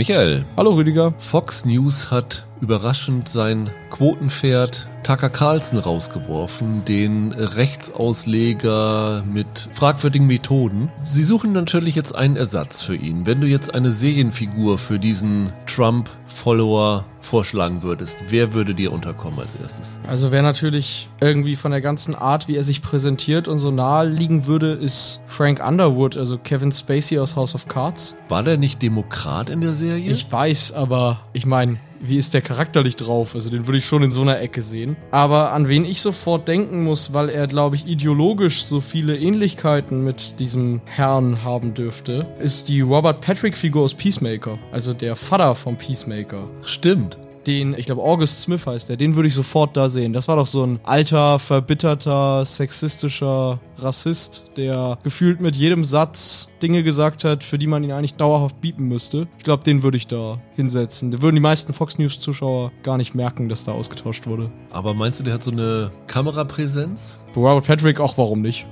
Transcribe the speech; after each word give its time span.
Michael. 0.00 0.46
Hallo 0.56 0.70
Rüdiger. 0.70 1.12
Fox 1.18 1.66
News 1.66 2.10
hat 2.10 2.46
überraschend 2.60 3.28
sein 3.28 3.70
Quotenpferd 3.90 4.88
Tucker 5.02 5.30
Carlson 5.30 5.78
rausgeworfen, 5.78 6.84
den 6.84 7.32
Rechtsausleger 7.32 9.24
mit 9.24 9.70
fragwürdigen 9.72 10.26
Methoden. 10.26 10.90
Sie 11.04 11.24
suchen 11.24 11.52
natürlich 11.52 11.94
jetzt 11.94 12.14
einen 12.14 12.36
Ersatz 12.36 12.82
für 12.82 12.94
ihn. 12.94 13.24
Wenn 13.26 13.40
du 13.40 13.46
jetzt 13.46 13.74
eine 13.74 13.90
Serienfigur 13.90 14.78
für 14.78 14.98
diesen 14.98 15.52
Trump-Follower 15.66 17.06
vorschlagen 17.20 17.82
würdest, 17.82 18.18
wer 18.28 18.52
würde 18.52 18.74
dir 18.74 18.92
unterkommen 18.92 19.40
als 19.40 19.54
erstes? 19.54 19.98
Also 20.06 20.30
wer 20.30 20.42
natürlich 20.42 21.08
irgendwie 21.20 21.56
von 21.56 21.70
der 21.70 21.80
ganzen 21.80 22.14
Art, 22.14 22.46
wie 22.46 22.56
er 22.56 22.64
sich 22.64 22.82
präsentiert 22.82 23.48
und 23.48 23.58
so 23.58 23.70
nahe 23.70 24.06
liegen 24.06 24.46
würde, 24.46 24.72
ist 24.72 25.22
Frank 25.26 25.66
Underwood, 25.66 26.16
also 26.16 26.38
Kevin 26.38 26.72
Spacey 26.72 27.18
aus 27.18 27.36
House 27.36 27.54
of 27.54 27.68
Cards. 27.68 28.16
War 28.28 28.42
der 28.42 28.58
nicht 28.58 28.82
Demokrat 28.82 29.48
in 29.48 29.60
der 29.60 29.72
Serie? 29.72 30.10
Ich 30.10 30.30
weiß, 30.30 30.72
aber 30.72 31.20
ich 31.32 31.46
meine, 31.46 31.78
wie 32.00 32.16
ist 32.16 32.34
der 32.34 32.40
charakterlich 32.40 32.96
drauf? 32.96 33.34
Also 33.34 33.50
den 33.50 33.66
würde 33.66 33.78
ich 33.78 33.86
schon 33.86 34.02
in 34.02 34.10
so 34.10 34.22
einer 34.22 34.40
Ecke 34.40 34.62
sehen. 34.62 34.96
Aber 35.10 35.52
an 35.52 35.68
wen 35.68 35.84
ich 35.84 36.00
sofort 36.00 36.48
denken 36.48 36.82
muss, 36.82 37.12
weil 37.12 37.28
er, 37.28 37.46
glaube 37.46 37.76
ich, 37.76 37.86
ideologisch 37.86 38.64
so 38.64 38.80
viele 38.80 39.16
Ähnlichkeiten 39.16 40.02
mit 40.04 40.40
diesem 40.40 40.80
Herrn 40.84 41.44
haben 41.44 41.74
dürfte, 41.74 42.26
ist 42.40 42.68
die 42.68 42.80
Robert 42.80 43.20
Patrick-Figur 43.20 43.82
aus 43.82 43.94
Peacemaker. 43.94 44.58
Also 44.72 44.94
der 44.94 45.16
Vater 45.16 45.54
vom 45.54 45.76
Peacemaker. 45.76 46.48
Stimmt 46.62 47.18
den, 47.46 47.74
ich 47.74 47.86
glaube 47.86 48.02
August 48.02 48.42
Smith 48.42 48.66
heißt 48.66 48.88
der, 48.88 48.96
den 48.96 49.16
würde 49.16 49.28
ich 49.28 49.34
sofort 49.34 49.76
da 49.76 49.88
sehen. 49.88 50.12
Das 50.12 50.28
war 50.28 50.36
doch 50.36 50.46
so 50.46 50.64
ein 50.64 50.80
alter, 50.82 51.38
verbitterter, 51.38 52.44
sexistischer 52.44 53.60
Rassist, 53.78 54.52
der 54.56 54.98
gefühlt 55.02 55.40
mit 55.40 55.56
jedem 55.56 55.84
Satz 55.84 56.50
Dinge 56.62 56.82
gesagt 56.82 57.24
hat, 57.24 57.42
für 57.42 57.58
die 57.58 57.66
man 57.66 57.82
ihn 57.82 57.92
eigentlich 57.92 58.14
dauerhaft 58.14 58.60
bieten 58.60 58.84
müsste. 58.84 59.26
Ich 59.38 59.44
glaube, 59.44 59.64
den 59.64 59.82
würde 59.82 59.96
ich 59.96 60.06
da 60.06 60.38
hinsetzen. 60.54 61.10
Da 61.10 61.22
würden 61.22 61.36
die 61.36 61.40
meisten 61.40 61.72
Fox 61.72 61.98
News 61.98 62.20
Zuschauer 62.20 62.72
gar 62.82 62.96
nicht 62.96 63.14
merken, 63.14 63.48
dass 63.48 63.64
da 63.64 63.72
ausgetauscht 63.72 64.26
wurde. 64.26 64.50
Aber 64.70 64.94
meinst 64.94 65.20
du, 65.20 65.24
der 65.24 65.34
hat 65.34 65.42
so 65.42 65.50
eine 65.50 65.90
Kamerapräsenz? 66.06 67.16
Robert 67.36 67.66
Patrick 67.66 68.00
auch, 68.00 68.16
warum 68.18 68.42
nicht? 68.42 68.66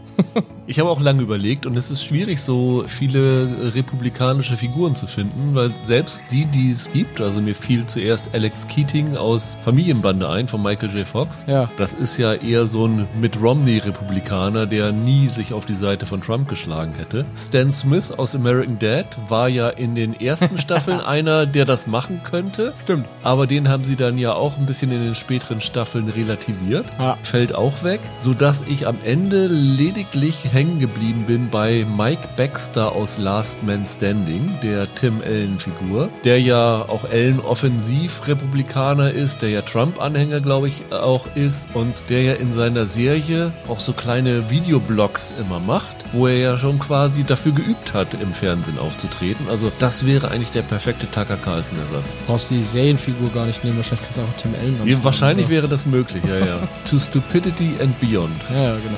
ich 0.66 0.78
habe 0.78 0.90
auch 0.90 1.00
lange 1.00 1.22
überlegt 1.22 1.64
und 1.66 1.76
es 1.76 1.90
ist 1.90 2.04
schwierig, 2.04 2.40
so 2.40 2.84
viele 2.86 3.74
republikanische 3.74 4.56
Figuren 4.56 4.94
zu 4.94 5.06
finden, 5.06 5.54
weil 5.54 5.70
selbst 5.86 6.22
die, 6.30 6.44
die 6.44 6.72
es 6.72 6.92
gibt, 6.92 7.20
also 7.20 7.40
mir 7.40 7.54
fiel 7.54 7.86
zuerst 7.86 8.30
Alex 8.34 8.66
Keating 8.66 9.16
aus 9.16 9.58
Familienbande 9.62 10.28
ein 10.28 10.48
von 10.48 10.62
Michael 10.62 10.90
J. 10.90 11.06
Fox. 11.06 11.44
Ja. 11.46 11.70
Das 11.76 11.94
ist 11.94 12.18
ja 12.18 12.34
eher 12.34 12.66
so 12.66 12.86
ein 12.86 13.06
Mitt 13.20 13.40
Romney-Republikaner, 13.40 14.66
der 14.66 14.92
nie 14.92 15.28
sich 15.28 15.52
auf 15.52 15.64
die 15.64 15.74
Seite 15.74 16.04
von 16.04 16.20
Trump 16.20 16.48
geschlagen 16.48 16.92
hätte. 16.98 17.24
Stan 17.36 17.72
Smith 17.72 18.10
aus 18.10 18.34
American 18.34 18.78
Dad 18.78 19.18
war 19.28 19.48
ja 19.48 19.68
in 19.70 19.94
den 19.94 20.20
ersten 20.20 20.58
Staffeln 20.58 21.00
einer, 21.00 21.46
der 21.46 21.64
das 21.64 21.86
machen 21.86 22.20
könnte. 22.24 22.74
Stimmt. 22.82 23.06
Aber 23.22 23.46
den 23.46 23.68
haben 23.68 23.84
sie 23.84 23.96
dann 23.96 24.18
ja 24.18 24.34
auch 24.34 24.58
ein 24.58 24.66
bisschen 24.66 24.90
in 24.92 25.02
den 25.02 25.14
späteren 25.14 25.60
Staffeln 25.60 26.08
relativiert. 26.08 26.86
Ja. 26.98 27.16
Fällt 27.22 27.54
auch 27.54 27.82
weg, 27.82 28.00
sodass 28.18 28.47
ich 28.66 28.86
am 28.86 28.96
Ende 29.04 29.46
lediglich 29.46 30.50
hängen 30.50 30.80
geblieben 30.80 31.24
bin 31.26 31.50
bei 31.50 31.84
Mike 31.84 32.26
Baxter 32.34 32.92
aus 32.92 33.18
Last 33.18 33.62
Man 33.62 33.84
Standing, 33.84 34.58
der 34.62 34.94
Tim 34.94 35.20
Allen-Figur, 35.20 36.08
der 36.24 36.40
ja 36.40 36.86
auch 36.88 37.04
Allen 37.10 37.40
offensiv 37.40 38.26
Republikaner 38.26 39.10
ist, 39.10 39.42
der 39.42 39.50
ja 39.50 39.60
Trump-Anhänger, 39.60 40.40
glaube 40.40 40.68
ich, 40.68 40.90
auch 40.92 41.26
ist 41.34 41.68
und 41.74 42.04
der 42.08 42.22
ja 42.22 42.32
in 42.32 42.54
seiner 42.54 42.86
Serie 42.86 43.52
auch 43.68 43.80
so 43.80 43.92
kleine 43.92 44.48
Videoblogs 44.48 45.34
immer 45.38 45.60
macht, 45.60 45.96
wo 46.12 46.26
er 46.26 46.38
ja 46.38 46.56
schon 46.56 46.78
quasi 46.78 47.24
dafür 47.24 47.52
geübt 47.52 47.92
hat, 47.92 48.14
im 48.14 48.32
Fernsehen 48.32 48.78
aufzutreten. 48.78 49.46
Also 49.50 49.70
das 49.78 50.06
wäre 50.06 50.30
eigentlich 50.30 50.52
der 50.52 50.62
perfekte 50.62 51.10
Tucker 51.10 51.36
Carlson-Ersatz. 51.36 52.16
Brauchst 52.26 52.48
die 52.48 52.64
Serienfigur 52.64 53.30
gar 53.30 53.44
nicht 53.44 53.62
nehmen, 53.62 53.76
wahrscheinlich 53.76 54.06
kannst 54.06 54.18
du 54.18 54.22
auch 54.22 54.36
Tim 54.38 54.54
Allen 54.54 54.88
ja, 54.88 55.04
Wahrscheinlich 55.04 55.46
oder? 55.48 55.54
wäre 55.54 55.68
das 55.68 55.84
möglich, 55.84 56.22
ja, 56.26 56.38
ja. 56.38 56.68
to 56.88 56.98
Stupidity 56.98 57.74
and 57.82 57.98
Beyond. 58.00 58.37
Ja, 58.50 58.76
genau. 58.76 58.96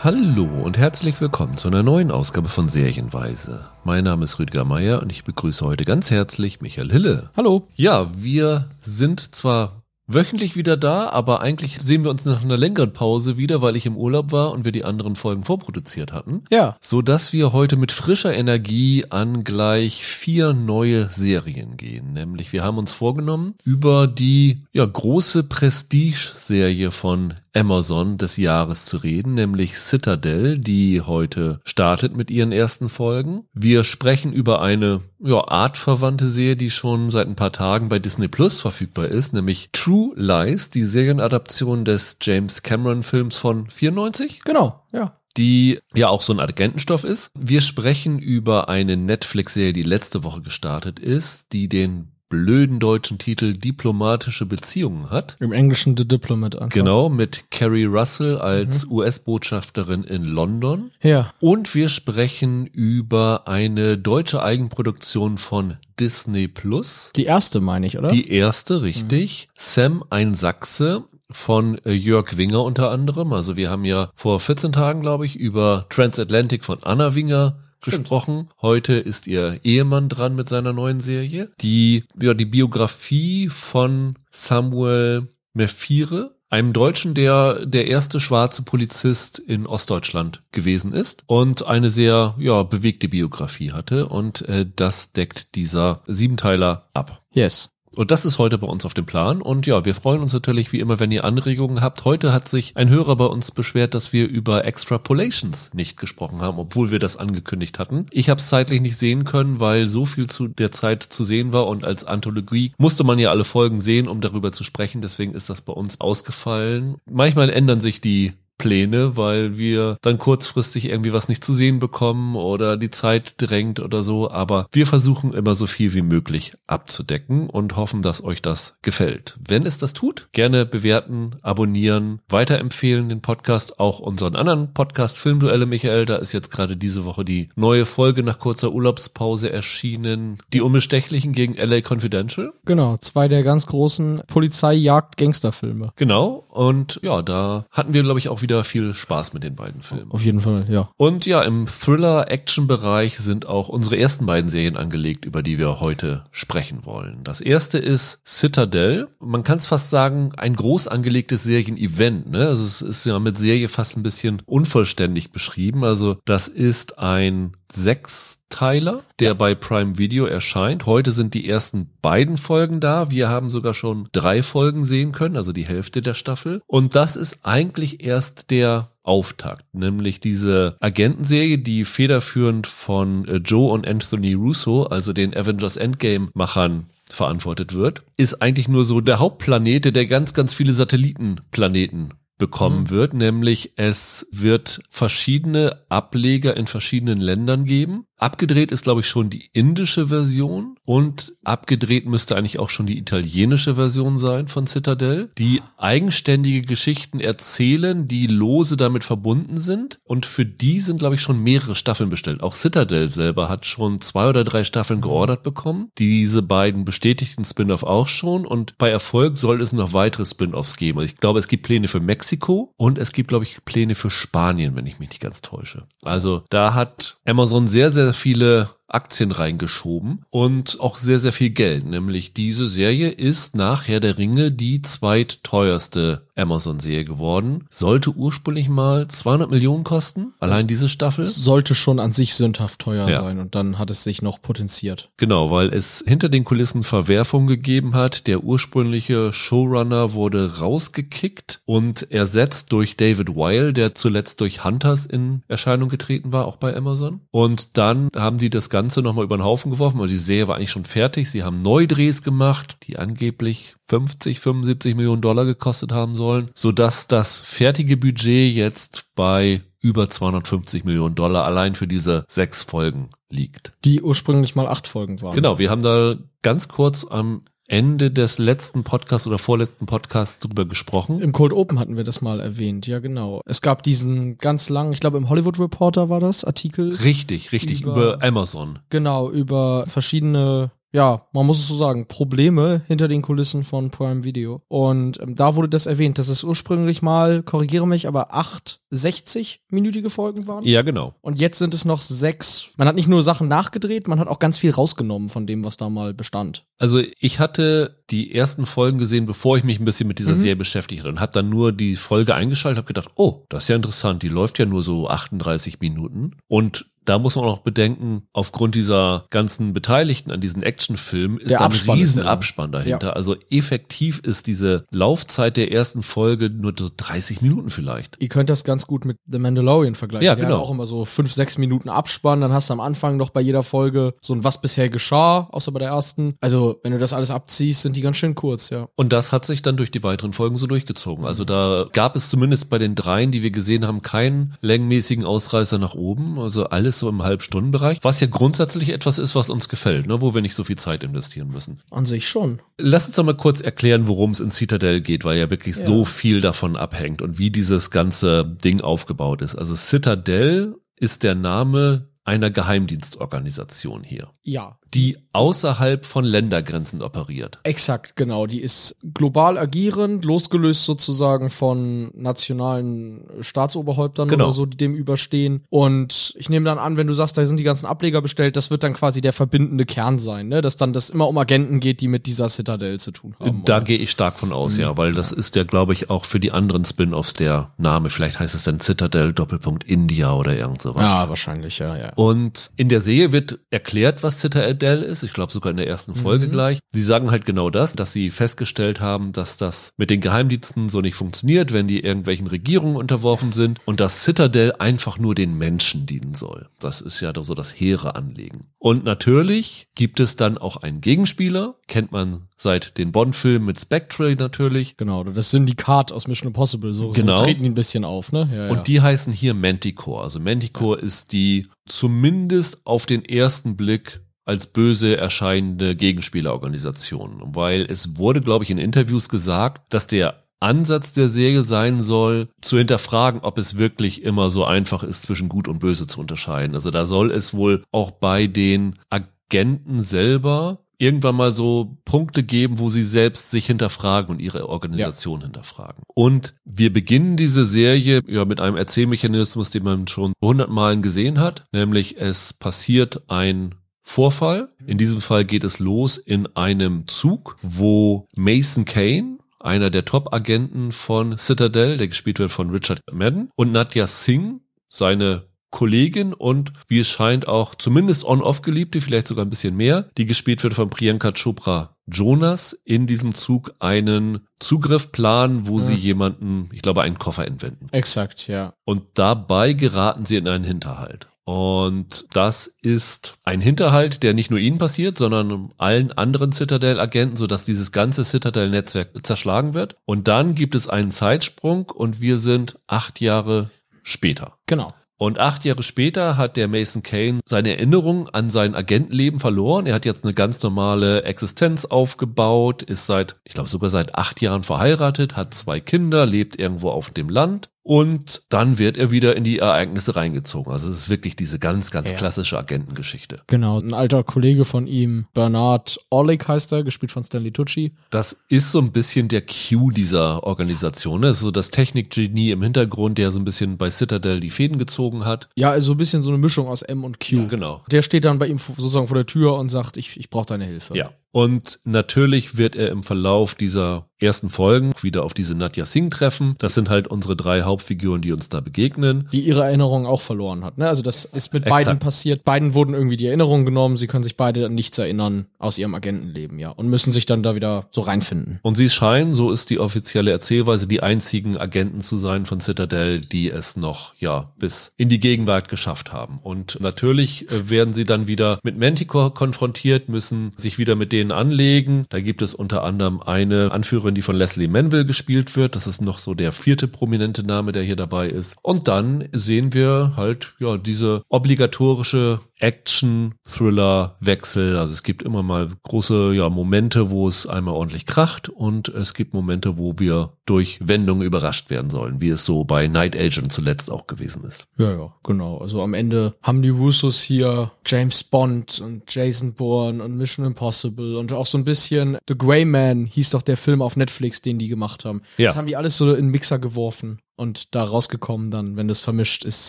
Hallo 0.00 0.44
und 0.62 0.78
herzlich 0.78 1.20
willkommen 1.20 1.56
zu 1.56 1.68
einer 1.68 1.82
neuen 1.82 2.10
Ausgabe 2.10 2.48
von 2.48 2.68
Serienweise. 2.68 3.64
Mein 3.82 4.04
Name 4.04 4.24
ist 4.24 4.38
Rüdiger 4.38 4.64
Meier 4.64 5.02
und 5.02 5.10
ich 5.10 5.24
begrüße 5.24 5.64
heute 5.64 5.84
ganz 5.84 6.10
herzlich 6.10 6.60
Michael 6.60 6.90
Hille. 6.90 7.30
Hallo. 7.36 7.66
Ja, 7.74 8.08
wir 8.16 8.66
sind 8.82 9.34
zwar 9.34 9.77
wöchentlich 10.08 10.56
wieder 10.56 10.76
da, 10.76 11.10
aber 11.10 11.40
eigentlich 11.40 11.78
sehen 11.80 12.02
wir 12.02 12.10
uns 12.10 12.24
nach 12.24 12.42
einer 12.42 12.56
längeren 12.56 12.92
Pause 12.92 13.36
wieder, 13.36 13.62
weil 13.62 13.76
ich 13.76 13.86
im 13.86 13.96
Urlaub 13.96 14.32
war 14.32 14.52
und 14.52 14.64
wir 14.64 14.72
die 14.72 14.84
anderen 14.84 15.14
Folgen 15.14 15.44
vorproduziert 15.44 16.12
hatten. 16.12 16.42
Ja. 16.50 16.76
So 16.80 17.02
dass 17.02 17.32
wir 17.32 17.52
heute 17.52 17.76
mit 17.76 17.92
frischer 17.92 18.34
Energie 18.34 19.04
an 19.10 19.44
gleich 19.44 20.04
vier 20.04 20.54
neue 20.54 21.08
Serien 21.08 21.76
gehen. 21.76 22.14
Nämlich 22.14 22.52
wir 22.52 22.64
haben 22.64 22.78
uns 22.78 22.90
vorgenommen, 22.92 23.54
über 23.64 24.06
die 24.06 24.62
ja 24.72 24.84
große 24.84 25.44
Prestige-Serie 25.44 26.90
von 26.90 27.34
Amazon 27.58 28.18
des 28.18 28.36
Jahres 28.36 28.84
zu 28.84 28.98
reden, 28.98 29.34
nämlich 29.34 29.78
Citadel, 29.78 30.58
die 30.58 31.00
heute 31.00 31.60
startet 31.64 32.16
mit 32.16 32.30
ihren 32.30 32.52
ersten 32.52 32.88
Folgen. 32.88 33.48
Wir 33.52 33.84
sprechen 33.84 34.32
über 34.32 34.62
eine 34.62 35.00
ja, 35.18 35.46
artverwandte 35.48 36.28
Serie, 36.28 36.56
die 36.56 36.70
schon 36.70 37.10
seit 37.10 37.26
ein 37.26 37.36
paar 37.36 37.52
Tagen 37.52 37.88
bei 37.88 37.98
Disney 37.98 38.28
Plus 38.28 38.60
verfügbar 38.60 39.06
ist, 39.06 39.32
nämlich 39.32 39.70
True 39.72 40.12
Lies, 40.14 40.70
die 40.70 40.84
Serienadaption 40.84 41.84
des 41.84 42.18
James 42.22 42.62
Cameron 42.62 43.02
Films 43.02 43.36
von 43.36 43.68
94. 43.68 44.42
Genau, 44.44 44.84
ja 44.92 45.14
die 45.36 45.78
ja 45.94 46.08
auch 46.08 46.22
so 46.22 46.32
ein 46.32 46.40
Agentenstoff 46.40 47.04
ist. 47.04 47.30
Wir 47.38 47.60
sprechen 47.60 48.18
über 48.18 48.68
eine 48.68 48.96
Netflix-Serie, 48.96 49.72
die 49.72 49.84
letzte 49.84 50.24
Woche 50.24 50.42
gestartet 50.42 50.98
ist, 50.98 51.52
die 51.52 51.68
den 51.68 52.17
blöden 52.28 52.78
deutschen 52.78 53.18
Titel 53.18 53.54
Diplomatische 53.54 54.46
Beziehungen 54.46 55.10
hat. 55.10 55.36
Im 55.40 55.52
Englischen 55.52 55.96
The 55.96 56.06
Diplomat 56.06 56.56
einfach. 56.56 56.74
Genau, 56.74 57.08
mit 57.08 57.50
Carrie 57.50 57.84
Russell 57.84 58.38
als 58.38 58.86
mhm. 58.86 58.92
US-Botschafterin 58.92 60.04
in 60.04 60.24
London. 60.24 60.90
Ja. 61.02 61.30
Und 61.40 61.74
wir 61.74 61.88
sprechen 61.88 62.66
über 62.66 63.48
eine 63.48 63.98
deutsche 63.98 64.42
Eigenproduktion 64.42 65.38
von 65.38 65.76
Disney 65.98 66.48
Plus. 66.48 67.10
Die 67.16 67.24
erste, 67.24 67.60
meine 67.60 67.86
ich, 67.86 67.98
oder? 67.98 68.08
Die 68.08 68.30
erste, 68.30 68.82
richtig. 68.82 69.48
Mhm. 69.48 69.52
Sam, 69.58 70.04
ein 70.10 70.34
Sachse 70.34 71.04
von 71.30 71.78
äh, 71.84 71.92
Jörg 71.92 72.36
Winger 72.36 72.62
unter 72.62 72.90
anderem. 72.90 73.32
Also 73.32 73.56
wir 73.56 73.70
haben 73.70 73.84
ja 73.84 74.10
vor 74.14 74.40
14 74.40 74.72
Tagen, 74.72 75.00
glaube 75.00 75.26
ich, 75.26 75.36
über 75.36 75.86
Transatlantic 75.90 76.64
von 76.64 76.82
Anna 76.82 77.14
Winger 77.14 77.58
gesprochen. 77.80 78.48
Heute 78.60 78.94
ist 78.94 79.26
ihr 79.26 79.60
Ehemann 79.64 80.08
dran 80.08 80.34
mit 80.34 80.48
seiner 80.48 80.72
neuen 80.72 81.00
Serie. 81.00 81.50
Die, 81.60 82.04
ja, 82.20 82.34
die 82.34 82.44
Biografie 82.44 83.48
von 83.48 84.16
Samuel 84.30 85.28
Mefire, 85.54 86.36
einem 86.50 86.72
Deutschen, 86.72 87.14
der 87.14 87.66
der 87.66 87.88
erste 87.88 88.20
schwarze 88.20 88.62
Polizist 88.62 89.38
in 89.38 89.66
Ostdeutschland 89.66 90.42
gewesen 90.52 90.92
ist 90.92 91.24
und 91.26 91.66
eine 91.66 91.90
sehr 91.90 92.34
ja 92.38 92.62
bewegte 92.62 93.08
Biografie 93.08 93.72
hatte 93.72 94.08
und 94.08 94.42
äh, 94.48 94.66
das 94.74 95.12
deckt 95.12 95.54
dieser 95.54 96.02
Siebenteiler 96.06 96.88
ab. 96.94 97.22
Yes. 97.32 97.70
Und 97.96 98.10
das 98.10 98.24
ist 98.24 98.38
heute 98.38 98.58
bei 98.58 98.66
uns 98.66 98.84
auf 98.84 98.94
dem 98.94 99.06
Plan. 99.06 99.42
Und 99.42 99.66
ja, 99.66 99.84
wir 99.84 99.94
freuen 99.94 100.20
uns 100.20 100.32
natürlich 100.32 100.72
wie 100.72 100.80
immer, 100.80 101.00
wenn 101.00 101.10
ihr 101.10 101.24
Anregungen 101.24 101.80
habt. 101.80 102.04
Heute 102.04 102.32
hat 102.32 102.48
sich 102.48 102.76
ein 102.76 102.88
Hörer 102.88 103.16
bei 103.16 103.24
uns 103.24 103.50
beschwert, 103.50 103.94
dass 103.94 104.12
wir 104.12 104.28
über 104.28 104.64
Extrapolations 104.64 105.72
nicht 105.74 105.96
gesprochen 105.96 106.40
haben, 106.40 106.58
obwohl 106.58 106.90
wir 106.90 106.98
das 106.98 107.16
angekündigt 107.16 107.78
hatten. 107.78 108.06
Ich 108.10 108.30
habe 108.30 108.40
es 108.40 108.48
zeitlich 108.48 108.80
nicht 108.80 108.96
sehen 108.96 109.24
können, 109.24 109.60
weil 109.60 109.88
so 109.88 110.04
viel 110.04 110.28
zu 110.28 110.48
der 110.48 110.70
Zeit 110.70 111.02
zu 111.02 111.24
sehen 111.24 111.52
war 111.52 111.66
und 111.66 111.84
als 111.84 112.04
Anthologie 112.04 112.72
musste 112.78 113.04
man 113.04 113.18
ja 113.18 113.30
alle 113.30 113.44
Folgen 113.44 113.80
sehen, 113.80 114.08
um 114.08 114.20
darüber 114.20 114.52
zu 114.52 114.64
sprechen. 114.64 115.02
Deswegen 115.02 115.34
ist 115.34 115.50
das 115.50 115.62
bei 115.62 115.72
uns 115.72 116.00
ausgefallen. 116.00 116.96
Manchmal 117.10 117.50
ändern 117.50 117.80
sich 117.80 118.00
die 118.00 118.32
Pläne, 118.58 119.16
weil 119.16 119.56
wir 119.56 119.96
dann 120.02 120.18
kurzfristig 120.18 120.90
irgendwie 120.90 121.12
was 121.12 121.28
nicht 121.28 121.44
zu 121.44 121.54
sehen 121.54 121.78
bekommen 121.78 122.36
oder 122.36 122.76
die 122.76 122.90
Zeit 122.90 123.34
drängt 123.38 123.80
oder 123.80 124.02
so. 124.02 124.30
Aber 124.30 124.66
wir 124.72 124.86
versuchen 124.86 125.32
immer 125.32 125.54
so 125.54 125.66
viel 125.66 125.94
wie 125.94 126.02
möglich 126.02 126.52
abzudecken 126.66 127.48
und 127.48 127.76
hoffen, 127.76 128.02
dass 128.02 128.22
euch 128.22 128.42
das 128.42 128.76
gefällt. 128.82 129.38
Wenn 129.46 129.64
es 129.64 129.78
das 129.78 129.92
tut, 129.92 130.28
gerne 130.32 130.66
bewerten, 130.66 131.36
abonnieren, 131.42 132.20
weiterempfehlen 132.28 133.08
den 133.08 133.22
Podcast, 133.22 133.78
auch 133.78 134.00
unseren 134.00 134.34
anderen 134.34 134.74
Podcast 134.74 135.18
Filmduelle 135.18 135.66
Michael. 135.66 136.04
Da 136.04 136.16
ist 136.16 136.32
jetzt 136.32 136.50
gerade 136.50 136.76
diese 136.76 137.04
Woche 137.04 137.24
die 137.24 137.50
neue 137.54 137.86
Folge 137.86 138.24
nach 138.24 138.40
kurzer 138.40 138.72
Urlaubspause 138.72 139.52
erschienen. 139.52 140.38
Die 140.52 140.60
Unbestechlichen 140.60 141.32
gegen 141.32 141.54
LA 141.54 141.80
Confidential. 141.80 142.52
Genau, 142.64 142.96
zwei 142.96 143.28
der 143.28 143.44
ganz 143.44 143.66
großen 143.66 144.22
Polizeijagd-Gangsterfilme. 144.26 145.92
Genau. 145.96 146.44
Und 146.48 146.98
ja, 147.02 147.22
da 147.22 147.66
hatten 147.70 147.94
wir, 147.94 148.02
glaube 148.02 148.18
ich, 148.18 148.28
auch 148.28 148.42
wieder 148.42 148.47
wieder 148.48 148.64
viel 148.64 148.94
Spaß 148.94 149.34
mit 149.34 149.44
den 149.44 149.54
beiden 149.54 149.82
Filmen. 149.82 150.10
Auf 150.10 150.24
jeden 150.24 150.40
Fall, 150.40 150.64
ja. 150.70 150.90
Und 150.96 151.26
ja, 151.26 151.42
im 151.42 151.66
Thriller-Action-Bereich 151.66 153.18
sind 153.18 153.44
auch 153.44 153.68
unsere 153.68 153.98
ersten 153.98 154.24
beiden 154.24 154.48
Serien 154.48 154.78
angelegt, 154.78 155.26
über 155.26 155.42
die 155.42 155.58
wir 155.58 155.80
heute 155.80 156.24
sprechen 156.30 156.86
wollen. 156.86 157.20
Das 157.24 157.42
erste 157.42 157.76
ist 157.76 158.20
Citadel. 158.26 159.08
Man 159.20 159.44
kann 159.44 159.58
es 159.58 159.66
fast 159.66 159.90
sagen, 159.90 160.32
ein 160.38 160.56
groß 160.56 160.88
angelegtes 160.88 161.42
Serien-Event. 161.42 162.30
Ne? 162.30 162.46
Also 162.46 162.64
es 162.64 162.80
ist 162.80 163.04
ja 163.04 163.18
mit 163.18 163.36
Serie 163.36 163.68
fast 163.68 163.98
ein 163.98 164.02
bisschen 164.02 164.40
unvollständig 164.46 165.30
beschrieben. 165.30 165.84
Also 165.84 166.16
das 166.24 166.48
ist 166.48 166.98
ein 166.98 167.52
Sechsteiler, 167.72 169.02
der 169.18 169.34
bei 169.34 169.54
Prime 169.54 169.98
Video 169.98 170.24
erscheint. 170.26 170.86
Heute 170.86 171.10
sind 171.10 171.34
die 171.34 171.48
ersten 171.48 171.90
beiden 172.02 172.36
Folgen 172.36 172.80
da. 172.80 173.10
Wir 173.10 173.28
haben 173.28 173.50
sogar 173.50 173.74
schon 173.74 174.08
drei 174.12 174.42
Folgen 174.42 174.84
sehen 174.84 175.12
können, 175.12 175.36
also 175.36 175.52
die 175.52 175.66
Hälfte 175.66 176.02
der 176.02 176.14
Staffel. 176.14 176.62
Und 176.66 176.94
das 176.94 177.16
ist 177.16 177.40
eigentlich 177.42 178.04
erst 178.04 178.50
der 178.50 178.90
Auftakt, 179.02 179.64
nämlich 179.72 180.20
diese 180.20 180.76
Agentenserie, 180.80 181.58
die 181.58 181.86
federführend 181.86 182.66
von 182.66 183.26
äh, 183.26 183.36
Joe 183.36 183.72
und 183.72 183.88
Anthony 183.88 184.34
Russo, 184.34 184.82
also 184.82 185.14
den 185.14 185.34
Avengers 185.34 185.78
Endgame 185.78 186.28
Machern 186.34 186.86
verantwortet 187.08 187.74
wird, 187.74 188.02
ist 188.18 188.42
eigentlich 188.42 188.68
nur 188.68 188.84
so 188.84 189.00
der 189.00 189.18
Hauptplanet, 189.18 189.96
der 189.96 190.06
ganz, 190.06 190.34
ganz 190.34 190.52
viele 190.52 190.74
Satellitenplaneten 190.74 192.12
bekommen 192.38 192.82
mhm. 192.82 192.90
wird, 192.90 193.14
nämlich 193.14 193.72
es 193.76 194.26
wird 194.30 194.80
verschiedene 194.88 195.84
Ableger 195.88 196.56
in 196.56 196.66
verschiedenen 196.66 197.20
Ländern 197.20 197.64
geben 197.64 198.07
Abgedreht 198.18 198.72
ist, 198.72 198.82
glaube 198.82 199.00
ich, 199.00 199.08
schon 199.08 199.30
die 199.30 199.48
indische 199.52 200.08
Version 200.08 200.76
und 200.84 201.34
abgedreht 201.44 202.06
müsste 202.06 202.36
eigentlich 202.36 202.58
auch 202.58 202.70
schon 202.70 202.86
die 202.86 202.98
italienische 202.98 203.76
Version 203.76 204.18
sein 204.18 204.48
von 204.48 204.66
Citadel, 204.66 205.30
die 205.38 205.60
eigenständige 205.76 206.62
Geschichten 206.62 207.20
erzählen, 207.20 208.08
die 208.08 208.26
lose 208.26 208.76
damit 208.76 209.04
verbunden 209.04 209.58
sind 209.58 210.00
und 210.02 210.26
für 210.26 210.44
die 210.44 210.80
sind, 210.80 210.98
glaube 210.98 211.14
ich, 211.14 211.20
schon 211.20 211.42
mehrere 211.42 211.76
Staffeln 211.76 212.10
bestellt. 212.10 212.42
Auch 212.42 212.54
Citadel 212.54 213.08
selber 213.08 213.48
hat 213.48 213.66
schon 213.66 214.00
zwei 214.00 214.28
oder 214.28 214.42
drei 214.42 214.64
Staffeln 214.64 215.00
geordert 215.00 215.44
bekommen. 215.44 215.90
Diese 215.98 216.42
beiden 216.42 216.84
bestätigten 216.84 217.44
Spin-off 217.44 217.84
auch 217.84 218.08
schon 218.08 218.44
und 218.44 218.76
bei 218.78 218.90
Erfolg 218.90 219.36
soll 219.38 219.60
es 219.60 219.72
noch 219.72 219.92
weitere 219.92 220.26
Spin-offs 220.26 220.76
geben. 220.76 220.98
Also 220.98 221.12
ich 221.12 221.20
glaube, 221.20 221.38
es 221.38 221.46
gibt 221.46 221.62
Pläne 221.62 221.86
für 221.86 222.00
Mexiko 222.00 222.72
und 222.76 222.98
es 222.98 223.12
gibt, 223.12 223.28
glaube 223.28 223.44
ich, 223.44 223.64
Pläne 223.64 223.94
für 223.94 224.10
Spanien, 224.10 224.74
wenn 224.74 224.86
ich 224.86 224.98
mich 224.98 225.10
nicht 225.10 225.20
ganz 225.20 225.40
täusche. 225.40 225.86
Also 226.02 226.42
da 226.50 226.74
hat 226.74 227.18
Amazon 227.24 227.68
sehr, 227.68 227.92
sehr 227.92 228.07
viele 228.12 228.68
Aktien 228.88 229.32
reingeschoben 229.32 230.24
und 230.30 230.80
auch 230.80 230.96
sehr, 230.96 231.20
sehr 231.20 231.32
viel 231.32 231.50
Geld. 231.50 231.86
Nämlich 231.86 232.32
diese 232.32 232.66
Serie 232.66 233.10
ist 233.10 233.54
nach 233.54 233.86
Herr 233.86 234.00
der 234.00 234.16
Ringe 234.16 234.50
die 234.50 234.82
zweitteuerste 234.82 236.22
Amazon-Serie 236.36 237.04
geworden. 237.04 237.66
Sollte 237.68 238.10
ursprünglich 238.14 238.68
mal 238.68 239.08
200 239.08 239.50
Millionen 239.50 239.84
kosten, 239.84 240.32
allein 240.40 240.66
diese 240.66 240.88
Staffel. 240.88 241.24
Sollte 241.24 241.74
schon 241.74 241.98
an 241.98 242.12
sich 242.12 242.34
sündhaft 242.34 242.80
teuer 242.80 243.08
ja. 243.08 243.20
sein 243.20 243.40
und 243.40 243.54
dann 243.54 243.78
hat 243.78 243.90
es 243.90 244.04
sich 244.04 244.22
noch 244.22 244.40
potenziert. 244.40 245.10
Genau, 245.16 245.50
weil 245.50 245.68
es 245.68 246.02
hinter 246.06 246.28
den 246.28 246.44
Kulissen 246.44 246.82
Verwerfungen 246.82 247.48
gegeben 247.48 247.94
hat. 247.94 248.26
Der 248.26 248.42
ursprüngliche 248.44 249.32
Showrunner 249.32 250.14
wurde 250.14 250.58
rausgekickt 250.60 251.60
und 251.66 252.10
ersetzt 252.10 252.72
durch 252.72 252.96
David 252.96 253.36
Weil, 253.36 253.72
der 253.72 253.94
zuletzt 253.94 254.40
durch 254.40 254.64
Hunters 254.64 255.04
in 255.04 255.42
Erscheinung 255.48 255.88
getreten 255.88 256.32
war, 256.32 256.46
auch 256.46 256.56
bei 256.56 256.74
Amazon. 256.74 257.20
Und 257.30 257.76
dann 257.76 258.08
haben 258.14 258.38
die 258.38 258.48
das 258.48 258.70
Ganze 258.70 258.77
nochmal 259.02 259.24
über 259.24 259.36
den 259.36 259.44
Haufen 259.44 259.70
geworfen, 259.70 259.98
weil 260.00 260.08
die 260.08 260.16
Serie 260.16 260.48
war 260.48 260.56
eigentlich 260.56 260.70
schon 260.70 260.84
fertig. 260.84 261.30
Sie 261.30 261.42
haben 261.42 261.60
Neudrehs 261.60 262.22
gemacht, 262.22 262.76
die 262.84 262.98
angeblich 262.98 263.76
50, 263.88 264.40
75 264.40 264.94
Millionen 264.94 265.22
Dollar 265.22 265.44
gekostet 265.44 265.92
haben 265.92 266.16
sollen, 266.16 266.50
sodass 266.54 267.08
das 267.08 267.40
fertige 267.40 267.96
Budget 267.96 268.54
jetzt 268.54 269.06
bei 269.14 269.62
über 269.80 270.10
250 270.10 270.84
Millionen 270.84 271.14
Dollar 271.14 271.44
allein 271.44 271.74
für 271.74 271.86
diese 271.86 272.24
sechs 272.28 272.62
Folgen 272.62 273.10
liegt. 273.30 273.72
Die 273.84 274.02
ursprünglich 274.02 274.54
mal 274.54 274.66
acht 274.66 274.86
Folgen 274.86 275.22
waren. 275.22 275.34
Genau, 275.34 275.58
wir 275.58 275.70
haben 275.70 275.82
da 275.82 276.16
ganz 276.42 276.68
kurz 276.68 277.06
am 277.08 277.42
Ende 277.68 278.10
des 278.10 278.38
letzten 278.38 278.82
Podcasts 278.82 279.26
oder 279.26 279.38
vorletzten 279.38 279.84
Podcasts 279.84 280.38
drüber 280.38 280.64
gesprochen. 280.64 281.20
Im 281.20 281.32
Cold 281.32 281.52
Open 281.52 281.78
hatten 281.78 281.98
wir 281.98 282.04
das 282.04 282.22
mal 282.22 282.40
erwähnt, 282.40 282.86
ja 282.86 282.98
genau. 282.98 283.42
Es 283.44 283.60
gab 283.60 283.82
diesen 283.82 284.38
ganz 284.38 284.70
langen, 284.70 284.94
ich 284.94 285.00
glaube 285.00 285.18
im 285.18 285.28
Hollywood 285.28 285.60
Reporter 285.60 286.08
war 286.08 286.18
das, 286.18 286.44
Artikel. 286.44 286.94
Richtig, 286.94 287.52
richtig, 287.52 287.82
über, 287.82 288.14
über 288.14 288.24
Amazon. 288.24 288.78
Genau, 288.88 289.30
über 289.30 289.84
verschiedene 289.86 290.70
ja, 290.92 291.26
man 291.32 291.46
muss 291.46 291.58
es 291.58 291.68
so 291.68 291.76
sagen, 291.76 292.06
Probleme 292.06 292.82
hinter 292.86 293.08
den 293.08 293.22
Kulissen 293.22 293.62
von 293.62 293.90
Prime 293.90 294.24
Video. 294.24 294.62
Und 294.68 295.20
ähm, 295.20 295.34
da 295.34 295.54
wurde 295.54 295.68
das 295.68 295.86
erwähnt, 295.86 296.18
dass 296.18 296.28
es 296.28 296.44
ursprünglich 296.44 297.02
mal, 297.02 297.42
korrigiere 297.42 297.86
mich, 297.86 298.08
aber 298.08 298.34
acht 298.34 298.80
60-minütige 298.92 300.08
Folgen 300.08 300.46
waren. 300.46 300.64
Ja, 300.64 300.82
genau. 300.82 301.14
Und 301.20 301.38
jetzt 301.38 301.58
sind 301.58 301.74
es 301.74 301.84
noch 301.84 302.00
sechs. 302.00 302.72
Man 302.78 302.88
hat 302.88 302.94
nicht 302.94 303.08
nur 303.08 303.22
Sachen 303.22 303.48
nachgedreht, 303.48 304.08
man 304.08 304.18
hat 304.18 304.28
auch 304.28 304.38
ganz 304.38 304.58
viel 304.58 304.70
rausgenommen 304.70 305.28
von 305.28 305.46
dem, 305.46 305.64
was 305.64 305.76
da 305.76 305.90
mal 305.90 306.14
bestand. 306.14 306.64
Also 306.78 307.02
ich 307.18 307.38
hatte 307.38 307.97
die 308.10 308.34
ersten 308.34 308.66
Folgen 308.66 308.98
gesehen, 308.98 309.26
bevor 309.26 309.56
ich 309.56 309.64
mich 309.64 309.78
ein 309.78 309.84
bisschen 309.84 310.08
mit 310.08 310.18
dieser 310.18 310.34
mhm. 310.34 310.40
Serie 310.40 310.56
beschäftigt 310.56 311.02
hatte 311.02 311.10
und 311.10 311.20
habe 311.20 311.32
dann 311.32 311.48
nur 311.48 311.72
die 311.72 311.96
Folge 311.96 312.34
eingeschaltet, 312.34 312.78
habe 312.78 312.88
gedacht, 312.88 313.10
oh, 313.16 313.44
das 313.48 313.64
ist 313.64 313.68
ja 313.68 313.76
interessant, 313.76 314.22
die 314.22 314.28
läuft 314.28 314.58
ja 314.58 314.66
nur 314.66 314.82
so 314.82 315.08
38 315.08 315.80
Minuten 315.80 316.36
und 316.48 316.86
da 317.08 317.18
muss 317.18 317.36
man 317.36 317.46
auch 317.46 317.60
bedenken, 317.60 318.22
aufgrund 318.34 318.74
dieser 318.74 319.24
ganzen 319.30 319.72
Beteiligten 319.72 320.30
an 320.30 320.42
diesen 320.42 320.62
Actionfilmen 320.62 321.38
ist 321.38 321.54
da 321.54 321.64
ein 321.64 321.72
riesen 321.72 322.22
Abspann 322.22 322.70
dahinter. 322.70 323.08
Ja. 323.08 323.12
Also 323.14 323.34
effektiv 323.50 324.18
ist 324.18 324.46
diese 324.46 324.84
Laufzeit 324.90 325.56
der 325.56 325.72
ersten 325.72 326.02
Folge 326.02 326.50
nur 326.50 326.74
so 326.78 326.88
30 326.94 327.40
Minuten 327.40 327.70
vielleicht. 327.70 328.16
Ihr 328.20 328.28
könnt 328.28 328.50
das 328.50 328.62
ganz 328.62 328.86
gut 328.86 329.06
mit 329.06 329.16
The 329.26 329.38
Mandalorian 329.38 329.94
vergleichen. 329.94 330.26
Ja, 330.26 330.34
genau. 330.34 330.58
auch 330.58 330.70
immer 330.70 330.84
so 330.84 331.06
fünf, 331.06 331.32
sechs 331.32 331.56
Minuten 331.56 331.88
Abspann. 331.88 332.42
Dann 332.42 332.52
hast 332.52 332.68
du 332.68 332.74
am 332.74 332.80
Anfang 332.80 333.16
noch 333.16 333.30
bei 333.30 333.40
jeder 333.40 333.62
Folge 333.62 334.12
so 334.20 334.34
ein 334.34 334.44
Was 334.44 334.60
bisher 334.60 334.90
geschah, 334.90 335.48
außer 335.50 335.72
bei 335.72 335.78
der 335.78 335.88
ersten. 335.88 336.34
Also 336.40 336.78
wenn 336.82 336.92
du 336.92 336.98
das 336.98 337.14
alles 337.14 337.30
abziehst, 337.30 337.80
sind 337.80 337.96
die 337.98 338.02
ganz 338.02 338.16
schön 338.16 338.34
kurz, 338.34 338.70
ja. 338.70 338.88
Und 338.94 339.12
das 339.12 339.32
hat 339.32 339.44
sich 339.44 339.60
dann 339.60 339.76
durch 339.76 339.90
die 339.90 340.02
weiteren 340.02 340.32
Folgen 340.32 340.56
so 340.56 340.66
durchgezogen. 340.66 341.24
Also 341.24 341.44
da 341.44 341.86
gab 341.92 342.16
es 342.16 342.30
zumindest 342.30 342.70
bei 342.70 342.78
den 342.78 342.94
dreien, 342.94 343.32
die 343.32 343.42
wir 343.42 343.50
gesehen 343.50 343.86
haben, 343.86 344.02
keinen 344.02 344.54
längenmäßigen 344.60 345.24
Ausreißer 345.24 345.78
nach 345.78 345.94
oben. 345.94 346.38
Also 346.38 346.66
alles 346.66 346.98
so 346.98 347.08
im 347.08 347.22
Halbstundenbereich, 347.22 347.98
was 348.02 348.20
ja 348.20 348.28
grundsätzlich 348.28 348.90
etwas 348.90 349.18
ist, 349.18 349.34
was 349.34 349.50
uns 349.50 349.68
gefällt, 349.68 350.06
ne, 350.06 350.20
wo 350.20 350.34
wir 350.34 350.42
nicht 350.42 350.54
so 350.54 350.64
viel 350.64 350.76
Zeit 350.76 351.02
investieren 351.02 351.48
müssen. 351.48 351.80
An 351.90 352.06
sich 352.06 352.28
schon. 352.28 352.60
Lass 352.78 353.06
uns 353.06 353.16
doch 353.16 353.24
mal 353.24 353.36
kurz 353.36 353.60
erklären, 353.60 354.06
worum 354.06 354.30
es 354.30 354.40
in 354.40 354.50
Citadel 354.50 355.00
geht, 355.00 355.24
weil 355.24 355.38
ja 355.38 355.50
wirklich 355.50 355.76
ja. 355.76 355.84
so 355.84 356.04
viel 356.04 356.40
davon 356.40 356.76
abhängt 356.76 357.20
und 357.20 357.38
wie 357.38 357.50
dieses 357.50 357.90
ganze 357.90 358.44
Ding 358.44 358.80
aufgebaut 358.80 359.42
ist. 359.42 359.56
Also 359.56 359.74
Citadel 359.74 360.76
ist 361.00 361.22
der 361.24 361.34
Name 361.34 362.08
einer 362.28 362.50
Geheimdienstorganisation 362.50 364.04
hier. 364.04 364.28
Ja. 364.42 364.76
Die 364.94 365.18
außerhalb 365.32 366.06
von 366.06 366.24
Ländergrenzen 366.24 367.02
operiert. 367.02 367.58
Exakt, 367.62 368.16
genau. 368.16 368.46
Die 368.46 368.60
ist 368.60 368.96
global 369.14 369.58
agierend, 369.58 370.24
losgelöst 370.24 370.84
sozusagen 370.84 371.50
von 371.50 372.10
nationalen 372.14 373.26
Staatsoberhäuptern 373.40 374.28
genau. 374.28 374.44
oder 374.44 374.52
so, 374.52 374.66
die 374.66 374.76
dem 374.76 374.94
überstehen. 374.94 375.64
Und 375.68 376.34
ich 376.38 376.48
nehme 376.48 376.64
dann 376.64 376.78
an, 376.78 376.96
wenn 376.96 377.06
du 377.06 377.12
sagst, 377.12 377.36
da 377.36 377.46
sind 377.46 377.58
die 377.58 377.64
ganzen 377.64 377.86
Ableger 377.86 378.22
bestellt, 378.22 378.56
das 378.56 378.70
wird 378.70 378.82
dann 378.82 378.94
quasi 378.94 379.20
der 379.20 379.32
verbindende 379.32 379.84
Kern 379.84 380.18
sein, 380.18 380.48
ne? 380.48 380.62
Dass 380.62 380.76
dann 380.76 380.92
das 380.92 381.10
immer 381.10 381.28
um 381.28 381.36
Agenten 381.36 381.80
geht, 381.80 382.00
die 382.00 382.08
mit 382.08 382.26
dieser 382.26 382.48
Citadel 382.48 383.00
zu 383.00 383.10
tun 383.10 383.34
haben. 383.38 383.62
Da 383.64 383.80
gehe 383.80 383.98
ich 383.98 384.10
stark 384.10 384.38
von 384.38 384.52
aus, 384.52 384.76
mhm. 384.76 384.82
ja, 384.82 384.96
weil 384.96 385.12
das 385.12 385.32
ist 385.32 385.54
ja, 385.56 385.64
glaube 385.64 385.92
ich, 385.92 386.08
auch 386.08 386.24
für 386.24 386.40
die 386.40 386.52
anderen 386.52 386.84
Spin-offs 386.84 387.34
der 387.34 387.72
Name. 387.76 388.08
Vielleicht 388.10 388.38
heißt 388.40 388.54
es 388.54 388.64
dann 388.64 388.80
Citadel 388.80 389.32
Doppelpunkt 389.32 389.84
India 389.84 390.32
oder 390.32 390.56
irgend 390.56 390.80
sowas. 390.82 391.02
Ja, 391.02 391.28
wahrscheinlich, 391.28 391.78
ja, 391.78 391.96
ja. 391.96 392.12
Und 392.18 392.72
in 392.74 392.88
der 392.88 393.00
Serie 393.00 393.30
wird 393.30 393.60
erklärt, 393.70 394.24
was 394.24 394.40
Citadel 394.40 395.02
ist. 395.02 395.22
Ich 395.22 395.32
glaube 395.32 395.52
sogar 395.52 395.70
in 395.70 395.76
der 395.76 395.86
ersten 395.86 396.16
Folge 396.16 396.48
mhm. 396.48 396.50
gleich. 396.50 396.80
Sie 396.92 397.04
sagen 397.04 397.30
halt 397.30 397.46
genau 397.46 397.70
das, 397.70 397.92
dass 397.92 398.12
sie 398.12 398.32
festgestellt 398.32 398.98
haben, 398.98 399.30
dass 399.30 399.56
das 399.56 399.92
mit 399.96 400.10
den 400.10 400.20
Geheimdiensten 400.20 400.88
so 400.88 401.00
nicht 401.00 401.14
funktioniert, 401.14 401.72
wenn 401.72 401.86
die 401.86 402.02
irgendwelchen 402.02 402.48
Regierungen 402.48 402.96
unterworfen 402.96 403.52
sind 403.52 403.78
und 403.84 404.00
dass 404.00 404.24
Citadel 404.24 404.72
einfach 404.80 405.18
nur 405.18 405.36
den 405.36 405.56
Menschen 405.58 406.06
dienen 406.06 406.34
soll. 406.34 406.68
Das 406.80 407.00
ist 407.00 407.20
ja 407.20 407.32
doch 407.32 407.44
so 407.44 407.54
das 407.54 407.70
hehre 407.70 408.16
Anliegen. 408.16 408.72
Und 408.78 409.04
natürlich 409.04 409.86
gibt 409.94 410.18
es 410.18 410.34
dann 410.34 410.58
auch 410.58 410.78
einen 410.78 411.00
Gegenspieler, 411.00 411.77
kennt 411.88 412.12
man 412.12 412.48
seit 412.56 412.98
den 412.98 413.12
Bond-Filmen 413.12 413.66
mit 413.66 413.80
Spectre 413.80 414.36
natürlich. 414.36 414.96
Genau, 414.96 415.24
das 415.24 415.50
Syndikat 415.50 416.12
aus 416.12 416.28
Mission 416.28 416.48
Impossible, 416.48 416.94
so, 416.94 417.10
genau. 417.10 417.38
so 417.38 417.44
treten 417.44 417.62
die 417.62 417.70
ein 417.70 417.74
bisschen 417.74 418.04
auf, 418.04 418.30
ne? 418.30 418.48
Ja, 418.52 418.68
und 418.68 418.76
ja. 418.76 418.82
die 418.82 419.00
heißen 419.00 419.32
hier 419.32 419.54
Manticore. 419.54 420.22
Also 420.22 420.38
Manticore 420.38 420.98
ja. 420.98 421.04
ist 421.04 421.32
die 421.32 421.66
zumindest 421.86 422.86
auf 422.86 423.06
den 423.06 423.24
ersten 423.24 423.76
Blick 423.76 424.20
als 424.44 424.66
böse 424.66 425.16
erscheinende 425.16 425.94
Gegenspielerorganisation. 425.94 427.42
Weil 427.54 427.82
es 427.82 428.16
wurde, 428.16 428.40
glaube 428.40 428.64
ich, 428.64 428.70
in 428.70 428.78
Interviews 428.78 429.28
gesagt, 429.28 429.92
dass 429.92 430.06
der 430.06 430.42
Ansatz 430.60 431.12
der 431.12 431.28
Serie 431.28 431.62
sein 431.62 432.02
soll, 432.02 432.48
zu 432.60 432.78
hinterfragen, 432.78 433.42
ob 433.42 433.58
es 433.58 433.78
wirklich 433.78 434.24
immer 434.24 434.50
so 434.50 434.64
einfach 434.64 435.02
ist, 435.02 435.22
zwischen 435.22 435.48
gut 435.48 435.68
und 435.68 435.78
böse 435.78 436.06
zu 436.06 436.20
unterscheiden. 436.20 436.74
Also 436.74 436.90
da 436.90 437.06
soll 437.06 437.30
es 437.30 437.54
wohl 437.54 437.82
auch 437.92 438.10
bei 438.10 438.46
den 438.46 438.98
Agenten 439.10 440.02
selber 440.02 440.80
irgendwann 440.98 441.36
mal 441.36 441.52
so 441.52 441.96
Punkte 442.04 442.42
geben, 442.42 442.78
wo 442.78 442.90
sie 442.90 443.04
selbst 443.04 443.50
sich 443.50 443.66
hinterfragen 443.66 444.34
und 444.34 444.40
ihre 444.40 444.68
Organisation 444.68 445.40
ja. 445.40 445.46
hinterfragen. 445.46 446.02
Und 446.14 446.54
wir 446.64 446.92
beginnen 446.92 447.36
diese 447.36 447.64
Serie 447.64 448.22
ja 448.26 448.44
mit 448.44 448.60
einem 448.60 448.76
Erzählmechanismus, 448.76 449.70
den 449.70 449.84
man 449.84 450.08
schon 450.08 450.32
hundertmalen 450.42 451.02
gesehen 451.02 451.40
hat, 451.40 451.64
nämlich 451.72 452.18
es 452.18 452.52
passiert 452.52 453.22
ein 453.28 453.76
Vorfall. 454.02 454.70
In 454.86 454.98
diesem 454.98 455.20
Fall 455.20 455.44
geht 455.44 455.64
es 455.64 455.78
los 455.78 456.18
in 456.18 456.46
einem 456.56 457.06
Zug, 457.06 457.56
wo 457.62 458.26
Mason 458.34 458.84
Kane, 458.84 459.38
einer 459.60 459.90
der 459.90 460.04
Top-Agenten 460.04 460.92
von 460.92 461.36
Citadel, 461.36 461.98
der 461.98 462.08
gespielt 462.08 462.38
wird 462.38 462.50
von 462.50 462.70
Richard 462.70 463.02
Madden, 463.12 463.50
und 463.54 463.70
Nadja 463.70 464.06
Singh, 464.06 464.60
seine 464.88 465.47
Kollegin 465.70 466.32
und 466.32 466.72
wie 466.88 467.00
es 467.00 467.08
scheint 467.08 467.48
auch 467.48 467.74
zumindest 467.74 468.24
on-off 468.24 468.62
Geliebte, 468.62 469.00
vielleicht 469.00 469.28
sogar 469.28 469.44
ein 469.44 469.50
bisschen 469.50 469.76
mehr, 469.76 470.08
die 470.16 470.26
gespielt 470.26 470.62
wird 470.62 470.74
von 470.74 470.90
Priyanka 470.90 471.32
Chopra 471.32 471.94
Jonas 472.10 472.78
in 472.84 473.06
diesem 473.06 473.34
Zug 473.34 473.74
einen 473.78 474.46
Zugriff 474.58 475.12
planen, 475.12 475.66
wo 475.66 475.78
ja. 475.78 475.84
sie 475.84 475.94
jemanden, 475.94 476.70
ich 476.72 476.82
glaube, 476.82 477.02
einen 477.02 477.18
Koffer 477.18 477.46
entwenden. 477.46 477.88
Exakt, 477.92 478.48
ja. 478.48 478.72
Und 478.84 479.02
dabei 479.14 479.74
geraten 479.74 480.24
sie 480.24 480.36
in 480.36 480.48
einen 480.48 480.64
Hinterhalt. 480.64 481.28
Und 481.44 482.26
das 482.36 482.74
ist 482.82 483.38
ein 483.42 483.62
Hinterhalt, 483.62 484.22
der 484.22 484.34
nicht 484.34 484.50
nur 484.50 484.60
ihnen 484.60 484.76
passiert, 484.76 485.16
sondern 485.16 485.72
allen 485.78 486.12
anderen 486.12 486.52
Citadel-Agenten, 486.52 487.36
sodass 487.36 487.64
dieses 487.64 487.90
ganze 487.90 488.24
Citadel-Netzwerk 488.24 489.24
zerschlagen 489.24 489.72
wird. 489.72 489.96
Und 490.04 490.28
dann 490.28 490.54
gibt 490.54 490.74
es 490.74 490.88
einen 490.88 491.10
Zeitsprung 491.10 491.86
und 491.86 492.20
wir 492.20 492.36
sind 492.36 492.78
acht 492.86 493.22
Jahre 493.22 493.70
später. 494.02 494.58
Genau. 494.66 494.92
Und 495.20 495.40
acht 495.40 495.64
Jahre 495.64 495.82
später 495.82 496.36
hat 496.36 496.56
der 496.56 496.68
Mason 496.68 497.02
Kane 497.02 497.40
seine 497.44 497.70
Erinnerung 497.70 498.28
an 498.28 498.50
sein 498.50 498.76
Agentenleben 498.76 499.40
verloren. 499.40 499.86
Er 499.86 499.94
hat 499.94 500.04
jetzt 500.04 500.22
eine 500.22 500.32
ganz 500.32 500.62
normale 500.62 501.24
Existenz 501.24 501.84
aufgebaut, 501.84 502.84
ist 502.84 503.06
seit, 503.06 503.34
ich 503.42 503.54
glaube 503.54 503.68
sogar 503.68 503.90
seit 503.90 504.14
acht 504.14 504.40
Jahren 504.40 504.62
verheiratet, 504.62 505.36
hat 505.36 505.54
zwei 505.54 505.80
Kinder, 505.80 506.24
lebt 506.24 506.56
irgendwo 506.56 506.90
auf 506.90 507.10
dem 507.10 507.28
Land 507.28 507.68
und 507.88 508.42
dann 508.50 508.76
wird 508.76 508.98
er 508.98 509.10
wieder 509.10 509.34
in 509.34 509.44
die 509.44 509.60
Ereignisse 509.60 510.14
reingezogen. 510.14 510.70
Also 510.70 510.90
es 510.90 510.98
ist 510.98 511.08
wirklich 511.08 511.36
diese 511.36 511.58
ganz, 511.58 511.90
ganz 511.90 512.10
ja. 512.10 512.16
klassische 512.16 512.58
Agentengeschichte. 512.58 513.40
Genau, 513.46 513.78
ein 513.78 513.94
alter 513.94 514.22
Kollege 514.24 514.66
von 514.66 514.86
ihm, 514.86 515.24
Bernard 515.32 515.98
Orlik 516.10 516.46
heißt 516.46 516.70
er, 516.72 516.84
gespielt 516.84 517.12
von 517.12 517.24
Stanley 517.24 517.50
Tucci. 517.50 517.94
Das 518.10 518.36
ist 518.50 518.72
so 518.72 518.80
ein 518.80 518.92
bisschen 518.92 519.28
der 519.28 519.40
Q 519.40 519.88
dieser 519.88 520.44
Organisation. 520.44 521.22
Ne? 521.22 521.32
So 521.32 521.50
das 521.50 521.70
Technikgenie 521.70 522.50
im 522.50 522.62
Hintergrund, 522.62 523.16
der 523.16 523.30
so 523.30 523.38
ein 523.38 523.46
bisschen 523.46 523.78
bei 523.78 523.90
Citadel 523.90 524.40
die 524.40 524.50
Fäden 524.50 524.78
gezogen 524.78 525.24
hat. 525.24 525.48
Ja, 525.56 525.70
also 525.70 525.92
ein 525.92 525.96
bisschen 525.96 526.20
so 526.20 526.28
eine 526.28 526.36
Mischung 526.36 526.68
aus 526.68 526.82
M 526.82 527.04
und 527.04 527.20
Q. 527.20 527.36
Ja, 527.36 527.44
genau. 527.46 527.84
Der 527.90 528.02
steht 528.02 528.26
dann 528.26 528.38
bei 528.38 528.48
ihm 528.48 528.58
sozusagen 528.58 529.06
vor 529.06 529.16
der 529.16 529.24
Tür 529.24 529.54
und 529.54 529.70
sagt, 529.70 529.96
ich, 529.96 530.20
ich 530.20 530.28
brauche 530.28 530.44
deine 530.44 530.66
Hilfe. 530.66 530.94
Ja. 530.94 531.10
Und 531.30 531.80
natürlich 531.84 532.56
wird 532.56 532.76
er 532.76 532.88
im 532.90 533.02
Verlauf 533.02 533.54
dieser 533.54 534.08
ersten 534.20 534.50
Folgen 534.50 534.92
wieder 535.00 535.24
auf 535.24 535.34
diese 535.34 535.54
Nadja 535.54 535.84
Singh 535.84 536.10
treffen. 536.10 536.56
Das 536.58 536.74
sind 536.74 536.90
halt 536.90 537.08
unsere 537.08 537.36
drei 537.36 537.62
Hauptfiguren, 537.62 538.20
die 538.20 538.32
uns 538.32 538.48
da 538.48 538.60
begegnen. 538.60 539.28
Die 539.32 539.42
ihre 539.42 539.64
Erinnerungen 539.64 540.06
auch 540.06 540.20
verloren 540.20 540.64
hat. 540.64 540.78
Ne? 540.78 540.88
Also 540.88 541.02
das 541.02 541.24
ist 541.24 541.52
mit 541.52 541.64
Exakt. 541.64 541.84
beiden 541.84 541.98
passiert. 542.00 542.44
Beiden 542.44 542.74
wurden 542.74 542.94
irgendwie 542.94 543.16
die 543.16 543.26
Erinnerungen 543.26 543.64
genommen. 543.64 543.96
Sie 543.96 544.06
können 544.06 544.24
sich 544.24 544.36
beide 544.36 544.66
an 544.66 544.74
nichts 544.74 544.98
erinnern 544.98 545.46
aus 545.58 545.78
ihrem 545.78 545.94
Agentenleben, 545.94 546.58
ja. 546.58 546.70
Und 546.70 546.88
müssen 546.88 547.12
sich 547.12 547.26
dann 547.26 547.42
da 547.42 547.54
wieder 547.54 547.86
so 547.90 548.00
reinfinden. 548.00 548.58
Und 548.62 548.76
sie 548.76 548.90
scheinen, 548.90 549.34
so 549.34 549.50
ist 549.50 549.70
die 549.70 549.78
offizielle 549.78 550.30
Erzählweise, 550.30 550.88
die 550.88 551.02
einzigen 551.02 551.56
Agenten 551.56 552.00
zu 552.00 552.16
sein 552.16 552.46
von 552.46 552.60
Citadel, 552.60 553.20
die 553.20 553.50
es 553.50 553.76
noch, 553.76 554.14
ja, 554.16 554.52
bis 554.58 554.92
in 554.96 555.08
die 555.08 555.20
Gegenwart 555.20 555.68
geschafft 555.68 556.12
haben. 556.12 556.40
Und 556.42 556.80
natürlich 556.80 557.50
äh, 557.50 557.70
werden 557.70 557.92
sie 557.94 558.04
dann 558.04 558.26
wieder 558.26 558.58
mit 558.62 558.78
Manticore 558.78 559.30
konfrontiert, 559.30 560.08
müssen 560.08 560.52
sich 560.56 560.78
wieder 560.78 560.96
mit 560.96 561.12
denen 561.18 561.32
anlegen. 561.32 562.04
Da 562.10 562.20
gibt 562.20 562.42
es 562.42 562.54
unter 562.54 562.84
anderem 562.84 563.20
eine 563.20 563.72
Anführerin, 563.72 564.14
die 564.14 564.22
von 564.22 564.36
Leslie 564.36 564.68
Manville 564.68 565.04
gespielt 565.04 565.56
wird. 565.56 565.74
Das 565.74 565.86
ist 565.86 566.00
noch 566.00 566.18
so 566.18 566.34
der 566.34 566.52
vierte 566.52 566.86
prominente 566.86 567.42
Name, 567.42 567.72
der 567.72 567.82
hier 567.82 567.96
dabei 567.96 568.28
ist. 568.28 568.56
Und 568.62 568.88
dann 568.88 569.28
sehen 569.32 569.74
wir 569.74 570.12
halt, 570.16 570.54
ja, 570.60 570.76
diese 570.76 571.22
obligatorische 571.28 572.40
Action, 572.58 573.34
Thriller, 573.48 574.16
Wechsel. 574.20 574.76
Also 574.76 574.92
es 574.92 575.02
gibt 575.02 575.22
immer 575.22 575.42
mal 575.42 575.70
große 575.82 576.32
ja, 576.34 576.48
Momente, 576.48 577.10
wo 577.10 577.28
es 577.28 577.46
einmal 577.46 577.74
ordentlich 577.74 578.06
kracht 578.06 578.48
und 578.48 578.88
es 578.88 579.14
gibt 579.14 579.34
Momente, 579.34 579.78
wo 579.78 579.98
wir 579.98 580.32
durch 580.46 580.78
Wendungen 580.82 581.26
überrascht 581.26 581.70
werden 581.70 581.90
sollen, 581.90 582.20
wie 582.20 582.30
es 582.30 582.44
so 582.44 582.64
bei 582.64 582.88
Night 582.88 583.16
Agent 583.16 583.52
zuletzt 583.52 583.90
auch 583.90 584.06
gewesen 584.06 584.44
ist. 584.44 584.66
Ja, 584.76 584.90
ja, 584.92 585.14
genau. 585.22 585.58
Also 585.58 585.82
am 585.82 585.94
Ende 585.94 586.34
haben 586.42 586.62
die 586.62 586.68
Russos 586.70 587.20
hier 587.20 587.72
James 587.86 588.24
Bond 588.24 588.80
und 588.80 589.02
Jason 589.12 589.54
Bourne 589.54 590.02
und 590.02 590.16
Mission 590.16 590.46
Impossible 590.46 591.16
und 591.16 591.32
auch 591.32 591.46
so 591.46 591.58
ein 591.58 591.64
bisschen 591.64 592.18
The 592.28 592.36
Grey 592.36 592.64
Man 592.64 593.06
hieß 593.06 593.30
doch 593.30 593.42
der 593.42 593.56
Film 593.56 593.82
auf 593.82 593.96
Netflix, 593.96 594.42
den 594.42 594.58
die 594.58 594.68
gemacht 594.68 595.04
haben. 595.04 595.22
Ja. 595.36 595.46
Das 595.46 595.56
haben 595.56 595.66
die 595.66 595.76
alles 595.76 595.96
so 595.96 596.14
in 596.14 596.28
Mixer 596.28 596.58
geworfen 596.58 597.20
und 597.38 597.74
da 597.74 597.84
rausgekommen 597.84 598.50
dann, 598.50 598.76
wenn 598.76 598.88
das 598.88 599.00
vermischt 599.00 599.44
ist, 599.44 599.68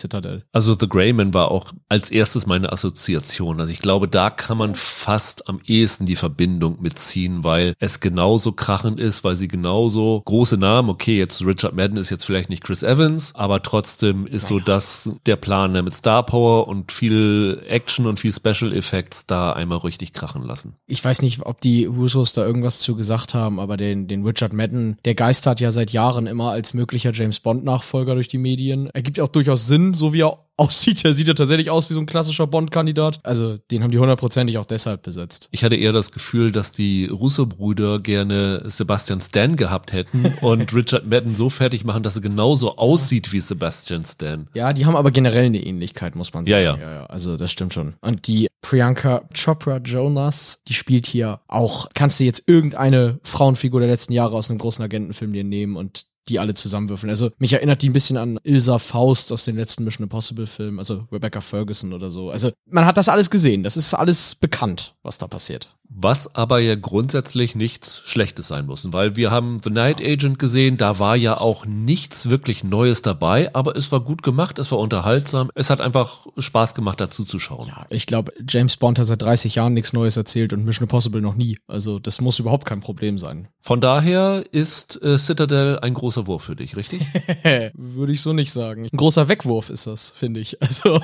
Citadel. 0.00 0.44
Also 0.52 0.76
The 0.78 0.88
Greyman 0.88 1.32
war 1.34 1.50
auch 1.50 1.72
als 1.88 2.10
erstes 2.10 2.46
meine 2.46 2.72
Assoziation. 2.72 3.60
Also 3.60 3.72
ich 3.72 3.80
glaube, 3.80 4.08
da 4.08 4.30
kann 4.30 4.58
man 4.58 4.74
fast 4.74 5.48
am 5.48 5.60
ehesten 5.66 6.06
die 6.06 6.16
Verbindung 6.16 6.78
mitziehen, 6.80 7.44
weil 7.44 7.74
es 7.78 8.00
genauso 8.00 8.52
krachend 8.52 9.00
ist, 9.00 9.24
weil 9.24 9.36
sie 9.36 9.48
genauso 9.48 10.22
große 10.24 10.56
Namen, 10.56 10.90
okay, 10.90 11.16
jetzt 11.18 11.44
Richard 11.44 11.74
Madden 11.74 11.96
ist 11.96 12.10
jetzt 12.10 12.24
vielleicht 12.24 12.50
nicht 12.50 12.64
Chris 12.64 12.82
Evans, 12.82 13.34
aber 13.34 13.62
trotzdem 13.62 14.26
ist 14.26 14.48
so 14.48 14.58
das 14.58 15.10
der 15.26 15.36
Plan 15.36 15.72
ne, 15.72 15.82
mit 15.82 15.94
Star 15.94 16.24
Power 16.24 16.68
und 16.68 16.92
viel 16.92 17.60
Action 17.68 18.06
und 18.06 18.20
viel 18.20 18.32
Special 18.32 18.72
Effects 18.72 19.26
da 19.26 19.52
einmal 19.52 19.78
richtig 19.78 20.12
krachen 20.12 20.42
lassen. 20.42 20.74
Ich 20.86 21.04
weiß 21.04 21.22
nicht, 21.22 21.44
ob 21.46 21.60
die 21.60 21.84
Russos 21.84 22.32
da 22.32 22.44
irgendwas 22.44 22.80
zu 22.80 22.96
gesagt 22.96 23.34
haben, 23.34 23.60
aber 23.60 23.76
den, 23.76 24.08
den 24.08 24.24
Richard 24.24 24.52
Madden, 24.52 24.98
der 25.04 25.14
geistert 25.14 25.60
ja 25.60 25.70
seit 25.70 25.92
Jahren 25.92 26.26
immer 26.26 26.50
als 26.50 26.74
möglicher 26.74 27.12
James 27.12 27.40
Bond 27.40 27.59
Bond-Nachfolger 27.60 28.14
durch 28.14 28.28
die 28.28 28.38
Medien. 28.38 28.88
Ergibt 28.90 29.20
auch 29.20 29.28
durchaus 29.28 29.66
Sinn, 29.66 29.94
so 29.94 30.12
wie 30.12 30.22
er 30.22 30.46
aussieht. 30.60 31.04
Er 31.04 31.14
sieht 31.14 31.26
ja 31.26 31.34
tatsächlich 31.34 31.70
aus 31.70 31.88
wie 31.90 31.94
so 31.94 32.00
ein 32.00 32.06
klassischer 32.06 32.46
Bond-Kandidat. 32.46 33.20
Also 33.22 33.56
den 33.70 33.82
haben 33.82 33.90
die 33.90 33.98
hundertprozentig 33.98 34.58
auch 34.58 34.66
deshalb 34.66 35.02
besetzt. 35.02 35.48
Ich 35.50 35.64
hatte 35.64 35.76
eher 35.76 35.92
das 35.92 36.12
Gefühl, 36.12 36.52
dass 36.52 36.72
die 36.72 37.06
Russo-Brüder 37.06 37.98
gerne 37.98 38.62
Sebastian 38.66 39.20
Stan 39.20 39.56
gehabt 39.56 39.92
hätten 39.92 40.26
und 40.42 40.74
Richard 40.74 41.06
Madden 41.06 41.34
so 41.34 41.48
fertig 41.48 41.84
machen, 41.84 42.02
dass 42.02 42.16
er 42.16 42.22
genauso 42.22 42.76
aussieht 42.76 43.32
wie 43.32 43.40
Sebastian 43.40 44.04
Stan. 44.04 44.48
Ja, 44.54 44.72
die 44.72 44.84
haben 44.84 44.96
aber 44.96 45.10
generell 45.10 45.46
eine 45.46 45.64
Ähnlichkeit, 45.64 46.14
muss 46.14 46.34
man 46.34 46.44
sagen. 46.44 46.52
Ja, 46.52 46.60
ja. 46.60 46.76
ja, 46.76 46.94
ja. 46.94 47.06
Also 47.06 47.36
das 47.36 47.50
stimmt 47.50 47.72
schon. 47.72 47.94
Und 48.02 48.26
die 48.26 48.48
Priyanka 48.60 49.22
Chopra 49.34 49.78
Jonas, 49.78 50.62
die 50.68 50.74
spielt 50.74 51.06
hier 51.06 51.40
auch, 51.48 51.88
kannst 51.94 52.20
du 52.20 52.24
jetzt 52.24 52.44
irgendeine 52.46 53.18
Frauenfigur 53.24 53.80
der 53.80 53.88
letzten 53.88 54.12
Jahre 54.12 54.36
aus 54.36 54.50
einem 54.50 54.58
großen 54.58 54.84
Agentenfilm 54.84 55.32
dir 55.32 55.44
nehmen 55.44 55.76
und 55.76 56.04
die 56.28 56.38
alle 56.38 56.54
zusammenwürfeln. 56.54 57.10
Also 57.10 57.30
mich 57.38 57.52
erinnert 57.52 57.82
die 57.82 57.90
ein 57.90 57.92
bisschen 57.92 58.16
an 58.16 58.38
Ilsa 58.42 58.78
Faust 58.78 59.32
aus 59.32 59.44
den 59.44 59.56
letzten 59.56 59.84
Mission 59.84 60.04
Impossible 60.04 60.46
Filmen, 60.50 60.78
also 60.78 61.06
Rebecca 61.10 61.40
Ferguson 61.40 61.92
oder 61.92 62.10
so. 62.10 62.30
Also 62.30 62.50
man 62.66 62.86
hat 62.86 62.96
das 62.96 63.08
alles 63.08 63.30
gesehen, 63.30 63.62
das 63.62 63.76
ist 63.76 63.94
alles 63.94 64.34
bekannt, 64.34 64.94
was 65.02 65.18
da 65.18 65.26
passiert. 65.26 65.70
Was 65.92 66.36
aber 66.36 66.60
ja 66.60 66.76
grundsätzlich 66.76 67.56
nichts 67.56 67.98
Schlechtes 68.04 68.46
sein 68.46 68.66
muss, 68.66 68.92
weil 68.92 69.16
wir 69.16 69.32
haben 69.32 69.58
The 69.62 69.70
Night 69.70 70.00
Agent 70.00 70.38
gesehen, 70.38 70.76
da 70.76 71.00
war 71.00 71.16
ja 71.16 71.38
auch 71.38 71.66
nichts 71.66 72.30
wirklich 72.30 72.62
Neues 72.62 73.02
dabei, 73.02 73.52
aber 73.56 73.74
es 73.74 73.90
war 73.90 73.98
gut 73.98 74.22
gemacht, 74.22 74.60
es 74.60 74.70
war 74.70 74.78
unterhaltsam, 74.78 75.50
es 75.56 75.68
hat 75.68 75.80
einfach 75.80 76.28
Spaß 76.38 76.76
gemacht, 76.76 77.00
dazu 77.00 77.24
zu 77.24 77.40
schauen. 77.40 77.66
Ja, 77.66 77.86
ich 77.90 78.06
glaube, 78.06 78.32
James 78.48 78.76
Bond 78.76 79.00
hat 79.00 79.06
seit 79.06 79.20
30 79.20 79.56
Jahren 79.56 79.74
nichts 79.74 79.92
Neues 79.92 80.16
erzählt 80.16 80.52
und 80.52 80.64
Mission 80.64 80.84
Impossible 80.84 81.20
noch 81.20 81.34
nie. 81.34 81.58
Also 81.66 81.98
das 81.98 82.20
muss 82.20 82.38
überhaupt 82.38 82.66
kein 82.66 82.80
Problem 82.80 83.18
sein. 83.18 83.48
Von 83.60 83.80
daher 83.80 84.44
ist 84.52 85.02
äh, 85.02 85.18
Citadel 85.18 85.80
ein 85.80 85.94
großer 85.94 86.28
Wurf 86.28 86.44
für 86.44 86.56
dich, 86.56 86.76
richtig? 86.76 87.02
Würde 87.74 88.12
ich 88.12 88.22
so 88.22 88.32
nicht 88.32 88.52
sagen. 88.52 88.84
Ein 88.84 88.96
großer 88.96 89.28
Wegwurf 89.28 89.70
ist 89.70 89.88
das, 89.88 90.12
finde 90.16 90.38
ich. 90.38 90.39
Also 90.70 91.00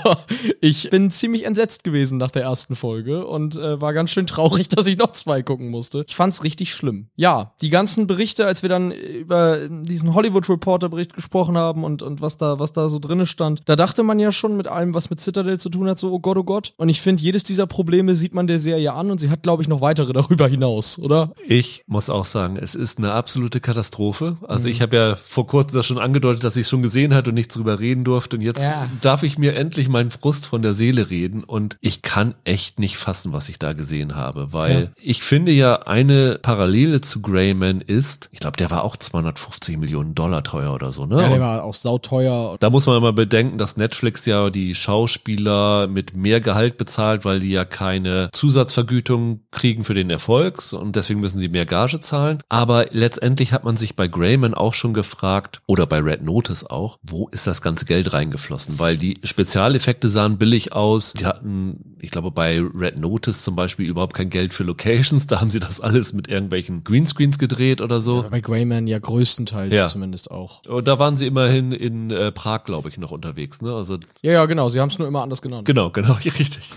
ich 0.60 0.90
bin 0.90 1.10
ziemlich 1.10 1.44
entsetzt 1.44 1.82
gewesen 1.82 2.18
nach 2.18 2.30
der 2.30 2.42
ersten 2.42 2.76
Folge 2.76 3.26
und 3.26 3.56
äh, 3.56 3.80
war 3.80 3.92
ganz 3.92 4.10
schön 4.10 4.26
traurig, 4.26 4.68
dass 4.76 4.86
ich 4.86 4.96
noch 4.96 5.12
zwei 5.12 5.42
gucken 5.42 5.70
musste. 5.70 6.04
Ich 6.06 6.14
fand's 6.14 6.44
richtig 6.44 6.72
schlimm. 6.72 7.08
Ja, 7.16 7.52
die 7.60 7.70
ganzen 7.70 8.06
Berichte, 8.06 8.46
als 8.46 8.62
wir 8.62 8.68
dann 8.68 8.92
über 8.92 9.68
diesen 9.68 10.14
Hollywood 10.14 10.48
Reporter 10.48 10.88
Bericht 10.88 11.14
gesprochen 11.14 11.56
haben 11.56 11.84
und, 11.84 12.02
und 12.02 12.20
was 12.20 12.36
da, 12.36 12.58
was 12.58 12.72
da 12.72 12.88
so 12.88 12.98
drinne 12.98 13.26
stand, 13.26 13.62
da 13.66 13.76
dachte 13.76 14.02
man 14.02 14.18
ja 14.18 14.32
schon 14.32 14.56
mit 14.56 14.68
allem, 14.68 14.94
was 14.94 15.10
mit 15.10 15.20
Citadel 15.20 15.58
zu 15.58 15.68
tun 15.68 15.88
hat, 15.88 15.98
so, 15.98 16.12
oh 16.12 16.20
Gott, 16.20 16.36
oh 16.36 16.44
Gott. 16.44 16.74
Und 16.76 16.88
ich 16.88 17.00
finde, 17.00 17.22
jedes 17.22 17.44
dieser 17.44 17.66
Probleme 17.66 18.14
sieht 18.14 18.34
man 18.34 18.46
der 18.46 18.58
Serie 18.58 18.92
an 18.92 19.10
und 19.10 19.18
sie 19.18 19.30
hat, 19.30 19.42
glaube 19.42 19.62
ich, 19.62 19.68
noch 19.68 19.80
weitere 19.80 20.12
darüber 20.12 20.48
hinaus, 20.48 20.98
oder? 20.98 21.32
Ich 21.48 21.84
muss 21.86 22.10
auch 22.10 22.24
sagen, 22.24 22.56
es 22.56 22.74
ist 22.74 22.98
eine 22.98 23.12
absolute 23.12 23.60
Katastrophe. 23.60 24.36
Also 24.46 24.64
mhm. 24.64 24.70
ich 24.70 24.82
habe 24.82 24.96
ja 24.96 25.16
vor 25.16 25.46
kurzem 25.46 25.76
das 25.76 25.86
schon 25.86 25.98
angedeutet, 25.98 26.44
dass 26.44 26.56
ich 26.56 26.62
es 26.62 26.70
schon 26.70 26.82
gesehen 26.82 27.14
hatte 27.14 27.30
und 27.30 27.34
nichts 27.34 27.54
drüber 27.54 27.80
reden 27.80 28.04
durfte. 28.04 28.36
Und 28.36 28.42
jetzt 28.42 28.62
ja. 28.62 28.88
darf 29.00 29.15
ich 29.22 29.38
mir 29.38 29.54
endlich 29.54 29.88
meinen 29.88 30.10
Frust 30.10 30.46
von 30.46 30.62
der 30.62 30.74
Seele 30.74 31.10
reden. 31.10 31.44
Und 31.44 31.76
ich 31.80 32.02
kann 32.02 32.34
echt 32.44 32.78
nicht 32.78 32.96
fassen, 32.96 33.32
was 33.32 33.48
ich 33.48 33.58
da 33.58 33.72
gesehen 33.72 34.16
habe, 34.16 34.52
weil 34.52 34.66
weil 34.66 34.92
ich 34.96 35.22
finde 35.22 35.52
ja, 35.52 35.82
eine 35.82 36.38
Parallele 36.40 37.00
zu 37.00 37.22
Greyman 37.22 37.80
ist, 37.80 38.28
ich 38.32 38.40
glaube, 38.40 38.56
der 38.56 38.70
war 38.70 38.84
auch 38.84 38.96
250 38.96 39.76
Millionen 39.78 40.14
Dollar 40.14 40.42
teuer 40.42 40.72
oder 40.72 40.92
so, 40.92 41.06
ne? 41.06 41.22
Ja, 41.22 41.28
der 41.28 41.40
war 41.40 41.64
auch 41.64 41.74
sauteuer. 41.74 42.56
Da 42.60 42.70
muss 42.70 42.86
man 42.86 43.00
mal 43.02 43.12
bedenken, 43.12 43.58
dass 43.58 43.76
Netflix 43.76 44.26
ja 44.26 44.50
die 44.50 44.74
Schauspieler 44.74 45.86
mit 45.86 46.16
mehr 46.16 46.40
Gehalt 46.40 46.78
bezahlt, 46.78 47.24
weil 47.24 47.40
die 47.40 47.50
ja 47.50 47.64
keine 47.64 48.28
Zusatzvergütung 48.32 49.40
kriegen 49.50 49.84
für 49.84 49.94
den 49.94 50.10
Erfolg 50.10 50.72
und 50.72 50.96
deswegen 50.96 51.20
müssen 51.20 51.38
sie 51.38 51.48
mehr 51.48 51.66
Gage 51.66 52.00
zahlen. 52.00 52.42
Aber 52.48 52.86
letztendlich 52.90 53.52
hat 53.52 53.64
man 53.64 53.76
sich 53.76 53.96
bei 53.96 54.08
Greyman 54.08 54.54
auch 54.54 54.74
schon 54.74 54.94
gefragt, 54.94 55.60
oder 55.66 55.86
bei 55.86 55.98
Red 56.00 56.22
Notice 56.22 56.64
auch, 56.64 56.98
wo 57.02 57.28
ist 57.28 57.46
das 57.46 57.62
ganze 57.62 57.84
Geld 57.84 58.12
reingeflossen? 58.12 58.78
Weil 58.78 58.96
die 58.96 59.05
Spezialeffekte 59.22 60.08
sahen 60.08 60.38
billig 60.38 60.72
aus. 60.72 61.12
Die 61.12 61.26
hatten, 61.26 61.96
ich 62.00 62.10
glaube, 62.10 62.30
bei 62.30 62.60
Red 62.60 62.98
Notice 62.98 63.42
zum 63.42 63.56
Beispiel 63.56 63.86
überhaupt 63.86 64.14
kein 64.14 64.30
Geld 64.30 64.54
für 64.54 64.64
Locations. 64.64 65.26
Da 65.26 65.40
haben 65.40 65.50
sie 65.50 65.60
das 65.60 65.80
alles 65.80 66.12
mit 66.12 66.28
irgendwelchen 66.28 66.84
Greenscreens 66.84 67.38
gedreht 67.38 67.80
oder 67.80 68.00
so. 68.00 68.22
Ja, 68.22 68.28
bei 68.28 68.40
Greyman 68.40 68.86
ja 68.86 68.98
größtenteils 68.98 69.72
ja. 69.72 69.86
zumindest 69.86 70.30
auch. 70.30 70.62
Und 70.66 70.88
da 70.88 70.98
waren 70.98 71.16
sie 71.16 71.26
immerhin 71.26 71.72
in 71.72 72.10
äh, 72.10 72.32
Prag, 72.32 72.64
glaube 72.64 72.88
ich, 72.88 72.98
noch 72.98 73.10
unterwegs. 73.10 73.62
Ne? 73.62 73.74
Also 73.74 73.98
ja, 74.22 74.32
ja, 74.32 74.46
genau. 74.46 74.68
Sie 74.68 74.80
haben 74.80 74.90
es 74.90 74.98
nur 74.98 75.08
immer 75.08 75.22
anders 75.22 75.42
genannt. 75.42 75.66
Genau, 75.66 75.90
genau, 75.90 76.12
richtig. 76.24 76.70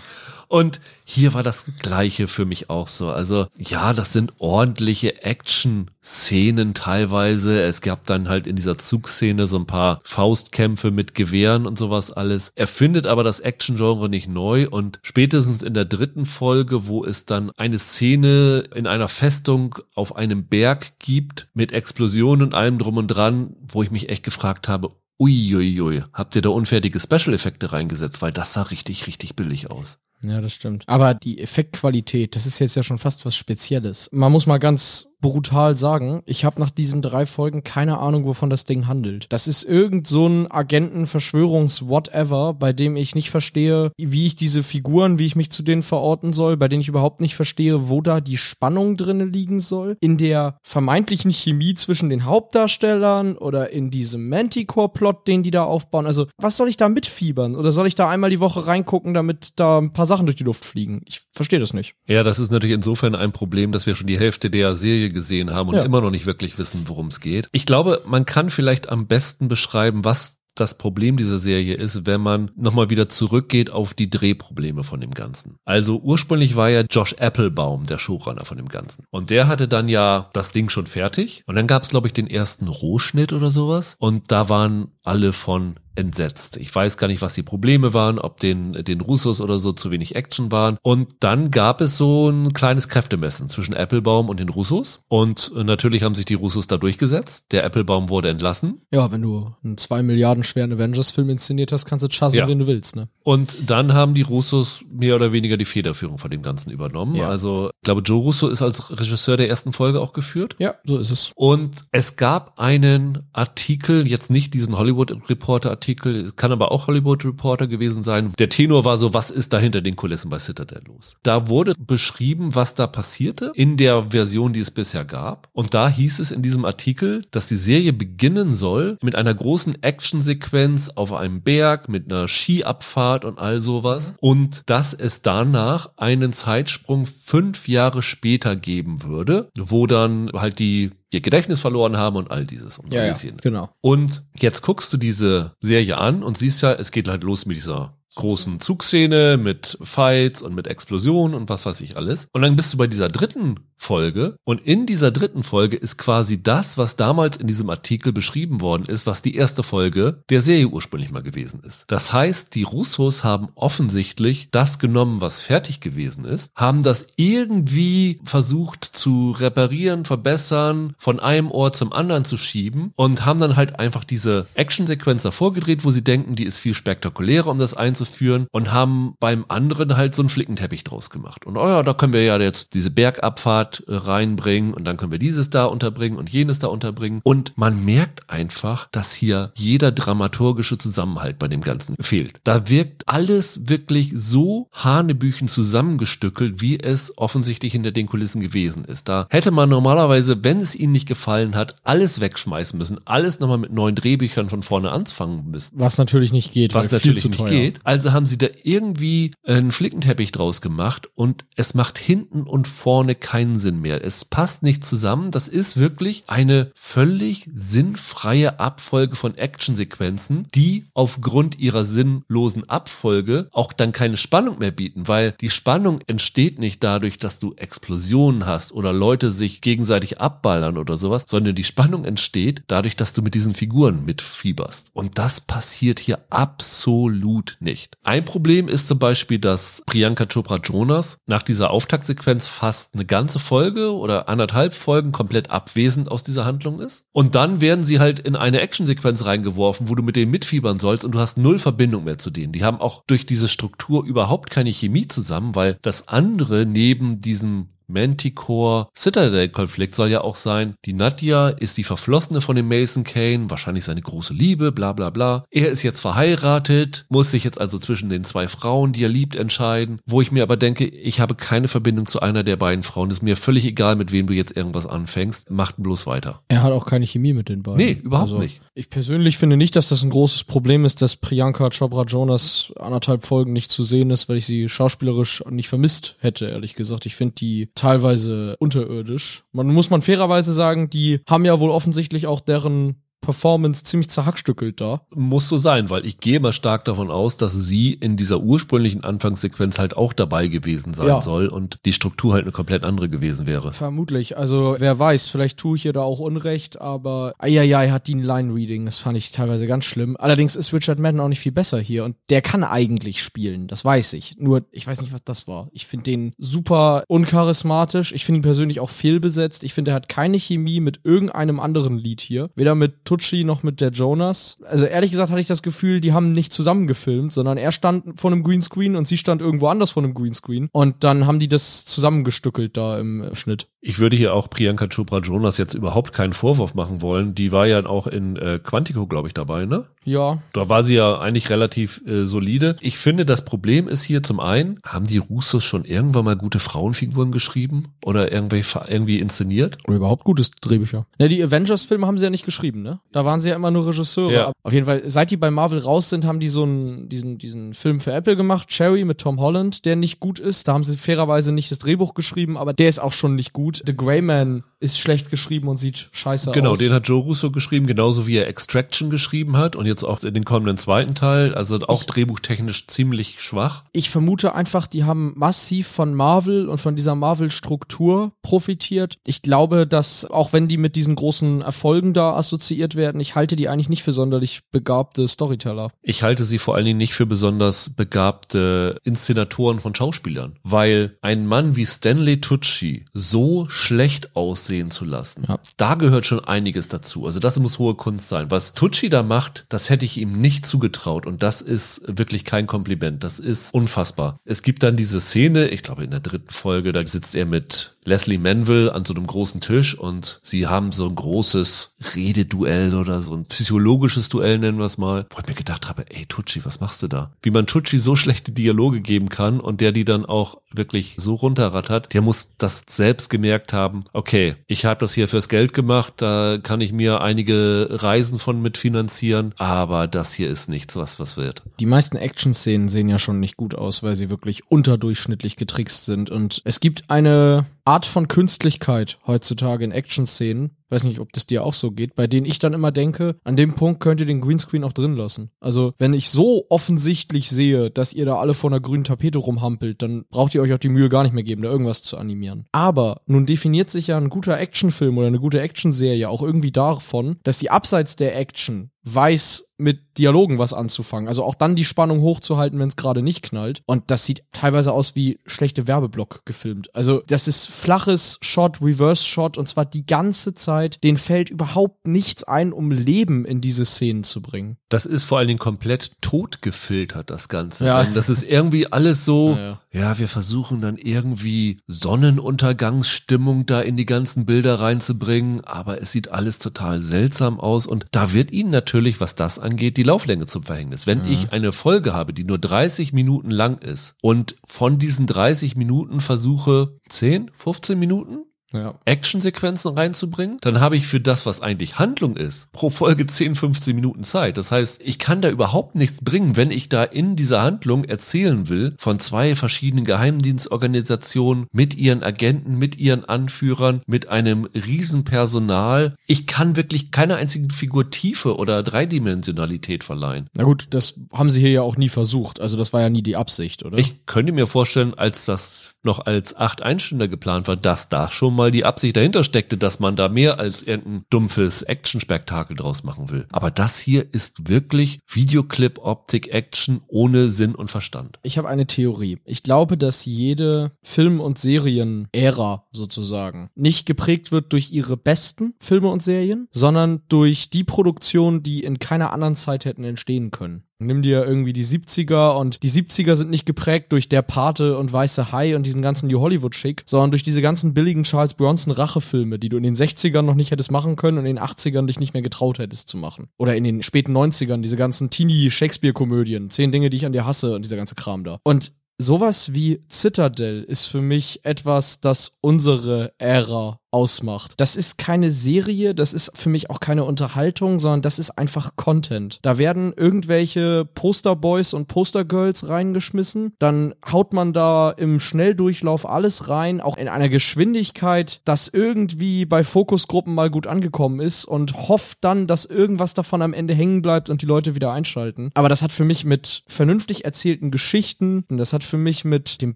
Und 0.50 0.82
hier 1.06 1.36
war 1.36 1.44
das 1.44 1.68
Gleiche 1.79 2.27
für 2.27 2.44
mich 2.44 2.72
auch 2.72 2.88
so. 2.88 3.10
Also 3.10 3.46
ja, 3.56 3.94
das 3.94 4.13
sind 4.13 4.34
ordentliche 4.39 5.22
Action-Szenen 5.24 6.74
teilweise. 6.74 7.62
Es 7.62 7.82
gab 7.82 8.06
dann 8.06 8.27
halt 8.27 8.48
in 8.48 8.56
dieser 8.56 8.79
Zugszene 8.79 9.46
so 9.46 9.60
ein 9.60 9.68
paar 9.68 10.00
Faustkämpfe 10.03 10.89
mit 10.89 11.13
Gewehren 11.13 11.68
und 11.68 11.77
sowas 11.77 12.12
alles. 12.12 12.51
Er 12.56 12.65
findet 12.65 13.06
aber 13.06 13.24
das 13.24 13.41
Action-Genre 13.41 14.10
nicht 14.10 14.27
neu 14.27 14.68
und 14.68 15.00
spätestens 15.03 15.62
in 15.62 15.75
der 15.75 15.86
dritten 15.86 16.25
Folge, 16.25 16.88
wo 16.88 17.06
es 17.06 17.25
dann 17.25 17.51
eine 17.56 17.77
Szene 17.77 18.63
in 18.74 18.88
einer 18.88 19.08
Festung 19.08 19.75
auf 19.94 20.15
einem 20.15 20.48
Berg 20.48 20.98
gibt 20.98 21.48
mit 21.53 21.74
Explosionen 21.74 22.48
und 22.48 22.53
allem 22.56 22.79
drum 22.79 22.98
und 22.98 23.08
dran, 23.08 23.56
wo 23.62 23.84
ich 23.84 23.91
mich 23.91 24.10
echt 24.10 24.24
gefragt 24.24 24.68
habe, 24.68 24.89
Uiuiui, 25.20 26.06
habt 26.12 26.36
ihr 26.36 26.41
da 26.41 26.50
unfertige 26.50 27.00
Special-Effekte 27.00 27.72
reingesetzt? 27.72 28.24
Weil 28.24 28.32
das 28.32 28.53
sah 28.53 28.63
richtig, 28.63 29.06
richtig 29.06 29.36
billig 29.36 29.70
aus. 29.70 30.00
Ja, 30.22 30.42
das 30.42 30.54
stimmt. 30.54 30.84
Aber 30.88 31.14
die 31.14 31.40
Effektqualität, 31.40 32.36
das 32.36 32.46
ist 32.46 32.60
jetzt 32.60 32.76
ja 32.76 32.84
schon 32.84 32.98
fast 32.98 33.26
was 33.26 33.36
Spezielles. 33.36 34.10
Man 34.12 34.32
muss 34.32 34.48
mal 34.48 34.58
ganz 34.58 35.10
brutal 35.22 35.76
sagen, 35.76 36.22
ich 36.26 36.46
habe 36.46 36.62
nach 36.62 36.70
diesen 36.70 37.02
drei 37.02 37.26
Folgen 37.26 37.64
keine 37.64 37.98
Ahnung, 37.98 38.24
wovon 38.26 38.50
das 38.50 38.64
Ding 38.66 38.88
handelt. 38.88 39.26
Das 39.30 39.48
ist 39.48 39.64
irgend 39.64 40.08
so 40.08 40.28
ein 40.28 40.50
Agenten-Verschwörungs-Whatever, 40.50 42.54
bei 42.54 42.72
dem 42.74 42.96
ich 42.96 43.16
nicht 43.16 43.30
verstehe, 43.30 43.92
wie 43.98 44.26
ich 44.26 44.38
diese 44.38 44.64
Figuren, 44.64 45.20
wie 45.20 45.26
ich 45.26 45.36
mich 45.36 45.50
zu 45.50 45.62
denen 45.62 45.82
verorten 45.82 46.32
soll, 46.32 46.56
bei 46.58 46.70
denen 46.70 46.82
ich 46.82 46.88
überhaupt 46.88 47.20
nicht 47.22 47.36
verstehe, 47.36 47.90
wo 47.90 48.02
da 48.02 48.22
die 48.22 48.38
Spannung 48.38 48.96
drinne 48.96 49.26
liegen 49.26 49.60
soll. 49.60 49.98
In 50.00 50.18
der 50.18 50.58
vermeintlichen 50.64 51.32
Chemie 51.32 51.74
zwischen 51.74 52.10
den 52.10 52.24
Hauptdarstellern 52.26 53.38
oder 53.38 53.72
in 53.72 53.92
diesem 53.92 54.30
Manticore-Plot, 54.30 55.28
den 55.28 55.44
die 55.44 55.52
da 55.52 55.66
aufbauen. 55.66 56.06
Also, 56.06 56.28
was 56.38 56.56
soll 56.56 56.70
ich 56.70 56.78
da 56.78 56.88
mitfiebern? 56.88 57.58
Oder 57.58 57.74
soll 57.74 57.88
ich 57.88 57.96
da 57.96 58.08
einmal 58.08 58.30
die 58.30 58.40
Woche 58.40 58.68
reingucken, 58.68 59.14
damit 59.14 59.60
da 59.60 59.80
ein 59.80 59.92
paar 59.92 60.08
Sachen 60.10 60.25
durch 60.25 60.36
die 60.36 60.44
Luft 60.44 60.66
fliegen? 60.66 61.01
Ich 61.06 61.22
verstehe 61.34 61.60
das 61.60 61.74
nicht. 61.74 61.96
Ja, 62.08 62.24
das 62.24 62.39
ist 62.39 62.51
natürlich 62.51 62.75
insofern 62.75 63.16
ein 63.16 63.32
Problem, 63.32 63.72
dass 63.72 63.86
wir 63.86 63.96
schon 63.96 64.08
die 64.08 64.20
Hälfte 64.20 64.50
der 64.50 64.75
Serie 64.75 65.10
gesehen 65.10 65.54
haben 65.54 65.70
und 65.70 65.75
ja. 65.75 65.84
immer 65.84 66.01
noch 66.01 66.12
nicht 66.12 66.25
wirklich 66.25 66.58
wissen, 66.58 66.84
worum 66.88 67.08
es 67.08 67.22
geht. 67.22 67.48
Ich 67.54 67.66
glaube, 67.66 68.01
man 68.06 68.25
kann 68.25 68.50
vielleicht 68.50 68.89
am 68.89 69.08
besten 69.08 69.48
beschreiben, 69.48 70.04
was 70.04 70.39
das 70.60 70.78
Problem 70.78 71.18
dieser 71.18 71.39
Serie 71.39 71.75
ist, 71.75 72.06
wenn 72.06 72.22
man 72.22 72.51
nochmal 72.56 72.89
wieder 72.89 73.10
zurückgeht 73.10 73.72
auf 73.72 73.94
die 73.94 74.10
Drehprobleme 74.10 74.84
von 74.84 75.00
dem 75.00 75.12
Ganzen. 75.12 75.58
Also 75.66 76.00
ursprünglich 76.00 76.56
war 76.56 76.70
ja 76.70 76.82
Josh 76.82 77.13
Applebaum 77.13 77.86
der 77.86 78.00
Showrunner 78.00 78.46
von 78.46 78.58
dem 78.58 78.68
Ganzen. 78.68 79.06
Und 79.10 79.30
der 79.30 79.48
hatte 79.48 79.68
dann 79.68 79.89
ja 79.89 80.30
das 80.34 80.51
Ding 80.51 80.70
schon 80.70 80.88
fertig. 80.88 81.44
Und 81.46 81.56
dann 81.56 81.68
gab 81.68 81.84
es, 81.84 81.89
glaube 81.89 82.08
ich, 82.08 82.13
den 82.13 82.28
ersten 82.28 82.68
Rohschnitt 82.68 83.34
oder 83.34 83.51
sowas. 83.51 83.96
Und 84.00 84.32
da 84.32 84.50
waren 84.50 84.92
alle 85.04 85.34
von 85.34 85.75
entsetzt. 86.00 86.58
Ich 86.58 86.74
weiß 86.74 86.98
gar 86.98 87.08
nicht, 87.08 87.22
was 87.22 87.34
die 87.34 87.44
Probleme 87.44 87.94
waren, 87.94 88.18
ob 88.18 88.39
den, 88.39 88.74
den 88.74 89.01
Russos 89.01 89.41
oder 89.41 89.60
so 89.60 89.74
zu 89.74 89.91
wenig 89.91 90.15
Action 90.15 90.51
waren. 90.51 90.77
Und 90.82 91.18
dann 91.20 91.51
gab 91.51 91.82
es 91.82 91.98
so 91.98 92.29
ein 92.29 92.53
kleines 92.53 92.88
Kräftemessen 92.88 93.50
zwischen 93.50 93.74
Applebaum 93.74 94.29
und 94.29 94.39
den 94.39 94.50
Russos. 94.50 95.01
Und 95.10 95.51
natürlich 95.56 96.03
haben 96.03 96.15
sich 96.15 96.25
die 96.25 96.34
Russos 96.34 96.68
da 96.68 96.77
durchgesetzt. 96.77 97.48
Der 97.51 97.63
Applebaum 97.65 98.10
wurde 98.10 98.29
entlassen. 98.29 98.82
Ja, 98.91 99.12
wenn 99.12 99.22
du 99.22 99.53
einen 99.63 99.77
zwei 99.77 100.01
Milliarden 100.01 100.44
schweren 100.44 100.72
Avengers-Film 100.74 101.29
inszeniert 101.29 101.72
hast, 101.72 101.86
kannst 101.86 102.03
du 102.03 102.10
chassen, 102.10 102.38
ja. 102.38 102.48
wenn 102.48 102.60
du 102.60 102.68
willst, 102.68 102.96
ne? 102.96 103.10
Und 103.24 103.70
dann 103.70 103.94
haben 103.94 104.13
die 104.13 104.22
Russos 104.22 104.84
mehr 104.89 105.15
oder 105.15 105.32
weniger 105.32 105.58
die 105.58 105.65
Federführung 105.65 106.18
von 106.18 106.32
dem 106.32 106.41
Ganzen 106.41 106.72
übernommen. 106.72 107.15
Ja. 107.15 107.27
Also, 107.27 107.70
ich 107.75 107.86
glaube, 107.86 108.01
Joe 108.01 108.20
Russo 108.20 108.48
ist 108.48 108.62
als 108.62 108.89
Regisseur 108.89 109.38
der 109.38 109.50
ersten 109.50 109.74
Folge 109.74 110.00
auch 110.00 110.13
geführt. 110.13 110.56
Ja, 110.60 110.75
so 110.86 110.98
ist 110.98 111.12
es. 111.12 111.32
Und 111.36 111.84
es 111.91 112.15
gab 112.15 112.60
einen 112.60 113.20
Artikel, 113.34 114.08
jetzt 114.08 114.32
nicht 114.32 114.53
diesen 114.53 114.77
Hollywood 114.77 115.29
Reporter 115.29 115.72
Artikel, 115.89 116.31
kann 116.36 116.51
aber 116.51 116.72
auch 116.72 116.86
Hollywood 116.86 117.25
Reporter 117.25 117.65
gewesen 117.65 118.03
sein. 118.03 118.31
Der 118.38 118.48
Tenor 118.48 118.86
war 118.86 119.00
so, 119.00 119.15
was 119.15 119.31
ist 119.31 119.53
da 119.53 119.58
hinter 119.58 119.81
den 119.81 119.96
Kulissen 119.96 120.29
bei 120.29 120.38
Citadel 120.38 120.84
los? 120.86 121.15
Da 121.24 121.48
wurde 121.48 121.74
beschrieben, 121.79 122.53
was 122.53 122.75
da 122.75 122.86
passierte 122.86 123.51
in 123.55 123.75
der 123.75 124.12
Version, 124.12 124.53
die 124.53 124.60
es 124.60 124.69
bisher 124.69 125.03
gab. 125.03 125.50
Und 125.51 125.74
da 125.74 125.89
hieß 125.89 126.20
es 126.20 126.29
in 126.29 126.44
diesem 126.44 126.64
Artikel, 126.64 127.24
dass 127.31 127.48
die 127.48 127.55
Serie 127.55 127.92
beginnen 127.92 128.53
soll 128.53 129.00
mit 129.01 129.16
einer 129.16 129.33
großen 129.33 129.81
Actionsequenz 129.81 130.90
auf 130.90 131.11
einem 131.11 131.42
Berg 131.42 131.90
mit 131.90 132.05
einer 132.05 132.27
Skiabfahrt 132.27 133.25
und 133.25 133.40
all 133.40 133.59
sowas. 133.59 134.14
Und 134.20 134.61
dass 134.68 134.94
es 134.94 135.24
danach 135.24 135.90
einen 135.98 136.33
Zeitsprung 136.33 137.07
fünf 137.07 137.68
Jahre 137.68 138.03
später 138.03 138.55
geben 138.55 139.01
würde, 139.03 139.50
wo 139.57 139.87
dann 139.87 140.29
halt 140.33 140.59
die 140.59 140.92
ihr 141.11 141.22
Gedächtnis 141.22 141.59
verloren 141.59 141.98
haben 141.98 142.15
und 142.15 142.31
all 142.31 142.45
dieses. 142.45 142.79
Und 142.79 142.91
ja, 142.93 143.05
ja, 143.05 143.15
genau. 143.41 143.69
Und 143.81 144.24
jetzt 144.35 144.61
guckst 144.61 144.91
du 144.93 144.98
diese 144.98 145.53
Serie 145.61 145.98
an 145.98 146.24
und 146.24 146.37
siehst 146.37 146.61
ja, 146.61 146.74
es 146.74 146.91
geht 146.91 147.07
halt 147.07 147.24
los 147.24 147.45
mit 147.45 147.57
dieser 147.57 148.00
großen 148.15 148.59
Zugszene 148.59 149.37
mit 149.37 149.77
Fights 149.81 150.41
und 150.41 150.53
mit 150.55 150.67
Explosionen 150.67 151.35
und 151.35 151.50
was 151.50 151.65
weiß 151.65 151.81
ich 151.81 151.95
alles. 151.95 152.27
Und 152.33 152.41
dann 152.41 152.55
bist 152.55 152.74
du 152.74 152.77
bei 152.77 152.87
dieser 152.87 153.07
dritten 153.09 153.59
Folge 153.79 154.35
und 154.44 154.61
in 154.61 154.85
dieser 154.85 155.09
dritten 155.09 155.42
Folge 155.42 155.77
ist 155.77 155.98
quasi 155.98 156.44
das, 156.44 156.77
was 156.77 156.98
damals 156.98 157.37
in 157.37 157.48
diesem 157.48 157.70
Artikel 157.70 158.11
beschrieben 158.11 158.59
worden 158.59 158.83
ist, 158.83 159.07
was 159.07 159.22
die 159.22 159.35
erste 159.35 159.63
Folge 159.63 160.22
der 160.29 160.42
Serie 160.42 160.68
ursprünglich 160.68 161.11
mal 161.11 161.24
gewesen 161.24 161.61
ist. 161.65 161.85
Das 161.87 162.11
heißt, 162.11 162.53
die 162.55 162.63
Russos 162.63 163.24
haben 163.24 163.48
offensichtlich 163.55 164.50
das 164.51 164.79
genommen, 164.79 165.22
was 165.22 165.42
fertig 165.42 165.79
gewesen 165.79 166.25
ist, 166.25 166.51
haben 166.55 166.83
das 166.83 167.07
irgendwie 167.15 168.20
versucht 168.25 168.83
zu 168.83 169.31
reparieren, 169.31 170.03
verbessern, 170.03 170.94
von 170.98 171.22
einem 171.22 171.50
Ort 171.50 171.77
zum 171.77 171.94
anderen 171.94 172.25
zu 172.25 172.35
schieben 172.35 172.92
und 172.98 173.25
haben 173.25 173.39
dann 173.39 173.55
halt 173.55 173.79
einfach 173.79 174.03
diese 174.03 174.46
Actionsequenz 174.55 175.24
davor 175.24 175.53
gedreht, 175.53 175.85
wo 175.85 175.92
sie 175.92 176.03
denken, 176.03 176.35
die 176.35 176.44
ist 176.44 176.59
viel 176.59 176.74
spektakulärer, 176.74 177.48
um 177.48 177.59
das 177.59 177.74
einzuführen 177.74 178.48
und 178.51 178.74
haben 178.74 179.15
beim 179.22 179.46
anderen 179.48 179.96
halt 179.96 180.15
so 180.15 180.22
einen 180.22 180.29
Flickenteppich 180.29 180.83
draus 180.83 181.09
gemacht. 181.09 181.46
Und 181.46 181.55
oh 181.55 181.65
ja, 181.65 181.81
da 181.81 181.94
können 181.94 182.13
wir 182.13 182.24
ja 182.24 182.37
jetzt 182.39 182.74
diese 182.74 182.92
Bergabfahrt 182.92 183.69
Format 183.70 183.84
äh, 183.88 183.96
reinbringen 183.96 184.74
und 184.74 184.86
dann 184.86 184.98
können 184.98 185.12
wir 185.12 185.20
dieses 185.20 185.50
da 185.50 185.66
unterbringen 185.66 186.18
und 186.18 186.29
jenes 186.29 186.60
da 186.60 186.68
unterbringen. 186.68 187.22
Und 187.24 187.53
man 187.58 187.84
merkt 187.86 188.29
einfach, 188.29 188.88
dass 188.92 189.14
hier 189.14 189.51
jeder 189.55 189.92
dramaturgische 189.92 190.77
Zusammenhalt 190.77 191.40
bei 191.40 191.48
dem 191.48 191.62
Ganzen 191.62 191.96
fehlt. 192.00 192.40
Da 192.44 192.70
wirkt 192.70 193.08
alles 193.08 193.70
wirklich 193.70 194.12
so 194.16 194.70
hanebüchen 194.72 195.48
zusammengestückelt, 195.48 196.62
wie 196.62 196.79
es 196.79 197.18
offensichtlich 197.18 197.74
hinter 197.74 197.92
den 197.92 198.08
Kulissen 198.08 198.42
gewesen 198.42 198.86
ist. 198.86 199.10
Da 199.10 199.27
hätte 199.29 199.51
man 199.51 199.70
normalerweise, 199.70 200.44
wenn 200.44 200.60
es 200.60 200.75
ihnen 200.75 200.94
nicht 200.94 201.08
gefallen 201.08 201.55
hat, 201.55 201.75
alles 201.84 202.20
wegschmeißen 202.20 202.77
müssen, 202.77 203.00
alles 203.05 203.40
nochmal 203.40 203.58
mit 203.58 203.72
neuen 203.72 203.96
Drehbüchern 203.96 204.50
von 204.50 204.64
vorne 204.64 204.92
anfangen 204.92 205.50
müssen. 205.50 205.79
Was 205.79 205.98
natürlich 205.98 206.32
nicht 206.32 206.51
geht. 206.51 206.74
Was 206.74 206.92
natürlich 206.92 207.24
nicht 207.24 207.40
teuer. 207.40 207.50
geht. 207.50 207.79
Also 207.84 208.12
haben 208.14 208.25
sie 208.25 208.38
da 208.38 208.48
irgendwie 208.64 209.32
einen 209.44 209.72
Flickenteppich 209.72 210.32
draus 210.32 210.62
gemacht 210.62 211.10
und 211.16 211.46
es 211.55 211.74
macht 211.74 211.98
hinten 211.98 212.44
und 212.44 212.68
vorne 212.68 213.16
keinen 213.16 213.58
Sinn 213.59 213.81
mehr. 213.81 214.03
Es 214.03 214.25
passt 214.25 214.63
nicht 214.63 214.85
zusammen. 214.85 215.31
Das 215.31 215.48
ist 215.48 215.77
wirklich 215.77 216.24
eine 216.27 216.72
völlig 216.75 217.50
sinnfreie 217.53 218.59
Abfolge 218.59 219.15
von 219.15 219.37
Actionsequenzen, 219.37 220.48
die 220.55 220.85
aufgrund 220.93 221.59
ihrer 221.59 221.85
sinnlosen 221.85 222.69
Abfolge 222.69 223.50
auch 223.51 223.74
dann 223.74 223.91
keine 223.91 224.17
Spannung 224.17 224.59
mehr 224.59 224.72
bieten, 224.72 225.07
weil 225.07 225.33
die 225.39 225.50
Spannung 225.50 226.01
entsteht 226.07 226.59
nicht 226.59 226.83
dadurch, 226.83 227.17
dass 227.17 227.39
du 227.39 227.53
Explosionen 227.55 228.45
hast 228.45 228.72
oder 228.72 228.93
Leute 228.93 229.31
sich 229.31 229.61
gegenseitig 229.61 230.19
abballern 230.19 230.77
oder 230.77 230.98
sowas, 230.98 231.25
sondern 231.27 231.55
die 231.55 231.63
Spannung 231.63 232.05
entsteht 232.05 232.63
dadurch, 232.67 232.95
dass 232.95 233.13
du 233.13 233.22
mit 233.22 233.33
diesen 233.33 233.53
Figuren 233.53 234.05
mitfieberst. 234.05 234.91
Und 234.93 235.17
das 235.17 235.41
passiert 235.41 236.00
hier 236.00 236.19
absolut 236.29 237.57
nicht. 237.59 237.98
Ein 238.03 238.25
Problem 238.25 238.67
ist 238.67 238.87
zum 238.87 239.00
Beispiel, 239.00 239.39
dass 239.39 239.81
Priyanka 239.85 240.25
Chopra 240.25 240.57
Jonas 240.57 241.17
nach 241.25 241.43
dieser 241.43 241.72
Auftaktsequenz 241.72 242.48
fast 242.48 242.93
eine 242.93 243.05
ganze 243.05 243.39
Folge 243.50 243.98
oder 243.98 244.29
anderthalb 244.29 244.75
Folgen 244.75 245.12
komplett 245.12 245.50
abwesend 245.50 246.12
aus 246.12 246.22
dieser 246.22 246.46
Handlung 246.46 246.79
ist. 246.79 247.05
Und 247.12 247.33
dann 247.33 247.62
werden 247.62 247.83
sie 247.83 248.00
halt 248.00 248.20
in 248.20 248.35
eine 248.35 248.62
Actionsequenz 248.62 249.25
reingeworfen, 249.25 249.90
wo 249.90 249.96
du 249.96 250.03
mit 250.03 250.16
denen 250.16 250.29
mitfiebern 250.29 250.77
sollst 250.77 251.03
und 251.03 251.14
du 251.14 251.20
hast 251.20 251.40
null 251.40 251.57
Verbindung 251.57 252.03
mehr 252.03 252.20
zu 252.20 252.29
denen. 252.29 252.53
Die 252.53 252.64
haben 252.64 252.79
auch 252.79 253.03
durch 253.07 253.25
diese 253.25 253.48
Struktur 253.48 254.05
überhaupt 254.05 254.51
keine 254.51 254.70
Chemie 254.70 255.07
zusammen, 255.07 255.55
weil 255.55 255.79
das 255.81 256.07
andere 256.07 256.68
neben 256.68 257.22
diesem 257.22 257.70
Manticore-Citadel-Konflikt 257.90 259.96
soll 259.96 260.10
ja 260.10 260.22
auch 260.22 260.36
sein, 260.36 260.75
die 260.86 260.94
Nadia 260.94 261.50
ist 261.50 261.78
die 261.78 261.84
Verflossene 261.84 262.42
von 262.42 262.56
dem 262.56 262.68
Mason 262.68 263.04
Kane, 263.04 263.50
wahrscheinlich 263.50 263.86
seine 263.86 264.02
große 264.02 264.34
Liebe, 264.34 264.72
bla 264.72 264.94
bla 264.94 265.10
bla. 265.10 265.46
Er 265.52 265.70
ist 265.70 265.84
jetzt 265.84 266.00
verheiratet, 266.00 267.06
muss 267.10 267.32
sich 267.32 267.44
jetzt 267.44 267.60
also 267.60 267.80
zwischen 267.80 268.10
den 268.10 268.24
zwei 268.24 268.48
Frauen, 268.48 268.94
die 268.94 269.04
er 269.04 269.10
liebt, 269.10 269.36
entscheiden, 269.36 270.00
wo 270.06 270.22
ich 270.22 270.32
mir 270.32 270.44
aber 270.44 270.58
denke, 270.58 270.86
ich 270.86 271.20
habe 271.20 271.36
keine 271.36 271.68
Verbindung 271.68 272.06
zu 272.06 272.22
einer 272.22 272.44
der 272.44 272.56
beiden 272.56 272.84
Frauen. 272.84 273.12
ist 273.12 273.24
mir 273.24 273.36
völlig 273.36 273.66
egal, 273.66 273.96
mit 273.96 274.12
wem 274.12 274.28
du 274.28 274.34
jetzt 274.34 274.56
irgendwas 274.56 274.88
anfängst. 274.88 275.50
Macht 275.50 275.75
bloß 275.78 276.08
weiter. 276.08 276.42
Er 276.48 276.64
hat 276.64 276.72
auch 276.72 276.86
keine 276.86 277.06
Chemie 277.06 277.34
mit 277.34 277.50
den 277.50 277.64
beiden. 277.64 277.78
Nee, 277.78 277.94
überhaupt 277.94 278.32
also, 278.32 278.42
nicht. 278.42 278.62
Ich 278.79 278.89
persönlich 278.89 279.37
finde 279.37 279.57
nicht, 279.57 279.75
dass 279.75 279.89
das 279.89 280.03
ein 280.03 280.09
großes 280.09 280.46
Problem 280.46 280.85
ist, 280.85 281.01
dass 281.01 281.18
Priyanka 281.18 281.70
Chopra 281.70 282.03
Jonas 282.03 282.72
anderthalb 282.77 283.25
Folgen 283.25 283.51
nicht 283.51 283.70
zu 283.72 283.83
sehen 283.83 284.09
ist, 284.09 284.29
weil 284.29 284.37
ich 284.37 284.46
sie 284.46 284.70
schauspielerisch 284.70 285.44
nicht 285.50 285.68
vermisst 285.68 286.15
hätte, 286.20 286.46
ehrlich 286.46 286.75
gesagt. 286.75 287.05
Ich 287.05 287.13
finde 287.13 287.35
die 287.35 287.72
teilweise 287.75 288.55
unterirdisch. 288.57 289.44
Man 289.51 289.68
muss 289.68 289.89
man 289.89 290.01
fairerweise 290.01 290.53
sagen, 290.53 290.89
die 290.89 291.20
haben 291.29 291.44
ja 291.44 291.59
wohl 291.59 291.72
offensichtlich 291.72 292.25
auch 292.25 292.39
deren 292.39 293.03
Performance 293.22 293.84
ziemlich 293.84 294.10
zerhackstückelt 294.10 294.82
da. 294.82 295.01
Muss 295.14 295.50
so 295.50 295.58
sein, 295.58 295.90
weil 295.90 296.05
ich 296.05 296.20
gehe 296.20 296.40
mal 296.40 296.53
stark 296.53 296.86
davon 296.86 297.12
aus, 297.12 297.38
dass 297.38 297.53
sie 297.53 297.94
in 297.94 298.18
dieser 298.18 298.42
ursprünglichen 298.42 299.03
Anfangssequenz 299.03 299.79
halt 299.79 299.96
auch 299.98 300.14
dabei 300.14 300.48
gewesen 300.48 300.94
sein 300.94 301.08
ja. 301.08 301.22
soll 301.22 301.48
und 301.48 301.79
die 301.86 301.94
Struktur 301.94 302.34
halt 302.34 302.44
eine 302.44 302.51
komplett 302.51 302.84
andere 302.84 303.10
gewesen 303.10 303.48
wäre. 303.48 303.74
Vermutlich. 303.74 304.38
Also 304.38 304.75
wer 304.79 304.98
weiß, 304.98 305.29
vielleicht 305.29 305.58
tue 305.58 305.77
ich 305.77 305.86
ihr 305.86 305.94
da 305.94 306.01
auch 306.01 306.20
Unrecht, 306.20 306.79
aber 306.82 307.34
eieiei 307.40 307.90
hat 307.90 308.08
die 308.08 308.16
ein 308.16 308.24
Line-Reading. 308.24 308.86
Das 308.86 309.00
fand 309.00 309.18
ich 309.18 309.32
teilweise 309.32 309.68
ganz 309.68 309.86
schlimm. 309.86 310.16
Allerdings 310.18 310.55
ist 310.55 310.74
Richard 310.74 311.00
Madden 311.00 311.20
auch 311.20 311.27
nicht 311.27 311.40
viel 311.40 311.51
besser 311.51 311.79
hier 311.79 312.05
und 312.05 312.16
der 312.29 312.42
kann 312.42 312.64
eigentlich 312.64 313.22
spielen, 313.22 313.68
das 313.68 313.84
weiß 313.84 314.14
ich. 314.14 314.36
Nur, 314.38 314.66
ich 314.72 314.88
weiß 314.88 315.01
nicht, 315.01 315.14
was 315.14 315.24
das 315.24 315.48
war. 315.48 315.70
Ich 315.72 315.88
finde 315.88 316.03
den 316.03 316.34
super 316.38 317.03
uncharismatisch. 317.08 318.14
Ich 318.14 318.25
finde 318.25 318.40
ihn 318.40 318.44
persönlich 318.44 318.79
auch 318.79 318.92
fehlbesetzt. 318.92 319.64
Ich 319.64 319.74
finde, 319.74 319.92
er 319.92 319.96
hat 319.96 320.10
keine 320.10 320.38
Chemie 320.38 320.79
mit 320.79 321.01
irgendeinem 321.03 321.60
anderen 321.60 321.98
Lied 321.98 322.22
hier. 322.22 322.50
Weder 322.55 322.75
mit 322.75 323.05
Tucci 323.09 323.43
noch 323.43 323.63
mit 323.63 323.81
der 323.81 323.89
Jonas. 323.89 324.59
Also 324.65 324.85
ehrlich 324.85 325.09
gesagt 325.09 325.31
hatte 325.31 325.41
ich 325.41 325.48
das 325.48 325.63
Gefühl, 325.63 326.00
die 326.00 326.13
haben 326.13 326.31
nicht 326.31 326.53
zusammen 326.53 326.85
gefilmt, 326.85 327.33
sondern 327.33 327.57
er 327.57 327.72
stand 327.72 328.19
vor 328.19 328.31
einem 328.31 328.43
Greenscreen 328.43 328.95
und 328.95 329.07
sie 329.07 329.17
stand 329.17 329.41
irgendwo 329.41 329.67
anders 329.67 329.89
vor 329.89 330.03
einem 330.03 330.13
Greenscreen. 330.13 330.69
Und 330.72 331.03
dann 331.03 331.25
haben 331.25 331.39
die 331.39 331.48
das 331.48 331.85
zusammengestückelt 331.85 332.77
da 332.77 333.00
im 333.00 333.33
Schnitt. 333.33 333.67
Ich 333.81 333.98
würde 333.98 334.15
hier 334.15 334.35
auch 334.35 334.50
Priyanka 334.50 334.87
Chopra 334.87 335.19
Jonas 335.19 335.57
jetzt 335.57 335.74
überhaupt 335.74 336.13
keinen 336.13 336.33
Vorwurf 336.33 336.75
machen 336.75 337.01
wollen. 337.01 337.33
Die 337.33 337.51
war 337.51 337.65
ja 337.65 337.83
auch 337.85 338.05
in 338.05 338.35
äh, 338.35 338.59
Quantico, 338.61 339.07
glaube 339.07 339.29
ich, 339.29 339.33
dabei, 339.33 339.65
ne? 339.65 339.85
Ja. 340.05 340.41
Da 340.53 340.69
war 340.69 340.83
sie 340.83 340.95
ja 340.95 341.19
eigentlich 341.19 341.50
relativ 341.50 342.01
äh, 342.05 342.25
solide. 342.25 342.75
Ich 342.81 342.98
finde, 342.98 343.25
das 343.25 343.45
Problem 343.45 343.87
ist 343.87 344.03
hier 344.03 344.24
zum 344.24 344.39
einen, 344.39 344.79
haben 344.85 345.05
die 345.05 345.17
Russos 345.17 345.63
schon 345.63 345.85
irgendwann 345.85 346.25
mal 346.25 346.35
gute 346.35 346.59
Frauenfiguren 346.59 347.31
geschrieben 347.31 347.93
oder 348.03 348.31
irgendwie, 348.31 348.63
irgendwie 348.87 349.19
inszeniert? 349.19 349.77
Oder 349.87 349.98
überhaupt 349.98 350.24
gutes 350.24 350.51
Drehbücher. 350.51 351.05
Ja, 351.17 351.27
die 351.27 351.43
Avengers-Filme 351.43 352.05
haben 352.05 352.17
sie 352.17 352.25
ja 352.25 352.29
nicht 352.29 352.45
geschrieben, 352.45 352.81
ne? 352.81 352.99
Da 353.12 353.25
waren 353.25 353.40
sie 353.40 353.50
ja 353.50 353.55
immer 353.55 353.72
nur 353.72 353.88
Regisseure. 353.88 354.33
Ja. 354.33 354.51
Auf 354.64 354.74
jeden 354.74 354.85
Fall, 354.85 355.03
seit 355.05 355.31
die 355.31 355.38
bei 355.38 355.51
Marvel 355.51 355.79
raus 355.79 356.09
sind, 356.09 356.25
haben 356.25 356.40
die 356.40 356.48
so 356.48 356.64
einen, 356.64 357.09
diesen, 357.09 357.38
diesen 357.38 357.74
Film 357.74 358.00
für 358.00 358.12
Apple 358.12 358.35
gemacht, 358.35 358.70
Cherry 358.70 359.05
mit 359.05 359.20
Tom 359.20 359.40
Holland, 359.40 359.85
der 359.85 359.96
nicht 359.96 360.20
gut 360.20 360.40
ist. 360.40 360.68
Da 360.68 360.74
haben 360.74 360.83
sie 360.83 360.98
fairerweise 360.98 361.51
nicht 361.51 361.72
das 361.72 361.79
Drehbuch 361.79 362.14
geschrieben, 362.14 362.57
aber 362.57 362.74
der 362.74 362.90
ist 362.90 363.00
auch 363.00 363.14
schon 363.14 363.35
nicht 363.35 363.53
gut 363.53 363.59
gut. 363.59 363.83
The 363.85 363.96
Grey 363.96 364.22
Man 364.22 364.64
ist 364.79 364.98
schlecht 364.98 365.29
geschrieben 365.29 365.68
und 365.68 365.75
sieht 365.75 366.09
scheiße 366.14 366.51
genau, 366.51 366.72
aus. 366.72 366.79
Genau, 366.79 366.90
den 366.90 366.96
hat 366.96 367.07
Joe 367.07 367.22
Russo 367.22 367.51
geschrieben, 367.51 367.85
genauso 367.85 368.25
wie 368.25 368.38
er 368.38 368.48
Extraction 368.48 369.09
geschrieben 369.09 369.57
hat 369.57 369.75
und 369.75 369.85
jetzt 369.85 370.03
auch 370.03 370.24
in 370.24 370.33
den 370.33 370.46
kommenden 370.46 370.77
zweiten 370.77 371.16
Teil. 371.16 371.53
Also 371.53 371.77
auch 371.88 372.01
ich, 372.01 372.07
drehbuchtechnisch 372.07 372.88
ziemlich 372.88 373.42
schwach. 373.42 373.83
Ich 373.92 374.09
vermute 374.09 374.55
einfach, 374.55 374.88
die 374.88 375.03
haben 375.03 375.33
massiv 375.35 375.88
von 375.88 376.14
Marvel 376.14 376.70
und 376.70 376.77
von 376.77 376.96
dieser 376.96 377.16
Marvel-Struktur 377.16 378.31
profitiert. 378.42 379.18
Ich 379.25 379.42
glaube, 379.42 379.85
dass 379.85 380.24
auch 380.24 380.53
wenn 380.53 380.70
die 380.70 380.77
mit 380.77 380.96
diesen 380.96 381.16
großen 381.16 381.62
Erfolgen 381.62 382.14
da 382.14 382.35
assoziiert 382.35 382.89
werden, 382.96 383.22
ich 383.22 383.36
halte 383.36 383.56
die 383.56 383.70
eigentlich 383.70 383.90
nicht 383.90 384.04
für 384.04 384.12
sonderlich 384.12 384.62
begabte 384.72 385.28
Storyteller. 385.28 385.92
Ich 386.02 386.24
halte 386.24 386.44
sie 386.44 386.60
vor 386.60 386.75
allen 386.75 386.86
Dingen 386.86 386.98
nicht 386.98 387.14
für 387.14 387.25
besonders 387.25 387.90
begabte 387.90 389.00
Inszenatoren 389.04 389.80
von 389.80 389.96
Schauspielern, 389.96 390.58
weil 390.64 391.18
ein 391.22 391.46
Mann 391.46 391.75
wie 391.75 391.86
Stanley 391.86 392.42
Tucci 392.42 393.06
so 393.14 393.68
schlecht 393.70 394.36
aussehen 394.36 394.92
zu 394.92 395.06
lassen. 395.06 395.46
Ja. 395.48 395.60
Da 395.78 395.96
gehört 395.96 396.25
schon 396.25 396.44
einiges 396.44 396.88
dazu. 396.88 397.25
Also 397.25 397.40
das 397.40 397.60
muss 397.60 397.80
hohe 397.80 397.96
Kunst 397.96 398.30
sein. 398.30 398.52
Was 398.52 398.74
Tucci 398.74 399.10
da 399.10 399.24
macht, 399.24 399.66
das 399.70 399.90
hätte 399.90 400.06
ich 400.06 400.18
ihm 400.18 400.40
nicht 400.40 400.66
zugetraut 400.66 401.25
und 401.25 401.44
das 401.44 401.62
ist 401.62 402.02
wirklich 402.08 402.46
kein 402.46 402.68
Kompliment. 402.68 403.24
Das 403.24 403.40
ist 403.40 403.74
unfassbar. 403.74 404.40
Es 404.46 404.62
gibt 404.62 404.84
dann 404.84 404.96
diese 404.96 405.20
Szene, 405.20 405.68
ich 405.70 405.84
glaube 405.84 406.04
in 406.04 406.12
der 406.12 406.20
dritten 406.20 406.50
Folge, 406.50 406.92
da 406.92 407.06
sitzt 407.06 407.36
er 407.36 407.46
mit 407.46 407.98
Leslie 408.05 408.38
Manville 408.38 408.94
an 408.94 409.05
so 409.05 409.14
einem 409.14 409.27
großen 409.27 409.62
Tisch 409.62 409.98
und 409.98 410.40
sie 410.42 410.68
haben 410.68 410.92
so 410.92 411.07
ein 411.07 411.16
großes 411.16 411.94
Rededuell 412.16 412.96
oder 412.96 413.22
so 413.22 413.33
ein 413.33 413.46
psychologisches 413.46 414.29
Duell, 414.29 414.57
nennen 414.57 414.77
wir 414.77 414.85
es 414.85 414.98
mal. 414.98 415.25
Wo 415.29 415.40
ich 415.40 415.48
mir 415.48 415.55
gedacht 415.55 415.88
habe, 415.88 416.05
ey 416.09 416.25
Tucci, 416.25 416.66
was 416.66 416.79
machst 416.79 417.03
du 417.03 417.07
da? 417.07 417.31
Wie 417.42 417.51
man 417.51 417.68
Tucci 417.68 417.98
so 417.98 418.16
schlechte 418.16 418.51
Dialoge 418.51 419.01
geben 419.01 419.29
kann 419.29 419.59
und 419.59 419.81
der 419.81 419.92
die 419.92 420.05
dann 420.05 420.25
auch 420.25 420.59
wirklich 420.72 421.16
so 421.18 421.35
runterrattert, 421.35 422.14
der 422.14 422.22
muss 422.22 422.50
das 422.57 422.83
selbst 422.88 423.29
gemerkt 423.29 423.74
haben, 423.74 424.03
okay, 424.14 424.55
ich 424.68 424.85
habe 424.85 425.00
das 425.00 425.14
hier 425.14 425.27
fürs 425.27 425.50
Geld 425.50 425.74
gemacht, 425.74 426.14
da 426.18 426.57
kann 426.62 426.81
ich 426.81 426.94
mir 426.94 427.22
einige 427.22 427.88
Reisen 427.90 428.40
von 428.40 428.62
mitfinanzieren, 428.62 429.53
aber 429.57 430.07
das 430.07 430.33
hier 430.33 430.50
ist 430.50 430.70
nichts, 430.70 430.96
was 430.96 431.20
was 431.20 431.38
wird. 431.38 431.64
Die 431.79 431.85
meisten 431.85 432.18
Action-Szenen 432.18 432.88
sehen 432.90 433.09
ja 433.09 433.20
schon 433.20 433.40
nicht 433.40 433.57
gut 433.57 433.75
aus, 433.75 434.03
weil 434.03 434.16
sie 434.16 434.29
wirklich 434.29 434.70
unterdurchschnittlich 434.70 435.55
getrickst 435.55 436.05
sind 436.05 436.29
und 436.29 436.62
es 436.66 436.79
gibt 436.79 437.09
eine 437.09 437.66
Art 437.90 437.99
von 438.05 438.27
Künstlichkeit 438.27 439.18
heutzutage 439.25 439.83
in 439.83 439.92
Action-Szenen, 439.92 440.72
weiß 440.90 441.03
nicht, 441.03 441.20
ob 441.20 441.31
das 441.33 441.46
dir 441.46 441.64
auch 441.64 441.74
so 441.74 441.92
geht, 441.92 442.16
bei 442.16 442.27
denen 442.27 442.46
ich 442.46 442.59
dann 442.59 442.74
immer 442.74 442.92
denke, 442.92 443.35
an 443.44 443.55
dem 443.55 443.75
Punkt 443.75 444.00
könnt 444.00 444.20
ihr 444.20 444.25
den 444.25 444.42
Greenscreen 444.42 444.83
auch 444.83 444.94
drin 444.94 445.16
lassen. 445.16 445.51
Also, 445.59 445.94
wenn 445.98 446.14
ich 446.14 446.29
so 446.29 446.66
offensichtlich 446.70 447.50
sehe, 447.50 447.92
dass 447.92 448.14
ihr 448.14 448.25
da 448.25 448.40
alle 448.40 448.53
vor 448.53 448.70
einer 448.70 448.79
grünen 448.79 449.03
Tapete 449.03 449.38
rumhampelt, 449.38 450.01
dann 450.01 450.25
braucht 450.29 450.55
ihr 450.55 450.62
euch 450.62 450.74
auch 450.74 450.79
die 450.79 450.90
Mühe 450.90 451.09
gar 451.09 451.24
nicht 451.24 451.33
mehr 451.33 451.44
geben, 451.44 451.62
da 451.62 451.70
irgendwas 451.70 452.01
zu 452.01 452.18
animieren. 452.18 452.66
Aber 452.72 453.22
nun 453.25 453.46
definiert 453.46 453.90
sich 453.90 454.07
ja 454.07 454.18
ein 454.18 454.29
guter 454.29 454.59
Actionfilm 454.59 455.18
oder 455.18 455.27
eine 455.27 455.40
gute 455.40 455.62
Actionserie 455.62 456.29
auch 456.29 456.42
irgendwie 456.42 456.72
davon, 456.72 457.38
dass 457.44 457.59
sie 457.59 457.70
abseits 457.70 458.16
der 458.16 458.38
Action 458.38 458.92
weiß, 459.13 459.69
mit 459.79 460.17
Dialogen 460.17 460.59
was 460.59 460.74
anzufangen. 460.74 461.27
Also 461.27 461.43
auch 461.43 461.55
dann 461.55 461.75
die 461.75 461.85
Spannung 461.85 462.19
hochzuhalten, 462.22 462.77
wenn 462.79 462.89
es 462.89 462.98
gerade 462.98 463.22
nicht 463.22 463.41
knallt. 463.41 463.81
Und 463.85 464.11
das 464.11 464.25
sieht 464.25 464.43
teilweise 464.51 464.91
aus 464.91 465.15
wie 465.15 465.39
schlechte 465.45 465.87
Werbeblock 465.87 466.45
gefilmt. 466.45 466.93
Also 466.93 467.24
das 467.25 467.48
ist 467.48 467.69
flaches 467.69 468.37
Shot, 468.41 468.81
Reverse 468.81 469.24
Shot 469.24 469.57
und 469.57 469.67
zwar 469.67 469.85
die 469.85 470.05
ganze 470.05 470.53
Zeit. 470.53 471.01
Den 471.03 471.15
fällt 471.15 471.50
überhaupt 471.50 472.07
nichts 472.07 472.43
ein, 472.43 472.74
um 472.74 472.91
Leben 472.91 473.45
in 473.45 473.61
diese 473.61 473.85
Szenen 473.85 474.24
zu 474.24 474.41
bringen. 474.41 474.77
Das 474.89 475.05
ist 475.05 475.24
vor 475.24 475.37
allen 475.37 475.48
Dingen 475.48 475.59
komplett 475.59 476.11
tot 476.19 476.61
gefiltert, 476.61 477.29
das 477.29 477.48
Ganze. 477.48 477.85
Ja. 477.85 478.03
Das 478.03 478.27
ist 478.27 478.43
irgendwie 478.43 478.91
alles 478.91 479.24
so, 479.24 479.51
ja, 479.51 479.61
ja. 479.61 479.79
ja, 479.91 480.19
wir 480.19 480.27
versuchen 480.27 480.81
dann 480.81 480.98
irgendwie 480.98 481.79
Sonnenuntergangsstimmung 481.87 483.65
da 483.65 483.79
in 483.79 483.95
die 483.95 484.05
ganzen 484.05 484.45
Bilder 484.45 484.81
reinzubringen, 484.81 485.63
aber 485.63 486.01
es 486.01 486.11
sieht 486.11 486.29
alles 486.29 486.59
total 486.59 487.01
seltsam 487.01 487.59
aus 487.59 487.87
und 487.87 488.07
da 488.11 488.33
wird 488.33 488.51
ihnen 488.51 488.72
natürlich 488.72 488.99
natürlich, 489.00 489.22
was 489.22 489.35
das 489.35 489.59
angeht, 489.59 489.96
die 489.96 490.03
Lauflänge 490.03 490.46
zum 490.46 490.64
Verhängnis. 490.64 491.07
Wenn 491.07 491.20
mhm. 491.20 491.31
ich 491.31 491.53
eine 491.53 491.72
Folge 491.72 492.14
habe, 492.14 492.33
die 492.33 492.44
nur 492.44 492.59
30 492.59 493.14
Minuten 493.14 493.50
lang 493.50 493.77
ist 493.77 494.16
und 494.22 494.57
von 494.66 495.00
diesen 495.00 495.25
30 495.25 495.77
Minuten 495.77 496.20
versuche 496.20 496.98
10, 497.07 497.50
15 497.53 497.98
Minuten 497.98 498.40
ja. 498.74 498.96
Actionsequenzen 499.05 499.94
reinzubringen, 499.94 500.58
dann 500.62 500.79
habe 500.79 500.98
ich 500.98 501.08
für 501.08 501.20
das, 501.20 501.46
was 501.46 501.62
eigentlich 501.62 502.00
Handlung 502.00 502.36
ist, 502.36 502.72
pro 502.72 502.90
Folge 502.90 503.25
10, 503.25 503.55
15 503.55 503.96
Minuten 503.96 504.24
Zeit. 504.24 504.58
Das 504.58 504.72
heißt, 504.72 505.01
ich 505.03 505.20
kann 505.20 505.42
da 505.42 505.50
überhaupt 505.50 505.96
nichts 505.96 506.24
bringen, 506.24 506.55
wenn 506.55 506.72
ich 506.72 506.90
da 506.90 507.03
in 507.03 507.36
dieser 507.36 507.62
Handlung 507.62 508.03
erzählen 508.03 508.70
will 508.70 508.96
von 508.98 509.20
zwei 509.20 509.55
verschiedenen 509.55 510.05
Geheimdienstorganisationen 510.05 511.68
mit 511.72 511.96
ihren 511.96 512.24
Agenten, 512.24 512.77
mit 512.77 512.98
ihren 512.98 513.25
Anführern, 513.25 514.01
mit 514.08 514.29
einem 514.29 514.66
Riesenpersonal. 514.66 516.16
Ich 516.27 516.48
kann 516.48 516.75
wirklich 516.75 517.12
keiner 517.12 517.38
einzigen 517.38 517.72
Figur 517.72 518.10
Tiefe 518.10 518.58
oder 518.58 518.84
Dreidimensionalität 518.84 520.03
verleihen. 520.03 520.48
Na 520.55 520.64
gut, 520.64 520.88
das 520.92 521.20
haben 521.34 521.50
sie 521.50 521.62
hier 521.62 521.72
ja 521.72 521.82
auch 521.82 521.98
nie 521.98 522.10
versucht. 522.10 522.60
Also 522.62 522.77
das 522.77 522.94
war 522.94 523.01
ja 523.01 523.10
nie 523.10 523.24
die 523.24 523.36
Absicht, 523.36 523.84
oder? 523.84 523.98
Ich 523.98 524.25
könnte 524.25 524.51
mir 524.51 524.68
vorstellen, 524.68 525.14
als 525.14 525.46
das 525.46 525.96
noch 526.03 526.25
als 526.25 526.55
acht 526.55 526.82
Einstünder 526.84 527.27
geplant 527.27 527.68
war, 527.68 527.75
dass 527.75 528.10
da 528.10 528.32
schon 528.32 528.55
mal 528.59 528.72
die 528.72 528.85
Absicht 528.85 529.15
dahinter 529.15 529.43
steckte, 529.43 529.77
dass 529.77 530.00
man 530.00 530.15
da 530.15 530.29
mehr 530.29 530.59
als 530.59 530.83
irgendein 530.83 531.25
dumpfes 531.29 531.81
Action-Spektakel 531.81 532.75
draus 532.75 533.03
machen 533.03 533.29
will. 533.29 533.48
Aber 533.51 533.72
das 533.72 534.00
hier 534.00 534.27
ist 534.33 534.67
wirklich 534.67 535.19
Videoclip, 535.27 536.00
Optik, 536.00 536.53
Action 536.53 537.01
ohne 537.07 537.50
Sinn 537.50 537.74
und 537.74 537.89
Verstand. 537.89 538.37
Ich 538.43 538.57
habe 538.57 538.67
eine 538.67 538.85
Theorie. 538.85 539.39
Ich 539.45 539.63
glaube, 539.63 539.98
dass 539.98 540.25
jede 540.25 540.91
Film- 541.01 541.39
und 541.39 541.57
Serien-Ära 541.57 542.83
sozusagen 542.91 543.69
nicht 543.75 544.05
geprägt 544.05 544.51
wird 544.51 544.74
durch 544.74 544.91
ihre 544.91 545.15
besten 545.15 545.74
Filme 545.79 546.09
und 546.09 546.22
Serien, 546.22 546.67
sondern 546.72 547.22
durch 547.29 547.69
die 547.69 547.85
Produktionen, 547.85 548.61
die 548.61 548.83
in 548.83 549.00
keiner 549.00 549.31
anderen 549.31 549.55
Zeit 549.55 549.85
hätten 549.85 550.03
entstehen 550.03 550.51
können. 550.51 550.83
Nimm 551.01 551.22
dir 551.22 551.46
irgendwie 551.46 551.72
die 551.72 551.85
70er 551.85 552.57
und 552.57 552.83
die 552.83 552.90
70er 552.90 553.38
sind 553.38 553.50
nicht 553.50 553.66
geprägt 553.66 554.12
durch 554.12 554.27
Der 554.27 554.42
Pate 554.42 554.98
und 554.98 555.14
Weiße 555.14 555.53
Hai 555.53 555.77
und 555.77 555.85
diesen 555.85 556.01
ganzen 556.01 556.27
New 556.27 556.42
Hollywood-Schick, 556.42 557.03
sondern 557.05 557.31
durch 557.31 557.42
diese 557.42 557.62
ganzen 557.62 557.94
billigen 557.94 558.24
Charles 558.24 558.53
Bronson-Rachefilme, 558.53 559.59
die 559.59 559.70
du 559.70 559.77
in 559.77 559.83
den 559.83 559.96
60ern 559.96 560.42
noch 560.42 560.55
nicht 560.55 560.72
hättest 560.72 560.92
machen 560.92 561.16
können 561.16 561.38
und 561.38 561.46
in 561.46 561.55
den 561.55 561.64
80ern 561.64 562.05
dich 562.05 562.20
nicht 562.20 562.33
mehr 562.33 562.44
getraut 562.44 562.79
hättest 562.79 563.07
zu 563.07 563.16
machen. 563.16 563.48
Oder 563.57 563.77
in 563.77 563.85
den 563.85 564.03
späten 564.03 564.35
90ern, 564.35 564.81
diese 564.81 564.98
ganzen 564.98 565.29
Teenie-Shakespeare-Komödien, 565.29 566.70
Zehn 566.70 566.92
Dinge, 566.92 567.09
die 567.09 567.16
ich 567.16 567.25
an 567.25 567.31
dir 567.31 567.46
hasse 567.46 567.75
und 567.75 567.85
dieser 567.85 567.96
ganze 567.96 568.16
Kram 568.16 568.44
da. 568.44 568.59
Und 568.64 568.92
sowas 569.18 569.74
wie 569.74 570.03
Citadel 570.12 570.83
ist 570.83 571.05
für 571.05 571.22
mich 571.22 571.62
etwas, 571.64 572.20
das 572.20 572.57
unsere 572.59 573.33
Ära 573.38 574.01
ausmacht. 574.11 574.74
Das 574.77 574.95
ist 574.95 575.17
keine 575.17 575.50
Serie, 575.50 576.15
das 576.15 576.33
ist 576.33 576.57
für 576.57 576.69
mich 576.69 576.89
auch 576.89 577.00
keine 577.00 577.24
Unterhaltung, 577.24 578.00
sondern 578.00 578.22
das 578.22 578.39
ist 578.39 578.51
einfach 578.51 578.95
Content. 578.95 579.59
Da 579.61 579.77
werden 579.77 580.13
irgendwelche 580.15 581.05
Posterboys 581.05 581.93
und 581.93 582.07
Postergirls 582.07 582.89
reingeschmissen, 582.89 583.74
dann 583.79 584.13
haut 584.29 584.53
man 584.53 584.74
da 584.74 585.11
im 585.11 585.39
Schnelldurchlauf 585.39 586.27
alles 586.27 586.69
rein, 586.69 587.01
auch 587.01 587.17
in 587.17 587.27
einer 587.27 587.50
Geschwindigkeit, 587.50 588.61
das 588.65 588.87
irgendwie 588.87 589.65
bei 589.65 589.83
Fokusgruppen 589.83 590.53
mal 590.53 590.69
gut 590.69 590.87
angekommen 590.87 591.39
ist 591.39 591.65
und 591.65 591.93
hofft 592.09 592.39
dann, 592.41 592.67
dass 592.67 592.85
irgendwas 592.85 593.33
davon 593.33 593.61
am 593.61 593.74
Ende 593.74 593.93
hängen 593.93 594.22
bleibt 594.22 594.50
und 594.50 594.61
die 594.61 594.65
Leute 594.65 594.95
wieder 594.95 595.11
einschalten. 595.11 595.72
Aber 595.75 595.89
das 595.89 596.01
hat 596.01 596.11
für 596.11 596.25
mich 596.25 596.45
mit 596.45 596.83
vernünftig 596.87 597.45
erzählten 597.45 597.91
Geschichten, 597.91 598.65
und 598.69 598.77
das 598.77 598.93
hat 598.93 599.03
für 599.03 599.17
mich 599.17 599.45
mit 599.45 599.81
dem 599.81 599.95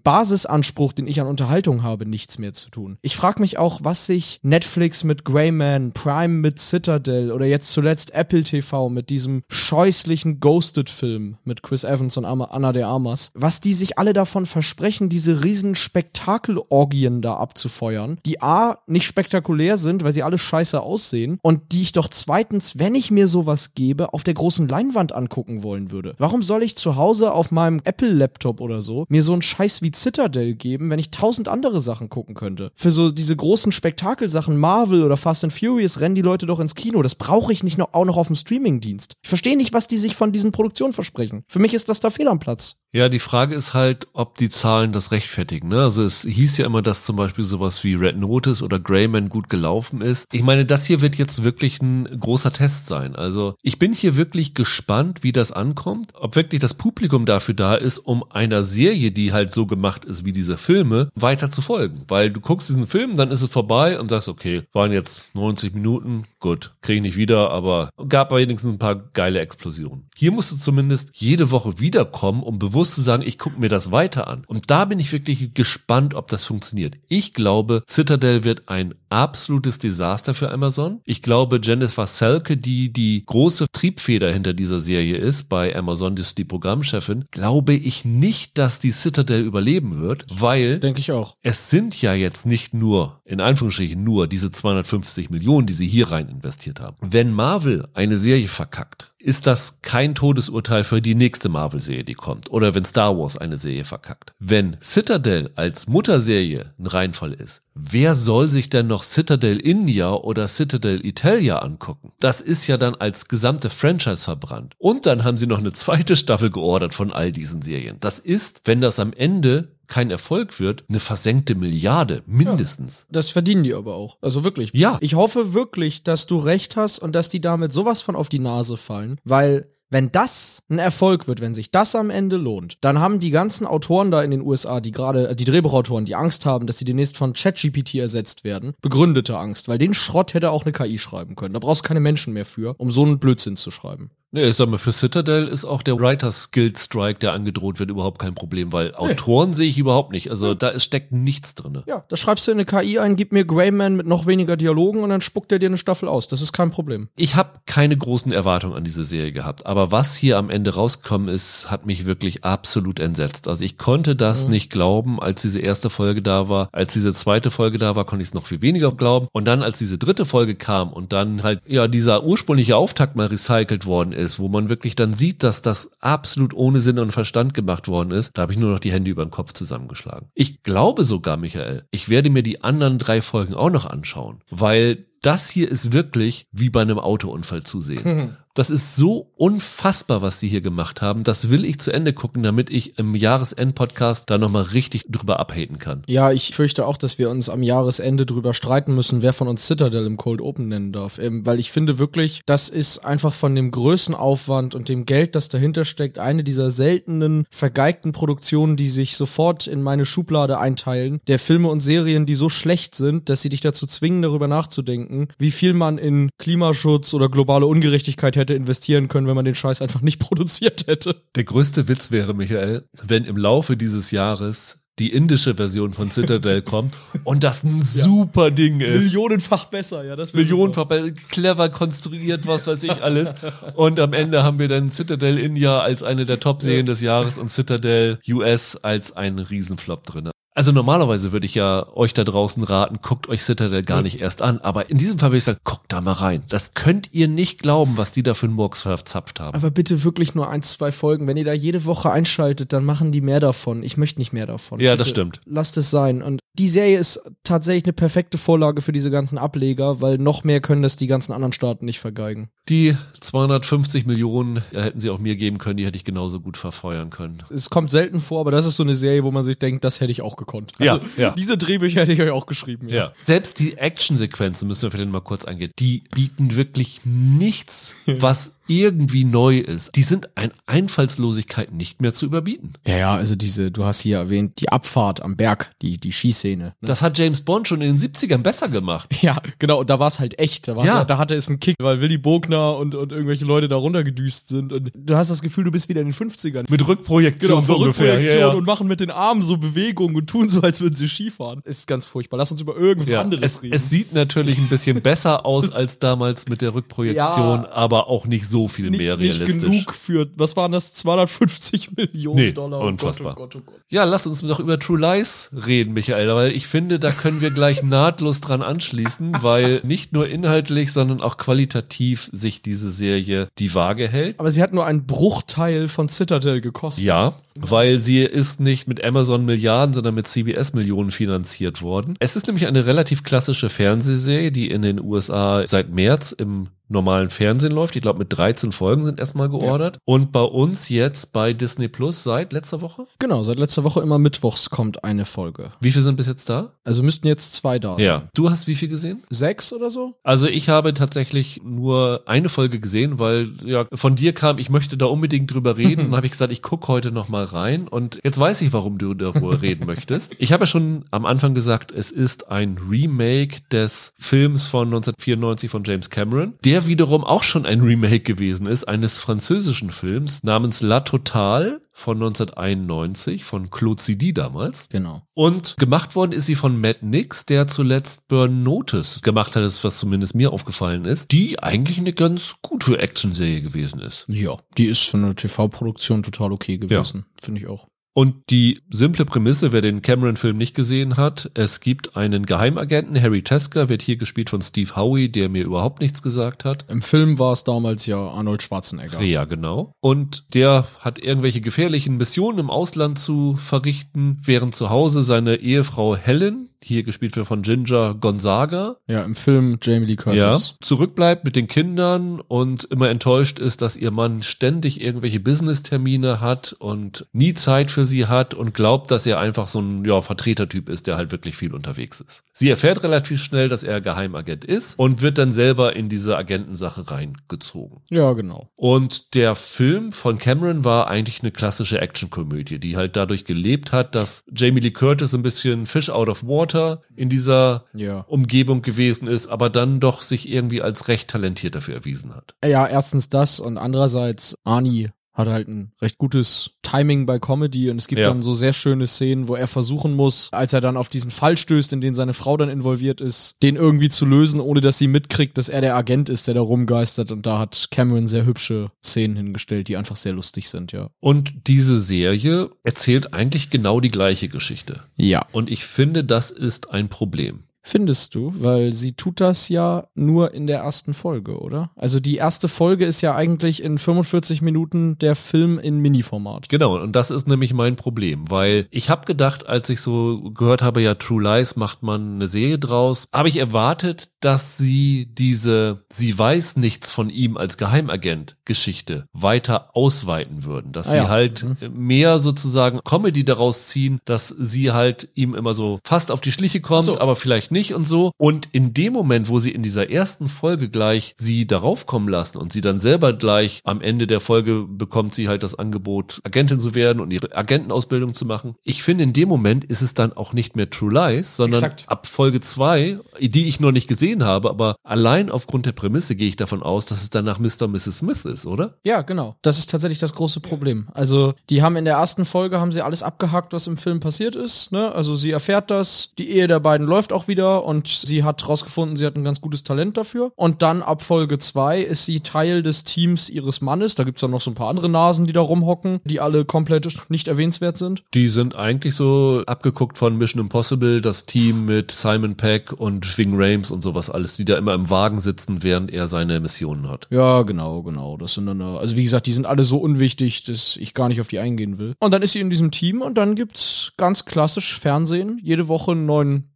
Basisanspruch, 0.00 0.92
den 0.92 1.06
ich 1.06 1.20
an 1.20 1.26
Unterhaltung 1.26 1.82
habe, 1.82 2.06
nichts 2.06 2.38
mehr 2.38 2.52
zu 2.52 2.70
tun. 2.70 2.98
Ich 3.02 3.16
frage 3.16 3.40
mich 3.40 3.58
auch, 3.58 3.80
was 3.82 4.03
sich 4.04 4.40
Netflix 4.42 5.04
mit 5.04 5.24
Greyman, 5.24 5.92
Prime 5.92 6.34
mit 6.34 6.58
Citadel 6.58 7.32
oder 7.32 7.46
jetzt 7.46 7.72
zuletzt 7.72 8.14
Apple 8.14 8.42
TV 8.42 8.88
mit 8.88 9.10
diesem 9.10 9.42
scheußlichen 9.48 10.40
Ghosted-Film 10.40 11.38
mit 11.44 11.62
Chris 11.62 11.84
Evans 11.84 12.16
und 12.16 12.24
Anna 12.24 12.72
de 12.72 12.82
Armas, 12.82 13.32
was 13.34 13.60
die 13.60 13.74
sich 13.74 13.98
alle 13.98 14.12
davon 14.12 14.46
versprechen, 14.46 15.08
diese 15.08 15.42
riesen 15.44 15.74
Spektakelorgien 15.74 17.22
da 17.22 17.34
abzufeuern, 17.34 18.18
die 18.26 18.40
A, 18.40 18.78
nicht 18.86 19.06
spektakulär 19.06 19.78
sind, 19.78 20.04
weil 20.04 20.12
sie 20.12 20.22
alle 20.22 20.38
scheiße 20.38 20.80
aussehen 20.80 21.38
und 21.42 21.72
die 21.72 21.82
ich 21.82 21.92
doch 21.92 22.08
zweitens, 22.08 22.78
wenn 22.78 22.94
ich 22.94 23.10
mir 23.10 23.28
sowas 23.28 23.74
gebe, 23.74 24.12
auf 24.12 24.22
der 24.22 24.34
großen 24.34 24.68
Leinwand 24.68 25.12
angucken 25.12 25.62
wollen 25.62 25.90
würde. 25.90 26.14
Warum 26.18 26.42
soll 26.42 26.62
ich 26.62 26.76
zu 26.76 26.96
Hause 26.96 27.32
auf 27.32 27.50
meinem 27.50 27.80
Apple-Laptop 27.84 28.60
oder 28.60 28.80
so 28.80 29.06
mir 29.08 29.22
so 29.22 29.32
einen 29.32 29.42
Scheiß 29.42 29.82
wie 29.82 29.92
Citadel 29.94 30.54
geben, 30.54 30.90
wenn 30.90 30.98
ich 30.98 31.10
tausend 31.10 31.48
andere 31.48 31.80
Sachen 31.80 32.08
gucken 32.08 32.34
könnte? 32.34 32.70
Für 32.74 32.90
so 32.90 33.10
diese 33.10 33.34
großen 33.34 33.72
Spektakel 33.72 33.93
Spektakelsachen, 33.94 34.56
Marvel 34.56 35.04
oder 35.04 35.16
Fast 35.16 35.44
and 35.44 35.52
Furious, 35.52 36.00
rennen 36.00 36.16
die 36.16 36.22
Leute 36.22 36.46
doch 36.46 36.58
ins 36.58 36.74
Kino. 36.74 37.00
Das 37.00 37.14
brauche 37.14 37.52
ich 37.52 37.62
nicht 37.62 37.78
noch, 37.78 37.94
auch 37.94 38.04
noch 38.04 38.16
auf 38.16 38.26
dem 38.26 38.34
Streamingdienst. 38.34 39.14
Ich 39.22 39.28
verstehe 39.28 39.56
nicht, 39.56 39.72
was 39.72 39.86
die 39.86 39.98
sich 39.98 40.16
von 40.16 40.32
diesen 40.32 40.50
Produktionen 40.50 40.92
versprechen. 40.92 41.44
Für 41.46 41.60
mich 41.60 41.74
ist 41.74 41.88
das 41.88 42.00
da 42.00 42.10
fehl 42.10 42.26
am 42.26 42.40
Platz. 42.40 42.74
Ja, 42.94 43.08
die 43.08 43.18
Frage 43.18 43.56
ist 43.56 43.74
halt, 43.74 44.06
ob 44.12 44.38
die 44.38 44.48
Zahlen 44.48 44.92
das 44.92 45.10
rechtfertigen. 45.10 45.66
Ne? 45.66 45.82
Also 45.82 46.04
es 46.04 46.22
hieß 46.22 46.58
ja 46.58 46.66
immer, 46.66 46.80
dass 46.80 47.04
zum 47.04 47.16
Beispiel 47.16 47.42
sowas 47.42 47.82
wie 47.82 47.94
Red 47.94 48.16
Notice 48.18 48.62
oder 48.62 48.78
Greyman 48.78 49.28
gut 49.28 49.50
gelaufen 49.50 50.00
ist. 50.00 50.28
Ich 50.30 50.44
meine, 50.44 50.64
das 50.64 50.86
hier 50.86 51.00
wird 51.00 51.16
jetzt 51.16 51.42
wirklich 51.42 51.82
ein 51.82 52.20
großer 52.20 52.52
Test 52.52 52.86
sein. 52.86 53.16
Also 53.16 53.56
ich 53.62 53.80
bin 53.80 53.92
hier 53.92 54.14
wirklich 54.14 54.54
gespannt, 54.54 55.24
wie 55.24 55.32
das 55.32 55.50
ankommt, 55.50 56.12
ob 56.14 56.36
wirklich 56.36 56.60
das 56.60 56.74
Publikum 56.74 57.26
dafür 57.26 57.54
da 57.54 57.74
ist, 57.74 57.98
um 57.98 58.24
einer 58.30 58.62
Serie, 58.62 59.10
die 59.10 59.32
halt 59.32 59.52
so 59.52 59.66
gemacht 59.66 60.04
ist 60.04 60.24
wie 60.24 60.32
diese 60.32 60.56
Filme, 60.56 61.08
weiter 61.16 61.50
zu 61.50 61.62
folgen. 61.62 62.02
Weil 62.06 62.30
du 62.30 62.40
guckst 62.40 62.68
diesen 62.68 62.86
Film, 62.86 63.16
dann 63.16 63.32
ist 63.32 63.42
es 63.42 63.50
vorbei 63.50 63.83
und 63.92 64.08
sagst, 64.08 64.28
okay, 64.28 64.62
waren 64.72 64.92
jetzt 64.92 65.34
90 65.34 65.74
Minuten, 65.74 66.24
gut, 66.40 66.74
kriege 66.80 66.96
ich 66.96 67.02
nicht 67.02 67.16
wieder, 67.16 67.50
aber 67.50 67.90
gab 68.08 68.32
wenigstens 68.32 68.72
ein 68.72 68.78
paar 68.78 68.96
geile 68.96 69.40
Explosionen. 69.40 70.08
Hier 70.16 70.32
musst 70.32 70.52
du 70.52 70.56
zumindest 70.56 71.10
jede 71.14 71.50
Woche 71.50 71.78
wiederkommen, 71.78 72.42
um 72.42 72.58
bewusst 72.58 72.94
zu 72.94 73.00
sagen, 73.00 73.22
ich 73.24 73.38
gucke 73.38 73.60
mir 73.60 73.68
das 73.68 73.90
weiter 73.90 74.28
an. 74.28 74.44
Und 74.46 74.70
da 74.70 74.84
bin 74.84 74.98
ich 74.98 75.12
wirklich 75.12 75.54
gespannt, 75.54 76.14
ob 76.14 76.28
das 76.28 76.44
funktioniert. 76.44 76.96
Ich 77.08 77.34
glaube, 77.34 77.82
Citadel 77.88 78.44
wird 78.44 78.68
ein 78.68 78.94
absolutes 79.10 79.78
Desaster 79.78 80.34
für 80.34 80.50
Amazon. 80.50 81.00
Ich 81.04 81.22
glaube, 81.22 81.60
Jennifer 81.62 82.06
Selke, 82.06 82.56
die 82.56 82.92
die 82.92 83.24
große 83.24 83.66
Triebfeder 83.70 84.32
hinter 84.32 84.54
dieser 84.54 84.80
Serie 84.80 85.16
ist, 85.16 85.48
bei 85.48 85.74
Amazon, 85.76 86.16
das 86.16 86.28
ist 86.28 86.38
die 86.38 86.44
Programmchefin, 86.44 87.26
glaube 87.30 87.74
ich 87.74 88.04
nicht, 88.04 88.58
dass 88.58 88.80
die 88.80 88.90
Citadel 88.90 89.44
überleben 89.44 90.00
wird, 90.00 90.26
weil 90.30 90.78
denke 90.80 91.00
ich 91.00 91.12
auch. 91.12 91.36
Es 91.42 91.70
sind 91.70 92.00
ja 92.00 92.14
jetzt 92.14 92.46
nicht 92.46 92.74
nur 92.74 93.20
in 93.24 93.40
Anführungsstrichen 93.74 94.04
nur 94.04 94.26
diese 94.26 94.50
250 94.50 95.30
Millionen, 95.30 95.66
die 95.66 95.72
sie 95.72 95.88
hier 95.88 96.10
rein 96.10 96.28
investiert 96.28 96.80
haben. 96.80 96.96
Wenn 97.00 97.32
Marvel 97.32 97.88
eine 97.94 98.18
Serie 98.18 98.48
verkackt, 98.48 99.12
ist 99.24 99.46
das 99.46 99.78
kein 99.80 100.14
Todesurteil 100.14 100.84
für 100.84 101.00
die 101.00 101.14
nächste 101.14 101.48
Marvel-Serie, 101.48 102.04
die 102.04 102.14
kommt. 102.14 102.50
Oder 102.50 102.74
wenn 102.74 102.84
Star 102.84 103.18
Wars 103.18 103.38
eine 103.38 103.56
Serie 103.56 103.84
verkackt. 103.84 104.34
Wenn 104.38 104.76
Citadel 104.82 105.50
als 105.54 105.88
Mutterserie 105.88 106.74
ein 106.78 106.86
Reinfall 106.86 107.32
ist, 107.32 107.62
wer 107.74 108.14
soll 108.14 108.50
sich 108.50 108.68
denn 108.68 108.86
noch 108.86 109.02
Citadel 109.02 109.58
India 109.58 110.12
oder 110.12 110.46
Citadel 110.46 111.04
Italia 111.04 111.60
angucken? 111.60 112.12
Das 112.20 112.42
ist 112.42 112.66
ja 112.66 112.76
dann 112.76 112.94
als 112.94 113.26
gesamte 113.26 113.70
Franchise 113.70 114.24
verbrannt. 114.24 114.74
Und 114.78 115.06
dann 115.06 115.24
haben 115.24 115.38
sie 115.38 115.46
noch 115.46 115.58
eine 115.58 115.72
zweite 115.72 116.16
Staffel 116.16 116.50
geordert 116.50 116.92
von 116.92 117.10
all 117.10 117.32
diesen 117.32 117.62
Serien. 117.62 117.96
Das 118.00 118.18
ist, 118.18 118.60
wenn 118.66 118.82
das 118.82 118.98
am 118.98 119.14
Ende 119.14 119.74
kein 119.86 120.10
Erfolg 120.10 120.60
wird, 120.60 120.84
eine 120.88 121.00
versenkte 121.00 121.54
Milliarde, 121.54 122.22
mindestens. 122.26 123.00
Ja, 123.00 123.06
das 123.12 123.30
verdienen 123.30 123.64
die 123.64 123.74
aber 123.74 123.94
auch. 123.94 124.18
Also 124.20 124.44
wirklich. 124.44 124.70
Ja. 124.72 124.98
Ich 125.00 125.14
hoffe 125.14 125.54
wirklich, 125.54 126.02
dass 126.02 126.26
du 126.26 126.38
recht 126.38 126.76
hast 126.76 126.98
und 126.98 127.14
dass 127.14 127.28
die 127.28 127.40
damit 127.40 127.72
sowas 127.72 128.02
von 128.02 128.16
auf 128.16 128.28
die 128.28 128.38
Nase 128.38 128.76
fallen, 128.76 129.13
weil 129.24 129.70
wenn 129.94 130.10
das 130.10 130.62
ein 130.68 130.80
Erfolg 130.80 131.28
wird, 131.28 131.40
wenn 131.40 131.54
sich 131.54 131.70
das 131.70 131.94
am 131.94 132.10
Ende 132.10 132.36
lohnt, 132.36 132.78
dann 132.80 132.98
haben 132.98 133.20
die 133.20 133.30
ganzen 133.30 133.64
Autoren 133.64 134.10
da 134.10 134.24
in 134.24 134.32
den 134.32 134.40
USA, 134.40 134.80
die 134.80 134.90
gerade, 134.90 135.28
äh, 135.28 135.36
die 135.36 135.44
Drehbuchautoren, 135.44 136.04
die 136.04 136.16
Angst 136.16 136.46
haben, 136.46 136.66
dass 136.66 136.78
sie 136.78 136.84
demnächst 136.84 137.16
von 137.16 137.32
ChatGPT 137.32 137.94
ersetzt 137.94 138.42
werden, 138.42 138.74
begründete 138.82 139.38
Angst, 139.38 139.68
weil 139.68 139.78
den 139.78 139.94
Schrott 139.94 140.34
hätte 140.34 140.50
auch 140.50 140.64
eine 140.64 140.72
KI 140.72 140.98
schreiben 140.98 141.36
können. 141.36 141.54
Da 141.54 141.60
brauchst 141.60 141.84
du 141.84 141.88
keine 141.88 142.00
Menschen 142.00 142.32
mehr 142.32 142.44
für, 142.44 142.74
um 142.78 142.90
so 142.90 143.04
einen 143.04 143.20
Blödsinn 143.20 143.56
zu 143.56 143.70
schreiben. 143.70 144.10
Nee, 144.34 144.46
ich 144.46 144.56
sag 144.56 144.68
mal, 144.68 144.78
für 144.78 144.90
Citadel 144.90 145.46
ist 145.46 145.64
auch 145.64 145.80
der 145.80 145.96
Writers 146.00 146.50
Guild 146.50 146.76
Strike, 146.76 147.20
der 147.20 147.34
angedroht 147.34 147.78
wird, 147.78 147.88
überhaupt 147.88 148.18
kein 148.18 148.34
Problem, 148.34 148.72
weil 148.72 148.86
nee. 148.88 148.94
Autoren 148.96 149.54
sehe 149.54 149.68
ich 149.68 149.78
überhaupt 149.78 150.10
nicht. 150.10 150.28
Also 150.28 150.48
ja. 150.48 150.54
da 150.54 150.80
steckt 150.80 151.12
nichts 151.12 151.54
drin. 151.54 151.84
Ja, 151.86 152.04
da 152.08 152.16
schreibst 152.16 152.48
du 152.48 152.50
in 152.50 152.56
eine 152.56 152.64
KI 152.64 152.98
ein, 152.98 153.14
gib 153.14 153.30
mir 153.30 153.44
Greyman 153.44 153.94
mit 153.94 154.08
noch 154.08 154.26
weniger 154.26 154.56
Dialogen 154.56 155.04
und 155.04 155.10
dann 155.10 155.20
spuckt 155.20 155.52
er 155.52 155.60
dir 155.60 155.66
eine 155.66 155.78
Staffel 155.78 156.08
aus. 156.08 156.26
Das 156.26 156.42
ist 156.42 156.52
kein 156.52 156.72
Problem. 156.72 157.08
Ich 157.14 157.36
habe 157.36 157.60
keine 157.66 157.96
großen 157.96 158.32
Erwartungen 158.32 158.74
an 158.74 158.82
diese 158.82 159.04
Serie 159.04 159.30
gehabt, 159.30 159.66
aber 159.66 159.92
was 159.92 160.16
hier 160.16 160.36
am 160.36 160.50
Ende 160.50 160.74
rausgekommen 160.74 161.28
ist, 161.28 161.70
hat 161.70 161.86
mich 161.86 162.04
wirklich 162.04 162.42
absolut 162.42 162.98
entsetzt. 162.98 163.46
Also 163.46 163.62
ich 163.62 163.78
konnte 163.78 164.16
das 164.16 164.46
mhm. 164.46 164.50
nicht 164.50 164.68
glauben, 164.68 165.20
als 165.20 165.42
diese 165.42 165.60
erste 165.60 165.90
Folge 165.90 166.22
da 166.22 166.48
war. 166.48 166.70
Als 166.72 166.92
diese 166.92 167.14
zweite 167.14 167.52
Folge 167.52 167.78
da 167.78 167.94
war, 167.94 168.04
konnte 168.04 168.22
ich 168.22 168.30
es 168.30 168.34
noch 168.34 168.48
viel 168.48 168.62
weniger 168.62 168.90
glauben. 168.90 169.28
Und 169.30 169.44
dann, 169.44 169.62
als 169.62 169.78
diese 169.78 169.96
dritte 169.96 170.24
Folge 170.24 170.56
kam 170.56 170.92
und 170.92 171.12
dann 171.12 171.44
halt, 171.44 171.60
ja, 171.66 171.86
dieser 171.86 172.24
ursprüngliche 172.24 172.76
Auftakt 172.76 173.14
mal 173.14 173.26
recycelt 173.26 173.86
worden 173.86 174.10
ist, 174.10 174.23
wo 174.38 174.48
man 174.48 174.68
wirklich 174.68 174.96
dann 174.96 175.14
sieht, 175.14 175.42
dass 175.42 175.62
das 175.62 175.92
absolut 176.00 176.54
ohne 176.54 176.80
Sinn 176.80 176.98
und 176.98 177.12
Verstand 177.12 177.54
gemacht 177.54 177.88
worden 177.88 178.10
ist, 178.10 178.36
da 178.36 178.42
habe 178.42 178.52
ich 178.52 178.58
nur 178.58 178.70
noch 178.70 178.78
die 178.78 178.92
Hände 178.92 179.10
über 179.10 179.24
den 179.24 179.30
Kopf 179.30 179.52
zusammengeschlagen. 179.52 180.28
Ich 180.34 180.62
glaube 180.62 181.04
sogar, 181.04 181.36
Michael, 181.36 181.86
ich 181.90 182.08
werde 182.08 182.30
mir 182.30 182.42
die 182.42 182.64
anderen 182.64 182.98
drei 182.98 183.22
Folgen 183.22 183.54
auch 183.54 183.70
noch 183.70 183.86
anschauen, 183.86 184.40
weil 184.50 185.06
das 185.24 185.48
hier 185.48 185.70
ist 185.70 185.92
wirklich 185.92 186.46
wie 186.52 186.70
bei 186.70 186.82
einem 186.82 186.98
Autounfall 186.98 187.62
zu 187.62 187.80
sehen. 187.80 188.36
Das 188.56 188.70
ist 188.70 188.94
so 188.94 189.32
unfassbar, 189.36 190.22
was 190.22 190.38
sie 190.38 190.46
hier 190.46 190.60
gemacht 190.60 191.02
haben. 191.02 191.24
Das 191.24 191.50
will 191.50 191.64
ich 191.64 191.80
zu 191.80 191.90
Ende 191.90 192.12
gucken, 192.12 192.44
damit 192.44 192.70
ich 192.70 193.00
im 193.00 193.16
Jahresend-Podcast 193.16 194.30
da 194.30 194.38
nochmal 194.38 194.62
richtig 194.62 195.06
drüber 195.08 195.40
abhaten 195.40 195.80
kann. 195.80 196.04
Ja, 196.06 196.30
ich 196.30 196.54
fürchte 196.54 196.86
auch, 196.86 196.96
dass 196.96 197.18
wir 197.18 197.30
uns 197.30 197.48
am 197.48 197.64
Jahresende 197.64 198.26
drüber 198.26 198.54
streiten 198.54 198.94
müssen, 198.94 199.22
wer 199.22 199.32
von 199.32 199.48
uns 199.48 199.66
Citadel 199.66 200.06
im 200.06 200.16
Cold 200.16 200.40
Open 200.40 200.68
nennen 200.68 200.92
darf. 200.92 201.18
Ähm, 201.18 201.44
weil 201.44 201.58
ich 201.58 201.72
finde 201.72 201.98
wirklich, 201.98 202.42
das 202.46 202.68
ist 202.68 203.00
einfach 203.00 203.34
von 203.34 203.56
dem 203.56 203.72
Größenaufwand 203.72 204.76
und 204.76 204.88
dem 204.88 205.04
Geld, 205.04 205.34
das 205.34 205.48
dahinter 205.48 205.84
steckt, 205.84 206.20
eine 206.20 206.44
dieser 206.44 206.70
seltenen, 206.70 207.46
vergeigten 207.50 208.12
Produktionen, 208.12 208.76
die 208.76 208.88
sich 208.88 209.16
sofort 209.16 209.66
in 209.66 209.82
meine 209.82 210.06
Schublade 210.06 210.58
einteilen, 210.58 211.20
der 211.26 211.40
Filme 211.40 211.70
und 211.70 211.80
Serien, 211.80 212.24
die 212.24 212.36
so 212.36 212.48
schlecht 212.48 212.94
sind, 212.94 213.28
dass 213.28 213.42
sie 213.42 213.48
dich 213.48 213.62
dazu 213.62 213.88
zwingen, 213.88 214.22
darüber 214.22 214.46
nachzudenken, 214.46 215.13
wie 215.38 215.50
viel 215.50 215.72
man 215.74 215.98
in 215.98 216.30
Klimaschutz 216.38 217.14
oder 217.14 217.28
globale 217.28 217.66
Ungerechtigkeit 217.66 218.36
hätte 218.36 218.54
investieren 218.54 219.08
können, 219.08 219.26
wenn 219.26 219.36
man 219.36 219.44
den 219.44 219.54
Scheiß 219.54 219.82
einfach 219.82 220.00
nicht 220.00 220.18
produziert 220.20 220.86
hätte. 220.86 221.22
Der 221.36 221.44
größte 221.44 221.88
Witz 221.88 222.10
wäre, 222.10 222.34
Michael, 222.34 222.84
wenn 223.02 223.24
im 223.24 223.36
Laufe 223.36 223.76
dieses 223.76 224.10
Jahres 224.10 224.78
die 224.98 225.12
indische 225.12 225.56
Version 225.56 225.92
von 225.92 226.10
Citadel 226.10 226.62
kommt 226.62 226.94
und 227.24 227.42
das 227.42 227.64
ein 227.64 227.78
ja. 227.78 228.04
super 228.04 228.50
Ding 228.50 228.80
ist. 228.80 229.06
Millionenfach 229.06 229.64
besser, 229.66 230.04
ja, 230.04 230.14
das 230.14 230.34
Millionenfach 230.34 230.84
besser, 230.84 231.10
clever 231.10 231.68
konstruiert, 231.68 232.46
was 232.46 232.66
weiß 232.66 232.82
ich 232.84 233.02
alles. 233.02 233.34
Und 233.74 233.98
am 233.98 234.12
Ende 234.12 234.44
haben 234.44 234.58
wir 234.58 234.68
dann 234.68 234.90
Citadel 234.90 235.38
India 235.38 235.80
als 235.80 236.02
eine 236.02 236.26
der 236.26 236.38
Top-Serien 236.38 236.86
ja. 236.86 236.92
des 236.92 237.00
Jahres 237.00 237.38
und 237.38 237.50
Citadel 237.50 238.18
US 238.28 238.76
als 238.76 239.16
einen 239.16 239.40
Riesenflop 239.40 240.04
drin. 240.04 240.30
Also 240.56 240.70
normalerweise 240.70 241.32
würde 241.32 241.46
ich 241.46 241.56
ja 241.56 241.88
euch 241.94 242.14
da 242.14 242.22
draußen 242.22 242.62
raten, 242.62 243.00
guckt 243.02 243.28
euch 243.28 243.42
Citadel 243.42 243.82
gar 243.82 244.02
nicht 244.02 244.20
erst 244.20 244.40
an. 244.40 244.60
Aber 244.60 244.88
in 244.88 244.98
diesem 244.98 245.18
Fall 245.18 245.30
würde 245.30 245.38
ich 245.38 245.44
sagen, 245.44 245.58
guckt 245.64 245.92
da 245.92 246.00
mal 246.00 246.12
rein. 246.12 246.44
Das 246.48 246.74
könnt 246.74 247.08
ihr 247.12 247.26
nicht 247.26 247.60
glauben, 247.60 247.96
was 247.96 248.12
die 248.12 248.22
da 248.22 248.34
für 248.34 248.46
einen 248.46 248.54
Murks 248.54 248.82
verzapft 248.82 249.40
haben. 249.40 249.56
Aber 249.56 249.72
bitte 249.72 250.04
wirklich 250.04 250.36
nur 250.36 250.48
ein, 250.48 250.62
zwei 250.62 250.92
Folgen. 250.92 251.26
Wenn 251.26 251.36
ihr 251.36 251.44
da 251.44 251.52
jede 251.52 251.84
Woche 251.86 252.12
einschaltet, 252.12 252.72
dann 252.72 252.84
machen 252.84 253.10
die 253.10 253.20
mehr 253.20 253.40
davon. 253.40 253.82
Ich 253.82 253.96
möchte 253.96 254.20
nicht 254.20 254.32
mehr 254.32 254.46
davon. 254.46 254.78
Ja, 254.78 254.92
bitte, 254.92 254.98
das 254.98 255.08
stimmt. 255.08 255.40
Lasst 255.44 255.76
es 255.76 255.90
sein. 255.90 256.22
Und 256.22 256.40
die 256.56 256.68
Serie 256.68 256.98
ist 256.98 257.20
tatsächlich 257.42 257.84
eine 257.84 257.92
perfekte 257.92 258.38
Vorlage 258.38 258.80
für 258.80 258.92
diese 258.92 259.10
ganzen 259.10 259.38
Ableger, 259.38 260.00
weil 260.00 260.18
noch 260.18 260.44
mehr 260.44 260.60
können 260.60 260.82
das 260.82 260.96
die 260.96 261.08
ganzen 261.08 261.32
anderen 261.32 261.52
Staaten 261.52 261.84
nicht 261.84 261.98
vergeigen. 261.98 262.48
Die 262.68 262.96
250 263.20 264.06
Millionen 264.06 264.62
ja, 264.72 264.82
hätten 264.82 265.00
sie 265.00 265.10
auch 265.10 265.18
mir 265.18 265.34
geben 265.34 265.58
können, 265.58 265.76
die 265.76 265.84
hätte 265.84 265.96
ich 265.96 266.04
genauso 266.04 266.40
gut 266.40 266.56
verfeuern 266.56 267.10
können. 267.10 267.42
Es 267.50 267.70
kommt 267.70 267.90
selten 267.90 268.20
vor, 268.20 268.40
aber 268.40 268.52
das 268.52 268.66
ist 268.66 268.76
so 268.76 268.84
eine 268.84 268.94
Serie, 268.94 269.24
wo 269.24 269.32
man 269.32 269.42
sich 269.42 269.58
denkt, 269.58 269.84
das 269.84 270.00
hätte 270.00 270.12
ich 270.12 270.22
auch 270.22 270.36
gekonnt. 270.36 270.72
Ja, 270.78 270.94
Also, 270.94 271.06
ja. 271.16 271.30
Diese 271.32 271.58
Drehbücher 271.58 272.02
hätte 272.02 272.12
ich 272.12 272.22
euch 272.22 272.30
auch 272.30 272.46
geschrieben. 272.46 272.88
Ja. 272.88 273.12
Selbst 273.18 273.58
die 273.58 273.76
Actionsequenzen, 273.76 274.68
müssen 274.68 274.82
wir 274.82 274.90
vielleicht 274.92 275.10
mal 275.10 275.20
kurz 275.20 275.44
angehen, 275.44 275.72
die 275.78 276.04
bieten 276.14 276.54
wirklich 276.54 277.00
nichts, 277.04 277.96
was 278.06 278.53
irgendwie 278.66 279.24
neu 279.24 279.58
ist. 279.58 279.94
Die 279.96 280.02
sind 280.02 280.36
an 280.36 280.50
Einfallslosigkeit 280.66 281.72
nicht 281.72 282.00
mehr 282.00 282.12
zu 282.12 282.26
überbieten. 282.26 282.74
Ja, 282.86 282.96
ja, 282.96 283.14
also 283.14 283.34
diese, 283.36 283.70
du 283.70 283.84
hast 283.84 284.00
hier 284.00 284.18
erwähnt, 284.18 284.60
die 284.60 284.68
Abfahrt 284.70 285.22
am 285.22 285.36
Berg, 285.36 285.72
die, 285.82 285.98
die 285.98 286.12
Skiszene. 286.12 286.64
Ne? 286.64 286.74
Das 286.82 287.02
hat 287.02 287.18
James 287.18 287.40
Bond 287.42 287.68
schon 287.68 287.80
in 287.82 287.98
den 287.98 288.10
70ern 288.12 288.38
besser 288.42 288.68
gemacht. 288.68 289.08
Ja, 289.24 289.38
genau, 289.58 289.80
und 289.80 289.88
da 289.88 289.98
war 289.98 290.08
es 290.08 290.18
halt 290.18 290.38
echt. 290.38 290.68
Da, 290.68 290.76
war, 290.76 290.84
Ja. 290.84 290.98
da, 290.98 291.04
da 291.04 291.18
hatte 291.18 291.34
es 291.34 291.48
einen 291.48 291.58
Kick, 291.60 291.76
weil 291.80 292.00
Willy 292.02 292.18
Bogner 292.18 292.76
und, 292.76 292.94
und 292.94 293.10
irgendwelche 293.10 293.46
Leute 293.46 293.68
da 293.68 293.76
runtergedüst 293.76 294.48
sind. 294.48 294.70
Und 294.70 294.90
du 294.94 295.16
hast 295.16 295.30
das 295.30 295.40
Gefühl, 295.40 295.64
du 295.64 295.70
bist 295.70 295.88
wieder 295.88 296.02
in 296.02 296.08
den 296.08 296.14
50ern. 296.14 296.64
Mit 296.68 296.86
Rückprojektion 296.86 297.62
Genau, 297.62 297.66
so 297.66 297.76
ungefähr. 297.76 298.06
Rückprojektion 298.16 298.40
Ja, 298.40 298.48
ja. 298.48 298.52
und 298.54 298.66
machen 298.66 298.86
mit 298.86 299.00
den 299.00 299.10
Armen 299.10 299.40
so 299.40 299.56
Bewegungen 299.56 300.14
und 300.16 300.26
tun 300.28 300.48
so, 300.50 300.60
als 300.60 300.82
würden 300.82 300.94
sie 300.94 301.08
Skifahren. 301.08 301.62
Ist 301.64 301.86
ganz 301.86 302.06
furchtbar. 302.06 302.36
Lass 302.36 302.50
uns 302.52 302.60
über 302.60 302.76
irgendwas 302.76 303.14
anderes 303.14 303.44
es, 303.56 303.62
reden. 303.62 303.74
es 303.74 303.88
sieht 303.88 304.12
natürlich 304.12 304.58
ein 304.58 304.68
bisschen 304.68 305.00
besser 305.00 305.46
aus 305.46 305.72
als 305.72 305.98
damals 306.00 306.46
mit 306.48 306.60
der 306.60 306.74
Rückprojektion, 306.74 307.64
aber 307.72 308.08
auch 308.08 308.26
nicht 308.26 308.46
so 308.46 308.53
viel 308.68 308.90
nicht, 308.90 308.98
mehr 309.00 309.16
nicht 309.16 309.40
realistisch. 309.40 309.62
genug 309.70 309.94
für, 309.94 310.28
was 310.36 310.56
waren 310.56 310.72
das, 310.72 310.94
250 310.94 311.90
Millionen 311.96 312.36
Nee, 312.36 312.52
Dollar? 312.52 312.80
unfassbar. 312.80 313.34
Oh 313.36 313.40
Gott, 313.40 313.56
oh 313.56 313.58
Gott, 313.58 313.66
oh 313.68 313.72
Gott. 313.72 313.80
Ja, 313.88 314.04
lass 314.04 314.26
uns 314.26 314.40
doch 314.42 314.60
über 314.60 314.78
True 314.78 314.98
Lies 314.98 315.50
reden, 315.66 315.92
Michael, 315.94 316.34
weil 316.34 316.52
ich 316.52 316.66
finde, 316.66 316.98
da 316.98 317.10
können 317.10 317.40
wir 317.40 317.50
gleich 317.50 317.82
nahtlos 317.84 318.40
dran 318.40 318.62
anschließen, 318.62 319.36
weil 319.42 319.80
nicht 319.84 320.12
nur 320.12 320.28
inhaltlich, 320.28 320.92
sondern 320.92 321.20
auch 321.20 321.36
qualitativ 321.36 322.30
sich 322.32 322.62
diese 322.62 322.90
Serie 322.90 323.48
die 323.58 323.74
Waage 323.74 324.08
hält. 324.08 324.38
Aber 324.40 324.50
sie 324.50 324.62
hat 324.62 324.72
nur 324.72 324.86
einen 324.86 325.06
Bruchteil 325.06 325.88
von 325.88 326.08
Citadel 326.08 326.60
gekostet. 326.60 327.04
Ja, 327.04 327.34
weil 327.56 328.00
sie 328.00 328.18
ist 328.20 328.58
nicht 328.58 328.88
mit 328.88 329.04
Amazon 329.04 329.44
Milliarden, 329.44 329.94
sondern 329.94 330.14
mit 330.16 330.26
CBS 330.26 330.72
Millionen 330.74 331.12
finanziert 331.12 331.82
worden. 331.82 332.16
Es 332.18 332.34
ist 332.34 332.46
nämlich 332.48 332.66
eine 332.66 332.84
relativ 332.86 333.22
klassische 333.22 333.70
Fernsehserie, 333.70 334.50
die 334.50 334.68
in 334.70 334.82
den 334.82 335.00
USA 335.00 335.62
seit 335.66 335.90
März 335.90 336.32
im 336.32 336.68
normalen 336.88 337.30
Fernsehen 337.30 337.72
läuft. 337.72 337.96
Ich 337.96 338.02
glaube, 338.02 338.18
mit 338.18 338.36
13 338.36 338.72
Folgen 338.72 339.04
sind 339.04 339.18
erstmal 339.18 339.48
geordert. 339.48 339.98
Und 340.04 340.32
bei 340.32 340.42
uns 340.42 340.88
jetzt 340.88 341.32
bei 341.32 341.52
Disney 341.52 341.88
Plus 341.88 342.22
seit 342.24 342.52
letzter 342.52 342.80
Woche. 342.80 343.06
Genau, 343.18 343.42
seit 343.42 343.58
letzter 343.58 343.84
Woche 343.84 344.00
immer 344.00 344.18
mittwochs 344.18 344.70
kommt 344.70 345.04
eine 345.04 345.24
Folge. 345.24 345.70
Wie 345.80 345.90
viele 345.90 346.04
sind 346.04 346.16
bis 346.16 346.26
jetzt 346.26 346.48
da? 346.48 346.72
Also 346.84 347.02
müssten 347.02 347.26
jetzt 347.26 347.54
zwei 347.54 347.78
da 347.78 347.96
sein. 347.96 348.04
Ja. 348.04 348.28
Du 348.34 348.50
hast 348.50 348.66
wie 348.66 348.74
viel 348.74 348.88
gesehen? 348.88 349.22
Sechs 349.30 349.72
oder 349.72 349.90
so? 349.90 350.14
Also 350.22 350.46
ich 350.46 350.68
habe 350.68 350.94
tatsächlich 350.94 351.60
nur 351.64 352.22
eine 352.26 352.48
Folge 352.48 352.80
gesehen, 352.80 353.18
weil 353.18 353.52
ja 353.64 353.86
von 353.92 354.16
dir 354.16 354.32
kam, 354.32 354.58
ich 354.58 354.70
möchte 354.70 354.96
da 354.96 355.06
unbedingt 355.06 355.52
drüber 355.52 355.76
reden. 355.78 356.04
Dann 356.04 356.16
habe 356.16 356.26
ich 356.26 356.32
gesagt, 356.32 356.52
ich 356.52 356.62
gucke 356.62 356.88
heute 356.88 357.10
noch 357.10 357.28
mal 357.28 357.44
rein 357.44 357.88
und 357.88 358.20
jetzt 358.22 358.38
weiß 358.38 358.60
ich, 358.62 358.72
warum 358.72 358.98
du 358.98 359.14
darüber 359.14 359.62
reden 359.62 359.86
möchtest. 359.86 360.32
Ich 360.38 360.52
habe 360.52 360.64
ja 360.64 360.66
schon 360.66 361.04
am 361.10 361.26
Anfang 361.26 361.54
gesagt, 361.54 361.92
es 361.92 362.12
ist 362.12 362.50
ein 362.50 362.78
Remake 362.90 363.58
des 363.72 364.12
Films 364.18 364.66
von 364.66 364.88
1994 364.88 365.70
von 365.70 365.84
James 365.84 366.10
Cameron, 366.10 366.54
der 366.64 366.83
wiederum 366.86 367.24
auch 367.24 367.42
schon 367.42 367.66
ein 367.66 367.80
Remake 367.80 368.20
gewesen 368.20 368.66
ist 368.66 368.84
eines 368.84 369.18
französischen 369.18 369.90
Films 369.90 370.42
namens 370.42 370.80
La 370.80 371.00
Totale 371.00 371.80
von 371.92 372.16
1991 372.16 373.44
von 373.44 373.70
Claude 373.70 374.02
Zidi 374.02 374.32
damals. 374.32 374.88
Genau. 374.88 375.22
Und 375.34 375.76
gemacht 375.78 376.14
worden 376.16 376.32
ist 376.32 376.46
sie 376.46 376.54
von 376.54 376.80
Matt 376.80 377.02
Nix, 377.02 377.46
der 377.46 377.66
zuletzt 377.66 378.28
Burn 378.28 378.62
Notice 378.62 379.20
gemacht 379.22 379.56
hat, 379.56 379.62
das, 379.62 379.84
was 379.84 379.98
zumindest 379.98 380.34
mir 380.34 380.52
aufgefallen 380.52 381.04
ist, 381.04 381.30
die 381.32 381.62
eigentlich 381.62 381.98
eine 381.98 382.12
ganz 382.12 382.56
gute 382.62 382.98
Actionserie 382.98 383.62
gewesen 383.62 384.00
ist. 384.00 384.24
Ja, 384.28 384.58
die 384.76 384.86
ist 384.86 385.02
für 385.02 385.16
eine 385.16 385.34
TV-Produktion 385.34 386.22
total 386.22 386.52
okay 386.52 386.78
gewesen. 386.78 387.26
Finde 387.40 387.60
ich 387.60 387.66
auch. 387.66 387.88
Und 388.14 388.48
die 388.50 388.80
simple 388.90 389.24
Prämisse, 389.24 389.72
wer 389.72 389.80
den 389.80 390.00
Cameron-Film 390.00 390.56
nicht 390.56 390.76
gesehen 390.76 391.16
hat, 391.16 391.50
es 391.54 391.80
gibt 391.80 392.16
einen 392.16 392.46
Geheimagenten, 392.46 393.20
Harry 393.20 393.42
Tesker, 393.42 393.88
wird 393.88 394.02
hier 394.02 394.16
gespielt 394.16 394.50
von 394.50 394.62
Steve 394.62 394.94
Howe, 394.94 395.28
der 395.28 395.48
mir 395.48 395.64
überhaupt 395.64 396.00
nichts 396.00 396.22
gesagt 396.22 396.64
hat. 396.64 396.84
Im 396.88 397.02
Film 397.02 397.40
war 397.40 397.50
es 397.50 397.64
damals 397.64 398.06
ja 398.06 398.16
Arnold 398.16 398.62
Schwarzenegger. 398.62 399.20
Ja, 399.20 399.44
genau. 399.46 399.92
Und 400.00 400.54
der 400.54 400.86
hat 401.00 401.18
irgendwelche 401.18 401.60
gefährlichen 401.60 402.16
Missionen 402.16 402.60
im 402.60 402.70
Ausland 402.70 403.18
zu 403.18 403.56
verrichten, 403.56 404.38
während 404.44 404.76
zu 404.76 404.90
Hause 404.90 405.24
seine 405.24 405.56
Ehefrau 405.56 406.14
Helen, 406.14 406.70
hier 406.84 407.02
gespielt 407.02 407.34
wird 407.36 407.46
von 407.46 407.62
Ginger 407.62 408.14
Gonzaga, 408.14 408.96
Ja, 409.06 409.22
im 409.24 409.34
Film 409.34 409.78
Jamie 409.82 410.06
Lee 410.06 410.16
ja, 410.16 410.22
Curtis. 410.50 410.76
zurückbleibt 410.82 411.44
mit 411.44 411.56
den 411.56 411.66
Kindern 411.66 412.40
und 412.40 412.84
immer 412.84 413.08
enttäuscht 413.08 413.58
ist, 413.58 413.80
dass 413.80 413.96
ihr 413.96 414.10
Mann 414.10 414.42
ständig 414.42 415.00
irgendwelche 415.00 415.40
Business-Termine 415.40 416.40
hat 416.40 416.74
und 416.78 417.26
nie 417.32 417.54
Zeit 417.54 417.90
für 417.90 418.04
sie 418.06 418.26
hat 418.26 418.52
und 418.54 418.74
glaubt, 418.74 419.10
dass 419.10 419.24
er 419.26 419.40
einfach 419.40 419.68
so 419.68 419.80
ein 419.80 420.04
ja, 420.04 420.20
Vertretertyp 420.20 420.88
ist, 420.88 421.06
der 421.06 421.16
halt 421.16 421.32
wirklich 421.32 421.56
viel 421.56 421.74
unterwegs 421.74 422.20
ist. 422.20 422.44
Sie 422.52 422.68
erfährt 422.68 423.02
relativ 423.02 423.42
schnell, 423.42 423.68
dass 423.68 423.82
er 423.82 424.00
Geheimagent 424.00 424.64
ist 424.64 424.98
und 424.98 425.22
wird 425.22 425.38
dann 425.38 425.52
selber 425.52 425.96
in 425.96 426.08
diese 426.08 426.36
Agentensache 426.36 427.10
reingezogen. 427.10 428.02
Ja, 428.10 428.32
genau. 428.34 428.70
Und 428.76 429.34
der 429.34 429.54
Film 429.54 430.12
von 430.12 430.38
Cameron 430.38 430.84
war 430.84 431.08
eigentlich 431.08 431.40
eine 431.40 431.50
klassische 431.50 432.00
Actionkomödie, 432.00 432.78
die 432.78 432.96
halt 432.96 433.16
dadurch 433.16 433.44
gelebt 433.44 433.92
hat, 433.92 434.14
dass 434.14 434.44
Jamie 434.54 434.80
Lee 434.80 434.90
Curtis 434.90 435.34
ein 435.34 435.42
bisschen 435.42 435.86
Fish 435.86 436.10
out 436.10 436.28
of 436.28 436.44
water 436.44 436.73
in 437.16 437.28
dieser 437.28 437.84
Ja. 437.94 438.20
Umgebung 438.28 438.82
gewesen 438.82 439.26
ist, 439.28 439.46
aber 439.46 439.70
dann 439.70 440.00
doch 440.00 440.22
sich 440.22 440.48
irgendwie 440.48 440.82
als 440.82 441.08
recht 441.08 441.28
talentiert 441.30 441.74
dafür 441.74 441.94
erwiesen 441.94 442.34
hat. 442.34 442.54
Ja, 442.64 442.86
erstens 442.86 443.28
das 443.28 443.60
und 443.60 443.78
andererseits 443.78 444.56
Arnie 444.64 445.10
hat 445.34 445.48
halt 445.48 445.66
ein 445.68 445.90
recht 446.00 446.16
gutes 446.16 446.70
Timing 446.82 447.26
bei 447.26 447.38
Comedy 447.40 447.90
und 447.90 447.98
es 447.98 448.06
gibt 448.06 448.20
Ja. 448.20 448.28
dann 448.28 448.40
so 448.42 448.54
sehr 448.54 448.72
schöne 448.72 449.06
Szenen, 449.08 449.48
wo 449.48 449.56
er 449.56 449.66
versuchen 449.66 450.14
muss, 450.14 450.48
als 450.52 450.72
er 450.72 450.80
dann 450.80 450.96
auf 450.96 451.08
diesen 451.08 451.32
Fall 451.32 451.56
stößt, 451.56 451.92
in 451.92 452.00
den 452.00 452.14
seine 452.14 452.34
Frau 452.34 452.56
dann 452.56 452.68
involviert 452.68 453.20
ist, 453.20 453.56
den 453.62 453.74
irgendwie 453.74 454.08
zu 454.08 454.26
lösen, 454.26 454.60
ohne 454.60 454.80
dass 454.80 454.96
sie 454.98 455.08
mitkriegt, 455.08 455.58
dass 455.58 455.68
er 455.68 455.80
der 455.80 455.96
Agent 455.96 456.28
ist, 456.28 456.46
der 456.46 456.54
da 456.54 456.60
rumgeistert 456.60 457.32
und 457.32 457.46
da 457.46 457.58
hat 457.58 457.88
Cameron 457.90 458.28
sehr 458.28 458.46
hübsche 458.46 458.92
Szenen 459.02 459.36
hingestellt, 459.36 459.88
die 459.88 459.96
einfach 459.96 460.16
sehr 460.16 460.32
lustig 460.32 460.68
sind, 460.68 460.92
ja. 460.92 461.10
Und 461.20 461.52
diese 461.66 462.00
Serie 462.00 462.70
erzählt 462.84 463.34
eigentlich 463.34 463.70
genau 463.70 463.98
die 464.00 464.10
gleiche 464.10 464.48
Geschichte. 464.48 465.02
Ja. 465.16 465.44
Und 465.50 465.68
ich 465.68 465.84
finde, 465.84 466.22
das 466.22 466.52
ist 466.52 466.90
ein 466.90 467.08
Problem. 467.08 467.64
Findest 467.86 468.34
du, 468.34 468.50
weil 468.58 468.94
sie 468.94 469.12
tut 469.12 469.40
das 469.42 469.68
ja 469.68 470.06
nur 470.14 470.54
in 470.54 470.66
der 470.66 470.78
ersten 470.80 471.12
Folge, 471.12 471.58
oder? 471.60 471.90
Also 471.96 472.18
die 472.18 472.36
erste 472.36 472.68
Folge 472.68 473.04
ist 473.04 473.20
ja 473.20 473.34
eigentlich 473.34 473.82
in 473.82 473.98
45 473.98 474.62
Minuten 474.62 475.18
der 475.18 475.36
Film 475.36 475.78
in 475.78 475.98
Mini-Format. 475.98 476.70
Genau, 476.70 476.96
und 476.98 477.12
das 477.14 477.30
ist 477.30 477.46
nämlich 477.46 477.74
mein 477.74 477.96
Problem, 477.96 478.50
weil 478.50 478.86
ich 478.90 479.10
habe 479.10 479.26
gedacht, 479.26 479.66
als 479.66 479.90
ich 479.90 480.00
so 480.00 480.50
gehört 480.52 480.80
habe, 480.80 481.02
ja, 481.02 481.14
True 481.14 481.42
Lies 481.42 481.76
macht 481.76 482.02
man 482.02 482.36
eine 482.36 482.48
Serie 482.48 482.78
draus, 482.78 483.26
habe 483.34 483.48
ich 483.50 483.58
erwartet, 483.58 484.30
dass 484.40 484.78
sie 484.78 485.28
diese 485.34 486.04
Sie 486.10 486.36
weiß 486.38 486.76
nichts 486.76 487.10
von 487.10 487.28
ihm 487.28 487.56
als 487.58 487.76
Geheimagent 487.76 488.56
Geschichte 488.64 489.26
weiter 489.34 489.90
ausweiten 489.94 490.64
würden, 490.64 490.92
dass 490.92 491.08
Ah 491.08 491.10
sie 491.10 491.16
ja. 491.18 491.28
halt 491.28 491.66
mehr 491.94 492.38
sozusagen 492.38 493.00
Comedy 493.04 493.44
daraus 493.44 493.88
ziehen, 493.88 494.20
dass 494.24 494.48
sie 494.48 494.92
halt 494.92 495.28
ihm 495.34 495.54
immer 495.54 495.74
so 495.74 495.98
fast 496.02 496.30
auf 496.30 496.40
die 496.40 496.52
Schliche 496.52 496.80
kommt, 496.80 497.04
So. 497.04 497.20
aber 497.20 497.36
vielleicht 497.36 497.73
nicht 497.74 497.94
und 497.94 498.06
so. 498.06 498.32
Und 498.38 498.70
in 498.72 498.94
dem 498.94 499.12
Moment, 499.12 499.50
wo 499.50 499.58
sie 499.58 499.72
in 499.72 499.82
dieser 499.82 500.10
ersten 500.10 500.48
Folge 500.48 500.88
gleich 500.88 501.34
sie 501.36 501.66
darauf 501.66 502.06
kommen 502.06 502.28
lassen 502.28 502.56
und 502.56 502.72
sie 502.72 502.80
dann 502.80 502.98
selber 502.98 503.34
gleich 503.34 503.82
am 503.84 504.00
Ende 504.00 504.26
der 504.26 504.40
Folge 504.40 504.86
bekommt 504.88 505.34
sie 505.34 505.48
halt 505.48 505.62
das 505.62 505.78
Angebot, 505.78 506.40
Agentin 506.44 506.80
zu 506.80 506.94
werden 506.94 507.20
und 507.20 507.30
ihre 507.30 507.54
Agentenausbildung 507.54 508.32
zu 508.32 508.46
machen. 508.46 508.76
Ich 508.82 509.02
finde, 509.02 509.24
in 509.24 509.34
dem 509.34 509.50
Moment 509.50 509.84
ist 509.84 510.00
es 510.00 510.14
dann 510.14 510.32
auch 510.32 510.54
nicht 510.54 510.74
mehr 510.74 510.88
True 510.88 511.12
Lies, 511.12 511.56
sondern 511.56 511.82
Exakt. 511.82 512.04
ab 512.06 512.26
Folge 512.26 512.62
zwei, 512.62 513.18
die 513.38 513.68
ich 513.68 513.78
noch 513.78 513.92
nicht 513.92 514.08
gesehen 514.08 514.44
habe, 514.44 514.70
aber 514.70 514.96
allein 515.04 515.50
aufgrund 515.50 515.84
der 515.84 515.92
Prämisse 515.92 516.34
gehe 516.34 516.48
ich 516.48 516.56
davon 516.56 516.82
aus, 516.82 517.04
dass 517.04 517.22
es 517.22 517.28
danach 517.28 517.58
Mr. 517.58 517.82
und 517.82 517.92
Mrs. 517.92 518.18
Smith 518.18 518.44
ist. 518.46 518.54
ist, 518.54 518.66
oder? 518.66 518.94
Ja, 519.04 519.22
genau. 519.22 519.56
Das 519.60 519.78
ist 519.78 519.90
tatsächlich 519.90 520.18
das 520.18 520.34
große 520.34 520.60
Problem. 520.60 521.08
Also, 521.12 521.54
die 521.68 521.82
haben 521.82 521.96
in 521.96 522.04
der 522.04 522.14
ersten 522.14 522.44
Folge 522.44 522.80
haben 522.80 522.92
sie 522.92 523.02
alles 523.02 523.22
abgehackt, 523.22 523.72
was 523.72 523.86
im 523.86 523.96
Film 523.96 524.20
passiert 524.20 524.56
ist. 524.56 524.92
Ne? 524.92 525.12
Also 525.12 525.36
sie 525.36 525.50
erfährt 525.50 525.90
das, 525.90 526.32
die 526.38 526.50
Ehe 526.50 526.68
der 526.68 526.80
beiden 526.80 527.06
läuft 527.06 527.32
auch 527.32 527.48
wieder 527.48 527.63
und 527.72 528.08
sie 528.08 528.44
hat 528.44 528.68
rausgefunden, 528.68 529.16
sie 529.16 529.26
hat 529.26 529.36
ein 529.36 529.44
ganz 529.44 529.60
gutes 529.60 529.84
Talent 529.84 530.16
dafür. 530.16 530.52
Und 530.56 530.82
dann 530.82 531.02
ab 531.02 531.22
Folge 531.22 531.58
zwei 531.58 532.00
ist 532.00 532.24
sie 532.24 532.40
Teil 532.40 532.82
des 532.82 533.04
Teams 533.04 533.48
ihres 533.48 533.80
Mannes. 533.80 534.14
Da 534.14 534.24
gibt's 534.24 534.40
dann 534.40 534.50
noch 534.50 534.60
so 534.60 534.70
ein 534.70 534.74
paar 534.74 534.88
andere 534.88 535.08
Nasen, 535.08 535.46
die 535.46 535.52
da 535.52 535.60
rumhocken, 535.60 536.20
die 536.24 536.40
alle 536.40 536.64
komplett 536.64 537.08
nicht 537.28 537.48
erwähnenswert 537.48 537.96
sind. 537.96 538.24
Die 538.34 538.48
sind 538.48 538.76
eigentlich 538.76 539.14
so 539.14 539.62
abgeguckt 539.66 540.18
von 540.18 540.36
Mission 540.36 540.60
Impossible, 540.60 541.20
das 541.20 541.46
Team 541.46 541.86
mit 541.86 542.10
Simon 542.10 542.56
Peck 542.56 542.92
und 542.92 543.36
Ving 543.36 543.52
Rames 543.54 543.90
und 543.90 544.02
sowas 544.02 544.30
alles, 544.30 544.56
die 544.56 544.64
da 544.64 544.76
immer 544.76 544.94
im 544.94 545.10
Wagen 545.10 545.40
sitzen, 545.40 545.82
während 545.82 546.10
er 546.10 546.28
seine 546.28 546.60
Missionen 546.60 547.08
hat. 547.08 547.26
Ja, 547.30 547.62
genau, 547.62 548.02
genau. 548.02 548.36
Das 548.36 548.54
sind 548.54 548.66
dann, 548.66 548.80
äh, 548.80 548.84
also 548.84 549.16
wie 549.16 549.24
gesagt, 549.24 549.46
die 549.46 549.52
sind 549.52 549.66
alle 549.66 549.84
so 549.84 549.98
unwichtig, 549.98 550.64
dass 550.64 550.96
ich 550.96 551.14
gar 551.14 551.28
nicht 551.28 551.40
auf 551.40 551.48
die 551.48 551.58
eingehen 551.58 551.98
will. 551.98 552.14
Und 552.18 552.32
dann 552.32 552.42
ist 552.42 552.52
sie 552.52 552.60
in 552.60 552.70
diesem 552.70 552.90
Team 552.90 553.22
und 553.22 553.34
dann 553.34 553.54
gibt's 553.54 554.12
ganz 554.16 554.44
klassisch 554.44 554.98
Fernsehen. 554.98 555.60
Jede 555.62 555.88
Woche 555.88 556.12
einen 556.12 556.26
neuen 556.26 556.70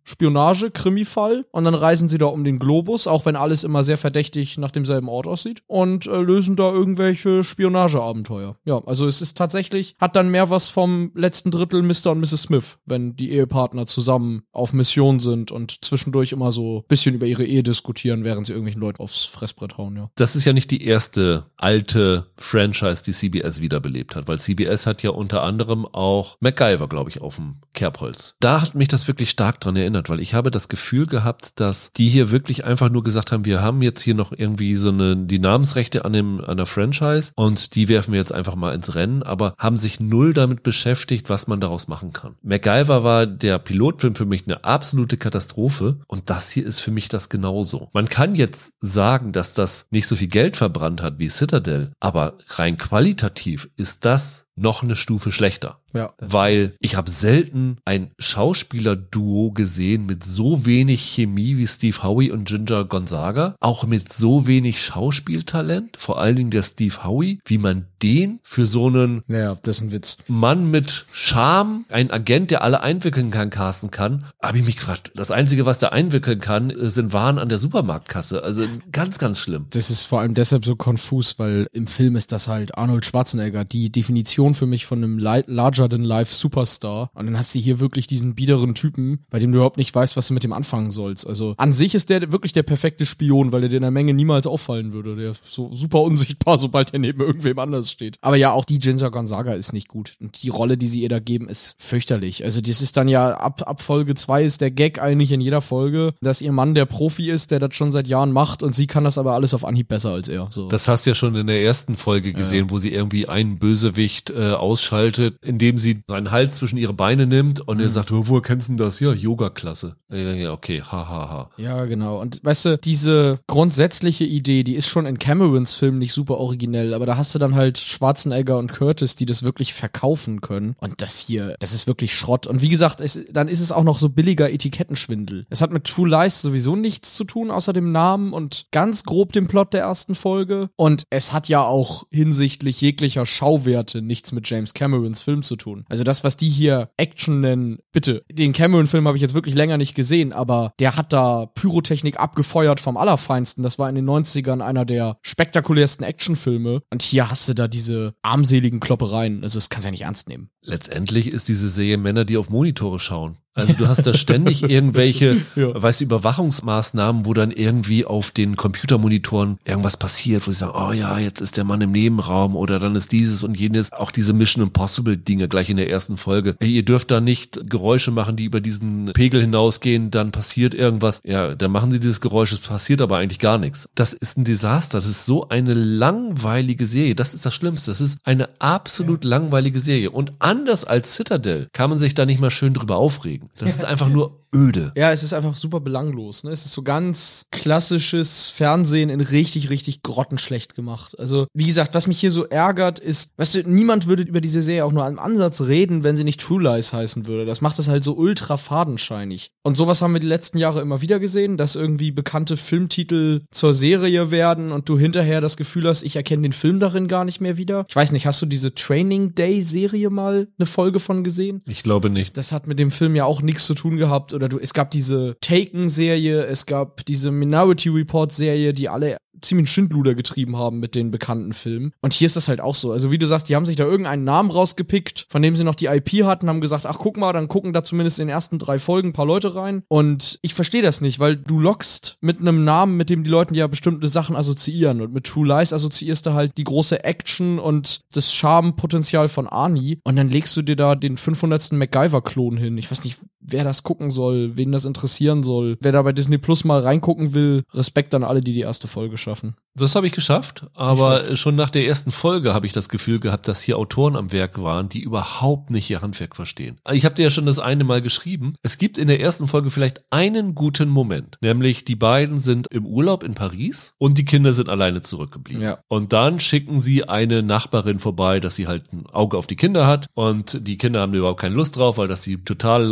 Spionage-Krimi-Fall 0.78 1.46
und 1.50 1.64
dann 1.64 1.74
reisen 1.74 2.08
sie 2.08 2.18
da 2.18 2.26
um 2.26 2.44
den 2.44 2.58
Globus, 2.58 3.06
auch 3.06 3.26
wenn 3.26 3.36
alles 3.36 3.64
immer 3.64 3.84
sehr 3.84 3.98
verdächtig 3.98 4.58
nach 4.58 4.70
demselben 4.70 5.08
Ort 5.08 5.26
aussieht 5.26 5.62
und 5.66 6.06
äh, 6.06 6.20
lösen 6.20 6.56
da 6.56 6.72
irgendwelche 6.72 7.44
Spionageabenteuer. 7.44 8.56
Ja, 8.64 8.82
also 8.86 9.06
es 9.06 9.20
ist 9.20 9.36
tatsächlich, 9.36 9.94
hat 10.00 10.16
dann 10.16 10.30
mehr 10.30 10.50
was 10.50 10.68
vom 10.68 11.10
letzten 11.14 11.50
Drittel 11.50 11.82
Mr. 11.82 12.12
und 12.12 12.20
Mrs. 12.20 12.42
Smith, 12.42 12.78
wenn 12.86 13.16
die 13.16 13.32
Ehepartner 13.32 13.86
zusammen 13.86 14.42
auf 14.52 14.72
Mission 14.72 15.20
sind 15.20 15.50
und 15.50 15.84
zwischendurch 15.84 16.32
immer 16.32 16.52
so 16.52 16.84
bisschen 16.88 17.14
über 17.14 17.26
ihre 17.26 17.44
Ehe 17.44 17.62
diskutieren, 17.62 18.24
während 18.24 18.46
sie 18.46 18.52
irgendwelchen 18.52 18.80
Leuten 18.80 19.02
aufs 19.02 19.24
Fressbrett 19.24 19.78
hauen, 19.78 19.96
ja. 19.96 20.10
Das 20.16 20.36
ist 20.36 20.44
ja 20.44 20.52
nicht 20.52 20.70
die 20.70 20.84
erste 20.84 21.46
alte 21.56 22.26
Franchise, 22.36 23.02
die 23.04 23.12
CBS 23.12 23.60
wiederbelebt 23.60 24.14
hat, 24.14 24.28
weil 24.28 24.38
CBS 24.38 24.86
hat 24.86 25.02
ja 25.02 25.10
unter 25.10 25.42
anderem 25.42 25.86
auch 25.86 26.36
MacGyver, 26.40 26.88
glaube 26.88 27.10
ich, 27.10 27.20
auf 27.20 27.36
dem 27.36 27.56
Kerbholz. 27.74 28.34
Da 28.40 28.60
hat 28.60 28.74
mich 28.74 28.88
das 28.88 29.08
wirklich 29.08 29.30
stark 29.30 29.60
dran 29.60 29.76
erinnert 29.76 30.08
weil 30.08 30.20
ich 30.20 30.34
habe 30.34 30.50
das 30.68 30.78
Gefühl 30.78 31.06
gehabt, 31.06 31.60
dass 31.60 31.90
die 31.96 32.08
hier 32.08 32.30
wirklich 32.30 32.64
einfach 32.64 32.90
nur 32.90 33.02
gesagt 33.02 33.32
haben, 33.32 33.44
wir 33.44 33.62
haben 33.62 33.82
jetzt 33.82 34.02
hier 34.02 34.14
noch 34.14 34.32
irgendwie 34.32 34.76
so 34.76 34.90
eine, 34.90 35.16
die 35.16 35.38
Namensrechte 35.38 36.04
an 36.04 36.12
dem, 36.12 36.44
an 36.44 36.56
der 36.56 36.66
Franchise 36.66 37.32
und 37.34 37.74
die 37.74 37.88
werfen 37.88 38.12
wir 38.12 38.20
jetzt 38.20 38.32
einfach 38.32 38.54
mal 38.54 38.74
ins 38.74 38.94
Rennen, 38.94 39.22
aber 39.22 39.54
haben 39.58 39.76
sich 39.76 40.00
null 40.00 40.34
damit 40.34 40.62
beschäftigt, 40.62 41.30
was 41.30 41.46
man 41.46 41.60
daraus 41.60 41.88
machen 41.88 42.12
kann. 42.12 42.36
MacGyver 42.42 43.02
war 43.02 43.26
der 43.26 43.58
Pilotfilm 43.58 44.14
für 44.14 44.26
mich 44.26 44.44
eine 44.46 44.64
absolute 44.64 45.16
Katastrophe 45.16 46.00
und 46.06 46.30
das 46.30 46.50
hier 46.50 46.66
ist 46.66 46.80
für 46.80 46.90
mich 46.90 47.08
das 47.08 47.28
genauso. 47.28 47.88
Man 47.92 48.08
kann 48.08 48.34
jetzt 48.34 48.72
sagen, 48.80 49.32
dass 49.32 49.54
das 49.54 49.86
nicht 49.90 50.06
so 50.06 50.16
viel 50.16 50.28
Geld 50.28 50.56
verbrannt 50.56 51.02
hat 51.02 51.18
wie 51.18 51.28
Citadel, 51.28 51.92
aber 52.00 52.34
rein 52.50 52.76
qualitativ 52.76 53.70
ist 53.76 54.04
das 54.04 54.47
noch 54.60 54.82
eine 54.82 54.96
Stufe 54.96 55.32
schlechter. 55.32 55.78
Ja. 55.94 56.12
Weil 56.18 56.74
ich 56.80 56.96
habe 56.96 57.10
selten 57.10 57.78
ein 57.84 58.10
Schauspielerduo 58.18 59.52
gesehen 59.52 60.06
mit 60.06 60.24
so 60.24 60.66
wenig 60.66 61.00
Chemie 61.02 61.56
wie 61.56 61.66
Steve 61.66 62.02
Howie 62.02 62.30
und 62.30 62.46
Ginger 62.46 62.84
Gonzaga, 62.84 63.56
auch 63.60 63.86
mit 63.86 64.12
so 64.12 64.46
wenig 64.46 64.82
Schauspieltalent, 64.82 65.96
vor 65.96 66.20
allen 66.20 66.36
Dingen 66.36 66.50
der 66.50 66.62
Steve 66.62 67.04
Howie, 67.04 67.40
wie 67.46 67.58
man 67.58 67.86
den 68.02 68.40
für 68.42 68.66
so 68.66 68.88
einen 68.88 69.22
ja, 69.28 69.56
das 69.62 69.78
ist 69.78 69.82
ein 69.82 69.92
Witz. 69.92 70.18
Mann 70.28 70.70
mit 70.70 71.06
Charme, 71.12 71.84
ein 71.88 72.10
Agent, 72.10 72.50
der 72.50 72.62
alle 72.62 72.82
einwickeln 72.82 73.30
kann, 73.30 73.50
casten 73.50 73.90
kann, 73.90 74.24
habe 74.42 74.58
ich 74.58 74.66
mich 74.66 74.76
gefragt. 74.76 75.10
Das 75.14 75.30
Einzige, 75.30 75.66
was 75.66 75.78
der 75.78 75.92
einwickeln 75.92 76.40
kann, 76.40 76.72
sind 76.76 77.12
Waren 77.12 77.38
an 77.38 77.48
der 77.48 77.58
Supermarktkasse. 77.58 78.42
Also 78.42 78.64
ganz, 78.92 79.18
ganz 79.18 79.40
schlimm. 79.40 79.66
Das 79.70 79.90
ist 79.90 80.04
vor 80.04 80.20
allem 80.20 80.34
deshalb 80.34 80.64
so 80.64 80.76
konfus, 80.76 81.38
weil 81.38 81.66
im 81.72 81.86
Film 81.86 82.16
ist 82.16 82.32
das 82.32 82.48
halt 82.48 82.76
Arnold 82.76 83.04
Schwarzenegger, 83.04 83.64
die 83.64 83.90
Definition 83.90 84.47
für 84.54 84.66
mich 84.66 84.86
von 84.86 85.02
einem 85.02 85.18
larger-than-life 85.18 86.34
Superstar. 86.34 87.10
Und 87.14 87.26
dann 87.26 87.38
hast 87.38 87.54
du 87.54 87.58
hier 87.58 87.80
wirklich 87.80 88.06
diesen 88.06 88.34
biederen 88.34 88.74
Typen, 88.74 89.24
bei 89.30 89.38
dem 89.38 89.52
du 89.52 89.58
überhaupt 89.58 89.76
nicht 89.76 89.94
weißt, 89.94 90.16
was 90.16 90.28
du 90.28 90.34
mit 90.34 90.44
dem 90.44 90.52
anfangen 90.52 90.90
sollst. 90.90 91.26
Also 91.26 91.54
an 91.56 91.72
sich 91.72 91.94
ist 91.94 92.10
der 92.10 92.32
wirklich 92.32 92.52
der 92.52 92.62
perfekte 92.62 93.06
Spion, 93.06 93.52
weil 93.52 93.64
er 93.64 93.68
dir 93.68 93.76
in 93.76 93.82
der 93.82 93.90
Menge 93.90 94.14
niemals 94.14 94.46
auffallen 94.46 94.92
würde. 94.92 95.16
Der 95.16 95.30
ist 95.32 95.52
so 95.52 95.74
super 95.74 96.02
unsichtbar, 96.02 96.58
sobald 96.58 96.92
er 96.92 96.98
neben 96.98 97.20
irgendwem 97.20 97.58
anders 97.58 97.90
steht. 97.90 98.18
Aber 98.20 98.36
ja, 98.36 98.52
auch 98.52 98.64
die 98.64 98.78
Ginger 98.78 99.10
Gonzaga 99.10 99.54
ist 99.54 99.72
nicht 99.72 99.88
gut. 99.88 100.14
Und 100.20 100.42
die 100.42 100.48
Rolle, 100.48 100.76
die 100.76 100.86
sie 100.86 101.02
ihr 101.02 101.08
da 101.08 101.18
geben, 101.18 101.48
ist 101.48 101.76
fürchterlich. 101.78 102.44
Also 102.44 102.60
das 102.60 102.80
ist 102.80 102.96
dann 102.96 103.08
ja 103.08 103.34
ab, 103.34 103.62
ab 103.66 103.82
Folge 103.82 104.14
2 104.14 104.44
ist 104.44 104.60
der 104.60 104.70
Gag 104.70 105.00
eigentlich 105.00 105.32
in 105.32 105.40
jeder 105.40 105.60
Folge, 105.60 106.14
dass 106.20 106.40
ihr 106.40 106.52
Mann 106.52 106.74
der 106.74 106.86
Profi 106.86 107.30
ist, 107.30 107.50
der 107.50 107.58
das 107.58 107.74
schon 107.74 107.90
seit 107.90 108.08
Jahren 108.08 108.32
macht 108.32 108.62
und 108.62 108.74
sie 108.74 108.86
kann 108.86 109.04
das 109.04 109.18
aber 109.18 109.34
alles 109.34 109.54
auf 109.54 109.64
Anhieb 109.64 109.88
besser 109.88 110.10
als 110.10 110.28
er. 110.28 110.48
So. 110.50 110.68
Das 110.68 110.88
hast 110.88 111.06
du 111.06 111.10
ja 111.10 111.14
schon 111.14 111.34
in 111.34 111.46
der 111.46 111.62
ersten 111.62 111.96
Folge 111.96 112.32
gesehen, 112.32 112.66
ja. 112.66 112.70
wo 112.70 112.78
sie 112.78 112.92
irgendwie 112.92 113.28
einen 113.28 113.58
Bösewicht 113.58 114.30
äh, 114.38 114.52
ausschaltet, 114.52 115.36
indem 115.42 115.78
sie 115.78 116.02
seinen 116.06 116.30
Hals 116.30 116.56
zwischen 116.56 116.76
ihre 116.76 116.94
Beine 116.94 117.26
nimmt 117.26 117.60
und 117.60 117.78
mhm. 117.78 117.82
er 117.82 117.88
sagt, 117.88 118.10
woher 118.12 118.40
kennst 118.40 118.68
du 118.68 118.76
das? 118.76 119.00
Ja, 119.00 119.12
Yoga-Klasse. 119.12 119.96
Ja, 120.10 120.52
okay, 120.52 120.80
hahaha. 120.80 121.08
Ha, 121.08 121.30
ha. 121.30 121.50
Ja, 121.56 121.84
genau. 121.86 122.20
Und 122.20 122.40
weißt 122.44 122.64
du, 122.66 122.78
diese 122.78 123.40
grundsätzliche 123.48 124.24
Idee, 124.24 124.62
die 124.62 124.76
ist 124.76 124.86
schon 124.86 125.06
in 125.06 125.18
Camerons 125.18 125.74
Film 125.74 125.98
nicht 125.98 126.12
super 126.12 126.38
originell, 126.38 126.94
aber 126.94 127.04
da 127.04 127.16
hast 127.16 127.34
du 127.34 127.40
dann 127.40 127.56
halt 127.56 127.78
Schwarzenegger 127.78 128.58
und 128.58 128.72
Curtis, 128.72 129.16
die 129.16 129.26
das 129.26 129.42
wirklich 129.42 129.74
verkaufen 129.74 130.40
können. 130.40 130.76
Und 130.78 131.02
das 131.02 131.18
hier, 131.18 131.56
das 131.58 131.72
ist 131.72 131.88
wirklich 131.88 132.14
Schrott. 132.14 132.46
Und 132.46 132.62
wie 132.62 132.68
gesagt, 132.68 133.00
es, 133.00 133.24
dann 133.32 133.48
ist 133.48 133.60
es 133.60 133.72
auch 133.72 133.82
noch 133.82 133.98
so 133.98 134.08
billiger 134.08 134.50
Etikettenschwindel. 134.52 135.46
Es 135.50 135.60
hat 135.60 135.72
mit 135.72 135.84
True 135.84 136.08
Lies 136.08 136.42
sowieso 136.42 136.76
nichts 136.76 137.14
zu 137.14 137.24
tun, 137.24 137.50
außer 137.50 137.72
dem 137.72 137.90
Namen 137.90 138.32
und 138.32 138.66
ganz 138.70 139.02
grob 139.02 139.32
dem 139.32 139.48
Plot 139.48 139.74
der 139.74 139.82
ersten 139.82 140.14
Folge. 140.14 140.70
Und 140.76 141.04
es 141.10 141.32
hat 141.32 141.48
ja 141.48 141.64
auch 141.64 142.04
hinsichtlich 142.10 142.80
jeglicher 142.80 143.26
Schauwerte 143.26 144.00
nichts 144.00 144.27
mit 144.32 144.48
James 144.48 144.74
Camerons 144.74 145.22
Film 145.22 145.42
zu 145.42 145.56
tun. 145.56 145.84
Also 145.88 146.04
das, 146.04 146.24
was 146.24 146.36
die 146.36 146.48
hier 146.48 146.90
Action 146.96 147.40
nennen, 147.40 147.78
bitte, 147.92 148.24
den 148.30 148.52
Cameron-Film 148.52 149.06
habe 149.06 149.16
ich 149.16 149.22
jetzt 149.22 149.34
wirklich 149.34 149.54
länger 149.54 149.76
nicht 149.76 149.94
gesehen, 149.94 150.32
aber 150.32 150.72
der 150.78 150.96
hat 150.96 151.12
da 151.12 151.46
Pyrotechnik 151.46 152.18
abgefeuert 152.18 152.80
vom 152.80 152.96
Allerfeinsten. 152.96 153.62
Das 153.62 153.78
war 153.78 153.88
in 153.88 153.94
den 153.94 154.08
90ern 154.08 154.60
einer 154.60 154.84
der 154.84 155.18
spektakulärsten 155.22 156.04
Actionfilme. 156.04 156.82
Und 156.90 157.02
hier 157.02 157.30
hast 157.30 157.48
du 157.48 157.54
da 157.54 157.68
diese 157.68 158.14
armseligen 158.22 158.80
Kloppereien. 158.80 159.42
Also 159.42 159.58
das 159.58 159.70
kannst 159.70 159.84
du 159.84 159.88
ja 159.88 159.92
nicht 159.92 160.02
ernst 160.02 160.28
nehmen. 160.28 160.50
Letztendlich 160.62 161.32
ist 161.32 161.48
diese 161.48 161.68
Serie 161.68 161.98
Männer, 161.98 162.24
die 162.24 162.36
auf 162.36 162.50
Monitore 162.50 163.00
schauen. 163.00 163.38
Also 163.58 163.74
du 163.74 163.88
hast 163.88 164.06
da 164.06 164.14
ständig 164.14 164.62
irgendwelche, 164.68 165.42
ja. 165.56 165.82
weißt 165.82 166.00
du, 166.00 166.04
Überwachungsmaßnahmen, 166.04 167.26
wo 167.26 167.34
dann 167.34 167.50
irgendwie 167.50 168.04
auf 168.04 168.30
den 168.30 168.56
Computermonitoren 168.56 169.58
irgendwas 169.64 169.96
passiert, 169.96 170.46
wo 170.46 170.52
sie 170.52 170.58
sagen, 170.58 170.72
oh 170.76 170.92
ja, 170.92 171.18
jetzt 171.18 171.40
ist 171.40 171.56
der 171.56 171.64
Mann 171.64 171.80
im 171.80 171.92
Nebenraum 171.92 172.56
oder 172.56 172.78
dann 172.78 172.96
ist 172.96 173.12
dieses 173.12 173.42
und 173.42 173.58
jenes, 173.58 173.92
auch 173.92 174.10
diese 174.10 174.32
Mission 174.32 174.62
Impossible 174.62 175.16
Dinge 175.16 175.48
gleich 175.48 175.70
in 175.70 175.76
der 175.76 175.90
ersten 175.90 176.16
Folge. 176.16 176.56
Hey, 176.60 176.70
ihr 176.70 176.84
dürft 176.84 177.10
da 177.10 177.20
nicht 177.20 177.60
Geräusche 177.68 178.10
machen, 178.10 178.36
die 178.36 178.44
über 178.44 178.60
diesen 178.60 179.10
Pegel 179.14 179.40
hinausgehen, 179.40 180.10
dann 180.10 180.32
passiert 180.32 180.74
irgendwas. 180.74 181.20
Ja, 181.24 181.54
dann 181.54 181.70
machen 181.70 181.90
sie 181.90 182.00
dieses 182.00 182.20
Geräusch, 182.20 182.52
es 182.52 182.60
passiert 182.60 183.00
aber 183.00 183.18
eigentlich 183.18 183.38
gar 183.38 183.58
nichts. 183.58 183.88
Das 183.94 184.12
ist 184.12 184.38
ein 184.38 184.44
Desaster. 184.44 184.98
Das 184.98 185.06
ist 185.06 185.26
so 185.26 185.48
eine 185.48 185.74
langweilige 185.74 186.86
Serie. 186.86 187.14
Das 187.14 187.34
ist 187.34 187.44
das 187.46 187.54
Schlimmste. 187.54 187.90
Das 187.90 188.00
ist 188.00 188.18
eine 188.24 188.48
absolut 188.58 189.24
ja. 189.24 189.30
langweilige 189.30 189.80
Serie. 189.80 190.10
Und 190.10 190.32
anders 190.38 190.84
als 190.84 191.14
Citadel 191.14 191.68
kann 191.72 191.90
man 191.90 191.98
sich 191.98 192.14
da 192.14 192.26
nicht 192.26 192.40
mal 192.40 192.50
schön 192.50 192.74
drüber 192.74 192.96
aufregen. 192.96 193.47
Das 193.56 193.68
ist 193.68 193.84
einfach 193.84 194.08
nur 194.08 194.46
öde. 194.54 194.92
Ja, 194.96 195.12
es 195.12 195.22
ist 195.22 195.32
einfach 195.32 195.56
super 195.56 195.80
belanglos. 195.80 196.44
Ne? 196.44 196.50
Es 196.50 196.64
ist 196.64 196.72
so 196.72 196.82
ganz 196.82 197.46
klassisches 197.50 198.46
Fernsehen 198.46 199.10
in 199.10 199.20
richtig, 199.20 199.70
richtig 199.70 200.02
grottenschlecht 200.02 200.74
gemacht. 200.74 201.18
Also, 201.18 201.46
wie 201.54 201.66
gesagt, 201.66 201.94
was 201.94 202.06
mich 202.06 202.20
hier 202.20 202.30
so 202.30 202.44
ärgert, 202.46 202.98
ist, 202.98 203.32
weißt 203.36 203.54
du, 203.56 203.68
niemand 203.68 204.06
würde 204.06 204.22
über 204.22 204.40
diese 204.40 204.62
Serie 204.62 204.84
auch 204.84 204.92
nur 204.92 205.06
im 205.06 205.18
Ansatz 205.18 205.60
reden, 205.62 206.04
wenn 206.04 206.16
sie 206.16 206.24
nicht 206.24 206.40
True 206.40 206.62
Lies 206.62 206.92
heißen 206.92 207.26
würde. 207.26 207.44
Das 207.44 207.60
macht 207.60 207.78
es 207.78 207.88
halt 207.88 208.04
so 208.04 208.14
ultra 208.14 208.56
fadenscheinig. 208.56 209.50
Und 209.62 209.76
sowas 209.76 210.02
haben 210.02 210.12
wir 210.12 210.20
die 210.20 210.26
letzten 210.26 210.58
Jahre 210.58 210.80
immer 210.80 211.00
wieder 211.00 211.18
gesehen, 211.18 211.56
dass 211.56 211.76
irgendwie 211.76 212.10
bekannte 212.10 212.56
Filmtitel 212.56 213.42
zur 213.50 213.74
Serie 213.74 214.30
werden 214.30 214.72
und 214.72 214.88
du 214.88 214.98
hinterher 214.98 215.40
das 215.40 215.56
Gefühl 215.56 215.86
hast, 215.86 216.02
ich 216.02 216.16
erkenne 216.16 216.42
den 216.42 216.52
Film 216.52 216.80
darin 216.80 217.08
gar 217.08 217.24
nicht 217.24 217.40
mehr 217.40 217.56
wieder. 217.56 217.84
Ich 217.88 217.96
weiß 217.96 218.12
nicht, 218.12 218.26
hast 218.26 218.40
du 218.40 218.46
diese 218.46 218.74
Training 218.74 219.34
Day 219.34 219.62
Serie 219.62 220.10
mal 220.10 220.48
eine 220.58 220.66
Folge 220.66 221.00
von 221.00 221.24
gesehen? 221.24 221.62
Ich 221.66 221.82
glaube 221.82 222.10
nicht. 222.10 222.36
Das 222.36 222.52
hat 222.52 222.66
mit 222.66 222.78
dem 222.78 222.90
Film 222.90 223.14
ja 223.14 223.24
auch 223.24 223.42
nichts 223.42 223.66
zu 223.66 223.74
tun 223.74 223.96
gehabt 223.96 224.32
oder 224.38 224.48
du, 224.48 224.60
es 224.60 224.72
gab 224.72 224.92
diese 224.92 225.36
Taken-Serie, 225.40 226.44
es 226.44 226.64
gab 226.64 227.04
diese 227.06 227.32
Minority 227.32 227.88
Report-Serie, 227.88 228.72
die 228.72 228.88
alle 228.88 229.16
ziemlich 229.40 229.70
Schindluder 229.70 230.14
getrieben 230.14 230.56
haben 230.56 230.78
mit 230.78 230.94
den 230.94 231.10
bekannten 231.10 231.52
Filmen. 231.52 231.92
Und 232.00 232.12
hier 232.12 232.26
ist 232.26 232.36
das 232.36 232.48
halt 232.48 232.60
auch 232.60 232.74
so. 232.74 232.92
Also 232.92 233.10
wie 233.10 233.18
du 233.18 233.26
sagst, 233.26 233.48
die 233.48 233.56
haben 233.56 233.66
sich 233.66 233.76
da 233.76 233.84
irgendeinen 233.84 234.24
Namen 234.24 234.50
rausgepickt, 234.50 235.26
von 235.30 235.42
dem 235.42 235.56
sie 235.56 235.64
noch 235.64 235.74
die 235.74 235.86
IP 235.86 236.24
hatten, 236.24 236.48
haben 236.48 236.60
gesagt, 236.60 236.86
ach 236.86 236.98
guck 236.98 237.16
mal, 237.16 237.32
dann 237.32 237.48
gucken 237.48 237.72
da 237.72 237.84
zumindest 237.84 238.18
in 238.18 238.26
den 238.26 238.34
ersten 238.34 238.58
drei 238.58 238.78
Folgen 238.78 239.08
ein 239.08 239.12
paar 239.12 239.26
Leute 239.26 239.54
rein. 239.54 239.82
Und 239.88 240.38
ich 240.42 240.54
verstehe 240.54 240.82
das 240.82 241.00
nicht, 241.00 241.18
weil 241.18 241.36
du 241.36 241.58
lockst 241.58 242.18
mit 242.20 242.40
einem 242.40 242.64
Namen, 242.64 242.96
mit 242.96 243.10
dem 243.10 243.24
die 243.24 243.30
Leute 243.30 243.54
ja 243.54 243.66
bestimmte 243.66 244.08
Sachen 244.08 244.36
assoziieren. 244.36 245.00
Und 245.00 245.12
mit 245.12 245.24
True 245.24 245.46
Lies 245.46 245.72
assoziierst 245.72 246.26
du 246.26 246.32
halt 246.32 246.56
die 246.56 246.64
große 246.64 247.04
Action 247.04 247.58
und 247.58 248.00
das 248.12 248.34
Charmepotenzial 248.34 249.28
von 249.28 249.46
Arnie. 249.46 250.00
Und 250.04 250.16
dann 250.16 250.28
legst 250.28 250.56
du 250.56 250.62
dir 250.62 250.76
da 250.76 250.94
den 250.94 251.16
500. 251.16 251.72
MacGyver-Klon 251.72 252.56
hin. 252.56 252.78
Ich 252.78 252.90
weiß 252.90 253.04
nicht, 253.04 253.18
wer 253.50 253.64
das 253.64 253.82
gucken 253.82 254.10
soll, 254.10 254.56
wen 254.56 254.72
das 254.72 254.84
interessieren 254.84 255.42
soll. 255.42 255.76
Wer 255.80 255.92
da 255.92 256.02
bei 256.02 256.12
Disney 256.12 256.38
Plus 256.38 256.64
mal 256.64 256.80
reingucken 256.80 257.34
will, 257.34 257.64
Respekt 257.72 258.14
an 258.14 258.24
alle, 258.24 258.40
die 258.40 258.52
die 258.52 258.60
erste 258.60 258.88
Folge 258.88 259.16
schaffen. 259.16 259.56
Das 259.74 259.94
habe 259.94 260.06
ich 260.06 260.12
geschafft, 260.12 260.66
aber 260.74 261.36
schon 261.36 261.54
nach 261.54 261.70
der 261.70 261.86
ersten 261.86 262.10
Folge 262.10 262.52
habe 262.52 262.66
ich 262.66 262.72
das 262.72 262.88
Gefühl 262.88 263.20
gehabt, 263.20 263.46
dass 263.46 263.62
hier 263.62 263.78
Autoren 263.78 264.16
am 264.16 264.32
Werk 264.32 264.60
waren, 264.60 264.88
die 264.88 265.00
überhaupt 265.00 265.70
nicht 265.70 265.88
ihr 265.88 266.02
Handwerk 266.02 266.34
verstehen. 266.34 266.78
Ich 266.90 267.04
habe 267.04 267.14
dir 267.14 267.24
ja 267.24 267.30
schon 267.30 267.46
das 267.46 267.58
eine 267.58 267.84
Mal 267.84 268.02
geschrieben. 268.02 268.54
Es 268.62 268.78
gibt 268.78 268.98
in 268.98 269.06
der 269.06 269.20
ersten 269.20 269.46
Folge 269.46 269.70
vielleicht 269.70 270.02
einen 270.10 270.54
guten 270.54 270.88
Moment, 270.88 271.38
nämlich 271.40 271.84
die 271.84 271.94
beiden 271.94 272.38
sind 272.38 272.66
im 272.70 272.86
Urlaub 272.86 273.22
in 273.22 273.34
Paris 273.34 273.94
und 273.98 274.18
die 274.18 274.24
Kinder 274.24 274.52
sind 274.52 274.68
alleine 274.68 275.02
zurückgeblieben. 275.02 275.62
Ja. 275.62 275.78
Und 275.88 276.12
dann 276.12 276.40
schicken 276.40 276.80
sie 276.80 277.08
eine 277.08 277.42
Nachbarin 277.42 278.00
vorbei, 278.00 278.40
dass 278.40 278.56
sie 278.56 278.66
halt 278.66 278.92
ein 278.92 279.06
Auge 279.06 279.38
auf 279.38 279.46
die 279.46 279.56
Kinder 279.56 279.86
hat 279.86 280.06
und 280.14 280.66
die 280.66 280.78
Kinder 280.78 281.00
haben 281.00 281.14
überhaupt 281.14 281.40
keine 281.40 281.54
Lust 281.54 281.76
drauf, 281.76 281.98
weil 281.98 282.08
das 282.08 282.22
die 282.22 282.42
total 282.42 282.84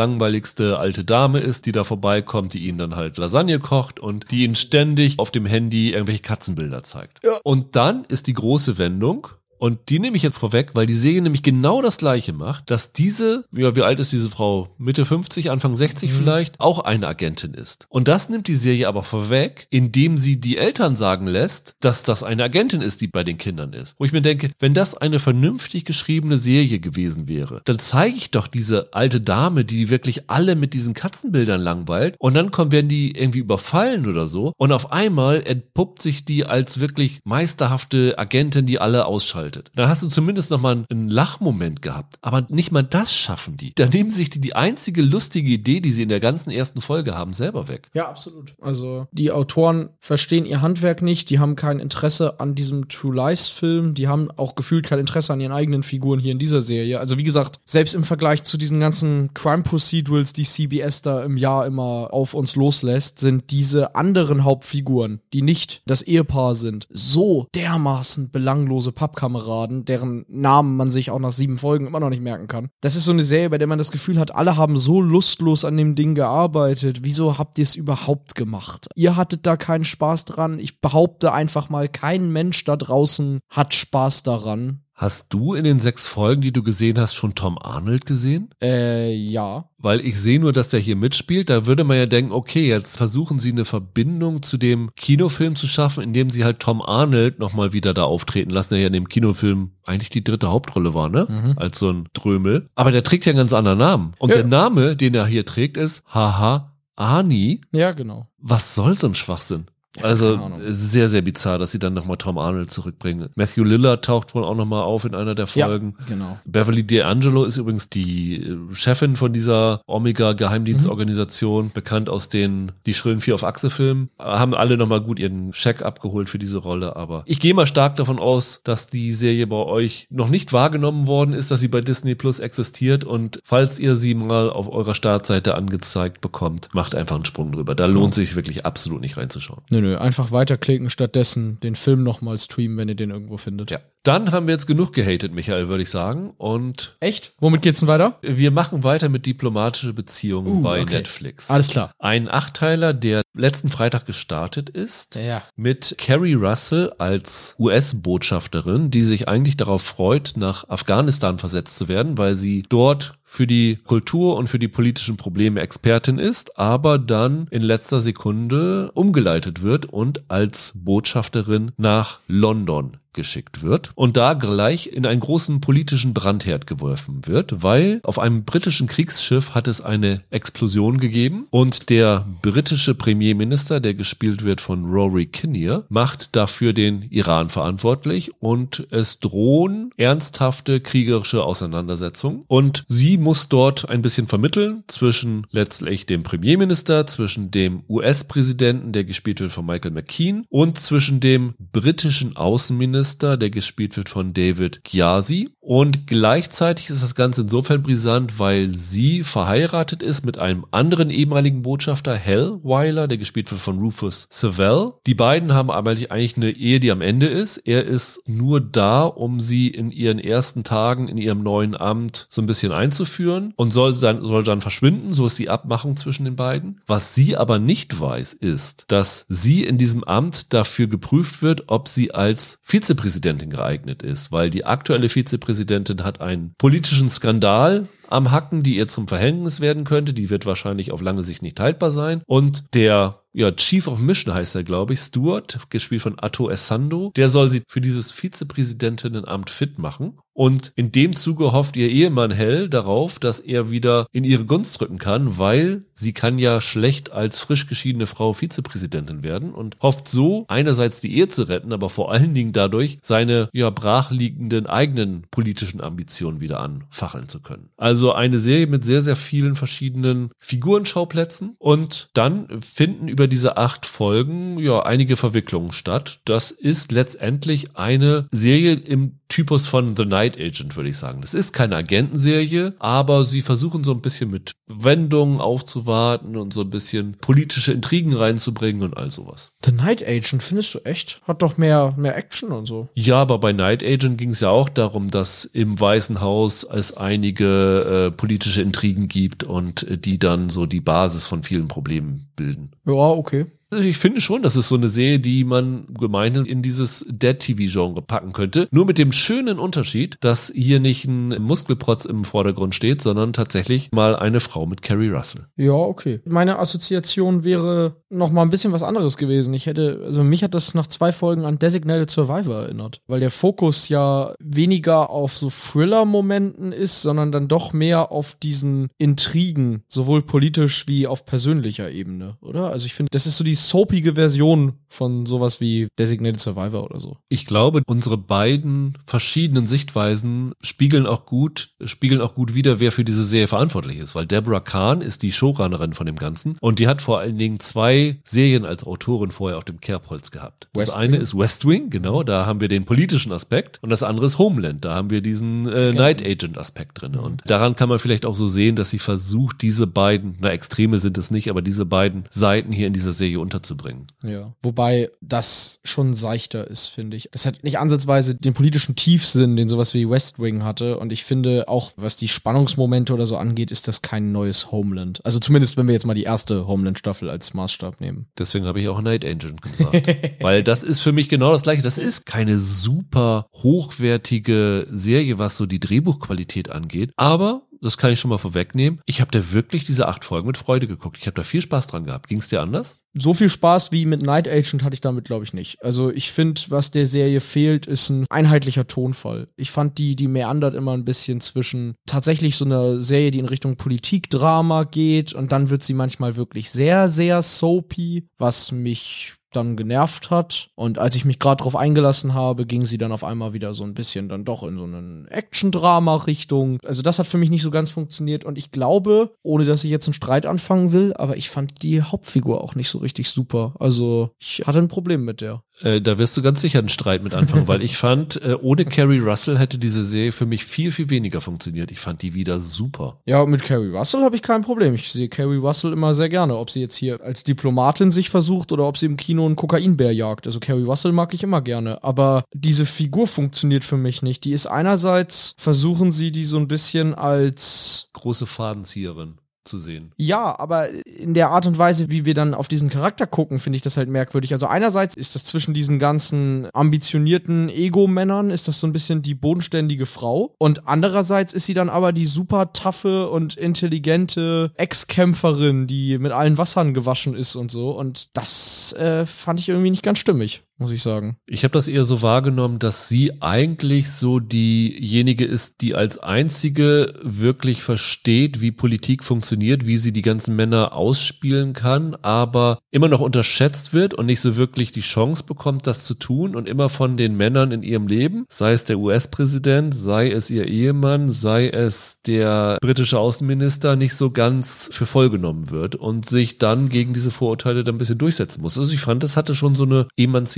langweiligste 0.47 0.79
alte 0.79 1.05
Dame 1.05 1.41
ist, 1.41 1.67
die 1.67 1.73
da 1.73 1.85
vorbeikommt, 1.85 2.55
die 2.55 2.67
ihnen 2.67 2.79
dann 2.79 2.97
halt 2.97 3.19
Lasagne 3.19 3.59
kocht 3.59 3.99
und 4.01 4.31
die 4.31 4.45
ihnen 4.45 4.57
ständig 4.57 5.19
auf 5.19 5.31
dem 5.31 5.47
Handy 5.47 5.93
irgendwelche 5.93 6.23
Katzenbilder 6.23 6.83
zeigt. 6.83 7.25
Ja. 7.25 7.41
Und 7.43 7.75
dann 7.77 8.05
ist 8.05 8.27
die 8.27 8.35
große 8.35 8.79
Wendung. 8.79 9.29
Und 9.59 9.89
die 9.89 9.99
nehme 9.99 10.17
ich 10.17 10.23
jetzt 10.23 10.39
vorweg, 10.39 10.71
weil 10.75 10.87
die 10.87 10.95
Serie 10.95 11.23
nämlich 11.23 11.43
genau 11.43 11.83
das 11.83 11.99
gleiche 11.99 12.33
macht, 12.33 12.71
dass 12.71 12.93
diese, 12.93 13.45
ja, 13.53 13.75
wie 13.75 13.83
alt 13.83 14.01
ist 14.01 14.13
diese 14.13 14.31
Frau? 14.31 14.75
Mitte 14.79 15.05
50, 15.05 15.51
Anfang 15.51 15.77
60 15.77 16.13
vielleicht, 16.13 16.61
auch 16.61 16.81
eine 16.81 17.07
Agentin 17.07 17.55
ist. 17.55 17.87
Und 17.89 18.09
das 18.09 18.29
nimmt 18.29 18.49
die 18.49 18.55
Serie 18.57 18.89
aber 18.89 19.03
vorweg, 19.03 19.67
indem 19.71 20.19
sie 20.19 20.41
die 20.41 20.59
Eltern 20.59 20.97
sagen 20.97 21.27
lässt, 21.27 21.75
dass 21.81 22.03
das 22.03 22.23
eine 22.23 22.45
Agentin 22.45 22.83
ist, 22.83 23.01
die 23.01 23.07
bei 23.07 23.25
den 23.25 23.39
Kindern 23.39 23.73
ist. 23.73 23.95
Wo 23.99 24.05
ich 24.05 24.13
mir 24.13 24.23
denke, 24.23 24.51
wenn 24.59 24.75
das 24.75 24.97
eine 24.97 25.19
vernünftig 25.19 25.85
geschriebene 25.85 26.39
Serie 26.39 26.79
gewesen 26.79 27.29
wäre, 27.29 27.63
dann 27.65 27.79
zeige 27.79 28.17
ich 28.17 28.31
doch 28.31 28.47
diese 28.47 28.93
alte 28.93 29.21
Dame, 29.21 29.65
die 29.65 29.89
wirklich 29.89 30.31
alle 30.31 30.57
mit 30.57 30.75
diesen 30.75 30.95
Katzenbildern 30.95 31.61
langweilt 31.61 32.17
und 32.19 32.35
dann 32.35 32.51
kommen, 32.51 32.73
werden 32.73 32.89
die 32.89 33.13
irgendwie 33.13 33.39
überfallen 33.39 34.07
oder 34.07 34.29
so 34.29 34.53
und 34.59 34.73
auf 34.73 34.93
einmal 34.93 35.43
entpuppt 35.47 36.03
sich 36.03 36.25
die 36.25 36.45
als 36.45 36.81
wirklich 36.81 37.21
meisterhafte 37.25 38.19
Agentin, 38.19 38.67
die 38.67 38.79
alle 38.79 39.07
ausschaltet. 39.07 39.46
Dann 39.75 39.89
hast 39.89 40.03
du 40.03 40.09
zumindest 40.09 40.51
noch 40.51 40.61
mal 40.61 40.85
einen 40.89 41.09
Lachmoment 41.09 41.83
gehabt. 41.83 42.17
Aber 42.23 42.47
nicht 42.51 42.73
mal 42.73 42.83
das 42.83 43.15
schaffen 43.15 43.57
die. 43.57 43.75
Da 43.75 43.87
nehmen 43.87 44.11
sich 44.11 44.31
die 44.31 44.41
die 44.41 44.55
einzige 44.55 45.03
lustige 45.03 45.51
Idee, 45.51 45.81
die 45.81 45.93
sie 45.93 46.03
in 46.03 46.09
der 46.09 46.21
ganzen 46.21 46.51
ersten 46.51 46.81
Folge 46.81 47.15
haben, 47.15 47.33
selber 47.33 47.69
weg. 47.69 47.89
Ja, 47.95 48.09
absolut. 48.09 48.55
Also 48.61 49.07
die 49.13 49.33
Autoren 49.33 49.91
verstehen 50.01 50.47
ihr 50.47 50.63
Handwerk 50.63 51.03
nicht, 51.03 51.31
die 51.31 51.39
haben 51.39 51.57
kein 51.57 51.79
Interesse 51.79 52.41
an 52.41 52.55
diesem 52.55 52.89
True 52.89 53.15
Lies 53.15 53.49
Film, 53.49 53.95
die 53.95 54.09
haben 54.09 54.31
auch 54.37 54.55
gefühlt 54.55 54.87
kein 54.87 54.99
Interesse 54.99 55.33
an 55.33 55.41
ihren 55.41 55.53
eigenen 55.53 55.83
Figuren 55.83 56.21
hier 56.21 56.33
in 56.33 56.39
dieser 56.39 56.63
Serie. 56.63 57.01
Also 57.01 57.19
wie 57.19 57.23
gesagt, 57.23 57.61
selbst 57.65 57.95
im 57.95 58.05
Vergleich 58.05 58.43
zu 58.43 58.57
diesen 58.57 58.81
ganzen 58.81 59.33
Crime 59.35 59.63
Procedurals, 59.63 60.33
die 60.33 60.45
CBS 60.45 61.03
da 61.03 61.25
im 61.25 61.37
Jahr 61.37 61.67
immer 61.67 62.09
auf 62.13 62.35
uns 62.35 62.57
loslässt, 62.57 63.19
sind 63.19 63.51
diese 63.51 63.95
anderen 63.95 64.45
Hauptfiguren, 64.45 65.21
die 65.33 65.43
nicht 65.43 65.83
das 65.87 66.03
Ehepaar 66.03 66.55
sind, 66.55 66.87
so 66.91 67.47
dermaßen 67.55 68.31
belanglose 68.31 68.93
Pappkameraden, 69.37 69.85
deren 69.85 70.25
Namen 70.29 70.77
man 70.77 70.91
sich 70.91 71.11
auch 71.11 71.19
nach 71.19 71.33
sieben 71.33 71.59
Folgen 71.59 71.87
immer 71.87 72.01
noch 72.01 72.11
nicht 72.11 72.23
merken 72.23 72.49
kann. 72.49 72.69
Das 72.81 72.97
ist 72.97 73.05
so 73.05 73.13
eine 73.13 73.23
Serie, 73.23 73.51
bei 73.51 73.59
der 73.59 73.67
man 73.67 73.79
das 73.79 73.91
Gefühl 73.91 74.19
hat, 74.19 74.35
alle 74.35 74.57
haben 74.57 74.77
so 74.77 75.01
lustlos 75.01 75.65
an 75.65 75.77
dem 75.77 75.95
Ding 75.95 76.15
gearbeitet. 76.15 77.01
Wieso 77.03 77.39
habt 77.39 77.59
ihr 77.59 77.63
es 77.63 77.77
überhaupt 77.77 78.35
gemacht? 78.35 78.89
Ihr 78.95 79.17
hattet 79.17 79.47
da 79.47 79.57
keinen 79.57 79.85
Spaß 79.85 80.25
dran. 80.25 80.59
Ich 80.59 80.81
behaupte 80.81 81.33
einfach 81.33 81.69
mal, 81.69 81.89
kein 81.89 82.31
Mensch 82.31 82.65
da 82.65 82.77
draußen 82.77 83.41
hat 83.51 83.75
Spaß 83.75 84.23
daran. 84.23 84.83
Hast 84.99 85.27
du 85.29 85.53
in 85.53 85.65
den 85.65 85.79
sechs 85.79 86.07
Folgen, 86.07 86.41
die 86.41 86.53
du 86.53 86.63
gesehen 86.63 86.99
hast, 86.99 87.13
schon 87.15 87.35
Tom 87.35 87.59
Arnold 87.61 88.07
gesehen? 88.07 88.49
Äh, 88.63 89.13
ja. 89.15 89.69
Weil 89.77 90.01
ich 90.01 90.19
sehe 90.19 90.41
nur, 90.41 90.55
dass 90.55 90.71
der 90.71 90.81
hier 90.81 90.97
mitspielt. 90.97 91.51
Da 91.51 91.67
würde 91.67 91.85
man 91.85 91.99
ja 91.99 92.07
denken, 92.07 92.33
okay, 92.33 92.67
jetzt 92.67 92.97
versuchen 92.97 93.39
sie 93.39 93.53
eine 93.53 93.67
Verbindung 93.67 94.41
zu 94.41 94.57
dem 94.57 94.91
Kinofilm 94.97 95.55
zu 95.55 95.67
schaffen, 95.67 96.03
indem 96.03 96.31
sie 96.31 96.45
halt 96.45 96.61
Tom 96.61 96.81
Arnold 96.81 97.39
nochmal 97.39 97.75
wieder 97.75 97.93
da 97.93 98.05
auftreten 98.05 98.49
lassen, 98.49 98.73
der 98.73 98.81
ja 98.81 98.87
in 98.87 98.95
dem 98.95 99.11
Kinofilm 99.11 99.73
eigentlich 99.85 100.09
die 100.09 100.25
dritte 100.25 100.51
Hauptrolle 100.51 100.95
war, 100.95 101.11
ne? 101.11 101.27
Mhm. 101.29 101.59
Als 101.59 101.79
so 101.79 101.91
ein 101.91 102.09
Drömel. 102.15 102.67
Aber 102.75 102.91
der 102.91 103.03
trägt 103.05 103.27
ja 103.27 103.31
einen 103.33 103.39
ganz 103.39 103.53
anderen 103.53 103.79
Namen. 103.79 104.15
Und 104.19 104.31
Ja. 104.31 104.37
der 104.37 104.47
Name, 104.47 104.97
den 104.97 105.15
er 105.15 105.27
hier 105.27 105.45
trägt, 105.45 105.77
ist 105.77 106.05
Haha 106.07 106.73
Ani. 106.97 107.61
Ja, 107.73 107.93
genau. 107.93 108.29
Was 108.39 108.75
soll 108.75 108.97
so 108.97 109.07
ein 109.09 109.15
Schwachsinn? 109.15 109.67
Also 110.03 110.39
sehr, 110.69 111.09
sehr 111.09 111.23
bizarr, 111.23 111.59
dass 111.59 111.73
sie 111.73 111.79
dann 111.79 111.95
nochmal 111.95 112.17
Tom 112.17 112.39
Arnold 112.39 112.71
zurückbringen. 112.71 113.31
Matthew 113.35 113.65
Lillard 113.65 114.05
taucht 114.05 114.35
wohl 114.35 114.45
auch 114.45 114.55
nochmal 114.55 114.83
auf 114.83 115.05
in 115.05 115.15
einer 115.15 115.35
der 115.35 115.47
Folgen. 115.47 115.95
Ja, 116.01 116.05
genau. 116.07 116.39
Beverly 116.45 116.83
D'Angelo 116.83 117.45
ist 117.45 117.57
übrigens 117.57 117.89
die 117.89 118.37
äh, 118.37 118.57
Chefin 118.75 119.17
von 119.17 119.33
dieser 119.33 119.81
Omega-Geheimdienstorganisation, 119.87 121.71
bekannt 121.73 122.09
aus 122.09 122.29
den 122.29 122.73
Die 122.87 122.95
schrillen 122.95 123.21
vier 123.21 123.35
auf 123.35 123.45
Achse-Filmen. 123.45 124.11
Haben 124.19 124.55
alle 124.55 124.77
nochmal 124.77 125.01
gut 125.01 125.19
ihren 125.19 125.53
Scheck 125.53 125.83
abgeholt 125.83 126.29
für 126.31 126.39
diese 126.39 126.59
Rolle, 126.59 126.97
aber 126.97 127.23
ich 127.27 127.41
gehe 127.41 127.55
mal 127.55 127.67
stark 127.67 127.97
davon 127.97 128.19
aus, 128.19 128.61
dass 128.65 128.87
die 128.87 129.13
Serie 129.13 129.47
bei 129.47 129.57
euch 129.57 130.07
noch 130.11 130.29
nicht 130.29 130.53
wahrgenommen 130.53 131.07
worden 131.07 131.33
ist, 131.33 131.51
dass 131.51 131.61
sie 131.61 131.69
bei 131.69 131.81
Disney 131.81 132.15
Plus 132.15 132.39
existiert 132.39 133.05
und 133.05 133.41
falls 133.45 133.79
ihr 133.79 133.95
sie 133.97 134.15
mal 134.15 134.51
auf 134.51 134.71
eurer 134.71 134.95
Startseite 134.95 135.55
angezeigt 135.55 136.21
bekommt, 136.21 136.69
macht 136.73 136.95
einfach 136.95 137.17
einen 137.17 137.25
Sprung 137.25 137.53
drüber. 137.53 137.75
Da 137.75 137.87
lohnt 137.87 138.15
sich 138.15 138.37
wirklich 138.37 138.67
absolut 138.67 139.01
nicht 139.01 139.17
reinzuschauen. 139.17 139.63
Nö, 139.71 139.81
nö, 139.81 139.86
einfach 139.95 140.33
weiterklicken, 140.33 140.91
stattdessen 140.91 141.61
den 141.61 141.77
Film 141.77 142.03
nochmal 142.03 142.37
streamen, 142.39 142.77
wenn 142.77 142.89
ihr 142.89 142.95
den 142.97 143.11
irgendwo 143.11 143.37
findet. 143.37 143.71
Ja. 143.71 143.79
Dann 144.03 144.31
haben 144.33 144.47
wir 144.47 144.55
jetzt 144.55 144.67
genug 144.67 144.93
gehatet, 144.93 145.33
Michael, 145.33 145.69
würde 145.69 145.83
ich 145.83 145.91
sagen. 145.91 146.31
Und 146.39 146.97
Echt? 147.01 147.33
Womit 147.41 147.63
geht's 147.63 147.81
denn 147.81 147.89
weiter? 147.89 148.19
wir 148.23 148.51
machen 148.53 148.85
weiter 148.85 149.09
mit 149.09 149.27
diplomatische 149.27 149.93
Beziehungen 149.93 150.59
Uh, 150.59 150.63
bei 150.63 150.81
okay. 150.83 150.95
Netflix. 150.95 151.51
Alles 151.51 151.69
klar. 151.69 151.91
Ein 151.99 152.29
Achtteiler, 152.31 152.93
der 152.95 153.23
letzten 153.37 153.69
Freitag 153.69 154.07
gestartet 154.07 154.71
ist. 154.71 155.17
Ja. 155.17 155.43
Mit 155.57 155.97
Carrie 155.99 156.35
Russell 156.35 156.93
als 156.99 157.55
US-Botschafterin, 157.59 158.91
die 158.91 159.03
sich 159.03 159.29
eigentlich 159.29 159.57
darauf 159.57 159.83
freut, 159.83 160.35
nach 160.37 160.69
Afghanistan 160.69 161.39
versetzt 161.39 161.77
zu 161.77 161.89
werden, 161.89 162.19
weil 162.19 162.37
sie 162.37 162.63
dort 162.69 163.19
für 163.25 163.47
die 163.47 163.77
Kultur 163.85 164.37
und 164.37 164.47
für 164.47 164.59
die 164.59 164.69
politischen 164.69 165.17
Probleme 165.17 165.61
Expertin 165.61 166.19
ist, 166.19 166.59
aber 166.59 166.99
dann 166.99 167.49
in 167.51 167.63
letzter 167.63 168.01
Sekunde 168.01 168.91
umgeleitet 168.93 169.63
wird 169.63 169.87
und 169.87 170.23
als 170.29 170.73
Botschafterin 170.77 171.73
nach 171.77 172.21
London 172.29 172.97
geschickt 173.17 173.63
wird 173.63 173.91
und 173.97 174.17
da 174.17 174.35
gleich 174.35 174.87
in 174.87 175.05
einen 175.07 175.21
großen 175.21 175.61
politischen 175.61 176.15
Brandherd 176.15 176.69
geworfen 176.69 177.23
wird, 177.27 177.65
weil 177.65 178.01
auf 178.05 178.21
einem 178.21 178.45
britischen 178.45 178.87
Kriegsschiff 178.87 179.55
hat 179.57 179.67
es 179.67 179.81
eine 179.81 180.23
Explosion 180.31 180.99
gegeben 180.99 181.49
und 181.51 181.91
der 181.91 182.25
britische 182.43 182.95
Premierminister, 182.95 183.81
der 183.81 183.95
gespielt 183.95 184.45
wird 184.45 184.61
von 184.61 184.85
Rory 184.85 185.27
Kinnear, 185.27 185.85
macht 185.89 186.37
dafür 186.37 186.73
den 186.73 187.03
Iran 187.11 187.49
verantwortlich 187.49 188.31
und 188.41 188.87
es 188.91 189.19
drohen 189.19 189.91
ernsthafte 189.97 190.81
kriegerische 190.81 191.43
Auseinandersetzungen 191.43 192.45
und 192.47 192.85
sie 192.89 193.17
muss 193.17 193.49
dort 193.49 193.89
ein 193.89 194.03
bisschen 194.03 194.29
vermitteln 194.29 194.85
zwischen 194.87 195.47
letztlich 195.51 196.07
dem 196.07 196.23
Premierminister, 196.23 197.07
zwischen 197.07 197.51
dem 197.51 197.83
US-Präsidenten, 197.89 198.93
der 198.93 199.05
gespielt 199.05 199.41
wird 199.41 199.53
von 199.53 199.67
Michael 199.67 199.93
McKean 199.93 200.45
und 200.51 200.79
zwischen 200.79 201.21
dem 201.21 201.55
britischen 201.73 202.37
Außenminister, 202.37 203.06
der 203.15 203.51
gespielt 203.51 203.97
wird 203.97 204.09
von 204.09 204.35
David 204.35 204.85
Gyasi. 204.85 205.51
Und 205.61 206.07
gleichzeitig 206.07 206.91
ist 206.91 207.03
das 207.03 207.17
Ganze 207.17 207.41
insofern 207.41 207.83
brisant, 207.83 208.39
weil 208.39 208.69
sie 208.69 209.25
verheiratet 209.25 210.01
ist 210.01 210.25
mit 210.25 210.39
einem 210.39 210.65
anderen 210.71 211.11
ehemaligen 211.11 211.63
Botschafter, 211.63 212.17
Hal 212.17 212.61
Weiler, 212.63 213.09
der 213.09 213.19
gespielt 213.19 213.51
wird 213.51 213.61
von 213.61 213.81
Rufus 213.81 214.29
Sewell. 214.31 214.93
Die 215.07 215.15
beiden 215.15 215.55
haben 215.55 215.73
aber 215.73 215.91
eigentlich 215.91 216.37
eine 216.37 216.51
Ehe, 216.51 216.79
die 216.79 216.93
am 216.93 217.01
Ende 217.01 217.27
ist. 217.27 217.59
Er 217.59 217.85
ist 217.85 218.23
nur 218.27 218.61
da, 218.61 219.03
um 219.03 219.41
sie 219.41 219.67
in 219.67 219.91
ihren 219.91 220.21
ersten 220.21 220.63
Tagen 220.63 221.09
in 221.09 221.19
ihrem 221.19 221.43
neuen 221.43 221.77
Amt 221.77 222.27
so 222.31 222.41
ein 222.43 222.47
bisschen 222.47 222.71
einzuführen 222.71 223.53
und 223.57 223.73
soll 223.73 223.95
dann, 223.95 224.25
soll 224.25 224.45
dann 224.45 224.61
verschwinden. 224.61 225.15
So 225.15 225.27
ist 225.27 225.39
die 225.39 225.51
Abmachung 225.51 225.97
zwischen 225.97 226.25
den 226.25 226.37
beiden. 226.37 226.81
Was 226.87 227.15
sie 227.15 227.37
aber 227.37 227.59
nicht 227.59 228.01
weiß, 228.01 228.35
ist, 228.35 228.85
dass 228.89 229.27
sie 229.29 229.65
in 229.65 229.79
diesem 229.79 230.05
Amt 230.05 230.53
dafür 230.53 230.87
geprüft 230.87 231.43
wird, 231.43 231.65
ob 231.67 231.89
sie 231.89 232.15
als 232.15 232.61
Vizepräsidentin 232.97 233.51
geeignet 233.51 234.03
ist, 234.03 234.33
weil 234.33 234.49
die 234.51 234.65
aktuelle 234.65 235.09
Vizepräsidentin 235.09 236.03
hat 236.03 236.21
einen 236.21 236.55
politischen 236.59 237.11
Skandal 237.11 237.89
am 238.09 238.31
Hacken, 238.31 238.63
die 238.63 238.77
ihr 238.77 238.89
zum 238.89 239.09
Verhängnis 239.09 239.61
werden 239.61 239.85
könnte. 239.85 240.13
Die 240.13 240.31
wird 240.31 240.47
wahrscheinlich 240.47 240.93
auf 240.93 241.01
lange 241.01 241.23
Sicht 241.23 241.43
nicht 241.43 241.61
haltbar 241.61 241.93
sein. 241.93 242.23
Und 242.27 242.75
der 242.75 243.21
ja, 243.37 243.53
Chief 243.53 243.87
of 243.87 244.01
Mission 244.01 244.33
heißt 244.33 244.55
er, 244.55 244.65
glaube 244.65 244.95
ich, 244.95 245.01
Stuart, 245.01 245.59
gespielt 245.69 246.01
von 246.01 246.15
Atto 246.19 246.49
Essando. 246.49 247.13
Der 247.17 247.29
soll 247.29 247.51
sie 247.51 247.63
für 247.69 247.83
dieses 247.83 248.11
Vizepräsidentinnenamt 248.11 249.51
fit 249.51 249.79
machen. 249.79 250.15
Und 250.33 250.73
in 250.75 250.91
dem 250.91 251.17
Zuge 251.17 251.53
hofft 251.53 251.77
ihr 251.77 251.89
Ehemann 251.89 252.31
Hell 252.31 252.69
darauf, 252.69 253.19
dass 253.19 253.41
er 253.41 253.71
wieder 253.71 254.07
in 254.13 254.25
ihre 254.25 254.45
Gunst 254.47 254.81
drücken 254.81 254.99
kann, 254.99 255.39
weil 255.39 255.85
sie 255.95 256.13
kann 256.13 256.39
ja 256.39 256.63
schlecht 256.63 257.13
als 257.13 257.39
frisch 257.39 257.67
geschiedene 257.67 258.07
Frau 258.07 258.35
Vizepräsidentin 258.35 259.23
werden 259.23 259.53
und 259.53 259.77
hofft 259.81 260.09
so 260.09 260.45
einerseits 260.49 261.01
die 261.01 261.17
Ehe 261.17 261.29
zu 261.29 261.43
retten, 261.45 261.73
aber 261.73 261.89
vor 261.89 262.13
allen 262.13 262.35
Dingen 262.35 262.53
dadurch 262.53 262.99
seine 263.03 263.49
ja 263.53 263.71
brachliegenden 263.71 264.67
eigenen 264.67 265.27
politischen 265.31 265.81
Ambitionen 265.81 266.41
wieder 266.41 266.61
anfacheln 266.61 267.29
zu 267.29 267.41
können. 267.41 267.71
Also 267.79 267.96
Also 267.97 268.13
eine 268.13 268.39
Serie 268.39 268.67
mit 268.67 268.85
sehr, 268.85 269.01
sehr 269.01 269.17
vielen 269.17 269.55
verschiedenen 269.55 270.29
Figurenschauplätzen 270.37 271.57
und 271.59 272.11
dann 272.13 272.61
finden 272.61 273.09
über 273.09 273.27
diese 273.27 273.57
acht 273.57 273.87
Folgen 273.87 274.59
ja 274.59 274.83
einige 274.83 275.17
Verwicklungen 275.17 275.73
statt. 275.73 276.21
Das 276.27 276.51
ist 276.51 276.93
letztendlich 276.93 277.75
eine 277.75 278.29
Serie 278.33 278.75
im 278.75 279.21
Typus 279.29 279.67
von 279.67 279.97
The 279.97 280.05
Night 280.05 280.37
Agent, 280.39 280.77
würde 280.77 280.89
ich 280.89 280.97
sagen. 280.97 281.21
Das 281.21 281.35
ist 281.35 281.53
keine 281.53 281.77
Agentenserie, 281.77 282.75
aber 282.79 283.25
sie 283.25 283.43
versuchen 283.43 283.85
so 283.85 283.93
ein 283.93 284.01
bisschen 284.01 284.31
mit 284.31 284.53
Wendungen 284.67 285.41
aufzuwarten 285.41 286.37
und 286.37 286.53
so 286.53 286.63
ein 286.63 286.71
bisschen 286.71 287.17
politische 287.21 287.73
Intrigen 287.73 288.15
reinzubringen 288.15 288.83
und 288.83 288.97
all 288.97 289.11
sowas. 289.11 289.53
The 289.65 289.73
Night 289.73 290.07
Agent, 290.07 290.43
findest 290.43 290.75
du 290.75 290.79
echt? 290.81 291.21
Hat 291.27 291.43
doch 291.43 291.59
mehr, 291.59 291.95
mehr 291.97 292.17
Action 292.17 292.53
und 292.53 292.67
so. 292.67 292.89
Ja, 292.95 293.17
aber 293.17 293.39
bei 293.39 293.53
Night 293.53 293.83
Agent 293.83 294.19
ging 294.19 294.31
es 294.31 294.41
ja 294.41 294.51
auch 294.51 294.69
darum, 294.69 295.11
dass 295.11 295.45
im 295.45 295.79
Weißen 295.79 296.21
Haus 296.21 296.65
es 296.65 296.97
einige 296.97 298.09
äh, 298.09 298.11
politische 298.11 298.63
Intrigen 298.63 299.09
gibt 299.09 299.45
und 299.45 299.83
äh, 299.89 299.99
die 299.99 300.19
dann 300.19 300.51
so 300.51 300.67
die 300.67 300.81
Basis 300.81 301.27
von 301.27 301.43
vielen 301.43 301.69
Problemen 301.69 302.31
bilden. 302.37 302.71
Ja, 302.87 302.93
okay. 302.93 303.47
Ich 303.75 303.99
finde 303.99 304.21
schon, 304.21 304.43
das 304.43 304.55
ist 304.55 304.69
so 304.69 304.77
eine 304.77 304.89
Serie, 304.89 305.19
die 305.19 305.43
man 305.43 305.89
gemeinhin 305.99 306.47
in 306.47 306.63
dieses 306.63 307.05
Dead-TV-Genre 307.09 308.01
packen 308.01 308.33
könnte. 308.33 308.69
Nur 308.71 308.87
mit 308.87 308.97
dem 308.97 309.11
schönen 309.11 309.59
Unterschied, 309.59 310.19
dass 310.21 310.53
hier 310.55 310.79
nicht 310.79 311.05
ein 311.07 311.43
Muskelprotz 311.43 312.05
im 312.05 312.25
Vordergrund 312.25 312.77
steht, 312.77 313.01
sondern 313.01 313.33
tatsächlich 313.33 313.91
mal 313.91 314.15
eine 314.15 314.39
Frau 314.39 314.67
mit 314.67 314.83
Carrie 314.83 315.09
Russell. 315.09 315.47
Ja, 315.57 315.73
okay. 315.73 316.21
Meine 316.27 316.61
Assoziation 316.61 317.43
wäre 317.43 317.97
noch 318.09 318.31
mal 318.31 318.43
ein 318.43 318.51
bisschen 318.51 318.73
was 318.73 318.83
anderes 318.83 319.17
gewesen. 319.17 319.53
Ich 319.55 319.67
hätte, 319.67 320.03
also 320.05 320.23
mich 320.23 320.43
hat 320.45 320.55
das 320.55 320.75
nach 320.75 320.87
zwei 320.87 321.13
Folgen 321.13 321.45
an 321.45 321.59
Designated 321.59 322.11
Survivor 322.11 322.63
erinnert, 322.63 323.01
weil 323.07 323.21
der 323.21 323.31
Fokus 323.31 323.89
ja 323.89 324.35
weniger 324.39 325.11
auf 325.11 325.37
so 325.37 325.51
Thriller-Momenten 325.51 326.73
ist, 326.73 327.03
sondern 327.03 327.33
dann 327.33 327.49
doch 327.49 327.73
mehr 327.73 328.13
auf 328.13 328.35
diesen 328.35 328.89
Intrigen, 328.99 329.83
sowohl 329.89 330.23
politisch 330.23 330.87
wie 330.87 331.07
auf 331.07 331.27
persönlicher 331.27 331.91
Ebene, 331.91 332.37
oder? 332.41 332.71
Also 332.71 332.87
ich 332.87 332.95
finde, 332.95 333.11
das 333.11 333.27
ist 333.27 333.37
so 333.37 333.45
die 333.45 333.55
soapige 333.55 334.15
Version 334.15 334.75
von 334.89 335.27
sowas 335.27 335.61
wie 335.61 335.89
Designated 335.99 336.41
Survivor 336.41 336.85
oder 336.85 337.01
so. 337.01 337.17
Ich 337.29 337.47
glaube, 337.47 337.83
unsere 337.87 338.17
beiden 338.17 338.97
verschiedenen 339.07 339.67
Sichtweisen 339.67 340.53
spiegeln 340.63 341.07
auch 341.07 341.27
gut, 341.27 341.71
spiegeln 341.85 342.21
auch 342.21 342.35
gut 342.35 342.55
wider, 342.55 342.79
wer 342.79 342.93
für 342.93 343.05
diese 343.05 343.25
Serie 343.25 343.49
verantwortlich 343.49 343.99
ist, 343.99 344.15
weil 344.15 344.27
Deborah 344.27 344.61
Kahn 344.61 345.01
ist 345.01 345.23
die 345.23 345.33
Showrunnerin 345.33 345.95
von 345.95 346.07
dem 346.07 346.17
Ganzen 346.17 346.57
und 346.61 346.79
die 346.79 346.87
hat 346.87 347.03
vor 347.03 347.19
allen 347.19 347.39
Dingen 347.39 347.59
zwei 347.61 347.96
Serien 348.25 348.65
als 348.65 348.85
Autorin 348.85 349.31
vorher 349.31 349.59
auf 349.59 349.65
dem 349.65 349.81
Kerbholz 349.81 350.31
gehabt. 350.31 350.69
West 350.75 350.89
das 350.89 350.97
eine 350.97 351.15
Wing. 351.15 351.21
ist 351.21 351.37
West 351.37 351.67
Wing, 351.67 351.91
genau, 351.91 352.23
da 352.23 352.47
haben 352.47 352.61
wir 352.61 352.69
den 352.69 352.85
politischen 352.85 353.33
Aspekt 353.33 353.79
und 353.83 353.91
das 353.91 354.03
andere 354.03 354.27
ist 354.27 354.39
Homeland, 354.39 354.85
da 354.85 354.95
haben 354.95 355.11
wir 355.11 355.21
diesen 355.21 355.67
äh, 355.69 355.93
Night 355.93 356.25
Agent 356.25 356.59
Aspekt 356.59 357.01
drin 357.01 357.17
und 357.17 357.43
daran 357.47 357.77
kann 357.77 357.89
man 357.89 357.99
vielleicht 357.99 358.25
auch 358.25 358.37
so 358.37 358.47
sehen, 358.47 358.77
dass 358.77 358.91
sie 358.91 358.99
versucht, 358.99 359.63
diese 359.63 359.87
beiden, 359.87 360.37
na 360.41 360.51
Extreme 360.51 360.99
sind 360.99 361.19
es 361.19 361.31
nicht, 361.31 361.51
aber 361.51 361.63
diese 361.63 361.87
beiden 361.87 362.25
Seiten 362.31 362.73
hier 362.73 362.87
in 362.87 362.93
dieser 362.93 363.13
Serie 363.13 363.41
unterzubringen. 363.41 364.07
Ja. 364.23 364.53
Wobei 364.63 365.11
das 365.21 365.81
schon 365.85 366.15
seichter 366.15 366.69
ist, 366.69 366.89
finde 366.89 367.17
ich. 367.17 367.29
Das 367.33 367.47
hat 367.47 367.63
nicht 367.63 367.79
ansatzweise 367.79 368.35
den 368.35 368.55
politischen 368.55 368.97
Tiefsinn, 368.97 369.57
den 369.57 369.69
sowas 369.69 369.95
wie 369.95 370.09
West 370.09 370.39
Wing 370.39 370.65
hatte. 370.65 370.99
Und 370.99 371.13
ich 371.13 371.25
finde 371.25 371.69
auch, 371.69 371.93
was 371.97 372.17
die 372.17 372.29
Spannungsmomente 372.29 373.15
oder 373.15 373.27
so 373.27 373.37
angeht, 373.37 373.71
ist 373.71 373.89
das 373.89 374.03
kein 374.03 374.33
neues 374.33 374.73
Homeland. 374.73 375.25
Also 375.25 375.39
zumindest, 375.39 375.77
wenn 375.77 375.87
wir 375.87 375.93
jetzt 375.93 376.07
mal 376.07 376.15
die 376.15 376.25
erste 376.25 376.67
Homeland-Staffel 376.67 377.31
als 377.31 377.55
Maßstab 377.55 377.86
nehmen. 378.01 378.27
Deswegen 378.39 378.67
habe 378.67 378.81
ich 378.81 378.89
auch 378.89 379.01
Night 379.01 379.25
Agent 379.25 379.63
gesagt. 379.63 380.09
Weil 380.41 380.63
das 380.63 380.83
ist 380.83 381.01
für 381.01 381.13
mich 381.13 381.29
genau 381.29 381.53
das 381.53 381.63
gleiche. 381.63 381.83
Das 381.83 381.99
ist 381.99 382.27
keine 382.27 382.59
super 382.59 383.47
hochwertige 383.55 384.87
Serie, 384.91 385.39
was 385.39 385.57
so 385.57 385.67
die 385.67 385.81
Drehbuchqualität 385.81 386.71
angeht. 386.71 387.13
Aber, 387.17 387.63
das 387.81 387.99
kann 387.99 388.13
ich 388.13 388.21
schon 388.21 388.31
mal 388.31 388.39
vorwegnehmen, 388.39 389.01
ich 389.07 389.21
habe 389.21 389.31
da 389.31 389.53
wirklich 389.53 389.85
diese 389.85 390.09
acht 390.09 390.25
Folgen 390.25 390.47
mit 390.47 390.59
Freude 390.59 390.87
geguckt. 390.87 391.19
Ich 391.19 391.27
habe 391.27 391.35
da 391.35 391.45
viel 391.45 391.63
Spaß 391.63 391.87
dran 391.87 392.05
gehabt. 392.05 392.29
Ging 392.29 392.39
es 392.39 392.49
dir 392.49 392.61
anders? 392.61 392.97
so 393.19 393.35
viel 393.35 393.49
Spaß 393.49 393.93
wie 393.93 394.05
mit 394.05 394.23
Night 394.23 394.47
Agent 394.47 394.85
hatte 394.85 394.95
ich 394.95 395.01
damit, 395.01 395.25
glaube 395.25 395.45
ich, 395.45 395.55
nicht. 395.55 395.83
Also 395.83 396.11
ich 396.11 396.31
finde, 396.31 396.61
was 396.69 396.91
der 396.91 397.07
Serie 397.07 397.41
fehlt, 397.41 397.87
ist 397.87 398.11
ein 398.11 398.27
einheitlicher 398.29 398.87
Tonfall. 398.87 399.49
Ich 399.57 399.71
fand 399.71 399.99
die, 399.99 400.17
die 400.17 400.29
meandert 400.29 400.75
immer 400.75 400.93
ein 400.93 401.05
bisschen 401.05 401.41
zwischen 401.41 401.95
tatsächlich 402.07 402.57
so 402.57 402.67
einer 402.67 403.01
Serie, 403.01 403.31
die 403.31 403.39
in 403.39 403.47
Richtung 403.47 403.77
Politikdrama 403.77 404.85
geht 404.85 405.33
und 405.33 405.51
dann 405.51 405.71
wird 405.71 405.83
sie 405.83 405.95
manchmal 405.95 406.37
wirklich 406.37 406.71
sehr, 406.71 407.09
sehr 407.09 407.41
soapy, 407.41 408.29
was 408.39 408.71
mich 408.71 409.36
dann 409.57 409.77
genervt 409.77 410.31
hat. 410.31 410.69
Und 410.75 410.99
als 410.99 411.15
ich 411.17 411.25
mich 411.25 411.39
gerade 411.39 411.63
drauf 411.63 411.75
eingelassen 411.75 412.35
habe, 412.35 412.67
ging 412.67 412.87
sie 412.87 412.99
dann 412.99 413.13
auf 413.13 413.25
einmal 413.25 413.53
wieder 413.53 413.75
so 413.75 413.85
ein 413.85 413.95
bisschen 413.95 414.29
dann 414.29 414.45
doch 414.45 414.63
in 414.63 414.77
so 414.77 414.85
eine 414.85 415.27
Action-Drama-Richtung. 415.31 416.79
Also 416.85 417.03
das 417.03 417.19
hat 417.19 417.27
für 417.27 417.39
mich 417.39 417.51
nicht 417.51 417.63
so 417.63 417.71
ganz 417.71 417.91
funktioniert. 417.91 418.45
Und 418.45 418.59
ich 418.59 418.71
glaube, 418.71 419.35
ohne 419.43 419.65
dass 419.65 419.85
ich 419.85 419.91
jetzt 419.91 420.07
einen 420.07 420.15
Streit 420.15 420.47
anfangen 420.47 420.93
will, 420.93 421.15
aber 421.15 421.37
ich 421.37 421.51
fand 421.51 421.83
die 421.83 422.03
Hauptfigur 422.03 422.63
auch 422.63 422.75
nicht 422.75 422.89
so 422.89 422.99
richtig 422.99 423.31
super. 423.31 423.75
Also 423.79 424.31
ich 424.39 424.63
hatte 424.67 424.79
ein 424.79 424.89
Problem 424.89 425.25
mit 425.25 425.41
der. 425.41 425.63
Äh, 425.81 426.01
da 426.01 426.19
wirst 426.19 426.37
du 426.37 426.43
ganz 426.43 426.61
sicher 426.61 426.79
einen 426.79 426.89
Streit 426.89 427.23
mit 427.23 427.35
anfangen, 427.35 427.69
weil 427.69 427.83
ich 427.83 427.97
fand, 427.97 428.41
äh, 428.43 428.57
ohne 428.61 428.85
Carrie 428.85 429.19
Russell 429.19 429.59
hätte 429.59 429.79
diese 429.79 430.05
Serie 430.05 430.33
für 430.33 430.47
mich 430.47 430.65
viel, 430.65 430.91
viel 430.91 431.11
weniger 431.11 431.41
funktioniert. 431.41 431.91
Ich 431.91 432.01
fand 432.01 432.23
die 432.23 432.35
wieder 432.35 432.61
super. 432.61 433.21
Ja, 433.27 433.45
mit 433.45 433.63
Carrie 433.63 433.91
Russell 433.91 434.23
habe 434.23 434.37
ich 434.37 434.43
kein 434.43 434.63
Problem. 434.63 434.95
Ich 434.95 435.13
sehe 435.13 435.29
Carrie 435.29 435.57
Russell 435.57 435.93
immer 435.93 436.15
sehr 436.15 436.29
gerne, 436.29 436.57
ob 436.57 436.71
sie 436.71 436.81
jetzt 436.81 436.97
hier 436.97 437.21
als 437.21 437.45
Diplomatin 437.45 438.11
sich 438.11 438.31
versucht 438.31 438.73
oder 438.73 438.87
ob 438.87 438.97
sie 438.97 439.07
im 439.07 439.17
Kino 439.17 439.45
einen 439.45 439.57
Kokainbär 439.57 440.13
jagt. 440.13 440.47
Also 440.47 440.61
Carrie 440.61 440.85
Russell 440.85 441.13
mag 441.13 441.35
ich 441.35 441.43
immer 441.43 441.61
gerne, 441.61 442.03
aber 442.03 442.45
diese 442.55 442.87
Figur 442.87 443.27
funktioniert 443.27 443.85
für 443.85 443.99
mich 443.99 444.23
nicht. 444.23 444.45
Die 444.45 444.53
ist 444.53 444.67
einerseits 444.67 445.55
versuchen 445.59 446.11
sie 446.11 446.33
die 446.33 446.45
so 446.45 446.59
ein 446.59 446.69
bisschen 446.69 447.15
als 447.15 448.09
Große 448.13 448.47
Fadenzieherin 448.47 449.35
zu 449.67 449.79
sehen. 449.79 450.13
ja, 450.17 450.59
aber 450.59 450.91
in 451.05 451.35
der 451.35 451.51
Art 451.51 451.67
und 451.67 451.79
Weise, 451.79 452.11
wie 452.11 452.25
wir 452.25 452.35
dann 452.35 452.55
auf 452.55 452.69
diesen 452.69 452.91
Charakter 452.91 453.27
gucken, 453.27 453.59
finde 453.59 453.77
ich 453.77 453.83
das 453.83 453.97
halt 453.97 454.09
merkwürdig. 454.09 454.53
Also 454.53 454.67
einerseits 454.67 455.17
ist 455.17 455.35
das 455.35 455.45
zwischen 455.45 455.75
diesen 455.75 455.99
ganzen 455.99 456.69
ambitionierten 456.73 457.69
Ego-Männern, 457.69 458.51
ist 458.51 458.69
das 458.69 458.81
so 458.81 458.87
ein 458.87 458.93
bisschen 458.93 459.23
die 459.23 459.35
bodenständige 459.35 460.07
Frau. 460.07 460.55
Und 460.59 460.87
andererseits 460.87 461.53
ist 461.53 461.67
sie 461.67 461.75
dann 461.75 461.89
aber 461.89 462.13
die 462.13 462.27
super 462.27 462.73
taffe 462.73 463.31
und 463.31 463.57
intelligente 463.57 464.73
Ex-Kämpferin, 464.77 465.87
die 465.87 466.19
mit 466.19 466.33
allen 466.33 466.59
Wassern 466.59 466.95
gewaschen 466.95 467.35
ist 467.35 467.57
und 467.57 467.71
so. 467.71 467.91
Und 467.91 468.37
das 468.37 468.93
äh, 468.95 469.27
fand 469.27 469.61
ich 469.61 469.69
irgendwie 469.69 469.91
nicht 469.91 470.03
ganz 470.03 470.19
stimmig, 470.19 470.63
muss 470.79 470.91
ich 470.91 471.03
sagen. 471.03 471.39
Ich 471.47 471.65
habe 471.65 471.73
das 471.73 471.89
eher 471.89 472.05
so 472.05 472.21
wahrgenommen, 472.21 472.79
dass 472.79 473.09
sie 473.09 473.41
eigentlich 473.41 474.11
so 474.11 474.41
diejenige 474.41 475.45
ist, 475.45 475.81
die 475.81 475.95
als 475.95 476.19
einzige 476.19 477.15
wirklich 477.23 477.83
versteht, 477.83 478.61
wie 478.61 478.73
Politik 478.73 479.25
funktioniert, 479.25 479.87
wie 479.87 479.97
sie 479.97 480.13
die 480.13 480.23
ganzen 480.23 480.55
Männer 480.55 480.93
ausspielen 480.93 481.73
kann, 481.73 482.15
aber 482.21 482.79
immer 482.91 483.09
noch 483.09 483.21
unterschätzt 483.21 483.95
wird 483.95 484.13
und 484.15 484.27
nicht 484.27 484.41
so 484.41 484.57
wirklich 484.57 484.93
die 484.93 485.01
Chance 485.01 485.45
bekommt, 485.45 485.87
das 485.87 486.05
zu 486.05 486.15
tun 486.15 486.55
und 486.55 486.69
immer 486.69 486.89
von 486.91 487.17
den 487.17 487.37
Männern 487.37 487.73
in 487.73 487.83
ihrem 487.83 488.07
Leben, 488.07 488.45
sei 488.51 488.73
es 488.73 488.85
der 488.85 488.99
US-Präsident, 488.99 489.95
sei 489.95 490.29
es 490.29 490.51
ihr 490.51 490.69
Ehemann, 490.69 491.31
sei 491.31 491.69
es 491.69 492.19
der 492.27 492.79
britische 492.83 493.19
Außenminister, 493.19 493.97
nicht 493.97 494.15
so 494.15 494.31
ganz 494.31 494.91
für 494.93 495.07
voll 495.07 495.31
genommen 495.31 495.71
wird 495.71 495.95
und 495.95 496.29
sich 496.29 496.59
dann 496.59 496.91
gegen 496.91 497.15
diese 497.15 497.31
Vorurteile 497.31 497.83
dann 497.83 497.95
ein 497.95 497.99
bisschen 497.99 498.19
durchsetzen 498.19 498.61
muss. 498.61 498.79
Also 498.79 498.93
ich 498.93 499.01
fand, 499.01 499.23
das 499.23 499.37
hatte 499.37 499.55
schon 499.55 499.75
so 499.75 499.85
eine 499.85 500.07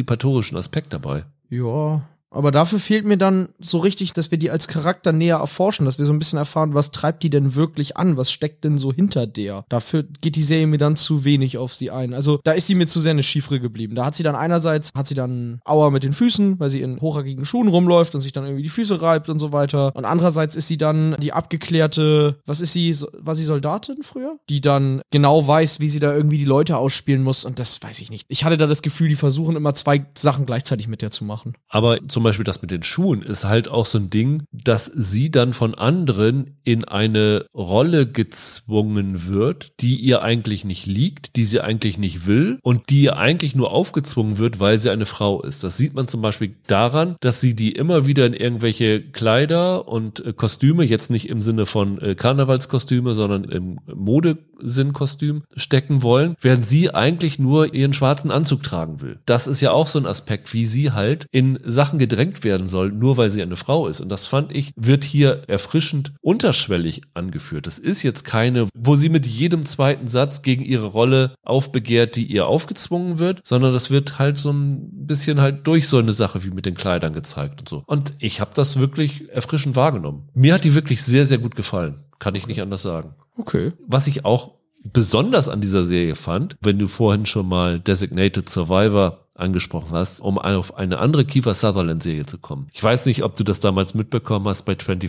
emanzipatorischen 0.08 0.56
Aspekt 0.56 0.92
dabei. 0.92 1.24
Ja. 1.50 2.02
Aber 2.30 2.50
dafür 2.50 2.78
fehlt 2.78 3.04
mir 3.04 3.16
dann 3.16 3.48
so 3.58 3.78
richtig, 3.78 4.12
dass 4.12 4.30
wir 4.30 4.38
die 4.38 4.50
als 4.50 4.68
Charakter 4.68 5.12
näher 5.12 5.36
erforschen, 5.36 5.86
dass 5.86 5.98
wir 5.98 6.04
so 6.04 6.12
ein 6.12 6.18
bisschen 6.18 6.38
erfahren, 6.38 6.74
was 6.74 6.90
treibt 6.90 7.22
die 7.22 7.30
denn 7.30 7.54
wirklich 7.54 7.96
an, 7.96 8.16
was 8.16 8.30
steckt 8.30 8.64
denn 8.64 8.78
so 8.78 8.92
hinter 8.92 9.26
der. 9.26 9.64
Dafür 9.68 10.04
geht 10.20 10.36
die 10.36 10.42
Serie 10.42 10.66
mir 10.66 10.78
dann 10.78 10.96
zu 10.96 11.24
wenig 11.24 11.58
auf 11.58 11.74
sie 11.74 11.90
ein. 11.90 12.14
Also 12.14 12.40
da 12.44 12.52
ist 12.52 12.66
sie 12.66 12.74
mir 12.74 12.86
zu 12.86 13.00
sehr 13.00 13.12
eine 13.12 13.22
Chiffre 13.22 13.60
geblieben. 13.60 13.94
Da 13.94 14.04
hat 14.04 14.14
sie 14.14 14.22
dann 14.22 14.36
einerseits, 14.36 14.92
hat 14.94 15.06
sie 15.06 15.14
dann 15.14 15.60
Aua 15.64 15.90
mit 15.90 16.02
den 16.02 16.12
Füßen, 16.12 16.60
weil 16.60 16.70
sie 16.70 16.82
in 16.82 17.00
hochhackigen 17.00 17.44
Schuhen 17.44 17.68
rumläuft 17.68 18.14
und 18.14 18.20
sich 18.20 18.32
dann 18.32 18.44
irgendwie 18.44 18.62
die 18.62 18.68
Füße 18.68 19.00
reibt 19.00 19.28
und 19.28 19.38
so 19.38 19.52
weiter. 19.52 19.94
Und 19.94 20.04
andererseits 20.04 20.56
ist 20.56 20.68
sie 20.68 20.76
dann 20.76 21.16
die 21.18 21.32
abgeklärte, 21.32 22.38
was 22.44 22.60
ist 22.60 22.72
sie, 22.72 22.94
war 23.18 23.34
sie 23.34 23.44
Soldatin 23.44 24.02
früher? 24.02 24.38
Die 24.48 24.60
dann 24.60 25.00
genau 25.10 25.46
weiß, 25.46 25.80
wie 25.80 25.88
sie 25.88 26.00
da 26.00 26.14
irgendwie 26.14 26.38
die 26.38 26.44
Leute 26.44 26.76
ausspielen 26.76 27.22
muss 27.22 27.44
und 27.44 27.58
das 27.58 27.82
weiß 27.82 28.00
ich 28.00 28.10
nicht. 28.10 28.26
Ich 28.28 28.44
hatte 28.44 28.56
da 28.56 28.66
das 28.66 28.82
Gefühl, 28.82 29.08
die 29.08 29.14
versuchen 29.14 29.56
immer 29.56 29.74
zwei 29.74 30.06
Sachen 30.16 30.46
gleichzeitig 30.46 30.88
mit 30.88 31.02
der 31.02 31.10
zu 31.10 31.24
machen. 31.24 31.54
Aber 31.68 31.98
zum 32.18 32.24
Beispiel 32.24 32.42
das 32.42 32.62
mit 32.62 32.72
den 32.72 32.82
Schuhen 32.82 33.22
ist 33.22 33.44
halt 33.44 33.68
auch 33.68 33.86
so 33.86 33.96
ein 33.96 34.10
Ding, 34.10 34.42
dass 34.50 34.86
sie 34.86 35.30
dann 35.30 35.52
von 35.52 35.76
anderen 35.76 36.58
in 36.64 36.82
eine 36.82 37.46
Rolle 37.54 38.08
gezwungen 38.08 39.28
wird, 39.28 39.68
die 39.78 39.94
ihr 39.94 40.22
eigentlich 40.22 40.64
nicht 40.64 40.84
liegt, 40.84 41.36
die 41.36 41.44
sie 41.44 41.60
eigentlich 41.60 41.96
nicht 41.96 42.26
will 42.26 42.58
und 42.62 42.90
die 42.90 43.02
ihr 43.02 43.18
eigentlich 43.18 43.54
nur 43.54 43.70
aufgezwungen 43.70 44.38
wird, 44.38 44.58
weil 44.58 44.80
sie 44.80 44.90
eine 44.90 45.06
Frau 45.06 45.42
ist. 45.42 45.62
Das 45.62 45.76
sieht 45.76 45.94
man 45.94 46.08
zum 46.08 46.20
Beispiel 46.20 46.56
daran, 46.66 47.14
dass 47.20 47.40
sie 47.40 47.54
die 47.54 47.70
immer 47.70 48.04
wieder 48.04 48.26
in 48.26 48.34
irgendwelche 48.34 49.00
Kleider 49.00 49.86
und 49.86 50.26
äh, 50.26 50.32
Kostüme, 50.32 50.82
jetzt 50.82 51.12
nicht 51.12 51.28
im 51.28 51.40
Sinne 51.40 51.66
von 51.66 52.00
äh, 52.00 52.16
Karnevalskostüme, 52.16 53.14
sondern 53.14 53.44
im 53.44 53.78
Modesinn-Kostüm 53.94 55.44
stecken 55.54 56.02
wollen, 56.02 56.34
während 56.40 56.66
sie 56.66 56.92
eigentlich 56.92 57.38
nur 57.38 57.74
ihren 57.74 57.94
schwarzen 57.94 58.32
Anzug 58.32 58.64
tragen 58.64 59.00
will. 59.00 59.20
Das 59.24 59.46
ist 59.46 59.60
ja 59.60 59.70
auch 59.70 59.86
so 59.86 60.00
ein 60.00 60.06
Aspekt, 60.06 60.52
wie 60.52 60.66
sie 60.66 60.90
halt 60.90 61.28
in 61.30 61.60
Sachen 61.64 61.98
gedrängt 62.08 62.42
werden 62.42 62.66
soll, 62.66 62.90
nur 62.90 63.16
weil 63.16 63.30
sie 63.30 63.42
eine 63.42 63.56
Frau 63.56 63.86
ist. 63.86 64.00
Und 64.00 64.08
das 64.08 64.26
fand 64.26 64.54
ich, 64.54 64.72
wird 64.76 65.04
hier 65.04 65.42
erfrischend 65.46 66.12
unterschwellig 66.20 67.02
angeführt. 67.14 67.66
Das 67.66 67.78
ist 67.78 68.02
jetzt 68.02 68.24
keine, 68.24 68.66
wo 68.74 68.96
sie 68.96 69.08
mit 69.08 69.26
jedem 69.26 69.64
zweiten 69.64 70.06
Satz 70.06 70.42
gegen 70.42 70.64
ihre 70.64 70.86
Rolle 70.86 71.34
aufbegehrt, 71.42 72.16
die 72.16 72.24
ihr 72.24 72.46
aufgezwungen 72.46 73.18
wird, 73.18 73.40
sondern 73.44 73.72
das 73.72 73.90
wird 73.90 74.18
halt 74.18 74.38
so 74.38 74.50
ein 74.50 75.06
bisschen 75.06 75.40
halt 75.40 75.66
durch 75.66 75.88
so 75.88 75.98
eine 75.98 76.12
Sache 76.12 76.42
wie 76.44 76.50
mit 76.50 76.66
den 76.66 76.74
Kleidern 76.74 77.12
gezeigt 77.12 77.60
und 77.60 77.68
so. 77.68 77.82
Und 77.86 78.14
ich 78.18 78.40
habe 78.40 78.50
das 78.54 78.78
wirklich 78.78 79.28
erfrischend 79.30 79.76
wahrgenommen. 79.76 80.28
Mir 80.34 80.54
hat 80.54 80.64
die 80.64 80.74
wirklich 80.74 81.02
sehr, 81.02 81.26
sehr 81.26 81.38
gut 81.38 81.54
gefallen. 81.54 82.04
Kann 82.18 82.34
ich 82.34 82.46
nicht 82.46 82.62
anders 82.62 82.82
sagen. 82.82 83.14
Okay. 83.36 83.72
Was 83.86 84.06
ich 84.06 84.24
auch 84.24 84.58
besonders 84.92 85.48
an 85.48 85.60
dieser 85.60 85.84
Serie 85.84 86.14
fand, 86.14 86.56
wenn 86.62 86.78
du 86.78 86.86
vorhin 86.86 87.26
schon 87.26 87.48
mal 87.48 87.80
Designated 87.80 88.48
Survivor 88.48 89.27
angesprochen 89.38 89.92
hast, 89.92 90.20
um 90.20 90.38
auf 90.38 90.76
eine 90.76 90.98
andere 90.98 91.24
Kiefer 91.24 91.54
Sutherland 91.54 92.02
Serie 92.02 92.26
zu 92.26 92.38
kommen. 92.38 92.68
Ich 92.72 92.82
weiß 92.82 93.06
nicht, 93.06 93.22
ob 93.22 93.36
du 93.36 93.44
das 93.44 93.60
damals 93.60 93.94
mitbekommen 93.94 94.46
hast 94.48 94.64
bei 94.64 94.76
24. 94.76 95.08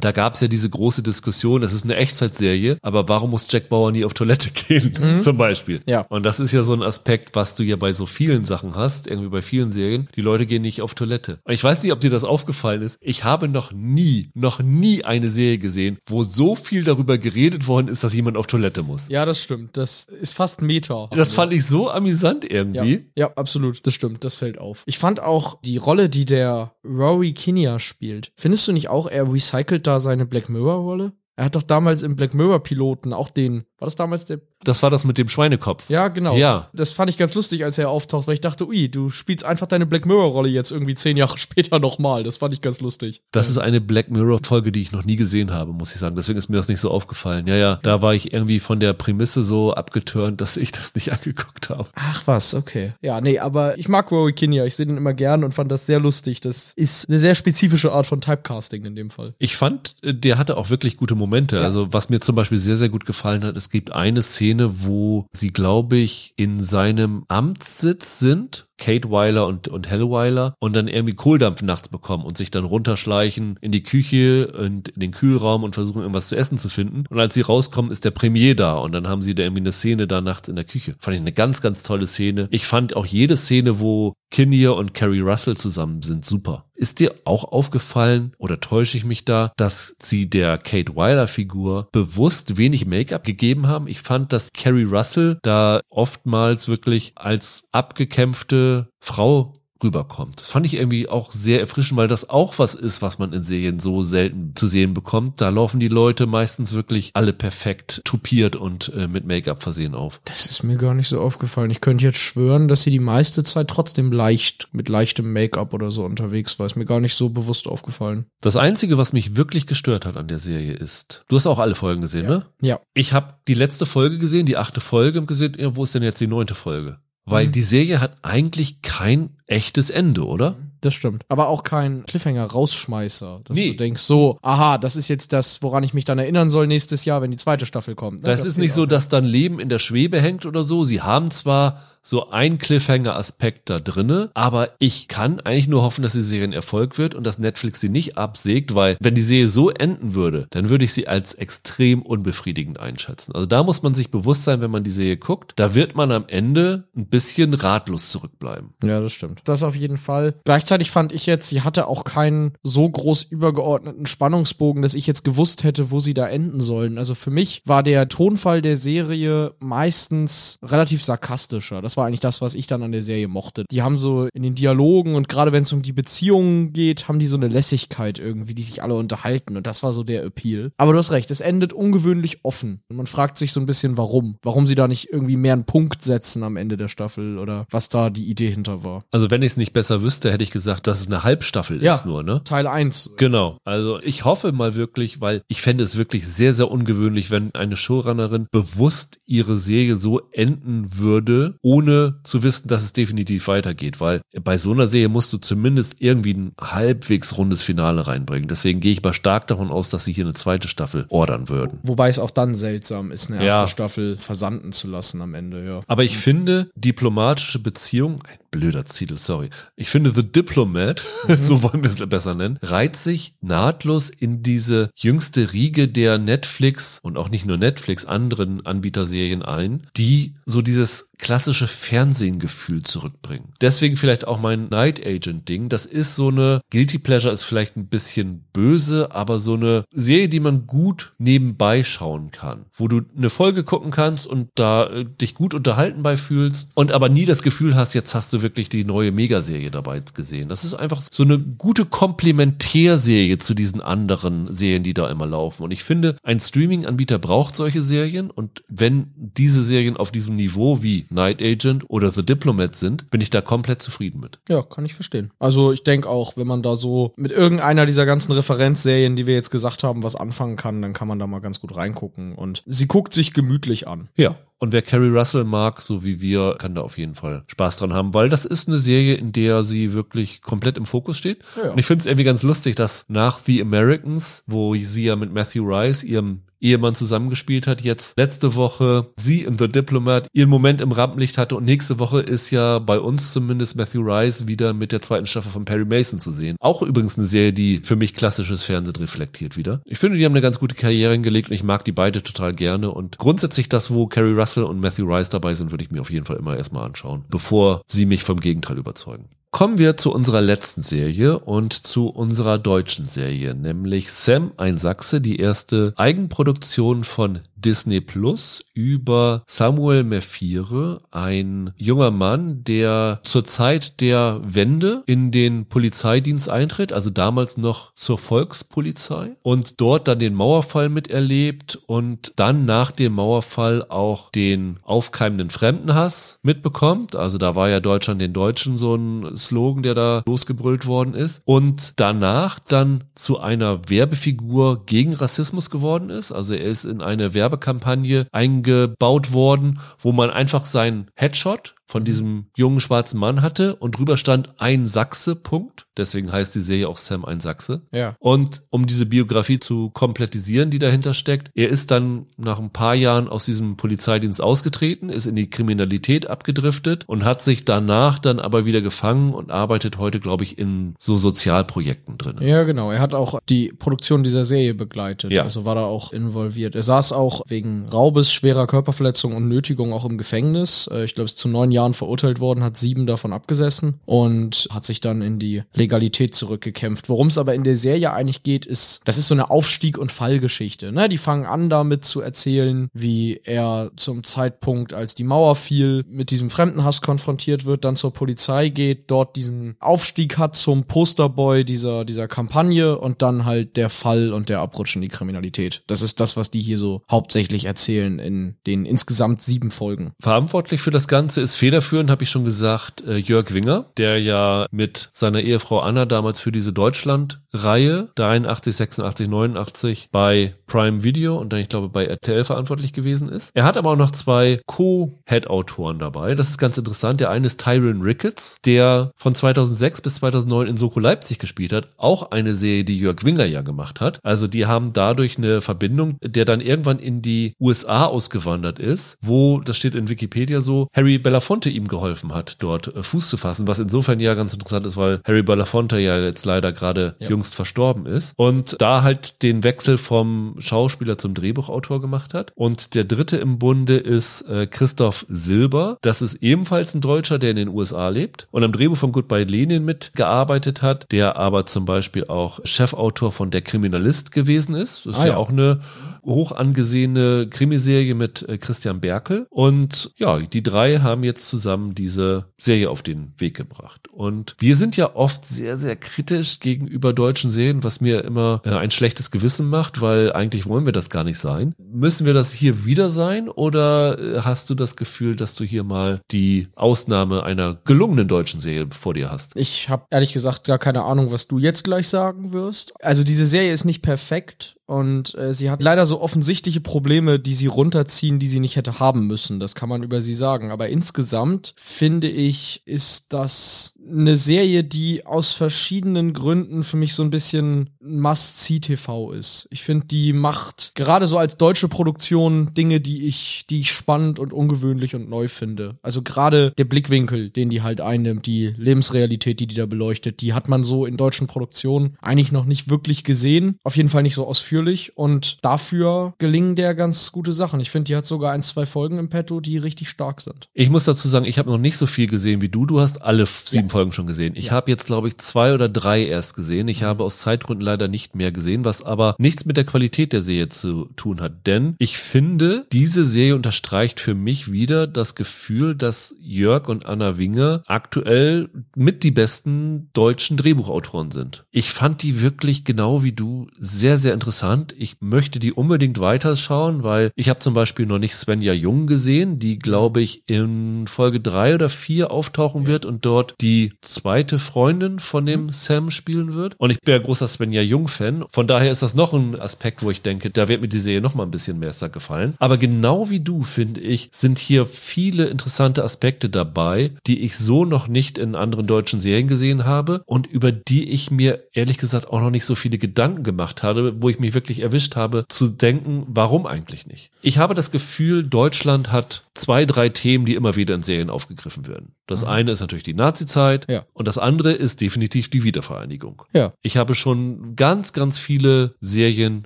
Da 0.00 0.12
gab 0.12 0.34
es 0.34 0.40
ja 0.40 0.48
diese 0.48 0.68
große 0.68 1.02
Diskussion, 1.02 1.60
das 1.60 1.72
ist 1.72 1.84
eine 1.84 1.96
Echtzeitserie, 1.96 2.78
aber 2.82 3.08
warum 3.08 3.30
muss 3.30 3.46
Jack 3.48 3.68
Bauer 3.68 3.92
nie 3.92 4.04
auf 4.04 4.14
Toilette 4.14 4.50
gehen, 4.68 4.94
mhm. 5.00 5.20
zum 5.20 5.36
Beispiel? 5.36 5.80
Ja. 5.86 6.00
Und 6.08 6.24
das 6.24 6.40
ist 6.40 6.52
ja 6.52 6.62
so 6.62 6.74
ein 6.74 6.82
Aspekt, 6.82 7.36
was 7.36 7.54
du 7.54 7.62
ja 7.62 7.76
bei 7.76 7.92
so 7.92 8.06
vielen 8.06 8.44
Sachen 8.44 8.74
hast, 8.74 9.06
irgendwie 9.06 9.28
bei 9.28 9.42
vielen 9.42 9.70
Serien. 9.70 10.08
Die 10.16 10.20
Leute 10.20 10.46
gehen 10.46 10.62
nicht 10.62 10.82
auf 10.82 10.94
Toilette. 10.94 11.38
Und 11.44 11.54
ich 11.54 11.62
weiß 11.62 11.82
nicht, 11.82 11.92
ob 11.92 12.00
dir 12.00 12.10
das 12.10 12.24
aufgefallen 12.24 12.82
ist. 12.82 12.98
Ich 13.00 13.24
habe 13.24 13.48
noch 13.48 13.72
nie, 13.72 14.30
noch 14.34 14.60
nie 14.60 15.04
eine 15.04 15.30
Serie 15.30 15.58
gesehen, 15.58 15.98
wo 16.04 16.24
so 16.24 16.56
viel 16.56 16.84
darüber 16.84 17.18
geredet 17.18 17.68
worden 17.68 17.88
ist, 17.88 18.02
dass 18.02 18.12
jemand 18.12 18.36
auf 18.36 18.46
Toilette 18.46 18.82
muss. 18.82 19.08
Ja, 19.08 19.24
das 19.24 19.40
stimmt. 19.40 19.76
Das 19.76 20.04
ist 20.04 20.34
fast 20.34 20.62
Meta. 20.62 21.08
Das 21.12 21.32
fand 21.32 21.52
ich 21.52 21.64
so 21.64 21.90
amüsant 21.90 22.44
irgendwie. 22.50 23.06
Ja, 23.14 23.26
ja 23.26 23.32
absolut. 23.36 23.51
Das 23.82 23.94
stimmt. 23.94 24.24
Das 24.24 24.36
fällt 24.36 24.58
auf. 24.58 24.82
Ich 24.86 24.98
fand 24.98 25.20
auch 25.20 25.60
die 25.62 25.76
Rolle, 25.76 26.08
die 26.08 26.24
der 26.24 26.74
Rory 26.84 27.32
Kinnear 27.32 27.78
spielt. 27.78 28.32
Findest 28.36 28.66
du 28.68 28.72
nicht 28.72 28.88
auch, 28.88 29.06
er 29.06 29.32
recycelt 29.32 29.86
da 29.86 30.00
seine 30.00 30.26
Black 30.26 30.48
Mirror-Rolle? 30.48 31.12
Er 31.36 31.46
hat 31.46 31.56
doch 31.56 31.62
damals 31.62 32.02
im 32.02 32.14
Black 32.14 32.34
Mirror 32.34 32.62
Piloten 32.62 33.12
auch 33.12 33.30
den, 33.30 33.64
war 33.82 33.86
das 33.86 33.96
damals 33.96 34.24
der 34.26 34.40
das 34.64 34.82
war 34.82 34.90
das 34.90 35.04
mit 35.04 35.18
dem 35.18 35.28
Schweinekopf. 35.28 35.90
Ja, 35.90 36.08
genau. 36.08 36.36
Ja. 36.36 36.68
Das 36.72 36.92
fand 36.92 37.10
ich 37.10 37.18
ganz 37.18 37.34
lustig, 37.34 37.64
als 37.64 37.78
er 37.78 37.90
auftaucht, 37.90 38.26
weil 38.26 38.34
ich 38.34 38.40
dachte, 38.40 38.66
ui, 38.66 38.88
du 38.88 39.10
spielst 39.10 39.44
einfach 39.44 39.66
deine 39.66 39.86
Black 39.86 40.06
Mirror-Rolle 40.06 40.48
jetzt 40.48 40.70
irgendwie 40.70 40.94
zehn 40.94 41.16
Jahre 41.16 41.36
später 41.38 41.78
nochmal. 41.78 42.22
Das 42.22 42.36
fand 42.36 42.54
ich 42.54 42.60
ganz 42.60 42.80
lustig. 42.80 43.22
Das 43.32 43.48
ist 43.48 43.58
eine 43.58 43.80
Black 43.80 44.10
Mirror-Folge, 44.10 44.70
die 44.70 44.82
ich 44.82 44.92
noch 44.92 45.04
nie 45.04 45.16
gesehen 45.16 45.52
habe, 45.52 45.72
muss 45.72 45.92
ich 45.94 45.98
sagen. 45.98 46.14
Deswegen 46.16 46.38
ist 46.38 46.48
mir 46.48 46.56
das 46.56 46.68
nicht 46.68 46.80
so 46.80 46.90
aufgefallen. 46.90 47.46
Ja, 47.46 47.56
ja, 47.56 47.80
da 47.82 48.02
war 48.02 48.14
ich 48.14 48.32
irgendwie 48.32 48.60
von 48.60 48.78
der 48.78 48.92
Prämisse 48.92 49.42
so 49.42 49.74
abgeturnt, 49.74 50.40
dass 50.40 50.56
ich 50.56 50.70
das 50.70 50.94
nicht 50.94 51.12
angeguckt 51.12 51.70
habe. 51.70 51.88
Ach 51.94 52.22
was, 52.26 52.54
okay. 52.54 52.92
Ja, 53.00 53.20
nee, 53.20 53.38
aber 53.38 53.78
ich 53.78 53.88
mag 53.88 54.10
Rory 54.12 54.32
Kinnear. 54.32 54.66
Ich 54.66 54.76
sehe 54.76 54.86
den 54.86 54.96
immer 54.96 55.14
gern 55.14 55.42
und 55.42 55.52
fand 55.52 55.72
das 55.72 55.86
sehr 55.86 55.98
lustig. 55.98 56.40
Das 56.40 56.72
ist 56.76 57.08
eine 57.08 57.18
sehr 57.18 57.34
spezifische 57.34 57.92
Art 57.92 58.06
von 58.06 58.20
Typecasting 58.20 58.84
in 58.84 58.94
dem 58.94 59.10
Fall. 59.10 59.34
Ich 59.38 59.56
fand, 59.56 59.96
äh, 60.02 60.14
der 60.14 60.38
hatte 60.38 60.56
auch 60.56 60.70
wirklich 60.70 60.96
gute 60.96 61.16
Momente. 61.16 61.56
Ja. 61.56 61.62
Also 61.62 61.92
was 61.92 62.10
mir 62.10 62.20
zum 62.20 62.36
Beispiel 62.36 62.58
sehr, 62.58 62.76
sehr 62.76 62.88
gut 62.88 63.06
gefallen 63.06 63.42
hat, 63.42 63.56
es 63.56 63.70
gibt 63.72 63.92
eine 63.92 64.22
Szene, 64.22 64.84
wo 64.84 65.26
sie, 65.32 65.52
glaube 65.52 65.96
ich, 65.96 66.34
in 66.36 66.62
seinem 66.62 67.24
Amtssitz 67.26 68.20
sind 68.20 68.68
Kate 68.82 69.10
Weiler 69.10 69.46
und, 69.46 69.68
und 69.68 69.88
Hell 69.88 70.10
Weiler 70.10 70.56
und 70.58 70.74
dann 70.74 70.88
irgendwie 70.88 71.14
Kohldampf 71.14 71.62
nachts 71.62 71.88
bekommen 71.88 72.24
und 72.24 72.36
sich 72.36 72.50
dann 72.50 72.64
runterschleichen 72.64 73.56
in 73.60 73.70
die 73.70 73.84
Küche 73.84 74.48
und 74.48 74.88
in 74.88 75.00
den 75.00 75.10
Kühlraum 75.12 75.62
und 75.62 75.74
versuchen 75.74 76.00
irgendwas 76.02 76.26
zu 76.26 76.36
essen 76.36 76.58
zu 76.58 76.68
finden. 76.68 77.04
Und 77.08 77.20
als 77.20 77.34
sie 77.34 77.42
rauskommen, 77.42 77.92
ist 77.92 78.04
der 78.04 78.10
Premier 78.10 78.56
da 78.56 78.74
und 78.74 78.92
dann 78.92 79.06
haben 79.06 79.22
sie 79.22 79.36
da 79.36 79.44
irgendwie 79.44 79.62
eine 79.62 79.72
Szene 79.72 80.08
da 80.08 80.20
nachts 80.20 80.48
in 80.48 80.56
der 80.56 80.64
Küche. 80.64 80.96
Fand 80.98 81.14
ich 81.14 81.20
eine 81.20 81.32
ganz, 81.32 81.62
ganz 81.62 81.84
tolle 81.84 82.08
Szene. 82.08 82.48
Ich 82.50 82.66
fand 82.66 82.96
auch 82.96 83.06
jede 83.06 83.36
Szene, 83.36 83.78
wo 83.78 84.14
Kinnear 84.32 84.76
und 84.76 84.94
Carrie 84.94 85.20
Russell 85.20 85.56
zusammen 85.56 86.02
sind, 86.02 86.26
super. 86.26 86.66
Ist 86.82 86.98
dir 86.98 87.14
auch 87.24 87.44
aufgefallen 87.44 88.32
oder 88.38 88.58
täusche 88.58 88.96
ich 88.98 89.04
mich 89.04 89.24
da, 89.24 89.52
dass 89.56 89.94
sie 90.02 90.28
der 90.28 90.58
Kate 90.58 90.96
Weiler 90.96 91.28
Figur 91.28 91.86
bewusst 91.92 92.56
wenig 92.56 92.86
Make-up 92.86 93.22
gegeben 93.22 93.68
haben? 93.68 93.86
Ich 93.86 94.00
fand, 94.00 94.32
dass 94.32 94.52
Carrie 94.52 94.82
Russell 94.82 95.38
da 95.44 95.80
oftmals 95.90 96.66
wirklich 96.66 97.12
als 97.14 97.62
abgekämpfte 97.70 98.88
Frau 99.00 99.54
rüberkommt. 99.82 100.40
Das 100.40 100.50
fand 100.50 100.66
ich 100.66 100.74
irgendwie 100.74 101.08
auch 101.08 101.32
sehr 101.32 101.60
erfrischend, 101.60 101.96
weil 101.96 102.08
das 102.08 102.30
auch 102.30 102.58
was 102.58 102.74
ist, 102.74 103.02
was 103.02 103.18
man 103.18 103.32
in 103.32 103.44
Serien 103.44 103.80
so 103.80 104.02
selten 104.02 104.52
zu 104.54 104.66
sehen 104.66 104.94
bekommt. 104.94 105.40
Da 105.40 105.48
laufen 105.48 105.80
die 105.80 105.88
Leute 105.88 106.26
meistens 106.26 106.72
wirklich 106.72 107.10
alle 107.14 107.32
perfekt 107.32 108.02
tupiert 108.04 108.56
und 108.56 108.92
äh, 108.94 109.08
mit 109.08 109.26
Make-up 109.26 109.62
versehen 109.62 109.94
auf. 109.94 110.20
Das 110.24 110.46
ist 110.46 110.62
mir 110.62 110.76
gar 110.76 110.94
nicht 110.94 111.08
so 111.08 111.20
aufgefallen. 111.20 111.70
Ich 111.70 111.80
könnte 111.80 112.04
jetzt 112.04 112.18
schwören, 112.18 112.68
dass 112.68 112.82
sie 112.82 112.90
die 112.90 112.98
meiste 112.98 113.44
Zeit 113.44 113.68
trotzdem 113.68 114.12
leicht 114.12 114.68
mit 114.72 114.88
leichtem 114.88 115.32
Make-up 115.32 115.74
oder 115.74 115.90
so 115.90 116.04
unterwegs 116.04 116.58
war. 116.58 116.66
Ist 116.66 116.76
mir 116.76 116.84
gar 116.84 117.00
nicht 117.00 117.14
so 117.14 117.28
bewusst 117.28 117.66
aufgefallen. 117.66 118.26
Das 118.40 118.56
Einzige, 118.56 118.98
was 118.98 119.12
mich 119.12 119.36
wirklich 119.36 119.66
gestört 119.66 120.06
hat 120.06 120.16
an 120.16 120.28
der 120.28 120.38
Serie 120.38 120.72
ist, 120.72 121.24
du 121.28 121.36
hast 121.36 121.46
auch 121.46 121.58
alle 121.58 121.74
Folgen 121.74 122.00
gesehen, 122.00 122.24
ja. 122.24 122.30
ne? 122.30 122.46
Ja. 122.60 122.80
Ich 122.94 123.12
habe 123.12 123.34
die 123.48 123.54
letzte 123.54 123.86
Folge 123.86 124.18
gesehen, 124.18 124.46
die 124.46 124.56
achte 124.56 124.80
Folge 124.80 125.18
und 125.20 125.26
gesehen, 125.26 125.56
ja, 125.58 125.74
wo 125.76 125.84
ist 125.84 125.94
denn 125.94 126.02
jetzt 126.02 126.20
die 126.20 126.26
neunte 126.26 126.54
Folge? 126.54 126.98
Weil 127.24 127.46
mhm. 127.46 127.52
die 127.52 127.62
Serie 127.62 128.00
hat 128.00 128.16
eigentlich 128.22 128.82
kein 128.82 129.30
echtes 129.46 129.90
Ende, 129.90 130.26
oder? 130.26 130.56
Das 130.80 130.94
stimmt. 130.94 131.24
Aber 131.28 131.46
auch 131.46 131.62
kein 131.62 132.04
Cliffhanger-Rausschmeißer, 132.06 133.42
dass 133.44 133.56
nee. 133.56 133.70
du 133.70 133.76
denkst, 133.76 134.02
so, 134.02 134.38
aha, 134.42 134.78
das 134.78 134.96
ist 134.96 135.06
jetzt 135.06 135.32
das, 135.32 135.62
woran 135.62 135.84
ich 135.84 135.94
mich 135.94 136.04
dann 136.04 136.18
erinnern 136.18 136.50
soll 136.50 136.66
nächstes 136.66 137.04
Jahr, 137.04 137.22
wenn 137.22 137.30
die 137.30 137.36
zweite 137.36 137.66
Staffel 137.66 137.94
kommt. 137.94 138.22
Ne? 138.22 138.26
Das, 138.26 138.40
das 138.40 138.48
ist 138.48 138.58
nicht 138.58 138.72
so, 138.72 138.84
dass 138.84 139.06
dann 139.06 139.24
Leben 139.24 139.60
in 139.60 139.68
der 139.68 139.78
Schwebe 139.78 140.20
hängt 140.20 140.44
oder 140.44 140.64
so. 140.64 140.84
Sie 140.84 141.00
haben 141.00 141.30
zwar 141.30 141.80
so 142.02 142.30
ein 142.30 142.58
Cliffhanger-Aspekt 142.58 143.70
da 143.70 143.80
drinne, 143.80 144.30
aber 144.34 144.70
ich 144.78 145.08
kann 145.08 145.40
eigentlich 145.40 145.68
nur 145.68 145.82
hoffen, 145.82 146.02
dass 146.02 146.12
die 146.12 146.20
Serie 146.20 146.48
ein 146.48 146.52
Erfolg 146.52 146.98
wird 146.98 147.14
und 147.14 147.24
dass 147.24 147.38
Netflix 147.38 147.80
sie 147.80 147.88
nicht 147.88 148.18
absägt, 148.18 148.74
weil 148.74 148.96
wenn 149.00 149.14
die 149.14 149.22
Serie 149.22 149.48
so 149.48 149.70
enden 149.70 150.14
würde, 150.14 150.46
dann 150.50 150.68
würde 150.68 150.84
ich 150.84 150.92
sie 150.92 151.08
als 151.08 151.34
extrem 151.34 152.02
unbefriedigend 152.02 152.80
einschätzen. 152.80 153.32
Also 153.34 153.46
da 153.46 153.62
muss 153.62 153.82
man 153.82 153.94
sich 153.94 154.10
bewusst 154.10 154.44
sein, 154.44 154.60
wenn 154.60 154.70
man 154.70 154.84
die 154.84 154.90
Serie 154.90 155.16
guckt, 155.16 155.52
da 155.56 155.74
wird 155.74 155.94
man 155.94 156.10
am 156.10 156.24
Ende 156.26 156.88
ein 156.96 157.06
bisschen 157.06 157.54
ratlos 157.54 158.10
zurückbleiben. 158.10 158.74
Ja, 158.82 159.00
das 159.00 159.12
stimmt. 159.12 159.42
Das 159.44 159.62
auf 159.62 159.76
jeden 159.76 159.96
Fall. 159.96 160.34
Gleichzeitig 160.44 160.90
fand 160.90 161.12
ich 161.12 161.26
jetzt, 161.26 161.48
sie 161.48 161.62
hatte 161.62 161.86
auch 161.86 162.04
keinen 162.04 162.52
so 162.62 162.88
groß 162.88 163.24
übergeordneten 163.24 164.06
Spannungsbogen, 164.06 164.82
dass 164.82 164.94
ich 164.94 165.06
jetzt 165.06 165.24
gewusst 165.24 165.64
hätte, 165.64 165.90
wo 165.90 166.00
sie 166.00 166.14
da 166.14 166.26
enden 166.26 166.60
sollen. 166.60 166.98
Also 166.98 167.14
für 167.14 167.30
mich 167.30 167.62
war 167.64 167.82
der 167.82 168.08
Tonfall 168.08 168.62
der 168.62 168.76
Serie 168.76 169.54
meistens 169.60 170.58
relativ 170.62 171.04
sarkastischer. 171.04 171.80
Das 171.82 171.91
das 171.92 171.98
war 171.98 172.06
eigentlich 172.06 172.20
das, 172.20 172.40
was 172.40 172.54
ich 172.54 172.66
dann 172.66 172.82
an 172.82 172.90
der 172.90 173.02
Serie 173.02 173.28
mochte. 173.28 173.64
Die 173.70 173.82
haben 173.82 173.98
so 173.98 174.26
in 174.32 174.42
den 174.42 174.54
Dialogen 174.54 175.14
und 175.14 175.28
gerade 175.28 175.52
wenn 175.52 175.64
es 175.64 175.74
um 175.74 175.82
die 175.82 175.92
Beziehungen 175.92 176.72
geht, 176.72 177.06
haben 177.06 177.18
die 177.18 177.26
so 177.26 177.36
eine 177.36 177.48
Lässigkeit 177.48 178.18
irgendwie, 178.18 178.54
die 178.54 178.62
sich 178.62 178.82
alle 178.82 178.94
unterhalten 178.94 179.58
und 179.58 179.66
das 179.66 179.82
war 179.82 179.92
so 179.92 180.02
der 180.02 180.24
Appeal. 180.24 180.72
Aber 180.78 180.92
du 180.92 180.98
hast 180.98 181.10
recht, 181.10 181.30
es 181.30 181.42
endet 181.42 181.74
ungewöhnlich 181.74 182.44
offen 182.44 182.80
und 182.88 182.96
man 182.96 183.06
fragt 183.06 183.36
sich 183.36 183.52
so 183.52 183.60
ein 183.60 183.66
bisschen, 183.66 183.98
warum. 183.98 184.38
Warum 184.42 184.66
sie 184.66 184.74
da 184.74 184.88
nicht 184.88 185.12
irgendwie 185.12 185.36
mehr 185.36 185.52
einen 185.52 185.66
Punkt 185.66 186.00
setzen 186.00 186.42
am 186.44 186.56
Ende 186.56 186.78
der 186.78 186.88
Staffel 186.88 187.38
oder 187.38 187.66
was 187.68 187.90
da 187.90 188.08
die 188.08 188.24
Idee 188.24 188.50
hinter 188.50 188.84
war. 188.84 189.04
Also 189.10 189.30
wenn 189.30 189.42
ich 189.42 189.52
es 189.52 189.56
nicht 189.58 189.74
besser 189.74 190.00
wüsste, 190.00 190.32
hätte 190.32 190.44
ich 190.44 190.50
gesagt, 190.50 190.86
dass 190.86 190.98
es 190.98 191.08
eine 191.08 191.24
Halbstaffel 191.24 191.84
ja, 191.84 191.96
ist 191.96 192.06
nur, 192.06 192.22
ne? 192.22 192.40
Teil 192.44 192.66
1. 192.66 193.16
Genau. 193.18 193.58
Also 193.64 194.00
ich 194.00 194.24
hoffe 194.24 194.52
mal 194.52 194.74
wirklich, 194.74 195.20
weil 195.20 195.42
ich 195.48 195.60
fände 195.60 195.84
es 195.84 195.98
wirklich 195.98 196.26
sehr, 196.26 196.54
sehr 196.54 196.70
ungewöhnlich, 196.70 197.30
wenn 197.30 197.54
eine 197.54 197.76
Showrunnerin 197.76 198.46
bewusst 198.50 199.20
ihre 199.26 199.58
Serie 199.58 199.96
so 199.96 200.22
enden 200.32 200.86
würde, 200.96 201.58
ohne 201.60 201.81
ohne 201.82 202.14
zu 202.22 202.42
wissen, 202.42 202.68
dass 202.68 202.82
es 202.82 202.92
definitiv 202.92 203.48
weitergeht, 203.48 204.00
weil 204.00 204.22
bei 204.42 204.56
so 204.56 204.72
einer 204.72 204.86
Serie 204.86 205.08
musst 205.08 205.32
du 205.32 205.38
zumindest 205.38 205.96
irgendwie 205.98 206.34
ein 206.34 206.52
halbwegs 206.60 207.36
rundes 207.36 207.62
Finale 207.62 208.06
reinbringen. 208.06 208.48
Deswegen 208.48 208.80
gehe 208.80 208.92
ich 208.92 209.02
mal 209.02 209.12
stark 209.12 209.46
davon 209.48 209.70
aus, 209.70 209.90
dass 209.90 210.04
sie 210.04 210.12
hier 210.12 210.24
eine 210.24 210.34
zweite 210.34 210.68
Staffel 210.68 211.06
ordern 211.08 211.48
würden. 211.48 211.78
Wobei 211.82 212.08
es 212.08 212.18
auch 212.18 212.30
dann 212.30 212.54
seltsam 212.54 213.10
ist, 213.10 213.30
eine 213.30 213.42
erste 213.42 213.60
ja. 213.60 213.68
Staffel 213.68 214.18
versanden 214.18 214.72
zu 214.72 214.88
lassen 214.88 215.20
am 215.20 215.34
Ende, 215.34 215.64
ja. 215.64 215.80
Aber 215.86 216.04
ich 216.04 216.16
finde, 216.16 216.70
diplomatische 216.74 217.58
Beziehung, 217.58 218.22
ein 218.22 218.41
blöder 218.52 218.84
Titel, 218.84 219.18
sorry. 219.18 219.50
Ich 219.74 219.88
finde 219.88 220.12
The 220.14 220.22
Diplomat, 220.22 221.02
mhm. 221.26 221.36
so 221.42 221.64
wollen 221.64 221.82
wir 221.82 221.90
es 221.90 221.96
besser 222.08 222.36
nennen, 222.36 222.60
reiht 222.62 222.94
sich 222.94 223.34
nahtlos 223.40 224.10
in 224.10 224.44
diese 224.44 224.90
jüngste 224.94 225.52
Riege 225.52 225.88
der 225.88 226.18
Netflix 226.18 227.00
und 227.02 227.16
auch 227.16 227.30
nicht 227.30 227.46
nur 227.46 227.56
Netflix, 227.56 228.06
anderen 228.06 228.64
Anbieterserien 228.64 229.42
ein, 229.42 229.88
die 229.96 230.34
so 230.46 230.62
dieses 230.62 231.08
klassische 231.22 231.68
Fernsehgefühl 231.68 232.82
zurückbringen. 232.82 233.52
Deswegen 233.60 233.96
vielleicht 233.96 234.26
auch 234.26 234.40
mein 234.40 234.68
Night 234.68 235.06
Agent 235.06 235.48
Ding. 235.48 235.68
Das 235.68 235.86
ist 235.86 236.16
so 236.16 236.28
eine 236.28 236.60
Guilty 236.70 236.98
Pleasure 236.98 237.32
ist 237.32 237.44
vielleicht 237.44 237.76
ein 237.76 237.86
bisschen 237.86 238.44
böse, 238.52 239.12
aber 239.12 239.38
so 239.38 239.54
eine 239.54 239.84
Serie, 239.94 240.28
die 240.28 240.40
man 240.40 240.66
gut 240.66 241.12
nebenbei 241.18 241.84
schauen 241.84 242.32
kann, 242.32 242.66
wo 242.72 242.88
du 242.88 243.02
eine 243.16 243.30
Folge 243.30 243.62
gucken 243.62 243.92
kannst 243.92 244.26
und 244.26 244.48
da 244.56 244.86
äh, 244.86 245.04
dich 245.04 245.34
gut 245.34 245.54
unterhalten 245.54 246.02
bei 246.02 246.16
fühlst 246.16 246.70
und 246.74 246.90
aber 246.90 247.08
nie 247.08 247.24
das 247.24 247.42
Gefühl 247.42 247.76
hast, 247.76 247.94
jetzt 247.94 248.16
hast 248.16 248.32
du 248.32 248.41
wirklich 248.42 248.68
die 248.68 248.84
neue 248.84 249.12
Megaserie 249.12 249.70
dabei 249.70 250.02
gesehen. 250.14 250.48
Das 250.48 250.64
ist 250.64 250.74
einfach 250.74 251.02
so 251.10 251.22
eine 251.22 251.38
gute 251.38 251.84
Komplementärserie 251.84 253.38
zu 253.38 253.54
diesen 253.54 253.80
anderen 253.80 254.52
Serien, 254.52 254.82
die 254.82 254.94
da 254.94 255.08
immer 255.10 255.26
laufen. 255.26 255.62
Und 255.62 255.70
ich 255.70 255.84
finde, 255.84 256.16
ein 256.22 256.40
Streaming-Anbieter 256.40 257.18
braucht 257.18 257.56
solche 257.56 257.82
Serien 257.82 258.30
und 258.30 258.64
wenn 258.68 259.12
diese 259.16 259.62
Serien 259.62 259.96
auf 259.96 260.10
diesem 260.10 260.36
Niveau 260.36 260.82
wie 260.82 261.06
Night 261.10 261.42
Agent 261.42 261.84
oder 261.88 262.10
The 262.10 262.24
Diplomat 262.24 262.76
sind, 262.76 263.10
bin 263.10 263.20
ich 263.20 263.30
da 263.30 263.40
komplett 263.40 263.82
zufrieden 263.82 264.20
mit. 264.20 264.40
Ja, 264.48 264.62
kann 264.62 264.84
ich 264.84 264.94
verstehen. 264.94 265.30
Also 265.38 265.72
ich 265.72 265.84
denke 265.84 266.08
auch, 266.08 266.36
wenn 266.36 266.46
man 266.46 266.62
da 266.62 266.74
so 266.74 267.12
mit 267.16 267.32
irgendeiner 267.32 267.86
dieser 267.86 268.06
ganzen 268.06 268.32
Referenzserien, 268.32 269.16
die 269.16 269.26
wir 269.26 269.34
jetzt 269.34 269.50
gesagt 269.50 269.84
haben, 269.84 270.02
was 270.02 270.16
anfangen 270.16 270.56
kann, 270.56 270.82
dann 270.82 270.92
kann 270.92 271.08
man 271.08 271.18
da 271.18 271.26
mal 271.26 271.40
ganz 271.40 271.60
gut 271.60 271.76
reingucken. 271.76 272.34
Und 272.34 272.62
sie 272.66 272.86
guckt 272.86 273.12
sich 273.12 273.32
gemütlich 273.32 273.86
an. 273.86 274.08
Ja. 274.16 274.36
Und 274.62 274.70
wer 274.70 274.82
Carrie 274.82 275.08
Russell 275.08 275.42
mag, 275.42 275.82
so 275.82 276.04
wie 276.04 276.20
wir, 276.20 276.54
kann 276.56 276.76
da 276.76 276.82
auf 276.82 276.96
jeden 276.96 277.16
Fall 277.16 277.42
Spaß 277.48 277.78
dran 277.78 277.94
haben, 277.94 278.14
weil 278.14 278.28
das 278.28 278.44
ist 278.44 278.68
eine 278.68 278.78
Serie, 278.78 279.16
in 279.16 279.32
der 279.32 279.64
sie 279.64 279.92
wirklich 279.92 280.40
komplett 280.40 280.78
im 280.78 280.86
Fokus 280.86 281.18
steht. 281.18 281.42
Ja. 281.56 281.72
Und 281.72 281.80
ich 281.80 281.86
finde 281.86 282.02
es 282.02 282.06
irgendwie 282.06 282.22
ganz 282.22 282.44
lustig, 282.44 282.76
dass 282.76 283.06
nach 283.08 283.40
The 283.44 283.60
Americans, 283.60 284.44
wo 284.46 284.72
sie 284.76 285.06
ja 285.06 285.16
mit 285.16 285.32
Matthew 285.32 285.64
Rice, 285.64 286.04
ihrem 286.04 286.42
Ehemann 286.62 286.94
zusammengespielt 286.94 287.66
hat, 287.66 287.80
jetzt 287.82 288.16
letzte 288.16 288.54
Woche 288.54 289.10
sie 289.16 289.42
in 289.42 289.58
The 289.58 289.68
Diplomat 289.68 290.28
ihren 290.32 290.48
Moment 290.48 290.80
im 290.80 290.92
Rampenlicht 290.92 291.38
hatte 291.38 291.56
und 291.56 291.64
nächste 291.64 291.98
Woche 291.98 292.20
ist 292.20 292.50
ja 292.50 292.78
bei 292.78 292.98
uns 292.98 293.32
zumindest 293.32 293.76
Matthew 293.76 294.02
Rice 294.02 294.46
wieder 294.46 294.72
mit 294.72 294.92
der 294.92 295.02
zweiten 295.02 295.26
Staffel 295.26 295.50
von 295.50 295.64
Perry 295.64 295.84
Mason 295.84 296.18
zu 296.18 296.30
sehen. 296.30 296.56
Auch 296.60 296.82
übrigens 296.82 297.18
eine 297.18 297.26
Serie, 297.26 297.52
die 297.52 297.78
für 297.78 297.96
mich 297.96 298.14
klassisches 298.14 298.64
Fernsehen 298.64 298.96
reflektiert 298.96 299.56
wieder. 299.56 299.82
Ich 299.84 299.98
finde, 299.98 300.18
die 300.18 300.24
haben 300.24 300.32
eine 300.32 300.40
ganz 300.40 300.58
gute 300.58 300.74
Karriere 300.74 301.12
hingelegt 301.12 301.50
und 301.50 301.54
ich 301.54 301.64
mag 301.64 301.84
die 301.84 301.92
beide 301.92 302.22
total 302.22 302.54
gerne 302.54 302.90
und 302.90 303.18
grundsätzlich 303.18 303.68
das, 303.68 303.92
wo 303.92 304.06
Carrie 304.06 304.32
Russell 304.32 304.64
und 304.64 304.80
Matthew 304.80 305.12
Rice 305.12 305.28
dabei 305.28 305.54
sind, 305.54 305.70
würde 305.70 305.84
ich 305.84 305.90
mir 305.90 306.00
auf 306.00 306.10
jeden 306.10 306.24
Fall 306.24 306.36
immer 306.36 306.56
erstmal 306.56 306.84
anschauen, 306.84 307.24
bevor 307.28 307.82
sie 307.86 308.06
mich 308.06 308.24
vom 308.24 308.40
Gegenteil 308.40 308.78
überzeugen. 308.78 309.28
Kommen 309.54 309.76
wir 309.76 309.98
zu 309.98 310.10
unserer 310.10 310.40
letzten 310.40 310.80
Serie 310.80 311.38
und 311.38 311.74
zu 311.74 312.08
unserer 312.08 312.58
deutschen 312.58 313.06
Serie, 313.06 313.54
nämlich 313.54 314.10
Sam, 314.10 314.52
ein 314.56 314.78
Sachse, 314.78 315.20
die 315.20 315.38
erste 315.38 315.92
Eigenproduktion 315.96 317.04
von 317.04 317.40
Disney 317.64 318.00
Plus 318.00 318.64
über 318.74 319.42
Samuel 319.46 320.04
Mefire, 320.04 321.02
ein 321.10 321.72
junger 321.76 322.10
Mann, 322.10 322.64
der 322.64 323.20
zur 323.24 323.44
Zeit 323.44 324.00
der 324.00 324.40
Wende 324.44 325.02
in 325.06 325.30
den 325.30 325.66
Polizeidienst 325.66 326.48
eintritt, 326.48 326.92
also 326.92 327.10
damals 327.10 327.56
noch 327.56 327.94
zur 327.94 328.18
Volkspolizei 328.18 329.36
und 329.42 329.80
dort 329.80 330.08
dann 330.08 330.18
den 330.18 330.34
Mauerfall 330.34 330.88
miterlebt 330.88 331.78
und 331.86 332.32
dann 332.36 332.64
nach 332.64 332.90
dem 332.90 333.14
Mauerfall 333.14 333.84
auch 333.88 334.30
den 334.30 334.78
aufkeimenden 334.82 335.50
Fremdenhass 335.50 336.38
mitbekommt. 336.42 337.16
Also 337.16 337.38
da 337.38 337.54
war 337.54 337.68
ja 337.68 337.80
Deutschland 337.80 338.20
den 338.20 338.32
Deutschen 338.32 338.76
so 338.76 338.94
ein 338.94 339.36
Slogan, 339.36 339.82
der 339.82 339.94
da 339.94 340.22
losgebrüllt 340.26 340.86
worden 340.86 341.14
ist. 341.14 341.42
Und 341.44 341.94
danach 341.96 342.58
dann 342.58 343.04
zu 343.14 343.38
einer 343.38 343.88
Werbefigur 343.88 344.84
gegen 344.86 345.14
Rassismus 345.14 345.70
geworden 345.70 346.10
ist. 346.10 346.32
Also 346.32 346.54
er 346.54 346.64
ist 346.64 346.84
in 346.84 347.00
eine 347.00 347.34
Werbekampagne 347.52 348.26
eingebaut 348.32 349.32
worden, 349.32 349.78
wo 349.98 350.12
man 350.12 350.30
einfach 350.30 350.64
seinen 350.66 351.10
Headshot 351.14 351.74
von 351.92 352.04
diesem 352.06 352.46
jungen 352.56 352.80
schwarzen 352.80 353.20
Mann 353.20 353.42
hatte 353.42 353.76
und 353.76 353.98
drüber 353.98 354.16
stand 354.16 354.54
ein 354.56 354.86
Sachse, 354.86 355.36
Punkt. 355.36 355.86
Deswegen 355.98 356.32
heißt 356.32 356.54
die 356.54 356.60
Serie 356.60 356.88
auch 356.88 356.96
Sam 356.96 357.26
ein 357.26 357.40
Sachse. 357.40 357.82
Ja. 357.92 358.16
Und 358.18 358.62
um 358.70 358.86
diese 358.86 359.04
Biografie 359.04 359.60
zu 359.60 359.90
komplettisieren, 359.90 360.70
die 360.70 360.78
dahinter 360.78 361.12
steckt, 361.12 361.50
er 361.54 361.68
ist 361.68 361.90
dann 361.90 362.24
nach 362.38 362.58
ein 362.58 362.70
paar 362.70 362.94
Jahren 362.94 363.28
aus 363.28 363.44
diesem 363.44 363.76
Polizeidienst 363.76 364.40
ausgetreten, 364.40 365.10
ist 365.10 365.26
in 365.26 365.36
die 365.36 365.50
Kriminalität 365.50 366.30
abgedriftet 366.30 367.04
und 367.08 367.26
hat 367.26 367.42
sich 367.42 367.66
danach 367.66 368.18
dann 368.18 368.40
aber 368.40 368.64
wieder 368.64 368.80
gefangen 368.80 369.34
und 369.34 369.50
arbeitet 369.50 369.98
heute, 369.98 370.18
glaube 370.18 370.44
ich, 370.44 370.56
in 370.56 370.94
so 370.98 371.16
Sozialprojekten 371.16 372.16
drin. 372.16 372.36
Ja, 372.40 372.62
genau. 372.62 372.90
Er 372.90 373.00
hat 373.00 373.12
auch 373.12 373.38
die 373.50 373.68
Produktion 373.68 374.22
dieser 374.22 374.46
Serie 374.46 374.72
begleitet. 374.72 375.30
Ja. 375.30 375.42
Also 375.42 375.66
war 375.66 375.74
da 375.74 375.84
auch 375.84 376.14
involviert. 376.14 376.74
Er 376.74 376.84
saß 376.84 377.12
auch 377.12 377.42
wegen 377.48 377.86
Raubes, 377.92 378.32
schwerer 378.32 378.66
Körperverletzung 378.66 379.36
und 379.36 379.46
Nötigung 379.46 379.92
auch 379.92 380.06
im 380.06 380.16
Gefängnis. 380.16 380.88
Äh, 380.90 381.04
Ich 381.04 381.14
glaube, 381.14 381.26
ist 381.26 381.38
zu 381.38 381.48
neun 381.48 381.70
Jahren 381.70 381.81
verurteilt 381.92 382.40
worden, 382.40 382.62
hat 382.62 382.76
sieben 382.76 383.06
davon 383.06 383.32
abgesessen 383.32 384.00
und 384.06 384.68
hat 384.70 384.84
sich 384.84 385.00
dann 385.00 385.22
in 385.22 385.38
die 385.38 385.62
Legalität 385.74 386.34
zurückgekämpft. 386.34 387.08
Worum 387.08 387.26
es 387.26 387.38
aber 387.38 387.54
in 387.54 387.64
der 387.64 387.76
Serie 387.76 388.12
eigentlich 388.12 388.42
geht, 388.42 388.64
ist, 388.64 389.00
das 389.04 389.18
ist 389.18 389.28
so 389.28 389.34
eine 389.34 389.50
Aufstieg- 389.50 389.98
und 389.98 390.12
Fallgeschichte. 390.12 390.92
Ne? 390.92 391.08
Die 391.08 391.18
fangen 391.18 391.46
an 391.46 391.68
damit 391.68 392.04
zu 392.04 392.20
erzählen, 392.20 392.88
wie 392.92 393.40
er 393.44 393.90
zum 393.96 394.24
Zeitpunkt, 394.24 394.94
als 394.94 395.14
die 395.14 395.24
Mauer 395.24 395.56
fiel, 395.56 396.04
mit 396.08 396.30
diesem 396.30 396.48
Fremdenhass 396.48 397.02
konfrontiert 397.02 397.64
wird, 397.64 397.84
dann 397.84 397.96
zur 397.96 398.12
Polizei 398.12 398.68
geht, 398.68 399.10
dort 399.10 399.36
diesen 399.36 399.76
Aufstieg 399.80 400.38
hat 400.38 400.54
zum 400.54 400.84
Posterboy 400.84 401.64
dieser, 401.64 402.04
dieser 402.04 402.28
Kampagne 402.28 402.98
und 402.98 403.22
dann 403.22 403.44
halt 403.44 403.76
der 403.76 403.90
Fall 403.90 404.32
und 404.32 404.48
der 404.48 404.60
Abrutsch 404.60 404.94
in 404.94 405.02
die 405.02 405.08
Kriminalität. 405.08 405.82
Das 405.86 406.02
ist 406.02 406.20
das, 406.20 406.36
was 406.36 406.50
die 406.50 406.62
hier 406.62 406.78
so 406.78 407.02
hauptsächlich 407.10 407.64
erzählen 407.64 408.18
in 408.18 408.56
den 408.66 408.84
insgesamt 408.84 409.40
sieben 409.40 409.70
Folgen. 409.70 410.12
Verantwortlich 410.20 410.80
für 410.80 410.90
das 410.90 411.08
Ganze 411.08 411.40
ist 411.40 411.54
federführend, 411.62 412.10
habe 412.10 412.24
ich 412.24 412.30
schon 412.30 412.44
gesagt, 412.44 413.04
äh, 413.06 413.18
Jörg 413.18 413.54
Winger, 413.54 413.84
der 413.96 414.20
ja 414.20 414.66
mit 414.72 415.10
seiner 415.12 415.42
Ehefrau 415.42 415.78
Anna 415.78 416.06
damals 416.06 416.40
für 416.40 416.50
diese 416.50 416.72
Deutschland-Reihe 416.72 418.08
83, 418.16 418.74
86, 418.74 419.28
89 419.28 420.08
bei 420.10 420.56
Prime 420.66 421.04
Video 421.04 421.36
und 421.36 421.52
dann, 421.52 421.60
ich 421.60 421.68
glaube, 421.68 421.88
bei 421.88 422.06
RTL 422.06 422.42
verantwortlich 422.42 422.92
gewesen 422.92 423.28
ist. 423.28 423.52
Er 423.54 423.62
hat 423.62 423.76
aber 423.76 423.92
auch 423.92 423.96
noch 423.96 424.10
zwei 424.10 424.60
Co-Head-Autoren 424.66 426.00
dabei. 426.00 426.34
Das 426.34 426.48
ist 426.48 426.58
ganz 426.58 426.78
interessant. 426.78 427.20
Der 427.20 427.30
eine 427.30 427.46
ist 427.46 427.60
Tyron 427.60 428.02
Ricketts, 428.02 428.56
der 428.64 429.12
von 429.14 429.32
2006 429.32 430.00
bis 430.00 430.16
2009 430.16 430.66
in 430.66 430.76
Soko 430.76 430.98
Leipzig 430.98 431.38
gespielt 431.38 431.72
hat. 431.72 431.90
Auch 431.96 432.32
eine 432.32 432.56
Serie, 432.56 432.82
die 432.82 432.98
Jörg 432.98 433.22
Winger 433.22 433.44
ja 433.44 433.60
gemacht 433.60 434.00
hat. 434.00 434.18
Also 434.24 434.48
die 434.48 434.66
haben 434.66 434.92
dadurch 434.94 435.38
eine 435.38 435.60
Verbindung, 435.60 436.16
der 436.24 436.44
dann 436.44 436.60
irgendwann 436.60 436.98
in 436.98 437.22
die 437.22 437.54
USA 437.60 438.06
ausgewandert 438.06 438.80
ist, 438.80 439.16
wo, 439.20 439.60
das 439.60 439.76
steht 439.76 439.94
in 439.94 440.08
Wikipedia 440.08 440.60
so, 440.60 440.88
Harry 440.92 441.18
Belafonte 441.18 441.51
ihm 441.60 441.88
geholfen 441.88 442.34
hat, 442.34 442.56
dort 442.60 442.94
äh, 442.94 443.02
Fuß 443.02 443.28
zu 443.28 443.36
fassen, 443.36 443.66
was 443.68 443.78
insofern 443.78 444.20
ja 444.20 444.34
ganz 444.34 444.52
interessant 444.54 444.86
ist, 444.86 444.96
weil 444.96 445.20
Harry 445.24 445.42
Belafonte 445.42 445.98
ja 445.98 446.18
jetzt 446.18 446.44
leider 446.46 446.72
gerade 446.72 447.14
Ja. 447.18 447.28
jüngst 447.28 447.54
verstorben 447.54 448.06
ist 448.06 448.32
und 448.36 448.76
da 448.80 449.02
halt 449.02 449.42
den 449.42 449.62
Wechsel 449.64 449.98
vom 449.98 450.54
Schauspieler 450.58 451.18
zum 451.18 451.34
Drehbuchautor 451.34 452.00
gemacht 452.00 452.34
hat. 452.34 452.52
Und 452.54 452.94
der 452.94 453.04
dritte 453.04 453.36
im 453.36 453.58
Bunde 453.58 453.96
ist 453.96 454.42
äh, 454.42 454.66
Christoph 454.66 455.26
Silber. 455.28 455.98
Das 456.02 456.22
ist 456.22 456.36
ebenfalls 456.36 456.94
ein 456.94 457.00
Deutscher, 457.00 457.38
der 457.38 457.50
in 457.50 457.56
den 457.56 457.68
USA 457.68 458.08
lebt 458.08 458.48
und 458.50 458.64
am 458.64 458.72
Drehbuch 458.72 458.96
von 458.96 459.12
Goodbye 459.12 459.44
Lenin 459.44 459.84
mitgearbeitet 459.84 460.82
hat, 460.82 461.10
der 461.12 461.36
aber 461.36 461.66
zum 461.66 461.84
Beispiel 461.84 462.24
auch 462.28 462.60
Chefautor 462.64 463.32
von 463.32 463.50
Der 463.50 463.62
Kriminalist 463.62 464.32
gewesen 464.32 464.74
ist. 464.74 465.06
Das 465.06 465.14
ist 465.14 465.20
Ah, 465.20 465.26
ja 465.26 465.32
ja. 465.32 465.36
auch 465.36 465.50
eine 465.50 465.80
hoch 466.24 466.52
angesehene 466.52 467.48
Krimiserie 467.50 468.14
mit 468.14 468.48
äh, 468.48 468.58
Christian 468.58 469.00
Berkel. 469.00 469.46
Und 469.50 470.12
ja, 470.16 470.38
die 470.38 470.62
drei 470.62 470.98
haben 470.98 471.24
jetzt 471.24 471.41
zusammen 471.46 471.94
diese 471.94 472.46
Serie 472.58 472.90
auf 472.90 473.02
den 473.02 473.32
Weg 473.38 473.56
gebracht. 473.56 474.08
Und 474.08 474.56
wir 474.58 474.76
sind 474.76 474.96
ja 474.96 475.14
oft 475.14 475.44
sehr, 475.44 475.78
sehr 475.78 475.96
kritisch 475.96 476.60
gegenüber 476.60 477.12
deutschen 477.12 477.50
Serien, 477.50 477.82
was 477.82 478.00
mir 478.00 478.24
immer 478.24 478.62
äh, 478.64 478.70
ein 478.70 478.90
schlechtes 478.90 479.30
Gewissen 479.30 479.68
macht, 479.68 480.00
weil 480.00 480.32
eigentlich 480.32 480.66
wollen 480.66 480.84
wir 480.84 480.92
das 480.92 481.10
gar 481.10 481.24
nicht 481.24 481.38
sein. 481.38 481.74
Müssen 481.78 482.26
wir 482.26 482.34
das 482.34 482.52
hier 482.52 482.84
wieder 482.84 483.10
sein 483.10 483.48
oder 483.48 484.18
äh, 484.18 484.40
hast 484.40 484.70
du 484.70 484.74
das 484.74 484.96
Gefühl, 484.96 485.36
dass 485.36 485.54
du 485.54 485.64
hier 485.64 485.84
mal 485.84 486.20
die 486.30 486.68
Ausnahme 486.74 487.42
einer 487.44 487.74
gelungenen 487.84 488.28
deutschen 488.28 488.60
Serie 488.60 488.86
vor 488.90 489.14
dir 489.14 489.30
hast? 489.30 489.52
Ich 489.56 489.88
habe 489.88 490.06
ehrlich 490.10 490.32
gesagt 490.32 490.64
gar 490.64 490.78
keine 490.78 491.04
Ahnung, 491.04 491.30
was 491.30 491.48
du 491.48 491.58
jetzt 491.58 491.84
gleich 491.84 492.08
sagen 492.08 492.52
wirst. 492.52 492.92
Also 493.02 493.24
diese 493.24 493.46
Serie 493.46 493.72
ist 493.72 493.84
nicht 493.84 494.02
perfekt 494.02 494.76
und 494.92 495.34
äh, 495.36 495.54
sie 495.54 495.70
hat 495.70 495.82
leider 495.82 496.04
so 496.04 496.20
offensichtliche 496.20 496.82
Probleme, 496.82 497.38
die 497.38 497.54
sie 497.54 497.66
runterziehen, 497.66 498.38
die 498.38 498.46
sie 498.46 498.60
nicht 498.60 498.76
hätte 498.76 499.00
haben 499.00 499.26
müssen. 499.26 499.58
Das 499.58 499.74
kann 499.74 499.88
man 499.88 500.02
über 500.02 500.20
sie 500.20 500.34
sagen. 500.34 500.70
Aber 500.70 500.90
insgesamt 500.90 501.72
finde 501.78 502.28
ich, 502.28 502.82
ist 502.84 503.32
das 503.32 503.91
eine 504.12 504.36
Serie, 504.36 504.84
die 504.84 505.24
aus 505.24 505.54
verschiedenen 505.54 506.32
Gründen 506.34 506.82
für 506.82 506.96
mich 506.96 507.14
so 507.14 507.22
ein 507.22 507.30
bisschen 507.30 507.90
Must-See-TV 508.00 509.32
ist. 509.32 509.66
Ich 509.70 509.82
finde, 509.82 510.06
die 510.06 510.32
macht 510.32 510.92
gerade 510.94 511.26
so 511.26 511.38
als 511.38 511.56
deutsche 511.56 511.88
Produktion 511.88 512.74
Dinge, 512.74 513.00
die 513.00 513.26
ich, 513.26 513.64
die 513.70 513.80
ich 513.80 513.92
spannend 513.92 514.38
und 514.38 514.52
ungewöhnlich 514.52 515.14
und 515.14 515.30
neu 515.30 515.48
finde. 515.48 515.96
Also 516.02 516.22
gerade 516.22 516.72
der 516.76 516.84
Blickwinkel, 516.84 517.50
den 517.50 517.70
die 517.70 517.82
halt 517.82 518.00
einnimmt, 518.00 518.46
die 518.46 518.74
Lebensrealität, 518.76 519.60
die 519.60 519.66
die 519.66 519.76
da 519.76 519.86
beleuchtet, 519.86 520.40
die 520.40 520.52
hat 520.52 520.68
man 520.68 520.82
so 520.82 521.06
in 521.06 521.16
deutschen 521.16 521.46
Produktionen 521.46 522.16
eigentlich 522.20 522.52
noch 522.52 522.64
nicht 522.64 522.90
wirklich 522.90 523.24
gesehen. 523.24 523.76
Auf 523.84 523.96
jeden 523.96 524.08
Fall 524.08 524.22
nicht 524.22 524.34
so 524.34 524.46
ausführlich 524.46 525.16
und 525.16 525.58
dafür 525.62 526.34
gelingen 526.38 526.76
der 526.76 526.94
ganz 526.94 527.32
gute 527.32 527.52
Sachen. 527.52 527.80
Ich 527.80 527.90
finde, 527.90 528.08
die 528.08 528.16
hat 528.16 528.26
sogar 528.26 528.52
ein, 528.52 528.62
zwei 528.62 528.84
Folgen 528.86 529.18
im 529.18 529.28
Petto, 529.28 529.60
die 529.60 529.78
richtig 529.78 530.08
stark 530.08 530.40
sind. 530.40 530.68
Ich 530.74 530.90
muss 530.90 531.04
dazu 531.04 531.28
sagen, 531.28 531.46
ich 531.46 531.58
habe 531.58 531.70
noch 531.70 531.78
nicht 531.78 531.96
so 531.96 532.06
viel 532.06 532.26
gesehen 532.26 532.60
wie 532.60 532.68
du. 532.68 532.86
Du 532.86 533.00
hast 533.00 533.22
alle 533.22 533.46
sieben 533.46 533.88
Ja. 533.88 533.92
Folgen 533.92 534.01
schon 534.10 534.26
gesehen. 534.26 534.54
Ich 534.56 534.66
ja. 534.66 534.72
habe 534.72 534.90
jetzt, 534.90 535.06
glaube 535.06 535.28
ich, 535.28 535.38
zwei 535.38 535.74
oder 535.74 535.88
drei 535.88 536.24
erst 536.24 536.56
gesehen. 536.56 536.88
Ich 536.88 537.02
mhm. 537.02 537.06
habe 537.06 537.24
aus 537.24 537.38
Zeitgründen 537.38 537.84
leider 537.84 538.08
nicht 538.08 538.34
mehr 538.34 538.50
gesehen, 538.50 538.84
was 538.84 539.04
aber 539.04 539.36
nichts 539.38 539.64
mit 539.64 539.76
der 539.76 539.84
Qualität 539.84 540.32
der 540.32 540.42
Serie 540.42 540.68
zu 540.68 541.10
tun 541.14 541.40
hat. 541.40 541.66
Denn 541.66 541.94
ich 541.98 542.18
finde, 542.18 542.86
diese 542.90 543.24
Serie 543.24 543.54
unterstreicht 543.54 544.18
für 544.18 544.34
mich 544.34 544.72
wieder 544.72 545.06
das 545.06 545.34
Gefühl, 545.34 545.94
dass 545.94 546.34
Jörg 546.40 546.88
und 546.88 547.06
Anna 547.06 547.38
Winger 547.38 547.84
aktuell 547.86 548.70
mit 548.96 549.22
die 549.22 549.30
besten 549.30 550.08
deutschen 550.14 550.56
Drehbuchautoren 550.56 551.30
sind. 551.30 551.64
Ich 551.70 551.92
fand 551.92 552.22
die 552.22 552.40
wirklich 552.40 552.84
genau 552.84 553.22
wie 553.22 553.32
du 553.32 553.68
sehr, 553.78 554.18
sehr 554.18 554.34
interessant. 554.34 554.94
Ich 554.98 555.16
möchte 555.20 555.58
die 555.58 555.72
unbedingt 555.72 556.18
weiterschauen, 556.18 557.02
weil 557.02 557.30
ich 557.36 557.48
habe 557.48 557.60
zum 557.60 557.74
Beispiel 557.74 558.06
noch 558.06 558.18
nicht 558.18 558.34
Svenja 558.34 558.72
Jung 558.72 559.06
gesehen, 559.06 559.58
die, 559.58 559.78
glaube 559.78 560.22
ich, 560.22 560.42
in 560.46 561.06
Folge 561.06 561.40
drei 561.40 561.74
oder 561.74 561.88
vier 561.88 562.30
auftauchen 562.30 562.86
wird 562.86 563.04
und 563.04 563.24
dort 563.24 563.54
die 563.60 563.81
zweite 564.00 564.58
Freundin 564.58 565.18
von 565.18 565.46
dem 565.46 565.64
mhm. 565.64 565.70
Sam 565.70 566.10
spielen 566.10 566.54
wird. 566.54 566.74
Und 566.78 566.90
ich 566.90 567.00
bin 567.00 567.14
ja 567.14 567.18
großer 567.20 567.48
Svenja 567.48 567.82
Jung-Fan. 567.82 568.44
Von 568.50 568.66
daher 568.66 568.92
ist 568.92 569.02
das 569.02 569.14
noch 569.14 569.32
ein 569.32 569.60
Aspekt, 569.60 570.02
wo 570.02 570.10
ich 570.10 570.22
denke, 570.22 570.50
da 570.50 570.68
wird 570.68 570.82
mir 570.82 570.88
die 570.88 571.00
Serie 571.00 571.20
noch 571.20 571.34
mal 571.34 571.44
ein 571.44 571.50
bisschen 571.50 571.78
mehr 571.78 571.92
gefallen. 572.12 572.54
Aber 572.58 572.78
genau 572.78 573.30
wie 573.30 573.40
du, 573.40 573.62
finde 573.62 574.00
ich, 574.00 574.28
sind 574.32 574.58
hier 574.58 574.86
viele 574.86 575.44
interessante 575.44 576.02
Aspekte 576.02 576.48
dabei, 576.48 577.12
die 577.26 577.40
ich 577.40 577.56
so 577.56 577.84
noch 577.84 578.08
nicht 578.08 578.38
in 578.38 578.54
anderen 578.54 578.86
deutschen 578.86 579.20
Serien 579.20 579.46
gesehen 579.46 579.84
habe 579.84 580.22
und 580.26 580.46
über 580.46 580.72
die 580.72 581.10
ich 581.10 581.30
mir 581.30 581.64
ehrlich 581.72 581.98
gesagt 581.98 582.28
auch 582.28 582.40
noch 582.40 582.50
nicht 582.50 582.64
so 582.64 582.74
viele 582.74 582.98
Gedanken 582.98 583.42
gemacht 583.42 583.82
habe, 583.82 584.14
wo 584.20 584.28
ich 584.28 584.40
mich 584.40 584.54
wirklich 584.54 584.82
erwischt 584.82 585.16
habe, 585.16 585.44
zu 585.48 585.68
denken, 585.68 586.24
warum 586.28 586.66
eigentlich 586.66 587.06
nicht? 587.06 587.30
Ich 587.42 587.58
habe 587.58 587.74
das 587.74 587.90
Gefühl, 587.90 588.42
Deutschland 588.42 589.12
hat 589.12 589.44
zwei, 589.54 589.84
drei 589.84 590.08
Themen, 590.08 590.44
die 590.44 590.54
immer 590.54 590.76
wieder 590.76 590.94
in 590.94 591.02
Serien 591.02 591.30
aufgegriffen 591.30 591.86
werden. 591.86 592.14
Das 592.26 592.42
mhm. 592.42 592.48
eine 592.48 592.72
ist 592.72 592.80
natürlich 592.80 593.04
die 593.04 593.14
Nazi-Zeit 593.14 593.71
ja. 593.88 594.04
und 594.12 594.28
das 594.28 594.38
andere 594.38 594.72
ist 594.72 595.00
definitiv 595.00 595.50
die 595.50 595.64
Wiedervereinigung. 595.64 596.42
Ja. 596.54 596.72
Ich 596.82 596.96
habe 596.96 597.14
schon 597.14 597.76
ganz, 597.76 598.12
ganz 598.12 598.38
viele 598.38 598.94
Serien, 599.00 599.64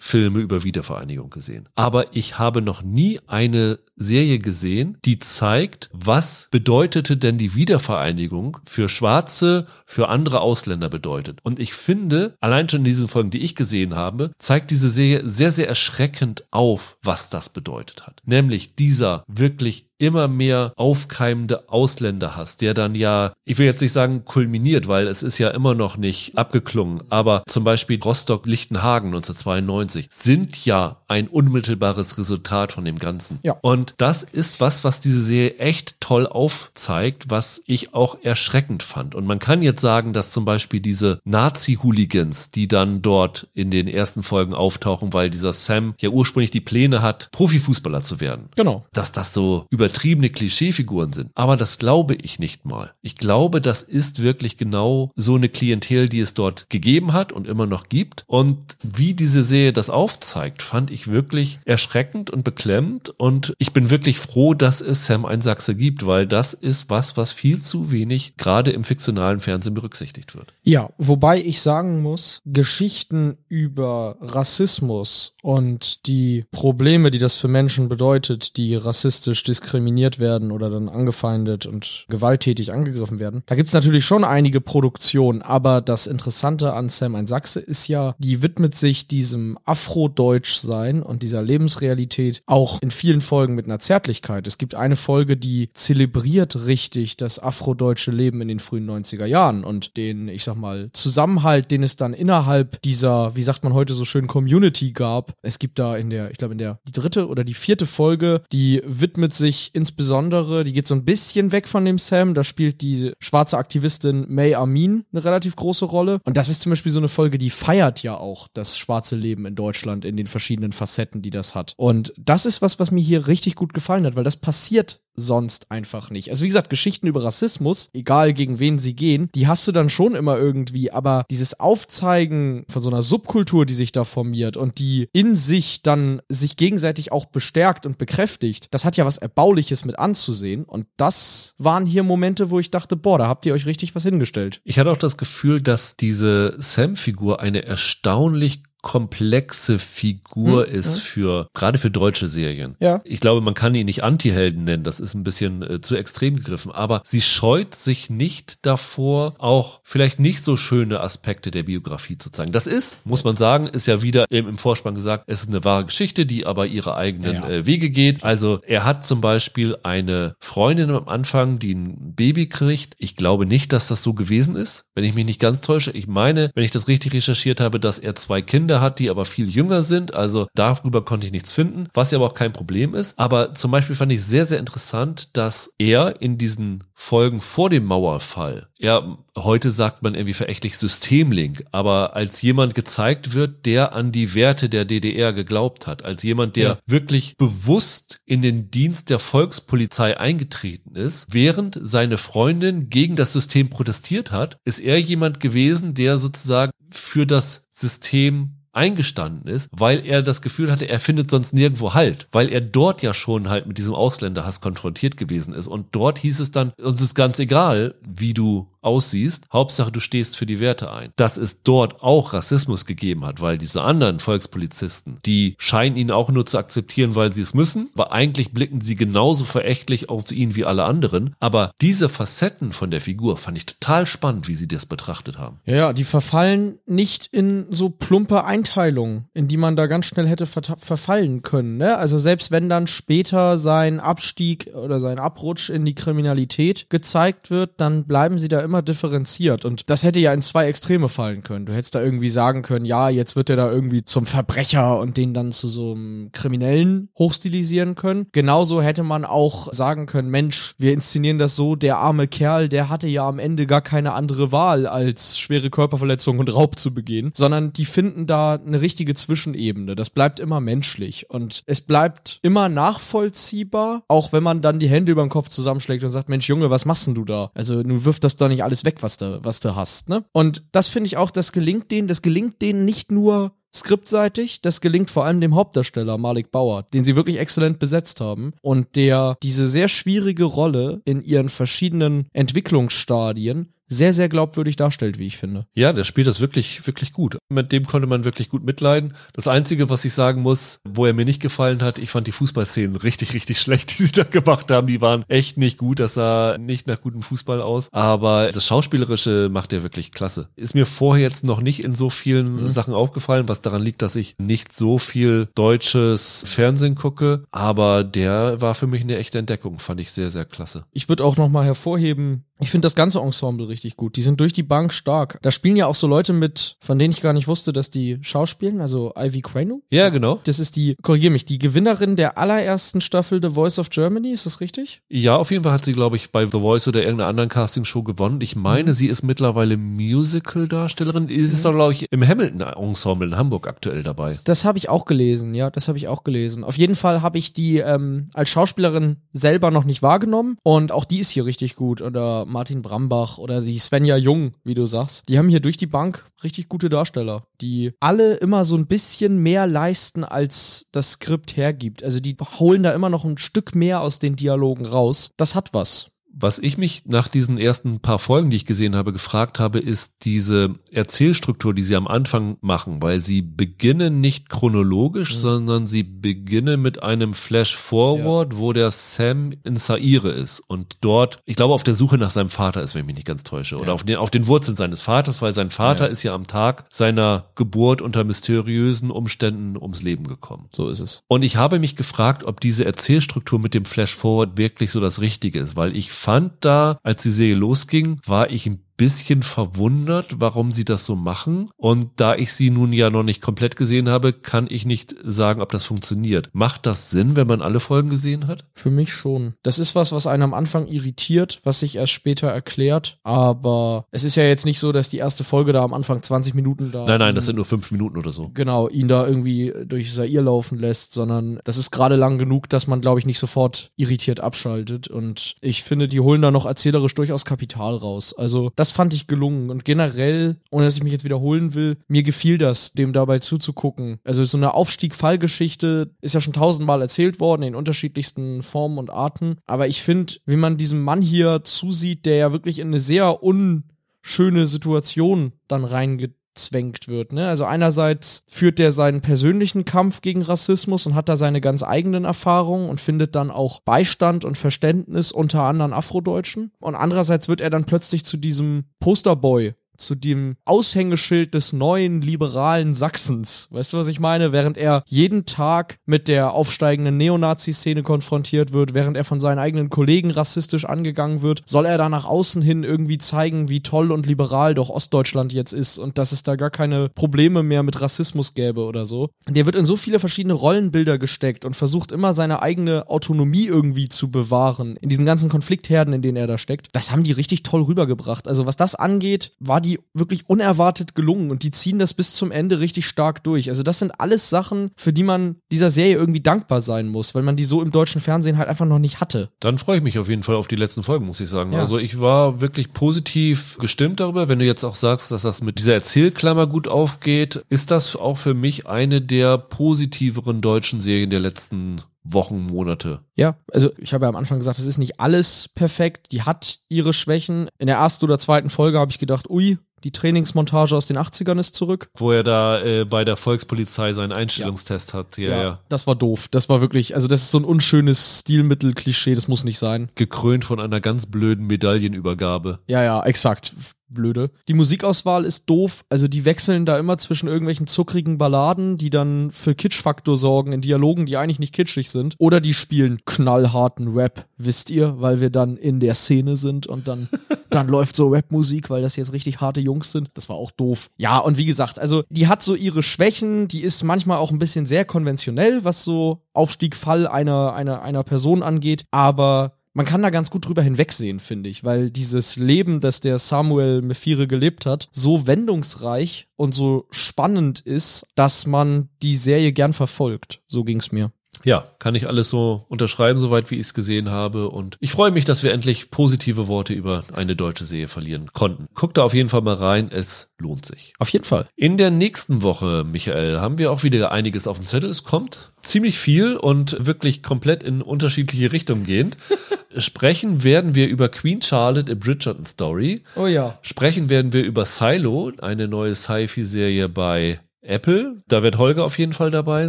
Filme 0.00 0.40
über 0.40 0.64
Wiedervereinigung 0.64 1.30
gesehen. 1.30 1.68
Aber 1.74 2.14
ich 2.14 2.38
habe 2.38 2.62
noch 2.62 2.82
nie 2.82 3.20
eine 3.26 3.78
Serie 3.96 4.38
gesehen, 4.38 4.98
die 5.04 5.18
zeigt, 5.18 5.88
was 5.92 6.48
bedeutete 6.50 7.16
denn 7.16 7.38
die 7.38 7.54
Wiedervereinigung 7.54 8.58
für 8.64 8.88
Schwarze, 8.88 9.66
für 9.86 10.08
andere 10.08 10.40
Ausländer 10.40 10.88
bedeutet. 10.88 11.38
Und 11.42 11.58
ich 11.58 11.74
finde, 11.74 12.36
allein 12.40 12.68
schon 12.68 12.80
in 12.80 12.84
diesen 12.84 13.08
Folgen, 13.08 13.30
die 13.30 13.42
ich 13.42 13.54
gesehen 13.54 13.94
habe, 13.94 14.32
zeigt 14.38 14.70
diese 14.70 14.90
Serie 14.90 15.28
sehr, 15.28 15.52
sehr 15.52 15.68
erschreckend 15.68 16.44
auf, 16.50 16.96
was 17.02 17.30
das 17.30 17.48
bedeutet 17.50 18.06
hat. 18.06 18.20
Nämlich 18.24 18.74
dieser 18.74 19.24
wirklich 19.28 19.86
immer 19.98 20.28
mehr 20.28 20.72
aufkeimende 20.76 21.68
Ausländer 21.68 22.36
hast, 22.36 22.60
der 22.60 22.74
dann 22.74 22.94
ja, 22.94 23.32
ich 23.44 23.58
will 23.58 23.66
jetzt 23.66 23.80
nicht 23.80 23.92
sagen 23.92 24.24
kulminiert, 24.24 24.88
weil 24.88 25.06
es 25.06 25.22
ist 25.22 25.38
ja 25.38 25.50
immer 25.50 25.74
noch 25.74 25.96
nicht 25.96 26.36
abgeklungen, 26.36 27.02
aber 27.10 27.42
zum 27.46 27.64
Beispiel 27.64 28.00
Rostock-Lichtenhagen 28.02 29.08
1992 29.08 30.08
sind 30.10 30.64
ja 30.64 31.02
ein 31.08 31.28
unmittelbares 31.28 32.18
Resultat 32.18 32.72
von 32.72 32.84
dem 32.84 32.98
Ganzen. 32.98 33.38
Ja. 33.44 33.56
Und 33.62 33.83
das 33.98 34.24
ist 34.24 34.60
was, 34.60 34.82
was 34.82 35.00
diese 35.00 35.22
Serie 35.22 35.58
echt 35.58 36.00
toll 36.00 36.26
aufzeigt, 36.26 37.30
was 37.30 37.62
ich 37.66 37.94
auch 37.94 38.18
erschreckend 38.22 38.82
fand. 38.82 39.14
Und 39.14 39.26
man 39.26 39.38
kann 39.38 39.62
jetzt 39.62 39.80
sagen, 39.80 40.12
dass 40.12 40.32
zum 40.32 40.44
Beispiel 40.44 40.80
diese 40.80 41.20
Nazi-Hooligans, 41.24 42.50
die 42.50 42.66
dann 42.66 43.02
dort 43.02 43.48
in 43.54 43.70
den 43.70 43.86
ersten 43.86 44.22
Folgen 44.22 44.54
auftauchen, 44.54 45.12
weil 45.12 45.30
dieser 45.30 45.52
Sam 45.52 45.94
ja 45.98 46.08
ursprünglich 46.08 46.50
die 46.50 46.60
Pläne 46.60 47.02
hat, 47.02 47.28
Profifußballer 47.30 48.02
zu 48.02 48.20
werden. 48.20 48.48
Genau. 48.56 48.86
Dass 48.92 49.12
das 49.12 49.32
so 49.32 49.66
über 49.70 49.84
übertriebene 49.84 50.30
Klischeefiguren 50.30 51.12
sind. 51.12 51.30
Aber 51.34 51.56
das 51.56 51.76
glaube 51.76 52.14
ich 52.14 52.38
nicht 52.38 52.64
mal. 52.64 52.94
Ich 53.02 53.16
glaube, 53.16 53.60
das 53.60 53.82
ist 53.82 54.22
wirklich 54.22 54.56
genau 54.56 55.12
so 55.14 55.34
eine 55.34 55.50
Klientel, 55.50 56.08
die 56.08 56.20
es 56.20 56.32
dort 56.32 56.70
gegeben 56.70 57.12
hat 57.12 57.30
und 57.30 57.46
immer 57.46 57.66
noch 57.66 57.90
gibt. 57.90 58.24
Und 58.26 58.78
wie 58.82 59.12
diese 59.12 59.44
Serie 59.44 59.74
das 59.74 59.90
aufzeigt, 59.90 60.62
fand 60.62 60.90
ich 60.90 61.08
wirklich 61.08 61.58
erschreckend 61.66 62.30
und 62.30 62.44
beklemmend. 62.44 63.10
Und 63.10 63.54
ich 63.58 63.73
bin 63.74 63.90
wirklich 63.90 64.18
froh, 64.18 64.54
dass 64.54 64.80
es 64.80 65.04
Sam 65.04 65.26
Einsachse 65.26 65.74
gibt, 65.74 66.06
weil 66.06 66.26
das 66.26 66.54
ist 66.54 66.88
was, 66.88 67.16
was 67.18 67.32
viel 67.32 67.60
zu 67.60 67.92
wenig 67.92 68.36
gerade 68.38 68.70
im 68.70 68.84
fiktionalen 68.84 69.40
Fernsehen 69.40 69.74
berücksichtigt 69.74 70.34
wird. 70.34 70.54
Ja, 70.62 70.90
wobei 70.96 71.38
ich 71.40 71.60
sagen 71.60 72.00
muss, 72.00 72.40
Geschichten 72.46 73.36
über 73.48 74.16
Rassismus 74.20 75.34
und 75.42 76.06
die 76.06 76.46
Probleme, 76.52 77.10
die 77.10 77.18
das 77.18 77.36
für 77.36 77.48
Menschen 77.48 77.88
bedeutet, 77.88 78.56
die 78.56 78.76
rassistisch 78.76 79.42
diskriminiert 79.42 80.18
werden 80.18 80.52
oder 80.52 80.70
dann 80.70 80.88
angefeindet 80.88 81.66
und 81.66 82.06
gewalttätig 82.08 82.72
angegriffen 82.72 83.18
werden. 83.18 83.42
Da 83.46 83.56
gibt 83.56 83.68
es 83.68 83.74
natürlich 83.74 84.04
schon 84.04 84.24
einige 84.24 84.60
Produktionen, 84.60 85.42
aber 85.42 85.80
das 85.80 86.06
Interessante 86.06 86.72
an 86.72 86.88
Sam 86.88 87.14
ein 87.14 87.26
Sachse 87.26 87.60
ist 87.60 87.88
ja, 87.88 88.14
die 88.18 88.40
widmet 88.42 88.74
sich 88.74 89.08
diesem 89.08 89.58
Afrodeutsch-Sein 89.64 91.02
und 91.02 91.22
dieser 91.22 91.42
Lebensrealität 91.42 92.42
auch 92.46 92.80
in 92.80 92.90
vielen 92.90 93.20
Folgen 93.20 93.54
mit 93.54 93.63
einer 93.66 93.78
Zärtlichkeit. 93.78 94.46
Es 94.46 94.58
gibt 94.58 94.74
eine 94.74 94.96
Folge, 94.96 95.36
die 95.36 95.68
zelebriert 95.74 96.66
richtig 96.66 97.16
das 97.16 97.38
afrodeutsche 97.38 98.10
Leben 98.10 98.40
in 98.40 98.48
den 98.48 98.60
frühen 98.60 98.88
90er 98.88 99.26
Jahren 99.26 99.64
und 99.64 99.96
den, 99.96 100.28
ich 100.28 100.44
sag 100.44 100.56
mal, 100.56 100.90
Zusammenhalt, 100.92 101.70
den 101.70 101.82
es 101.82 101.96
dann 101.96 102.14
innerhalb 102.14 102.80
dieser, 102.82 103.36
wie 103.36 103.42
sagt 103.42 103.64
man 103.64 103.74
heute 103.74 103.94
so 103.94 104.04
schön, 104.04 104.26
Community 104.26 104.92
gab. 104.92 105.34
Es 105.42 105.58
gibt 105.58 105.78
da 105.78 105.96
in 105.96 106.10
der, 106.10 106.30
ich 106.30 106.38
glaube 106.38 106.52
in 106.52 106.58
der 106.58 106.78
die 106.86 106.92
dritte 106.92 107.28
oder 107.28 107.44
die 107.44 107.54
vierte 107.54 107.86
Folge, 107.86 108.42
die 108.52 108.82
widmet 108.84 109.34
sich 109.34 109.70
insbesondere, 109.72 110.64
die 110.64 110.72
geht 110.72 110.86
so 110.86 110.94
ein 110.94 111.04
bisschen 111.04 111.52
weg 111.52 111.68
von 111.68 111.84
dem 111.84 111.98
Sam, 111.98 112.34
da 112.34 112.44
spielt 112.44 112.80
die 112.80 113.12
schwarze 113.18 113.58
Aktivistin 113.58 114.26
May 114.28 114.54
Amin 114.54 115.04
eine 115.12 115.24
relativ 115.24 115.56
große 115.56 115.84
Rolle. 115.84 116.20
Und 116.24 116.36
das 116.36 116.48
ist 116.48 116.62
zum 116.62 116.70
Beispiel 116.70 116.92
so 116.92 117.00
eine 117.00 117.08
Folge, 117.08 117.38
die 117.38 117.50
feiert 117.50 118.02
ja 118.02 118.16
auch 118.16 118.48
das 118.52 118.78
schwarze 118.78 119.16
Leben 119.16 119.46
in 119.46 119.54
Deutschland 119.54 120.04
in 120.04 120.16
den 120.16 120.26
verschiedenen 120.26 120.72
Facetten, 120.72 121.22
die 121.22 121.30
das 121.30 121.54
hat. 121.54 121.74
Und 121.76 122.12
das 122.16 122.46
ist 122.46 122.62
was, 122.62 122.78
was 122.78 122.90
mir 122.90 123.02
hier 123.02 123.26
richtig 123.26 123.53
gut 123.56 123.72
gefallen 123.74 124.06
hat, 124.06 124.16
weil 124.16 124.24
das 124.24 124.36
passiert 124.36 125.00
sonst 125.16 125.70
einfach 125.70 126.10
nicht. 126.10 126.30
Also 126.30 126.42
wie 126.42 126.48
gesagt, 126.48 126.70
Geschichten 126.70 127.06
über 127.06 127.24
Rassismus, 127.24 127.88
egal 127.92 128.32
gegen 128.32 128.58
wen 128.58 128.78
sie 128.78 128.94
gehen, 128.94 129.30
die 129.34 129.46
hast 129.46 129.66
du 129.66 129.72
dann 129.72 129.88
schon 129.88 130.14
immer 130.14 130.36
irgendwie, 130.38 130.90
aber 130.90 131.24
dieses 131.30 131.60
Aufzeigen 131.60 132.64
von 132.68 132.82
so 132.82 132.90
einer 132.90 133.02
Subkultur, 133.02 133.66
die 133.66 133.74
sich 133.74 133.92
da 133.92 134.04
formiert 134.04 134.56
und 134.56 134.78
die 134.78 135.08
in 135.12 135.34
sich 135.34 135.82
dann 135.82 136.20
sich 136.28 136.56
gegenseitig 136.56 137.12
auch 137.12 137.26
bestärkt 137.26 137.86
und 137.86 137.98
bekräftigt, 137.98 138.68
das 138.72 138.84
hat 138.84 138.96
ja 138.96 139.06
was 139.06 139.18
Erbauliches 139.18 139.84
mit 139.84 139.98
anzusehen 139.98 140.64
und 140.64 140.86
das 140.96 141.54
waren 141.58 141.86
hier 141.86 142.02
Momente, 142.02 142.50
wo 142.50 142.58
ich 142.58 142.70
dachte, 142.70 142.96
boah, 142.96 143.18
da 143.18 143.28
habt 143.28 143.46
ihr 143.46 143.54
euch 143.54 143.66
richtig 143.66 143.94
was 143.94 144.02
hingestellt. 144.02 144.60
Ich 144.64 144.78
hatte 144.78 144.90
auch 144.90 144.96
das 144.96 145.16
Gefühl, 145.16 145.60
dass 145.60 145.96
diese 145.96 146.56
Sam-Figur 146.58 147.40
eine 147.40 147.64
erstaunlich 147.64 148.62
komplexe 148.84 149.78
Figur 149.78 150.66
hm, 150.66 150.74
ist 150.74 150.96
ja. 150.98 151.02
für, 151.02 151.48
gerade 151.54 151.78
für 151.78 151.90
deutsche 151.90 152.28
Serien. 152.28 152.76
Ja. 152.80 153.00
Ich 153.04 153.18
glaube, 153.18 153.40
man 153.40 153.54
kann 153.54 153.74
ihn 153.74 153.86
nicht 153.86 154.04
Anti-Helden 154.04 154.62
nennen, 154.62 154.84
das 154.84 155.00
ist 155.00 155.14
ein 155.14 155.24
bisschen 155.24 155.62
äh, 155.62 155.80
zu 155.80 155.96
extrem 155.96 156.36
gegriffen, 156.36 156.70
aber 156.70 157.00
sie 157.02 157.22
scheut 157.22 157.74
sich 157.74 158.10
nicht 158.10 158.66
davor, 158.66 159.34
auch 159.38 159.80
vielleicht 159.84 160.20
nicht 160.20 160.44
so 160.44 160.58
schöne 160.58 161.00
Aspekte 161.00 161.50
der 161.50 161.62
Biografie 161.62 162.18
zu 162.18 162.30
zeigen. 162.30 162.52
Das 162.52 162.66
ist, 162.66 162.98
muss 163.06 163.24
man 163.24 163.36
sagen, 163.36 163.66
ist 163.68 163.86
ja 163.86 164.02
wieder 164.02 164.26
eben 164.30 164.50
im 164.50 164.58
Vorspann 164.58 164.94
gesagt, 164.94 165.24
es 165.28 165.42
ist 165.42 165.48
eine 165.48 165.64
wahre 165.64 165.86
Geschichte, 165.86 166.26
die 166.26 166.44
aber 166.44 166.66
ihre 166.66 166.94
eigenen 166.94 167.36
ja. 167.36 167.48
Äh, 167.48 167.66
Wege 167.66 167.88
geht. 167.88 168.22
Also 168.22 168.60
er 168.66 168.84
hat 168.84 169.04
zum 169.06 169.22
Beispiel 169.22 169.78
eine 169.82 170.36
Freundin 170.40 170.90
am 170.90 171.08
Anfang, 171.08 171.58
die 171.58 171.74
ein 171.74 172.14
Baby 172.14 172.50
kriegt. 172.50 172.96
Ich 172.98 173.16
glaube 173.16 173.46
nicht, 173.46 173.72
dass 173.72 173.88
das 173.88 174.02
so 174.02 174.12
gewesen 174.12 174.56
ist, 174.56 174.84
wenn 174.94 175.04
ich 175.04 175.14
mich 175.14 175.24
nicht 175.24 175.40
ganz 175.40 175.62
täusche. 175.62 175.90
Ich 175.92 176.06
meine, 176.06 176.50
wenn 176.54 176.64
ich 176.64 176.70
das 176.70 176.86
richtig 176.86 177.14
recherchiert 177.14 177.60
habe, 177.60 177.80
dass 177.80 177.98
er 177.98 178.14
zwei 178.14 178.42
Kinder 178.42 178.73
Kinder 178.74 178.80
hat, 178.80 178.98
die 178.98 179.10
aber 179.10 179.24
viel 179.24 179.48
jünger 179.48 179.82
sind. 179.82 180.14
Also 180.14 180.48
darüber 180.54 181.04
konnte 181.04 181.26
ich 181.26 181.32
nichts 181.32 181.52
finden, 181.52 181.88
was 181.94 182.10
ja 182.10 182.18
aber 182.18 182.26
auch 182.26 182.34
kein 182.34 182.52
Problem 182.52 182.94
ist. 182.94 183.16
Aber 183.18 183.54
zum 183.54 183.70
Beispiel 183.70 183.94
fand 183.94 184.10
ich 184.10 184.22
sehr, 184.24 184.46
sehr 184.46 184.58
interessant, 184.58 185.36
dass 185.36 185.72
er 185.78 186.20
in 186.20 186.38
diesen 186.38 186.84
Folgen 186.96 187.40
vor 187.40 187.70
dem 187.70 187.84
Mauerfall, 187.84 188.68
ja, 188.78 189.18
heute 189.36 189.70
sagt 189.70 190.02
man 190.02 190.14
irgendwie 190.14 190.32
verächtlich 190.32 190.78
Systemlink, 190.78 191.64
aber 191.72 192.14
als 192.14 192.40
jemand 192.40 192.74
gezeigt 192.74 193.34
wird, 193.34 193.66
der 193.66 193.94
an 193.94 194.12
die 194.12 194.34
Werte 194.34 194.68
der 194.68 194.84
DDR 194.84 195.32
geglaubt 195.32 195.86
hat, 195.86 196.04
als 196.04 196.22
jemand, 196.22 196.56
der 196.56 196.64
ja. 196.64 196.78
wirklich 196.86 197.36
bewusst 197.36 198.20
in 198.24 198.42
den 198.42 198.70
Dienst 198.70 199.10
der 199.10 199.18
Volkspolizei 199.18 200.18
eingetreten 200.18 200.94
ist, 200.94 201.26
während 201.30 201.78
seine 201.82 202.16
Freundin 202.16 202.88
gegen 202.90 203.16
das 203.16 203.32
System 203.32 203.70
protestiert 203.70 204.30
hat, 204.30 204.58
ist 204.64 204.80
er 204.80 205.00
jemand 205.00 205.40
gewesen, 205.40 205.94
der 205.94 206.18
sozusagen 206.18 206.72
für 206.90 207.26
das 207.26 207.66
System 207.70 208.63
eingestanden 208.76 209.50
ist, 209.50 209.68
weil 209.72 210.04
er 210.04 210.22
das 210.22 210.42
Gefühl 210.42 210.70
hatte, 210.70 210.88
er 210.88 211.00
findet 211.00 211.30
sonst 211.30 211.54
nirgendwo 211.54 211.94
Halt, 211.94 212.28
weil 212.32 212.48
er 212.48 212.60
dort 212.60 213.02
ja 213.02 213.14
schon 213.14 213.48
halt 213.48 213.66
mit 213.66 213.78
diesem 213.78 213.94
Ausländerhass 213.94 214.60
konfrontiert 214.60 215.16
gewesen 215.16 215.54
ist. 215.54 215.68
Und 215.68 215.88
dort 215.92 216.18
hieß 216.18 216.40
es 216.40 216.50
dann, 216.50 216.72
uns 216.82 217.00
ist 217.00 217.14
ganz 217.14 217.38
egal, 217.38 217.94
wie 218.06 218.34
du 218.34 218.68
aussiehst, 218.84 219.44
Hauptsache 219.52 219.90
du 219.90 220.00
stehst 220.00 220.36
für 220.36 220.46
die 220.46 220.60
Werte 220.60 220.92
ein. 220.92 221.10
Dass 221.16 221.36
es 221.36 221.62
dort 221.62 222.02
auch 222.02 222.32
Rassismus 222.32 222.84
gegeben 222.84 223.24
hat, 223.24 223.40
weil 223.40 223.58
diese 223.58 223.82
anderen 223.82 224.20
Volkspolizisten, 224.20 225.18
die 225.24 225.54
scheinen 225.58 225.96
ihn 225.96 226.10
auch 226.10 226.30
nur 226.30 226.46
zu 226.46 226.58
akzeptieren, 226.58 227.14
weil 227.14 227.32
sie 227.32 227.40
es 227.40 227.54
müssen, 227.54 227.90
aber 227.94 228.12
eigentlich 228.12 228.52
blicken 228.52 228.80
sie 228.80 228.94
genauso 228.94 229.44
verächtlich 229.44 230.08
auf 230.08 230.30
ihn 230.30 230.54
wie 230.54 230.64
alle 230.64 230.84
anderen. 230.84 231.34
Aber 231.40 231.72
diese 231.80 232.08
Facetten 232.08 232.72
von 232.72 232.90
der 232.90 233.00
Figur 233.00 233.36
fand 233.36 233.56
ich 233.56 233.66
total 233.66 234.06
spannend, 234.06 234.48
wie 234.48 234.54
sie 234.54 234.68
das 234.68 234.86
betrachtet 234.86 235.38
haben. 235.38 235.60
Ja, 235.64 235.76
ja, 235.76 235.92
die 235.92 236.04
verfallen 236.04 236.78
nicht 236.86 237.28
in 237.32 237.66
so 237.70 237.88
plumpe 237.88 238.44
Einteilungen, 238.64 239.26
in 239.34 239.46
die 239.46 239.58
man 239.58 239.76
da 239.76 239.86
ganz 239.86 240.06
schnell 240.06 240.26
hätte 240.26 240.46
ver 240.46 240.62
verfallen 240.78 241.42
können. 241.42 241.76
Ne? 241.76 241.98
Also 241.98 242.18
selbst 242.18 242.50
wenn 242.50 242.70
dann 242.70 242.86
später 242.86 243.58
sein 243.58 244.00
Abstieg 244.00 244.70
oder 244.74 244.98
sein 244.98 245.18
Abrutsch 245.18 245.68
in 245.68 245.84
die 245.84 245.94
Kriminalität 245.94 246.88
gezeigt 246.88 247.50
wird, 247.50 247.72
dann 247.76 248.04
bleiben 248.04 248.38
sie 248.38 248.48
da 248.48 248.60
immer 248.60 248.80
differenziert. 248.80 249.66
Und 249.66 249.90
das 249.90 250.02
hätte 250.02 250.20
ja 250.20 250.32
in 250.32 250.40
zwei 250.40 250.66
Extreme 250.66 251.10
fallen 251.10 251.42
können. 251.42 251.66
Du 251.66 251.74
hättest 251.74 251.94
da 251.94 252.02
irgendwie 252.02 252.30
sagen 252.30 252.62
können, 252.62 252.86
ja, 252.86 253.10
jetzt 253.10 253.36
wird 253.36 253.50
er 253.50 253.56
da 253.56 253.70
irgendwie 253.70 254.04
zum 254.04 254.24
Verbrecher 254.24 254.98
und 254.98 255.18
den 255.18 255.34
dann 255.34 255.52
zu 255.52 255.68
so 255.68 255.92
einem 255.92 256.30
Kriminellen 256.32 257.10
hochstilisieren 257.18 257.96
können. 257.96 258.26
Genauso 258.32 258.80
hätte 258.80 259.02
man 259.02 259.26
auch 259.26 259.72
sagen 259.74 260.06
können, 260.06 260.30
Mensch, 260.30 260.74
wir 260.78 260.94
inszenieren 260.94 261.38
das 261.38 261.54
so, 261.54 261.76
der 261.76 261.98
arme 261.98 262.28
Kerl, 262.28 262.70
der 262.70 262.88
hatte 262.88 263.08
ja 263.08 263.28
am 263.28 263.38
Ende 263.38 263.66
gar 263.66 263.82
keine 263.82 264.14
andere 264.14 264.52
Wahl, 264.52 264.86
als 264.86 265.38
schwere 265.38 265.68
Körperverletzung 265.68 266.38
und 266.38 266.54
Raub 266.54 266.78
zu 266.78 266.94
begehen, 266.94 267.32
sondern 267.34 267.74
die 267.74 267.84
finden 267.84 268.26
da 268.26 268.53
eine 268.54 268.80
richtige 268.80 269.14
Zwischenebene. 269.14 269.94
Das 269.94 270.10
bleibt 270.10 270.40
immer 270.40 270.60
menschlich 270.60 271.30
und 271.30 271.62
es 271.66 271.80
bleibt 271.80 272.38
immer 272.42 272.68
nachvollziehbar, 272.68 274.04
auch 274.08 274.32
wenn 274.32 274.42
man 274.42 274.62
dann 274.62 274.78
die 274.78 274.88
Hände 274.88 275.12
über 275.12 275.24
den 275.24 275.30
Kopf 275.30 275.48
zusammenschlägt 275.48 276.02
und 276.04 276.10
sagt, 276.10 276.28
Mensch, 276.28 276.48
Junge, 276.48 276.70
was 276.70 276.84
machst 276.84 277.06
denn 277.06 277.14
du 277.14 277.24
da? 277.24 277.50
Also, 277.54 277.82
nun 277.82 278.04
wirft 278.04 278.24
das 278.24 278.36
doch 278.36 278.48
nicht 278.48 278.64
alles 278.64 278.84
weg, 278.84 278.98
was 279.00 279.16
du, 279.16 279.40
was 279.42 279.60
du 279.60 279.74
hast, 279.74 280.08
ne? 280.08 280.24
Und 280.32 280.64
das 280.72 280.88
finde 280.88 281.06
ich 281.06 281.16
auch, 281.16 281.30
das 281.30 281.52
gelingt 281.52 281.90
denen, 281.90 282.08
das 282.08 282.22
gelingt 282.22 282.60
denen 282.62 282.84
nicht 282.84 283.10
nur 283.10 283.52
skriptseitig, 283.74 284.62
das 284.62 284.80
gelingt 284.80 285.10
vor 285.10 285.24
allem 285.24 285.40
dem 285.40 285.54
Hauptdarsteller 285.54 286.16
Malik 286.16 286.50
Bauer, 286.50 286.84
den 286.94 287.04
sie 287.04 287.16
wirklich 287.16 287.38
exzellent 287.38 287.78
besetzt 287.78 288.20
haben 288.20 288.52
und 288.62 288.94
der 288.94 289.36
diese 289.42 289.66
sehr 289.66 289.88
schwierige 289.88 290.44
Rolle 290.44 291.02
in 291.04 291.22
ihren 291.22 291.48
verschiedenen 291.48 292.28
Entwicklungsstadien 292.32 293.72
sehr, 293.94 294.12
sehr 294.12 294.28
glaubwürdig 294.28 294.76
darstellt, 294.76 295.18
wie 295.18 295.26
ich 295.26 295.36
finde. 295.36 295.66
Ja, 295.74 295.92
der 295.92 296.04
spielt 296.04 296.26
das 296.26 296.40
wirklich, 296.40 296.86
wirklich 296.86 297.12
gut. 297.12 297.38
Mit 297.48 297.72
dem 297.72 297.86
konnte 297.86 298.06
man 298.06 298.24
wirklich 298.24 298.48
gut 298.48 298.64
mitleiden. 298.64 299.14
Das 299.32 299.48
Einzige, 299.48 299.88
was 299.90 300.04
ich 300.04 300.12
sagen 300.12 300.42
muss, 300.42 300.80
wo 300.84 301.06
er 301.06 301.14
mir 301.14 301.24
nicht 301.24 301.40
gefallen 301.40 301.82
hat, 301.82 301.98
ich 301.98 302.10
fand 302.10 302.26
die 302.26 302.32
Fußballszenen 302.32 302.96
richtig, 302.96 303.32
richtig 303.34 303.60
schlecht, 303.60 303.98
die 303.98 304.04
sie 304.04 304.12
da 304.12 304.24
gemacht 304.24 304.70
haben. 304.70 304.86
Die 304.86 305.00
waren 305.00 305.24
echt 305.28 305.56
nicht 305.56 305.78
gut. 305.78 306.00
Das 306.00 306.14
sah 306.14 306.58
nicht 306.58 306.86
nach 306.86 307.00
gutem 307.00 307.22
Fußball 307.22 307.62
aus. 307.62 307.88
Aber 307.92 308.50
das 308.52 308.66
Schauspielerische 308.66 309.48
macht 309.50 309.72
er 309.72 309.82
wirklich 309.82 310.12
klasse. 310.12 310.48
Ist 310.56 310.74
mir 310.74 310.86
vorher 310.86 311.24
jetzt 311.24 311.44
noch 311.44 311.60
nicht 311.60 311.82
in 311.82 311.94
so 311.94 312.10
vielen 312.10 312.56
mhm. 312.56 312.68
Sachen 312.68 312.94
aufgefallen, 312.94 313.48
was 313.48 313.60
daran 313.60 313.82
liegt, 313.82 314.02
dass 314.02 314.16
ich 314.16 314.34
nicht 314.38 314.74
so 314.74 314.98
viel 314.98 315.48
deutsches 315.54 316.44
Fernsehen 316.46 316.94
gucke. 316.94 317.44
Aber 317.50 318.04
der 318.04 318.60
war 318.60 318.74
für 318.74 318.86
mich 318.86 319.02
eine 319.02 319.16
echte 319.16 319.38
Entdeckung. 319.38 319.78
Fand 319.78 320.00
ich 320.00 320.12
sehr, 320.12 320.30
sehr 320.30 320.44
klasse. 320.44 320.84
Ich 320.92 321.08
würde 321.08 321.24
auch 321.24 321.36
nochmal 321.36 321.64
hervorheben, 321.64 322.44
ich 322.60 322.70
finde 322.70 322.86
das 322.86 322.94
ganze 322.94 323.18
Ensemble 323.18 323.68
richtig 323.68 323.83
gut. 323.92 324.16
Die 324.16 324.22
sind 324.22 324.40
durch 324.40 324.52
die 324.52 324.62
Bank 324.62 324.92
stark. 324.92 325.38
Da 325.42 325.50
spielen 325.50 325.76
ja 325.76 325.86
auch 325.86 325.94
so 325.94 326.06
Leute 326.06 326.32
mit, 326.32 326.76
von 326.80 326.98
denen 326.98 327.12
ich 327.12 327.20
gar 327.20 327.32
nicht 327.32 327.48
wusste, 327.48 327.72
dass 327.72 327.90
die 327.90 328.18
schauspielen. 328.22 328.80
Also 328.80 329.12
Ivy 329.16 329.42
Quainu. 329.42 329.82
Ja, 329.90 330.08
genau. 330.08 330.40
Das 330.44 330.58
ist 330.58 330.76
die, 330.76 330.96
korrigier 331.02 331.30
mich, 331.30 331.44
die 331.44 331.58
Gewinnerin 331.58 332.16
der 332.16 332.38
allerersten 332.38 333.00
Staffel 333.00 333.40
The 333.42 333.50
Voice 333.50 333.78
of 333.78 333.90
Germany. 333.90 334.32
Ist 334.32 334.46
das 334.46 334.60
richtig? 334.60 335.02
Ja, 335.08 335.36
auf 335.36 335.50
jeden 335.50 335.64
Fall 335.64 335.72
hat 335.72 335.84
sie, 335.84 335.92
glaube 335.92 336.16
ich, 336.16 336.32
bei 336.32 336.46
The 336.46 336.58
Voice 336.58 336.88
oder 336.88 337.00
irgendeiner 337.00 337.28
anderen 337.28 337.48
Castingshow 337.48 338.02
gewonnen. 338.02 338.40
Ich 338.40 338.56
meine, 338.56 338.90
mhm. 338.90 338.94
sie 338.94 339.06
ist 339.08 339.22
mittlerweile 339.22 339.76
Musical-Darstellerin. 339.76 341.28
Sie 341.28 341.34
ist 341.34 341.64
mhm. 341.64 341.72
glaube 341.72 341.92
ich, 341.92 342.10
im 342.10 342.26
Hamilton-Ensemble 342.26 343.28
in 343.28 343.36
Hamburg 343.36 343.68
aktuell 343.68 344.02
dabei. 344.02 344.38
Das 344.44 344.64
habe 344.64 344.78
ich 344.78 344.88
auch 344.88 345.04
gelesen, 345.04 345.54
ja, 345.54 345.70
das 345.70 345.88
habe 345.88 345.98
ich 345.98 346.08
auch 346.08 346.24
gelesen. 346.24 346.64
Auf 346.64 346.78
jeden 346.78 346.94
Fall 346.94 347.22
habe 347.22 347.38
ich 347.38 347.52
die 347.52 347.78
ähm, 347.78 348.26
als 348.32 348.48
Schauspielerin 348.48 349.16
selber 349.32 349.70
noch 349.70 349.84
nicht 349.84 350.02
wahrgenommen. 350.02 350.56
Und 350.62 350.92
auch 350.92 351.04
die 351.04 351.18
ist 351.18 351.30
hier 351.30 351.44
richtig 351.44 351.76
gut. 351.76 352.00
Oder 352.00 352.44
Martin 352.46 352.82
Brambach 352.82 353.38
oder 353.38 353.60
die 353.64 353.78
Svenja 353.78 354.16
Jung, 354.16 354.52
wie 354.64 354.74
du 354.74 354.86
sagst. 354.86 355.28
Die 355.28 355.38
haben 355.38 355.48
hier 355.48 355.60
durch 355.60 355.76
die 355.76 355.86
Bank 355.86 356.24
richtig 356.42 356.68
gute 356.68 356.88
Darsteller, 356.88 357.46
die 357.60 357.92
alle 358.00 358.34
immer 358.34 358.64
so 358.64 358.76
ein 358.76 358.86
bisschen 358.86 359.38
mehr 359.38 359.66
leisten, 359.66 360.24
als 360.24 360.88
das 360.92 361.12
Skript 361.12 361.56
hergibt. 361.56 362.02
Also 362.02 362.20
die 362.20 362.36
holen 362.58 362.82
da 362.82 362.92
immer 362.92 363.10
noch 363.10 363.24
ein 363.24 363.38
Stück 363.38 363.74
mehr 363.74 364.00
aus 364.00 364.18
den 364.18 364.36
Dialogen 364.36 364.86
raus. 364.86 365.30
Das 365.36 365.54
hat 365.54 365.74
was 365.74 366.13
was 366.36 366.58
ich 366.58 366.78
mich 366.78 367.02
nach 367.06 367.28
diesen 367.28 367.58
ersten 367.58 368.00
paar 368.00 368.18
Folgen, 368.18 368.50
die 368.50 368.56
ich 368.56 368.66
gesehen 368.66 368.96
habe, 368.96 369.12
gefragt 369.12 369.58
habe, 369.58 369.78
ist 369.78 370.12
diese 370.22 370.74
Erzählstruktur, 370.90 371.74
die 371.74 371.82
sie 371.82 371.96
am 371.96 372.08
Anfang 372.08 372.56
machen, 372.60 373.00
weil 373.02 373.20
sie 373.20 373.42
beginnen 373.42 374.20
nicht 374.20 374.48
chronologisch, 374.48 375.34
mhm. 375.34 375.38
sondern 375.38 375.86
sie 375.86 376.02
beginnen 376.02 376.82
mit 376.82 377.02
einem 377.02 377.34
Flash-Forward, 377.34 378.52
ja. 378.52 378.58
wo 378.58 378.72
der 378.72 378.90
Sam 378.90 379.52
in 379.62 379.76
Saire 379.76 380.30
ist 380.30 380.60
und 380.60 380.98
dort, 381.00 381.38
ich 381.44 381.56
glaube, 381.56 381.74
auf 381.74 381.84
der 381.84 381.94
Suche 381.94 382.18
nach 382.18 382.30
seinem 382.30 382.48
Vater 382.48 382.82
ist, 382.82 382.94
wenn 382.94 383.02
ich 383.02 383.06
mich 383.06 383.16
nicht 383.16 383.26
ganz 383.26 383.44
täusche, 383.44 383.76
ja. 383.76 383.82
oder 383.82 383.92
auf 383.92 384.02
den, 384.02 384.16
auf 384.16 384.30
den 384.30 384.46
Wurzeln 384.46 384.76
seines 384.76 385.02
Vaters, 385.02 385.40
weil 385.40 385.52
sein 385.52 385.70
Vater 385.70 386.06
ja. 386.06 386.10
ist 386.10 386.22
ja 386.22 386.34
am 386.34 386.46
Tag 386.46 386.86
seiner 386.90 387.50
Geburt 387.54 388.02
unter 388.02 388.24
mysteriösen 388.24 389.10
Umständen 389.10 389.76
ums 389.76 390.02
Leben 390.02 390.26
gekommen. 390.26 390.68
So 390.74 390.88
ist 390.88 391.00
es. 391.00 391.22
Und 391.28 391.42
ich 391.42 391.56
habe 391.56 391.78
mich 391.78 391.96
gefragt, 391.96 392.44
ob 392.44 392.60
diese 392.60 392.84
Erzählstruktur 392.84 393.58
mit 393.60 393.74
dem 393.74 393.84
Flash-Forward 393.84 394.58
wirklich 394.58 394.90
so 394.90 395.00
das 395.00 395.20
Richtige 395.20 395.60
ist, 395.60 395.76
weil 395.76 395.96
ich 395.96 396.10
fand 396.24 396.64
da, 396.64 396.98
als 397.02 397.22
die 397.22 397.28
Serie 397.28 397.54
losging, 397.54 398.18
war 398.24 398.48
ich 398.50 398.66
ein 398.66 398.83
bisschen 398.96 399.42
verwundert, 399.42 400.36
warum 400.38 400.72
sie 400.72 400.84
das 400.84 401.04
so 401.04 401.16
machen. 401.16 401.70
Und 401.76 402.10
da 402.16 402.34
ich 402.34 402.52
sie 402.52 402.70
nun 402.70 402.92
ja 402.92 403.10
noch 403.10 403.22
nicht 403.22 403.42
komplett 403.42 403.76
gesehen 403.76 404.08
habe, 404.08 404.32
kann 404.32 404.66
ich 404.70 404.86
nicht 404.86 405.14
sagen, 405.22 405.60
ob 405.60 405.72
das 405.72 405.84
funktioniert. 405.84 406.50
Macht 406.52 406.86
das 406.86 407.10
Sinn, 407.10 407.36
wenn 407.36 407.46
man 407.46 407.62
alle 407.62 407.80
Folgen 407.80 408.10
gesehen 408.10 408.46
hat? 408.46 408.64
Für 408.74 408.90
mich 408.90 409.12
schon. 409.12 409.54
Das 409.62 409.78
ist 409.78 409.94
was, 409.94 410.12
was 410.12 410.26
einen 410.26 410.42
am 410.42 410.54
Anfang 410.54 410.86
irritiert, 410.86 411.60
was 411.64 411.80
sich 411.80 411.96
erst 411.96 412.12
später 412.12 412.48
erklärt. 412.48 413.18
Aber 413.22 414.06
es 414.10 414.24
ist 414.24 414.36
ja 414.36 414.44
jetzt 414.44 414.64
nicht 414.64 414.78
so, 414.78 414.92
dass 414.92 415.08
die 415.08 415.18
erste 415.18 415.44
Folge 415.44 415.72
da 415.72 415.82
am 415.82 415.94
Anfang 415.94 416.22
20 416.22 416.54
Minuten 416.54 416.92
da. 416.92 417.04
Nein, 417.04 417.18
nein, 417.18 417.34
das 417.34 417.46
sind 417.46 417.56
nur 417.56 417.64
fünf 417.64 417.90
Minuten 417.90 418.18
oder 418.18 418.32
so. 418.32 418.50
Genau, 418.54 418.88
ihn 418.88 419.08
da 419.08 419.26
irgendwie 419.26 419.72
durch 419.84 420.12
Sair 420.12 420.42
laufen 420.42 420.78
lässt, 420.78 421.12
sondern 421.12 421.60
das 421.64 421.78
ist 421.78 421.90
gerade 421.90 422.16
lang 422.16 422.38
genug, 422.38 422.68
dass 422.68 422.86
man, 422.86 423.00
glaube 423.00 423.18
ich, 423.18 423.26
nicht 423.26 423.38
sofort 423.38 423.90
irritiert 423.96 424.40
abschaltet. 424.40 425.08
Und 425.08 425.56
ich 425.60 425.82
finde, 425.82 426.08
die 426.08 426.20
holen 426.20 426.42
da 426.42 426.50
noch 426.50 426.66
erzählerisch 426.66 427.14
durchaus 427.14 427.44
Kapital 427.44 427.96
raus. 427.96 428.34
Also, 428.36 428.70
das 428.76 428.83
fand 428.92 429.14
ich 429.14 429.26
gelungen. 429.26 429.70
Und 429.70 429.84
generell, 429.84 430.56
ohne 430.70 430.84
dass 430.84 430.96
ich 430.96 431.02
mich 431.02 431.12
jetzt 431.12 431.24
wiederholen 431.24 431.74
will, 431.74 431.96
mir 432.08 432.22
gefiel 432.22 432.58
das, 432.58 432.92
dem 432.92 433.12
dabei 433.12 433.38
zuzugucken. 433.38 434.18
Also 434.24 434.44
so 434.44 434.58
eine 434.58 434.74
Aufstieg-Fallgeschichte 434.74 436.14
ist 436.20 436.34
ja 436.34 436.40
schon 436.40 436.52
tausendmal 436.52 437.02
erzählt 437.02 437.40
worden 437.40 437.62
in 437.62 437.74
unterschiedlichsten 437.74 438.62
Formen 438.62 438.98
und 438.98 439.10
Arten. 439.10 439.56
Aber 439.66 439.88
ich 439.88 440.02
finde, 440.02 440.34
wie 440.46 440.56
man 440.56 440.76
diesem 440.76 441.02
Mann 441.02 441.22
hier 441.22 441.62
zusieht, 441.64 442.26
der 442.26 442.36
ja 442.36 442.52
wirklich 442.52 442.78
in 442.78 442.88
eine 442.88 443.00
sehr 443.00 443.42
unschöne 443.42 444.66
Situation 444.66 445.52
dann 445.68 445.84
reingeht 445.84 446.34
zwängt 446.54 447.08
wird. 447.08 447.32
Ne? 447.32 447.48
Also 447.48 447.64
einerseits 447.64 448.44
führt 448.48 448.78
der 448.78 448.92
seinen 448.92 449.20
persönlichen 449.20 449.84
Kampf 449.84 450.20
gegen 450.20 450.42
Rassismus 450.42 451.06
und 451.06 451.14
hat 451.14 451.28
da 451.28 451.36
seine 451.36 451.60
ganz 451.60 451.82
eigenen 451.82 452.24
Erfahrungen 452.24 452.88
und 452.88 453.00
findet 453.00 453.34
dann 453.34 453.50
auch 453.50 453.80
Beistand 453.80 454.44
und 454.44 454.56
Verständnis 454.56 455.32
unter 455.32 455.62
anderen 455.62 455.92
Afrodeutschen. 455.92 456.72
Und 456.80 456.94
andererseits 456.94 457.48
wird 457.48 457.60
er 457.60 457.70
dann 457.70 457.84
plötzlich 457.84 458.24
zu 458.24 458.36
diesem 458.36 458.84
Posterboy 459.00 459.74
zu 459.96 460.14
dem 460.14 460.56
Aushängeschild 460.64 461.54
des 461.54 461.72
neuen 461.72 462.20
liberalen 462.20 462.94
Sachsens. 462.94 463.68
Weißt 463.70 463.92
du, 463.92 463.98
was 463.98 464.06
ich 464.06 464.20
meine? 464.20 464.52
Während 464.52 464.76
er 464.76 465.02
jeden 465.06 465.46
Tag 465.46 465.98
mit 466.06 466.28
der 466.28 466.52
aufsteigenden 466.52 467.16
Neonazi-Szene 467.16 468.02
konfrontiert 468.02 468.72
wird, 468.72 468.94
während 468.94 469.16
er 469.16 469.24
von 469.24 469.40
seinen 469.40 469.58
eigenen 469.58 469.90
Kollegen 469.90 470.30
rassistisch 470.30 470.84
angegangen 470.84 471.42
wird, 471.42 471.62
soll 471.66 471.86
er 471.86 471.98
da 471.98 472.08
nach 472.08 472.26
außen 472.26 472.62
hin 472.62 472.84
irgendwie 472.84 473.18
zeigen, 473.18 473.68
wie 473.68 473.80
toll 473.80 474.12
und 474.12 474.26
liberal 474.26 474.74
doch 474.74 474.90
Ostdeutschland 474.90 475.52
jetzt 475.52 475.72
ist 475.72 475.98
und 475.98 476.18
dass 476.18 476.32
es 476.32 476.42
da 476.42 476.56
gar 476.56 476.70
keine 476.70 477.10
Probleme 477.14 477.62
mehr 477.62 477.82
mit 477.82 478.00
Rassismus 478.00 478.54
gäbe 478.54 478.84
oder 478.84 479.06
so. 479.06 479.30
Der 479.48 479.66
wird 479.66 479.76
in 479.76 479.84
so 479.84 479.96
viele 479.96 480.18
verschiedene 480.18 480.54
Rollenbilder 480.54 481.18
gesteckt 481.18 481.64
und 481.64 481.74
versucht 481.74 482.12
immer 482.12 482.32
seine 482.32 482.62
eigene 482.62 483.08
Autonomie 483.08 483.66
irgendwie 483.66 484.08
zu 484.08 484.30
bewahren 484.30 484.96
in 484.96 485.08
diesen 485.08 485.26
ganzen 485.26 485.48
Konfliktherden, 485.48 486.14
in 486.14 486.22
denen 486.22 486.36
er 486.36 486.46
da 486.46 486.58
steckt. 486.58 486.88
Das 486.92 487.10
haben 487.10 487.22
die 487.22 487.32
richtig 487.32 487.62
toll 487.62 487.82
rübergebracht. 487.82 488.48
Also 488.48 488.66
was 488.66 488.76
das 488.76 488.94
angeht, 488.94 489.52
war 489.60 489.80
die 489.84 490.00
wirklich 490.14 490.48
unerwartet 490.48 491.14
gelungen 491.14 491.50
und 491.50 491.62
die 491.62 491.70
ziehen 491.70 491.98
das 491.98 492.14
bis 492.14 492.34
zum 492.34 492.50
Ende 492.50 492.80
richtig 492.80 493.06
stark 493.06 493.44
durch. 493.44 493.68
Also 493.68 493.82
das 493.82 493.98
sind 493.98 494.20
alles 494.20 494.50
Sachen, 494.50 494.90
für 494.96 495.12
die 495.12 495.22
man 495.22 495.56
dieser 495.70 495.90
Serie 495.90 496.16
irgendwie 496.16 496.40
dankbar 496.40 496.80
sein 496.80 497.08
muss, 497.08 497.34
weil 497.34 497.42
man 497.42 497.56
die 497.56 497.64
so 497.64 497.82
im 497.82 497.90
deutschen 497.90 498.20
Fernsehen 498.20 498.58
halt 498.58 498.68
einfach 498.68 498.86
noch 498.86 498.98
nicht 498.98 499.20
hatte. 499.20 499.50
Dann 499.60 499.78
freue 499.78 499.98
ich 499.98 500.02
mich 500.02 500.18
auf 500.18 500.28
jeden 500.28 500.42
Fall 500.42 500.56
auf 500.56 500.68
die 500.68 500.76
letzten 500.76 501.02
Folgen, 501.02 501.26
muss 501.26 501.40
ich 501.40 501.48
sagen. 501.48 501.72
Ja. 501.72 501.80
Also 501.80 501.98
ich 501.98 502.20
war 502.20 502.60
wirklich 502.60 502.92
positiv 502.92 503.78
gestimmt 503.78 504.20
darüber. 504.20 504.48
Wenn 504.48 504.58
du 504.58 504.64
jetzt 504.64 504.84
auch 504.84 504.96
sagst, 504.96 505.30
dass 505.30 505.42
das 505.42 505.62
mit 505.62 505.78
dieser 505.78 505.94
Erzählklammer 505.94 506.66
gut 506.66 506.88
aufgeht, 506.88 507.64
ist 507.68 507.90
das 507.90 508.16
auch 508.16 508.38
für 508.38 508.54
mich 508.54 508.86
eine 508.86 509.20
der 509.20 509.58
positiveren 509.58 510.60
deutschen 510.60 511.00
Serien 511.00 511.30
der 511.30 511.40
letzten 511.40 512.02
Wochen, 512.24 512.66
Monate. 512.66 513.20
Ja, 513.34 513.56
also 513.72 513.90
ich 513.98 514.14
habe 514.14 514.24
ja 514.24 514.28
am 514.28 514.36
Anfang 514.36 514.58
gesagt, 514.58 514.78
es 514.78 514.86
ist 514.86 514.98
nicht 514.98 515.20
alles 515.20 515.68
perfekt. 515.74 516.32
Die 516.32 516.42
hat 516.42 516.80
ihre 516.88 517.12
Schwächen. 517.12 517.68
In 517.78 517.86
der 517.86 517.96
ersten 517.96 518.24
oder 518.24 518.38
zweiten 518.38 518.70
Folge 518.70 518.98
habe 518.98 519.10
ich 519.10 519.18
gedacht, 519.18 519.48
ui, 519.50 519.78
die 520.04 520.12
Trainingsmontage 520.12 520.94
aus 520.94 521.06
den 521.06 521.16
80ern 521.16 521.58
ist 521.58 521.74
zurück. 521.74 522.08
Wo 522.16 522.30
er 522.30 522.42
da 522.42 522.82
äh, 522.82 523.04
bei 523.04 523.24
der 523.24 523.36
Volkspolizei 523.36 524.12
seinen 524.12 524.32
Einstellungstest 524.32 525.14
hat. 525.14 525.38
Ja, 525.38 525.62
ja, 525.62 525.80
Das 525.88 526.06
war 526.06 526.14
doof. 526.14 526.48
Das 526.48 526.68
war 526.68 526.80
wirklich, 526.82 527.14
also 527.14 527.26
das 527.26 527.42
ist 527.42 527.50
so 527.50 527.58
ein 527.58 527.64
unschönes 527.64 528.40
Stilmittel-Klischee, 528.40 529.34
das 529.34 529.48
muss 529.48 529.64
nicht 529.64 529.78
sein. 529.78 530.10
Gekrönt 530.14 530.66
von 530.66 530.78
einer 530.78 531.00
ganz 531.00 531.26
blöden 531.26 531.66
Medaillenübergabe. 531.66 532.80
Ja, 532.86 533.02
ja, 533.02 533.22
exakt. 533.24 533.74
Blöde. 534.08 534.50
Die 534.68 534.74
Musikauswahl 534.74 535.44
ist 535.44 535.68
doof. 535.70 536.04
Also 536.08 536.28
die 536.28 536.44
wechseln 536.44 536.86
da 536.86 536.98
immer 536.98 537.18
zwischen 537.18 537.48
irgendwelchen 537.48 537.86
zuckrigen 537.86 538.38
Balladen, 538.38 538.96
die 538.96 539.10
dann 539.10 539.50
für 539.50 539.74
Kitschfaktor 539.74 540.36
sorgen 540.36 540.72
in 540.72 540.80
Dialogen, 540.80 541.26
die 541.26 541.36
eigentlich 541.36 541.58
nicht 541.58 541.74
kitschig 541.74 542.10
sind. 542.10 542.34
Oder 542.38 542.60
die 542.60 542.74
spielen 542.74 543.20
knallharten 543.24 544.08
Rap, 544.08 544.46
wisst 544.56 544.90
ihr, 544.90 545.20
weil 545.20 545.40
wir 545.40 545.50
dann 545.50 545.76
in 545.76 546.00
der 546.00 546.14
Szene 546.14 546.56
sind 546.56 546.86
und 546.86 547.08
dann, 547.08 547.28
dann 547.70 547.88
läuft 547.88 548.16
so 548.16 548.28
Rapmusik, 548.28 548.90
weil 548.90 549.02
das 549.02 549.16
jetzt 549.16 549.32
richtig 549.32 549.60
harte 549.60 549.80
Jungs 549.80 550.12
sind. 550.12 550.30
Das 550.34 550.48
war 550.48 550.56
auch 550.56 550.70
doof. 550.70 551.10
Ja, 551.16 551.38
und 551.38 551.56
wie 551.56 551.66
gesagt, 551.66 551.98
also 551.98 552.22
die 552.28 552.46
hat 552.46 552.62
so 552.62 552.74
ihre 552.74 553.02
Schwächen, 553.02 553.68
die 553.68 553.82
ist 553.82 554.02
manchmal 554.02 554.38
auch 554.38 554.50
ein 554.50 554.58
bisschen 554.58 554.86
sehr 554.86 555.04
konventionell, 555.04 555.84
was 555.84 556.04
so 556.04 556.42
Aufstieg, 556.52 556.94
Fall 556.96 557.26
einer, 557.26 557.74
einer, 557.74 558.02
einer 558.02 558.22
Person 558.22 558.62
angeht, 558.62 559.04
aber 559.10 559.78
man 559.94 560.04
kann 560.04 560.22
da 560.22 560.30
ganz 560.30 560.50
gut 560.50 560.66
drüber 560.66 560.82
hinwegsehen, 560.82 561.40
finde 561.40 561.70
ich, 561.70 561.84
weil 561.84 562.10
dieses 562.10 562.56
Leben, 562.56 563.00
das 563.00 563.20
der 563.20 563.38
Samuel 563.38 564.02
Mephire 564.02 564.46
gelebt 564.46 564.86
hat, 564.86 565.08
so 565.12 565.46
wendungsreich 565.46 566.48
und 566.56 566.74
so 566.74 567.06
spannend 567.10 567.80
ist, 567.80 568.26
dass 568.34 568.66
man 568.66 569.08
die 569.22 569.36
Serie 569.36 569.72
gern 569.72 569.92
verfolgt. 569.92 570.62
So 570.66 570.84
ging's 570.84 571.12
mir. 571.12 571.32
Ja, 571.62 571.86
kann 571.98 572.14
ich 572.14 572.28
alles 572.28 572.50
so 572.50 572.84
unterschreiben, 572.88 573.38
soweit 573.38 573.70
wie 573.70 573.76
ich 573.76 573.82
es 573.82 573.94
gesehen 573.94 574.30
habe. 574.30 574.68
Und 574.68 574.96
ich 575.00 575.12
freue 575.12 575.30
mich, 575.30 575.44
dass 575.44 575.62
wir 575.62 575.72
endlich 575.72 576.10
positive 576.10 576.68
Worte 576.68 576.92
über 576.92 577.24
eine 577.32 577.56
deutsche 577.56 577.84
Serie 577.84 578.08
verlieren 578.08 578.52
konnten. 578.52 578.86
Guckt 578.94 579.16
da 579.16 579.22
auf 579.22 579.34
jeden 579.34 579.48
Fall 579.48 579.62
mal 579.62 579.74
rein, 579.74 580.10
es 580.10 580.50
lohnt 580.58 580.84
sich. 580.84 581.14
Auf 581.18 581.28
jeden 581.30 581.44
Fall. 581.44 581.66
In 581.76 581.96
der 581.96 582.10
nächsten 582.10 582.62
Woche, 582.62 583.04
Michael, 583.04 583.60
haben 583.60 583.78
wir 583.78 583.92
auch 583.92 584.02
wieder 584.02 584.32
einiges 584.32 584.66
auf 584.66 584.78
dem 584.78 584.86
Zettel. 584.86 585.10
Es 585.10 585.24
kommt 585.24 585.72
ziemlich 585.82 586.18
viel 586.18 586.56
und 586.56 587.06
wirklich 587.06 587.42
komplett 587.42 587.82
in 587.82 588.02
unterschiedliche 588.02 588.72
Richtungen 588.72 589.04
gehend. 589.04 589.36
Sprechen 589.96 590.64
werden 590.64 590.94
wir 590.94 591.08
über 591.08 591.28
Queen 591.28 591.62
Charlotte, 591.62 592.10
a 592.10 592.14
Bridgerton 592.14 592.66
Story. 592.66 593.22
Oh 593.36 593.46
ja. 593.46 593.78
Sprechen 593.82 594.28
werden 594.28 594.52
wir 594.52 594.64
über 594.64 594.84
Silo, 594.84 595.52
eine 595.60 595.86
neue 595.88 596.14
Sci-Fi-Serie 596.14 597.08
bei 597.08 597.60
Apple. 597.84 598.42
Da 598.48 598.62
wird 598.62 598.78
Holger 598.78 599.04
auf 599.04 599.18
jeden 599.18 599.32
Fall 599.32 599.50
dabei 599.50 599.88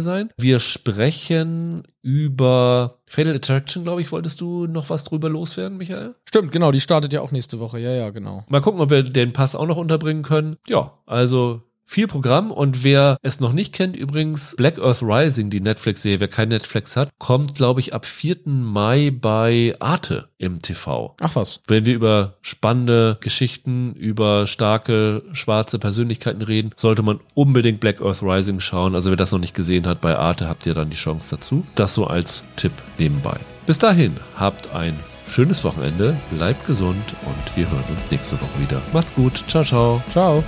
sein. 0.00 0.30
Wir 0.36 0.60
sprechen 0.60 1.82
über 2.02 2.98
Fatal 3.06 3.34
Attraction, 3.34 3.82
glaube 3.82 4.00
ich. 4.00 4.12
Wolltest 4.12 4.40
du 4.40 4.66
noch 4.66 4.90
was 4.90 5.04
drüber 5.04 5.28
loswerden, 5.28 5.78
Michael? 5.78 6.14
Stimmt, 6.28 6.52
genau, 6.52 6.70
die 6.70 6.80
startet 6.80 7.12
ja 7.12 7.20
auch 7.20 7.32
nächste 7.32 7.58
Woche. 7.58 7.78
Ja, 7.78 7.90
ja, 7.90 8.10
genau. 8.10 8.44
Mal 8.48 8.60
gucken, 8.60 8.80
ob 8.80 8.90
wir 8.90 9.02
den 9.02 9.32
Pass 9.32 9.56
auch 9.56 9.66
noch 9.66 9.76
unterbringen 9.76 10.22
können. 10.22 10.56
Ja, 10.68 10.92
also 11.06 11.62
viel 11.86 12.08
Programm 12.08 12.50
und 12.50 12.84
wer 12.84 13.16
es 13.22 13.40
noch 13.40 13.52
nicht 13.52 13.72
kennt, 13.72 13.96
übrigens 13.96 14.54
Black 14.56 14.78
Earth 14.78 15.02
Rising, 15.02 15.50
die 15.50 15.60
Netflix-Serie, 15.60 16.20
wer 16.20 16.28
kein 16.28 16.48
Netflix 16.48 16.96
hat, 16.96 17.10
kommt, 17.18 17.54
glaube 17.54 17.80
ich, 17.80 17.94
ab 17.94 18.04
4. 18.04 18.38
Mai 18.46 19.10
bei 19.10 19.76
Arte 19.78 20.28
im 20.38 20.60
TV. 20.60 21.14
Ach 21.20 21.36
was. 21.36 21.60
Wenn 21.66 21.84
wir 21.84 21.94
über 21.94 22.34
spannende 22.42 23.18
Geschichten, 23.20 23.94
über 23.94 24.46
starke 24.46 25.22
schwarze 25.32 25.78
Persönlichkeiten 25.78 26.42
reden, 26.42 26.72
sollte 26.76 27.02
man 27.02 27.20
unbedingt 27.34 27.80
Black 27.80 28.02
Earth 28.02 28.22
Rising 28.22 28.60
schauen. 28.60 28.94
Also 28.94 29.10
wer 29.10 29.16
das 29.16 29.32
noch 29.32 29.38
nicht 29.38 29.54
gesehen 29.54 29.86
hat, 29.86 30.00
bei 30.00 30.16
Arte 30.16 30.48
habt 30.48 30.66
ihr 30.66 30.74
dann 30.74 30.90
die 30.90 30.96
Chance 30.96 31.36
dazu. 31.36 31.64
Das 31.76 31.94
so 31.94 32.06
als 32.06 32.42
Tipp 32.56 32.72
nebenbei. 32.98 33.38
Bis 33.66 33.78
dahin, 33.78 34.16
habt 34.36 34.72
ein 34.74 34.98
schönes 35.26 35.64
Wochenende, 35.64 36.16
bleibt 36.30 36.66
gesund 36.66 37.14
und 37.24 37.56
wir 37.56 37.70
hören 37.70 37.84
uns 37.90 38.10
nächste 38.10 38.40
Woche 38.40 38.60
wieder. 38.60 38.82
Macht's 38.92 39.14
gut. 39.14 39.44
Ciao, 39.48 39.64
ciao. 39.64 40.02
Ciao. 40.12 40.44